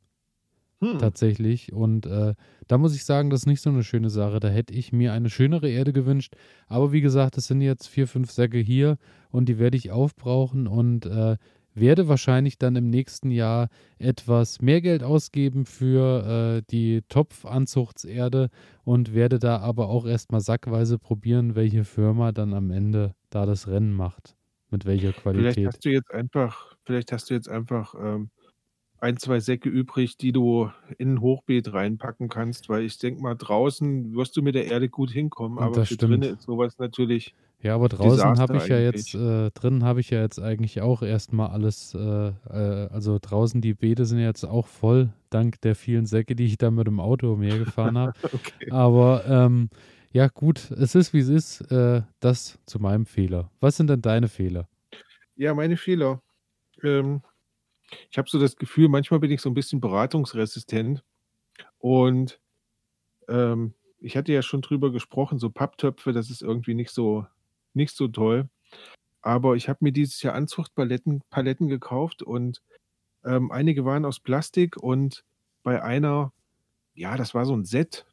Hm. 0.81 0.97
tatsächlich. 0.97 1.71
Und 1.71 2.07
äh, 2.07 2.33
da 2.67 2.77
muss 2.79 2.95
ich 2.95 3.05
sagen, 3.05 3.29
das 3.29 3.41
ist 3.41 3.45
nicht 3.45 3.61
so 3.61 3.69
eine 3.69 3.83
schöne 3.83 4.09
Sache. 4.09 4.39
Da 4.39 4.47
hätte 4.49 4.73
ich 4.73 4.91
mir 4.91 5.13
eine 5.13 5.29
schönere 5.29 5.69
Erde 5.69 5.93
gewünscht. 5.93 6.35
Aber 6.67 6.91
wie 6.91 7.01
gesagt, 7.01 7.37
es 7.37 7.45
sind 7.45 7.61
jetzt 7.61 7.87
vier, 7.87 8.07
fünf 8.07 8.31
Säcke 8.31 8.57
hier 8.57 8.97
und 9.29 9.47
die 9.47 9.59
werde 9.59 9.77
ich 9.77 9.91
aufbrauchen 9.91 10.67
und 10.67 11.05
äh, 11.05 11.37
werde 11.81 12.07
wahrscheinlich 12.07 12.57
dann 12.57 12.77
im 12.77 12.89
nächsten 12.89 13.31
Jahr 13.31 13.67
etwas 13.99 14.61
mehr 14.61 14.81
Geld 14.81 15.03
ausgeben 15.03 15.65
für 15.65 16.59
äh, 16.59 16.63
die 16.71 17.01
Topfanzuchtserde 17.09 18.49
und 18.85 19.13
werde 19.13 19.39
da 19.39 19.59
aber 19.59 19.89
auch 19.89 20.05
erstmal 20.05 20.41
sackweise 20.41 20.97
probieren, 20.99 21.55
welche 21.55 21.83
Firma 21.83 22.31
dann 22.31 22.53
am 22.53 22.71
Ende 22.71 23.15
da 23.29 23.45
das 23.45 23.67
Rennen 23.67 23.93
macht. 23.93 24.37
Mit 24.69 24.85
welcher 24.85 25.13
Vielleicht 25.33 25.65
Qualität. 25.65 25.65
hast 25.65 25.85
du 25.85 25.89
jetzt 25.89 26.11
einfach 26.11 26.75
vielleicht 26.85 27.11
hast 27.11 27.29
du 27.29 27.33
jetzt 27.33 27.47
einfach, 27.49 27.95
ähm, 27.95 28.31
1, 28.99 29.17
2 29.17 29.39
Säcke 29.39 29.69
übrig, 29.69 30.17
die 30.17 30.31
du 30.33 30.71
in 30.97 31.15
'n 31.17 31.21
Hochbeet 31.21 31.73
reinpacken 31.73 32.29
kannst, 32.29 32.69
weil 32.69 32.83
ich 32.85 32.97
denke 32.99 33.21
mal, 33.23 33.35
draußen 33.35 34.13
wirst 34.15 34.37
du 34.37 34.41
mit 34.43 34.55
der 34.55 34.67
Erde 34.67 34.89
gut 34.89 35.11
hinkommen, 35.11 35.57
Und 35.57 35.73
aber 35.73 35.81
für 35.81 35.95
drinnen 35.97 36.35
ist 36.35 36.43
sowas 36.43 36.77
natürlich 36.79 37.35
Ja, 37.63 37.75
aber 37.75 37.89
draußen 37.89 38.39
habe 38.39 38.57
ich 38.57 38.69
ja 38.69 38.79
jetzt, 38.79 39.13
äh, 39.13 39.51
drin 39.51 39.83
habe 39.83 39.99
ich 39.99 40.09
ja 40.09 40.19
jetzt 40.21 40.39
eigentlich 40.41 40.81
auch 40.81 41.03
erstmal 41.03 41.49
alles, 41.51 41.93
äh, 41.93 41.99
äh, 42.49 42.87
also 42.89 43.19
draußen 43.21 43.61
die 43.61 43.75
Beete 43.75 44.05
sind 44.05 44.17
jetzt 44.17 44.43
auch 44.45 44.65
voll, 44.65 45.13
dank 45.29 45.61
der 45.61 45.75
vielen 45.75 46.07
Säcke, 46.07 46.35
die 46.35 46.45
ich 46.45 46.57
da 46.57 46.71
mit 46.71 46.87
dem 46.87 46.99
Auto 46.99 47.31
umhergefahren 47.33 47.99
habe. 47.99 48.13
Okay. 48.33 48.71
Aber 48.71 49.25
ähm, 49.27 49.69
ja, 50.11 50.27
gut, 50.27 50.71
es 50.71 50.95
ist 50.95 51.13
wie 51.13 51.19
es 51.19 51.29
ist. 51.29 51.61
Äh, 51.71 52.01
das 52.19 52.59
zu 52.65 52.79
meinem 52.79 53.05
Fehler. 53.05 53.51
Was 53.59 53.77
sind 53.77 53.89
denn 53.89 54.01
deine 54.01 54.27
Fehler? 54.27 54.67
Ja, 55.35 55.53
meine 55.53 55.77
Fehler. 55.77 56.21
Ähm, 56.83 57.21
ich 58.11 58.17
habe 58.17 58.29
so 58.29 58.39
das 58.39 58.57
Gefühl, 58.57 58.89
manchmal 58.89 59.19
bin 59.21 59.31
ich 59.31 59.41
so 59.41 59.49
'n 59.49 59.55
bisschen 59.55 59.81
beratungsresistent 59.81 61.03
und, 61.79 62.41
ähm, 63.29 63.75
ich 64.01 64.17
hatte 64.17 64.33
ja 64.33 64.41
schon 64.43 64.61
drüber 64.61 64.91
gesprochen, 64.91 65.39
so 65.39 65.49
Papptöpfe, 65.51 66.13
das 66.13 66.29
ist 66.31 66.41
irgendwie 66.43 66.75
nicht 66.75 66.91
so 66.91 67.27
nicht 67.75 67.95
so 67.95 68.07
toll. 68.07 68.49
Aber 69.21 69.55
ich 69.55 69.69
habe 69.69 69.79
mir 69.81 69.91
dieses 69.93 70.21
Jahr 70.23 70.35
Anzuchtpaletten 70.35 71.21
Paletten 71.29 71.67
gekauft 71.69 72.23
und, 72.23 72.61
ähm, 73.25 73.51
einige 73.51 73.85
waren 73.85 74.05
aus 74.05 74.19
Plastik 74.21 74.77
und 74.77 75.23
bei 75.63 75.83
einer 75.83 76.33
ja, 76.95 77.17
das 77.17 77.33
war 77.35 77.45
so 77.45 77.53
'n 77.55 77.65
Set. 77.65 78.05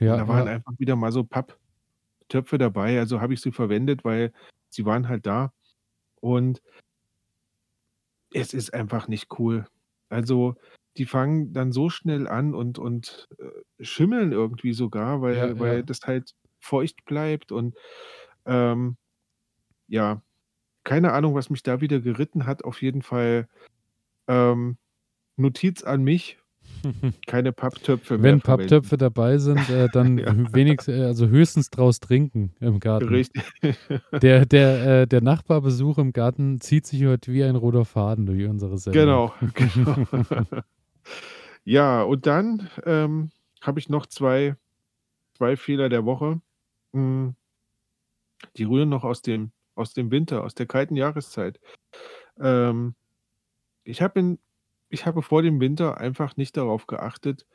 Ja, 0.00 0.16
da 0.16 0.28
waren 0.28 0.46
ja. 0.46 0.48
einfach 0.48 0.72
wieder 0.78 0.96
mal 0.96 1.12
so 1.12 1.24
Papptöpfe 1.24 2.58
dabei, 2.58 2.98
also 2.98 3.20
habe 3.20 3.34
ich 3.34 3.40
sie 3.42 3.52
verwendet, 3.52 4.04
weil 4.04 4.32
sie 4.70 4.84
waren 4.86 5.08
halt 5.08 5.26
da. 5.26 5.52
Und 6.20 6.62
es 8.32 8.54
ist 8.54 8.72
einfach 8.74 9.08
nicht 9.08 9.38
cool. 9.38 9.66
Also, 10.08 10.54
die 10.96 11.06
fangen 11.06 11.52
dann 11.52 11.72
so 11.72 11.88
schnell 11.90 12.28
an 12.28 12.54
und 12.54 12.78
und, 12.78 13.28
äh, 13.38 13.84
schimmeln 13.84 14.32
irgendwie 14.32 14.72
sogar, 14.72 15.22
Ja, 15.28 15.50
weil 15.50 15.58
weil 15.58 15.82
ja. 15.82 15.84
das 15.84 16.00
halt 16.04 16.32
feucht 16.60 17.04
bleibt 17.06 17.52
und, 17.52 17.76
ähm, 18.46 18.96
ja, 19.92 20.22
keine 20.84 21.12
Ahnung, 21.12 21.34
was 21.34 21.50
mich 21.50 21.62
da 21.62 21.80
wieder 21.82 22.00
geritten 22.00 22.46
hat. 22.46 22.64
Auf 22.64 22.80
jeden 22.80 23.02
Fall, 23.02 23.46
ähm, 24.26 24.78
Notiz 25.36 25.82
an 25.84 26.02
mich, 26.02 26.38
keine 27.26 27.52
Papptöpfe 27.52 28.16
mehr 28.16 28.32
Wenn. 28.32 28.40
Papptöpfe 28.40 28.96
dabei 28.96 29.36
sind, 29.36 29.68
äh, 29.68 29.88
dann 29.92 30.16
Ja. 30.18 30.34
wenigst 30.54 30.88
äh, 30.88 31.04
also 31.04 31.26
höchstens 31.28 31.68
draus 31.68 32.00
trinken 32.00 32.54
im 32.60 32.80
Garten. 32.80 33.08
Richtig. 33.08 33.42
Der 34.22 34.46
der, 34.46 35.02
äh, 35.02 35.06
der 35.06 35.20
Nachbarbesuch 35.20 35.98
im 35.98 36.12
Garten 36.12 36.60
zieht 36.60 36.86
sich 36.86 37.04
heute 37.04 37.32
wie 37.32 37.44
ein 37.44 37.56
roter 37.56 37.84
Faden 37.84 38.24
durch 38.26 38.48
unsere 38.48 38.78
Sendung. 38.78 39.02
Genau, 39.02 39.34
genau. 39.54 40.62
Ja, 41.64 42.02
und 42.02 42.26
dann, 42.26 42.68
ähm, 42.86 43.30
habe 43.60 43.78
ich 43.78 43.88
noch 43.88 44.06
2 44.06 44.56
2 45.36 45.56
Fehler 45.56 45.88
der 45.88 46.04
Woche. 46.06 46.40
Hm, 46.94 47.34
die 48.56 48.64
rühren 48.64 48.88
noch 48.88 49.04
aus 49.04 49.22
dem 49.22 49.52
aus 49.74 49.94
dem 49.94 50.10
Winter, 50.10 50.44
aus 50.44 50.54
der 50.54 50.66
kalten 50.66 50.96
Jahreszeit. 50.96 51.60
Ähm, 52.40 52.94
ich 53.84 54.02
habe 54.02 54.38
ich 54.90 55.06
habe 55.06 55.22
vor 55.22 55.42
dem 55.42 55.60
Winter 55.60 55.98
einfach 55.98 56.36
nicht 56.36 56.56
darauf 56.56 56.86
geachtet, 56.86 57.46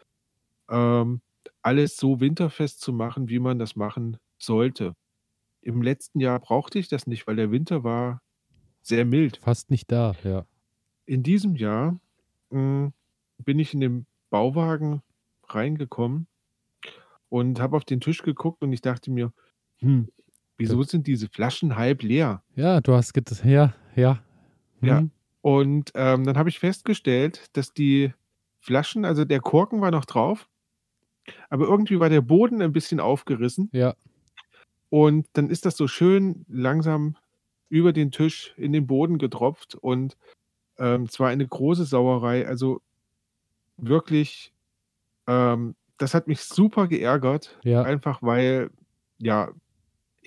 ähm, 0.69 1.21
alles 1.63 1.97
so 1.97 2.19
winterfest 2.21 2.81
zu 2.81 2.93
machen, 2.93 3.29
wie 3.29 3.39
man 3.39 3.59
das 3.59 3.75
machen 3.75 4.17
sollte. 4.39 4.95
Im 5.61 5.81
letzten 5.83 6.19
Jahr 6.21 6.39
brauchte 6.39 6.79
ich 6.79 6.89
das 6.89 7.07
nicht, 7.07 7.27
weil 7.27 7.37
der 7.37 7.51
Winter 7.51 7.83
war 7.83 8.21
sehr 8.81 9.05
mild. 9.05 9.41
Fast 9.41 9.71
nicht 9.71 9.91
da, 9.91 10.15
ja. 10.23 10.45
In 11.07 11.23
diesem 11.23 11.55
Jahr, 11.55 11.99
hm, 12.51 12.93
bin 13.39 13.59
ich 13.59 13.73
in 13.73 13.79
den 13.79 14.05
Bauwagen 14.29 15.01
reingekommen 15.43 16.27
und 17.29 17.59
habe 17.59 17.75
auf 17.77 17.85
den 17.85 18.01
Tisch 18.01 18.21
geguckt 18.23 18.63
und 18.63 18.71
ich 18.73 18.81
dachte 18.81 19.11
mir: 19.11 19.33
„Hm, 19.79 20.09
wieso 20.57 20.83
sind 20.83 21.07
diese 21.07 21.27
Flaschen 21.29 21.75
halb 21.77 22.03
leer?“ 22.03 22.43
Ja, 22.55 22.81
du 22.81 22.93
hast 22.93 23.13
get 23.13 23.29
ja, 23.45 23.73
ja. 23.95 24.19
Ja, 24.81 25.01
Mhm. 25.01 25.11
und, 25.41 25.91
ähm, 25.95 26.23
dann 26.25 26.37
habe 26.37 26.49
ich 26.49 26.59
festgestellt, 26.59 27.45
dass 27.53 27.73
die 27.73 28.13
Flaschen 28.59 29.05
also 29.05 29.25
der 29.25 29.39
Korken 29.41 29.81
war 29.81 29.91
noch 29.91 30.05
drauf 30.05 30.47
aber 31.51 31.65
irgendwie 31.65 31.99
war 31.99 32.09
der 32.09 32.21
Boden 32.21 32.61
ein 32.61 32.73
bisschen 32.73 32.99
aufgerissen. 32.99 33.69
Ja. 33.73 33.95
Und 34.89 35.27
dann 35.33 35.49
ist 35.49 35.65
das 35.65 35.77
so 35.77 35.87
schön 35.87 36.45
langsam 36.47 37.17
über 37.69 37.93
den 37.93 38.11
Tisch 38.11 38.53
in 38.57 38.71
den 38.73 38.87
Boden 38.87 39.17
getropft 39.17 39.75
und, 39.75 40.17
ähm, 40.79 41.03
es 41.03 41.19
war 41.19 41.29
eine 41.29 41.47
große 41.47 41.85
Sauerei. 41.85 42.47
Also 42.47 42.81
wirklich, 43.77 44.53
ähm, 45.27 45.75
das 45.97 46.13
hat 46.13 46.27
mich 46.27 46.41
super 46.41 46.87
geärgert, 46.87 47.59
Ja. 47.63 47.83
einfach 47.83 48.21
weil, 48.23 48.71
ja, 49.19 49.51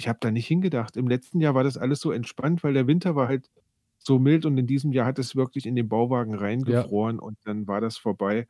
ich 0.01 0.09
habe 0.09 0.19
da 0.23 0.31
nicht 0.31 0.47
hingedacht. 0.47 0.97
Im 0.97 1.09
letzten 1.09 1.41
Jahr 1.41 1.55
war 1.55 1.65
das 1.65 1.77
alles 1.79 2.01
so 2.01 2.13
entspannt, 2.13 2.65
weil 2.65 2.75
der 2.75 2.87
Winter 2.87 3.17
war 3.17 3.29
halt 3.29 3.51
so 3.99 4.19
mild 4.19 4.47
und 4.47 4.57
in 4.59 4.67
diesem 4.67 4.93
Jahr 4.93 5.07
hat 5.07 5.19
es 5.19 5.37
wirklich 5.37 5.67
in 5.67 5.77
den 5.77 5.89
Bauwagen 5.89 6.35
Ja. 6.65 6.91
reingefroren 6.91 7.19
und 7.19 7.39
dann 7.45 7.67
war 7.69 7.81
das 7.83 7.99
vorbei. 7.99 8.49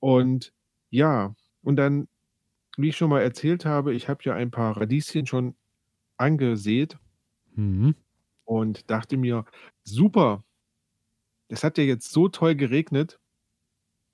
Und 0.00 0.52
ja, 0.90 1.34
und 1.62 1.76
dann, 1.76 2.08
wie 2.78 2.90
ich 2.90 2.96
schon 2.98 3.10
mal 3.10 3.22
erzählt 3.22 3.66
habe, 3.66 3.94
ich 3.94 4.08
habe 4.08 4.20
ja 4.24 4.34
ein 4.34 4.50
paar 4.52 4.76
Radieschen 4.78 5.26
schon 5.26 5.56
angesät 6.18 6.98
Mhm. 7.56 7.94
und 8.44 8.90
dachte 8.90 9.16
mir: 9.16 9.44
„Super, 9.84 10.44
es 11.48 11.64
hat 11.64 11.78
ja 11.78 11.84
jetzt 11.84 12.12
so 12.12 12.28
toll 12.28 12.54
geregnet. 12.54 13.18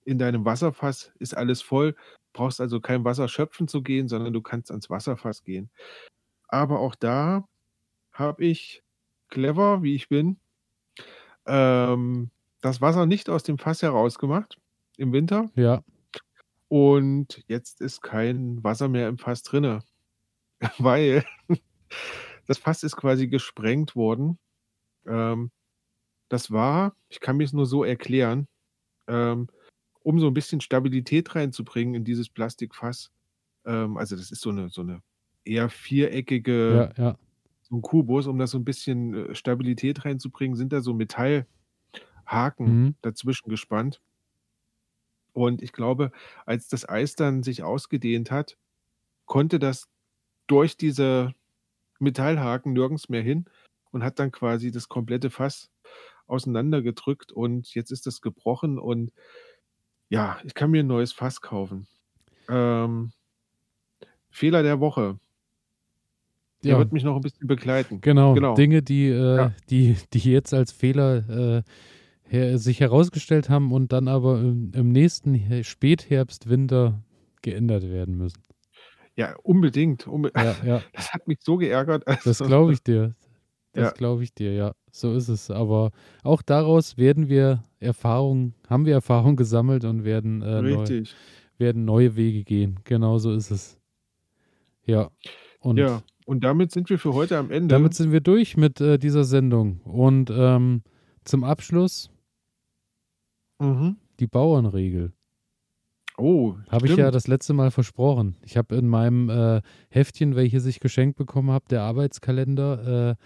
In 0.04 0.18
deinem 0.18 0.44
Wasserfass 0.44 1.12
ist 1.18 1.34
alles 1.36 1.62
voll. 1.62 1.94
Brauchst 2.34 2.60
also 2.60 2.80
kein 2.80 3.04
Wasser 3.04 3.28
schöpfen 3.28 3.68
zu 3.68 3.82
gehen, 3.82 4.08
sondern 4.08 4.32
du 4.32 4.42
kannst 4.42 4.70
ans 4.70 4.90
Wasserfass 4.90 5.42
gehen.“ 5.44 5.70
Aber 6.52 6.80
auch 6.80 6.94
da 6.96 7.44
habe 8.12 8.44
ich, 8.44 8.84
clever 9.28 9.82
wie 9.82 9.94
ich 9.96 10.08
bin, 10.08 10.40
ähm, 11.46 12.30
das 12.60 12.80
Wasser 12.80 13.06
nicht 13.06 13.30
aus 13.30 13.42
dem 13.42 13.58
Fass 13.58 13.82
herausgemacht 13.82 14.58
im 14.96 15.12
Winter. 15.12 15.50
Ja. 15.56 15.82
Und 16.68 17.42
jetzt 17.48 17.80
ist 17.80 18.00
kein 18.00 18.62
Wasser 18.62 18.88
mehr 18.88 19.08
im 19.08 19.18
Fass 19.18 19.42
drinne, 19.42 19.80
weil 20.78 21.24
das 22.46 22.58
Fass 22.58 22.82
ist 22.84 22.96
quasi 22.96 23.28
gesprengt 23.28 23.96
worden. 23.96 24.38
Ähm, 25.06 25.50
das 26.30 26.50
war 26.52 26.96
ich 27.10 27.20
kann 27.20 27.36
mir's 27.38 27.52
nur 27.54 27.66
so 27.66 27.84
erklären, 27.84 28.48
ähm, 29.08 29.48
um 30.02 30.20
so 30.20 30.28
'n 30.28 30.34
bisschen 30.34 30.60
Stabilität 30.62 31.34
reinzubringen 31.36 31.94
in 31.96 32.04
dieses 32.04 32.28
Plastikfass. 32.30 33.10
Ähm, 33.66 33.96
also, 33.98 34.16
das 34.16 34.32
ist 34.32 34.42
so 34.42 34.52
'ne 34.52 34.70
so 34.70 34.82
'ne 34.84 35.02
eher 35.44 35.68
viereckige 35.70 36.86
Ja, 36.86 36.90
ja. 36.96 37.16
so 37.62 37.76
'n 37.76 37.82
Kubus, 37.82 38.26
um 38.28 38.38
da 38.38 38.46
so 38.48 38.58
'n 38.58 38.64
bisschen, 38.66 39.14
äh, 39.32 39.34
Stabilität 39.36 40.04
reinzubringen, 40.06 40.56
sind 40.56 40.72
da 40.72 40.80
so 40.82 40.94
Metallhaken 40.94 41.48
Mhm. 42.66 42.94
dazwischen 43.02 43.50
gespannt. 43.50 44.00
Und 45.36 45.62
ich 45.62 45.72
glaube, 45.72 46.12
als 46.46 46.68
das 46.68 46.88
Eis 46.88 47.14
dann 47.14 47.42
sich 47.42 47.62
ausgedehnt 47.62 48.30
hat, 48.30 48.56
konnte 49.26 49.58
das 49.58 49.84
durch 50.48 50.76
diese 50.78 51.34
Metallhaken 52.00 52.72
nirgends 52.74 53.08
mehr 53.08 53.22
hin 53.22 53.46
und 53.92 54.04
hat 54.04 54.18
dann 54.20 54.32
quasi 54.32 54.72
das 54.72 54.88
komplette 54.88 55.30
Fass 55.30 55.70
auseinandergedrückt 56.28 57.32
und 57.32 57.74
jetzt 57.74 57.92
ist 57.92 58.06
das 58.06 58.20
gebrochen 58.22 58.78
und 58.78 59.12
ja, 60.10 60.40
ich 60.44 60.54
kann 60.54 60.70
mir 60.72 60.82
'n 60.82 60.88
neues 60.88 61.12
Fass 61.12 61.40
kaufen. 61.40 61.88
Ähm, 62.48 63.12
Fehler 64.32 64.62
der 64.62 64.80
Woche. 64.80 65.18
Der 66.66 66.76
Ja. 66.76 66.78
wird 66.78 66.92
mich 66.92 67.04
noch 67.04 67.16
'n 67.16 67.22
bisschen 67.22 67.46
begleiten. 67.46 68.04
Genau, 68.04 68.32
Genau. 68.32 68.56
Dinge, 68.56 68.82
die, 68.82 69.08
äh 69.08 69.50
Ja. 69.50 69.54
die 69.68 69.96
die 70.14 70.18
jetzt 70.32 70.54
als 70.54 70.72
Fehler, 70.72 71.58
äh, 71.58 71.62
her 72.24 72.58
sich 72.58 72.80
herausgestellt 72.80 73.50
haben 73.50 73.72
und 73.72 73.92
dann 73.92 74.08
aber 74.08 74.40
im 74.40 74.72
im 74.74 74.90
nächsten 74.92 75.34
He 75.34 75.64
Spätherbst, 75.64 76.48
Winter 76.48 77.04
geändert 77.42 77.84
werden 77.90 78.16
müssen. 78.16 78.42
Ja, 79.18 79.34
unbedingt, 79.42 80.06
unbe 80.06 80.30
Ja, 80.36 80.56
ja. 80.62 80.84
das 80.92 81.12
hat 81.12 81.26
mich 81.26 81.38
so 81.42 81.56
geärgert. 81.56 82.04
Das 82.24 82.42
Also 82.42 82.44
glaube 82.44 82.72
ich 82.72 82.82
dir. 82.82 83.14
Das 83.74 83.92
Ja. 83.92 83.94
glaube 83.94 84.24
ich 84.24 84.34
dir, 84.34 84.54
ja. 84.54 84.72
So 84.92 85.14
ist 85.14 85.28
es. 85.28 85.50
Aber 85.50 85.92
auch 86.24 86.42
daraus 86.42 86.98
werden 86.98 87.28
wir 87.28 87.64
Erfahrung 87.80 88.54
haben 88.68 88.86
wir 88.86 88.94
Erfahrung 88.94 89.36
gesammelt 89.36 89.84
und 89.84 90.04
werden, 90.04 90.42
äh, 90.42 90.62
neu 90.62 90.92
werden 91.58 91.84
neue 91.86 92.16
Wege 92.16 92.44
gehen. 92.44 92.80
Genau 92.84 93.18
so 93.18 93.32
ist 93.32 93.50
es. 93.50 93.78
Ja, 94.86 95.10
und 95.60 95.76
Ja, 95.76 96.04
und 96.30 96.44
damit 96.44 96.70
sind 96.70 96.88
wir 96.90 96.98
für 96.98 97.12
heute 97.12 97.36
am 97.38 97.50
Ende. 97.50 97.68
damit 97.74 97.92
sind 97.94 98.12
wir 98.12 98.20
durch 98.20 98.56
mit, 98.56 98.80
äh, 98.80 98.98
dieser 98.98 99.24
Sendung. 99.24 99.80
Und, 99.82 100.30
ähm, 100.32 100.82
zum 101.24 101.44
Abschluss 101.44 102.10
Mhm. 103.60 103.96
die 104.20 104.26
Bauernregel. 104.26 105.12
Oh, 106.16 106.54
Habe 106.70 106.86
ich 106.86 106.96
ja 106.96 107.10
das 107.10 107.26
letzte 107.28 107.52
Mal 107.54 107.70
versprochen. 107.70 108.36
Ich 108.44 108.56
habe 108.56 108.76
in 108.76 108.88
meinem, 108.88 109.28
äh, 109.30 109.60
Heftchen, 109.88 110.36
welches 110.36 110.66
ich 110.66 110.80
geschenkt 110.80 111.16
bekommen 111.16 111.50
habe, 111.50 111.64
der 111.70 111.82
Arbeitskalender, 111.82 113.16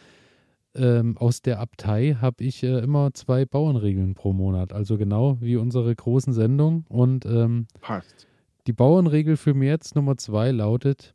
äh, 0.77 0.81
ähm, 0.83 1.17
aus 1.19 1.43
der 1.43 1.61
Abtei, 1.61 2.17
habe 2.21 2.43
ich, 2.43 2.63
äh, 2.63 2.79
immer 2.81 3.13
2 3.15 3.45
Bauernregeln 3.47 4.15
pro 4.15 4.33
Monat, 4.33 4.73
also 4.73 4.97
genau 4.97 5.39
wie 5.41 5.57
unsere 5.57 5.95
großen 5.95 6.33
Sendungen. 6.33 6.85
Und, 6.89 7.27
ähm, 7.27 7.67
Passt. 7.81 8.27
die 8.67 8.73
Bauernregel 8.73 9.37
für 9.37 9.55
März 9.55 9.95
Nummer 9.95 10.17
2 10.17 10.51
lautet: 10.53 11.14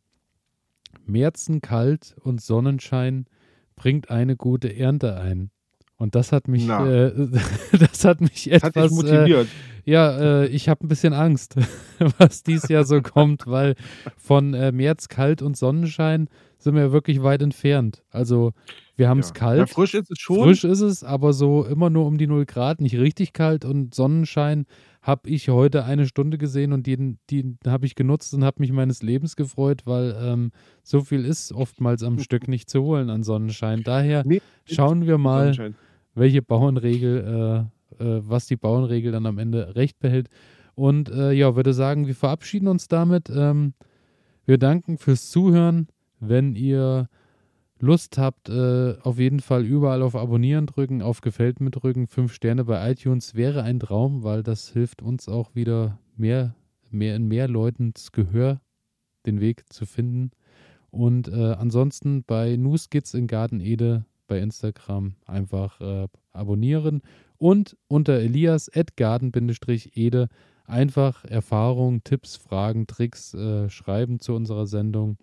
„Märzen 1.09 1.61
kalt 1.61 2.15
und 2.23 2.41
Sonnenschein 2.41 3.25
bringt 3.75 4.09
eine 4.11 4.35
gute 4.37 4.75
Ernte 4.75 5.15
ein.“ 5.17 5.51
Und 5.97 6.15
das 6.15 6.31
hat 6.31 6.47
mich, 6.47 6.79
äh 6.79 7.11
das 7.79 8.05
hat 8.05 8.21
mich 8.21 8.49
Das 8.51 8.63
hat 8.63 8.75
etwas, 8.77 8.91
äh 8.91 8.95
motiviert. 8.95 9.55
ja, 9.85 10.43
äh, 10.43 10.47
ich 10.47 10.69
habe 10.69 10.85
'n 10.85 10.89
bisschen 10.89 11.13
Angst, 11.13 11.55
was 12.19 12.43
dies 12.43 12.67
Jahr 12.69 12.85
so 12.85 13.01
kommt, 13.01 13.47
weil 13.47 13.75
von, 14.17 14.53
äh, 14.53 14.71
März 14.71 15.09
kalt 15.09 15.41
und 15.41 15.57
Sonnenschein 15.57 16.29
sind 16.59 16.75
wir 16.75 16.83
ja 16.83 16.91
wirklich 16.91 17.23
weit 17.23 17.41
entfernt. 17.41 18.03
Also, 18.11 18.53
wir 18.97 19.09
haben's 19.09 19.29
Ja. 19.29 19.33
Ja, 19.33 19.39
kalt. 19.39 19.69
frisch 19.69 19.93
ist 19.95 20.11
es 20.11 20.19
schon. 20.19 20.43
Frisch 20.45 20.63
ist 20.65 20.81
es, 20.81 21.03
aber 21.03 21.33
so 21.33 21.65
immer 21.65 21.89
nur 21.89 22.05
um 22.05 22.17
die 22.17 22.27
0 22.27 22.45
Grad, 22.45 22.81
nicht 22.81 22.97
richtig 22.97 23.33
kalt 23.33 23.65
und 23.65 23.93
Sonnenschein 23.95 24.65
habe 25.01 25.29
ich 25.29 25.49
heute 25.49 25.85
eine 25.85 26.05
Stunde 26.05 26.37
gesehen 26.37 26.73
und 26.73 26.85
den 26.85 27.19
den 27.31 27.57
habe 27.65 27.85
ich 27.85 27.95
genutzt 27.95 28.33
und 28.33 28.43
habe 28.43 28.59
mich 28.59 28.71
meines 28.71 29.01
Lebens 29.01 29.35
gefreut, 29.35 29.83
weil, 29.85 30.15
ähm, 30.21 30.51
so 30.83 31.01
viel 31.01 31.25
ist 31.25 31.53
oftmals 31.53 32.03
am 32.03 32.19
Stück 32.19 32.47
nicht 32.47 32.69
zu 32.69 32.83
holen 32.83 33.09
an 33.09 33.23
Sonnenschein. 33.23 33.83
Daher 33.83 34.25
schauen 34.65 35.07
wir 35.07 35.17
mal, 35.17 35.73
welche 36.15 36.41
Bauernregel, 36.41 37.67
äh, 37.99 38.03
äh 38.03 38.21
was 38.23 38.47
die 38.47 38.57
Bauernregel 38.57 39.11
dann 39.11 39.25
am 39.25 39.37
Ende 39.37 39.75
recht 39.75 39.99
behält. 39.99 40.29
Und, 40.75 41.09
äh, 41.09 41.31
ja, 41.31 41.55
würde 41.55 41.73
sagen, 41.73 42.07
wir 42.07 42.15
verabschieden 42.15 42.67
uns 42.67 42.87
damit. 42.87 43.29
Ähm, 43.29 43.73
wir 44.45 44.57
danken 44.57 44.97
fürs 44.97 45.29
Zuhören. 45.29 45.87
Wenn 46.19 46.55
ihr 46.55 47.09
Lust 47.79 48.17
habt, 48.17 48.49
äh, 48.49 48.95
auf 49.01 49.19
jeden 49.19 49.39
Fall 49.39 49.65
überall 49.65 50.01
auf 50.01 50.15
Abonnieren 50.15 50.65
drücken, 50.65 51.01
auf 51.01 51.21
Gefällt 51.21 51.61
mir 51.61 51.71
drücken, 51.71 52.07
5 52.07 52.33
Sterne 52.33 52.65
bei 52.65 52.91
iTunes 52.91 53.35
wäre 53.35 53.63
ein 53.63 53.79
Traum, 53.79 54.23
weil 54.23 54.43
das 54.43 54.69
hilft 54.69 55.01
uns 55.01 55.29
auch 55.29 55.55
wieder 55.55 55.99
mehr 56.17 56.55
mehr 56.91 57.15
in 57.15 57.27
mehr 57.27 57.47
Leutens 57.47 58.11
Gehör 58.11 58.61
den 59.25 59.41
Weg 59.41 59.71
zu 59.71 59.85
finden. 59.85 60.31
Und, 60.91 61.27
äh, 61.27 61.53
ansonsten 61.53 62.23
bei 62.23 62.55
New 62.55 62.77
Skits 62.77 63.13
in 63.13 63.27
Gartenede 63.27 64.05
bei 64.27 64.39
Instagram 64.39 65.15
einfach, 65.25 65.79
äh, 65.81 66.07
abonnieren 66.31 67.01
und 67.37 67.77
unter 67.87 68.19
Elias@garten-ede 68.19 70.29
einfach 70.65 71.25
Erfahrungen, 71.25 72.03
Tipps, 72.03 72.35
Fragen, 72.37 72.87
Tricks, 72.87 73.33
äh, 73.33 73.69
schreiben 73.69 74.19
zu 74.19 74.33
unserer 74.33 74.67
Sendung. 74.67 75.17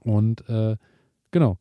Und, 0.00 0.48
äh, 0.48 0.76
genau. 1.30 1.58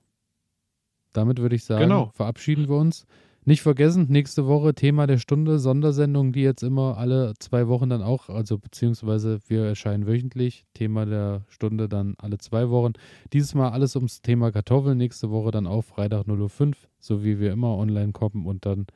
Damit 1.14 1.40
würde 1.40 1.56
ich 1.56 1.64
sagen, 1.64 1.84
Genau. 1.84 2.11
verabschieden 2.14 2.68
wir 2.68 2.76
uns. 2.76 3.06
Nicht 3.45 3.61
vergessen, 3.61 4.06
nächste 4.10 4.48
Woche 4.48 4.73
Thema 4.73 5.06
der 5.06 5.18
Stunde, 5.18 5.60
Sondersendung, 5.60 6.31
die 6.31 6.44
jetzt 6.44 6.64
immer 6.64 6.98
alle 6.98 7.34
zwei 7.40 7.68
Wochen 7.68 7.90
dann 7.90 8.02
auch, 8.02 8.30
also 8.30 8.57
beziehungsweise 8.57 9.40
wir 9.49 9.65
erscheinen 9.65 10.07
wöchentlich, 10.07 10.65
Thema 10.73 11.06
der 11.06 11.44
Stunde 11.49 11.90
dann 11.90 12.15
alle 12.19 12.38
zwei 12.38 12.69
Wochen. 12.69 12.94
Dieses 13.34 13.53
Mal 13.53 13.69
alles 13.72 13.98
ums 13.98 14.22
Thema 14.22 14.52
Kartoffeln, 14.53 14.98
nächste 14.98 15.30
Woche 15.30 15.52
dann 15.52 15.68
auch 15.68 15.81
Freitag 15.81 16.26
0.05 16.26 16.68
Uhr, 16.68 16.73
so 16.99 17.23
wie 17.26 17.38
wir 17.40 17.52
immer 17.52 17.76
online 17.76 18.14
kommen 18.14 18.45
und 18.45 18.65
dann 18.65 18.88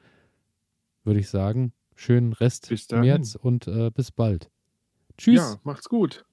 würde 1.04 1.20
ich 1.20 1.28
sagen, 1.30 1.74
schönen 1.96 2.32
Rest 2.32 2.72
März 2.94 3.36
und 3.36 3.68
äh, 3.68 3.92
bis 3.94 4.12
bald. 4.12 4.50
Tschüss. 5.18 5.36
Ja, 5.36 5.56
macht's 5.64 5.90
gut. 5.90 6.26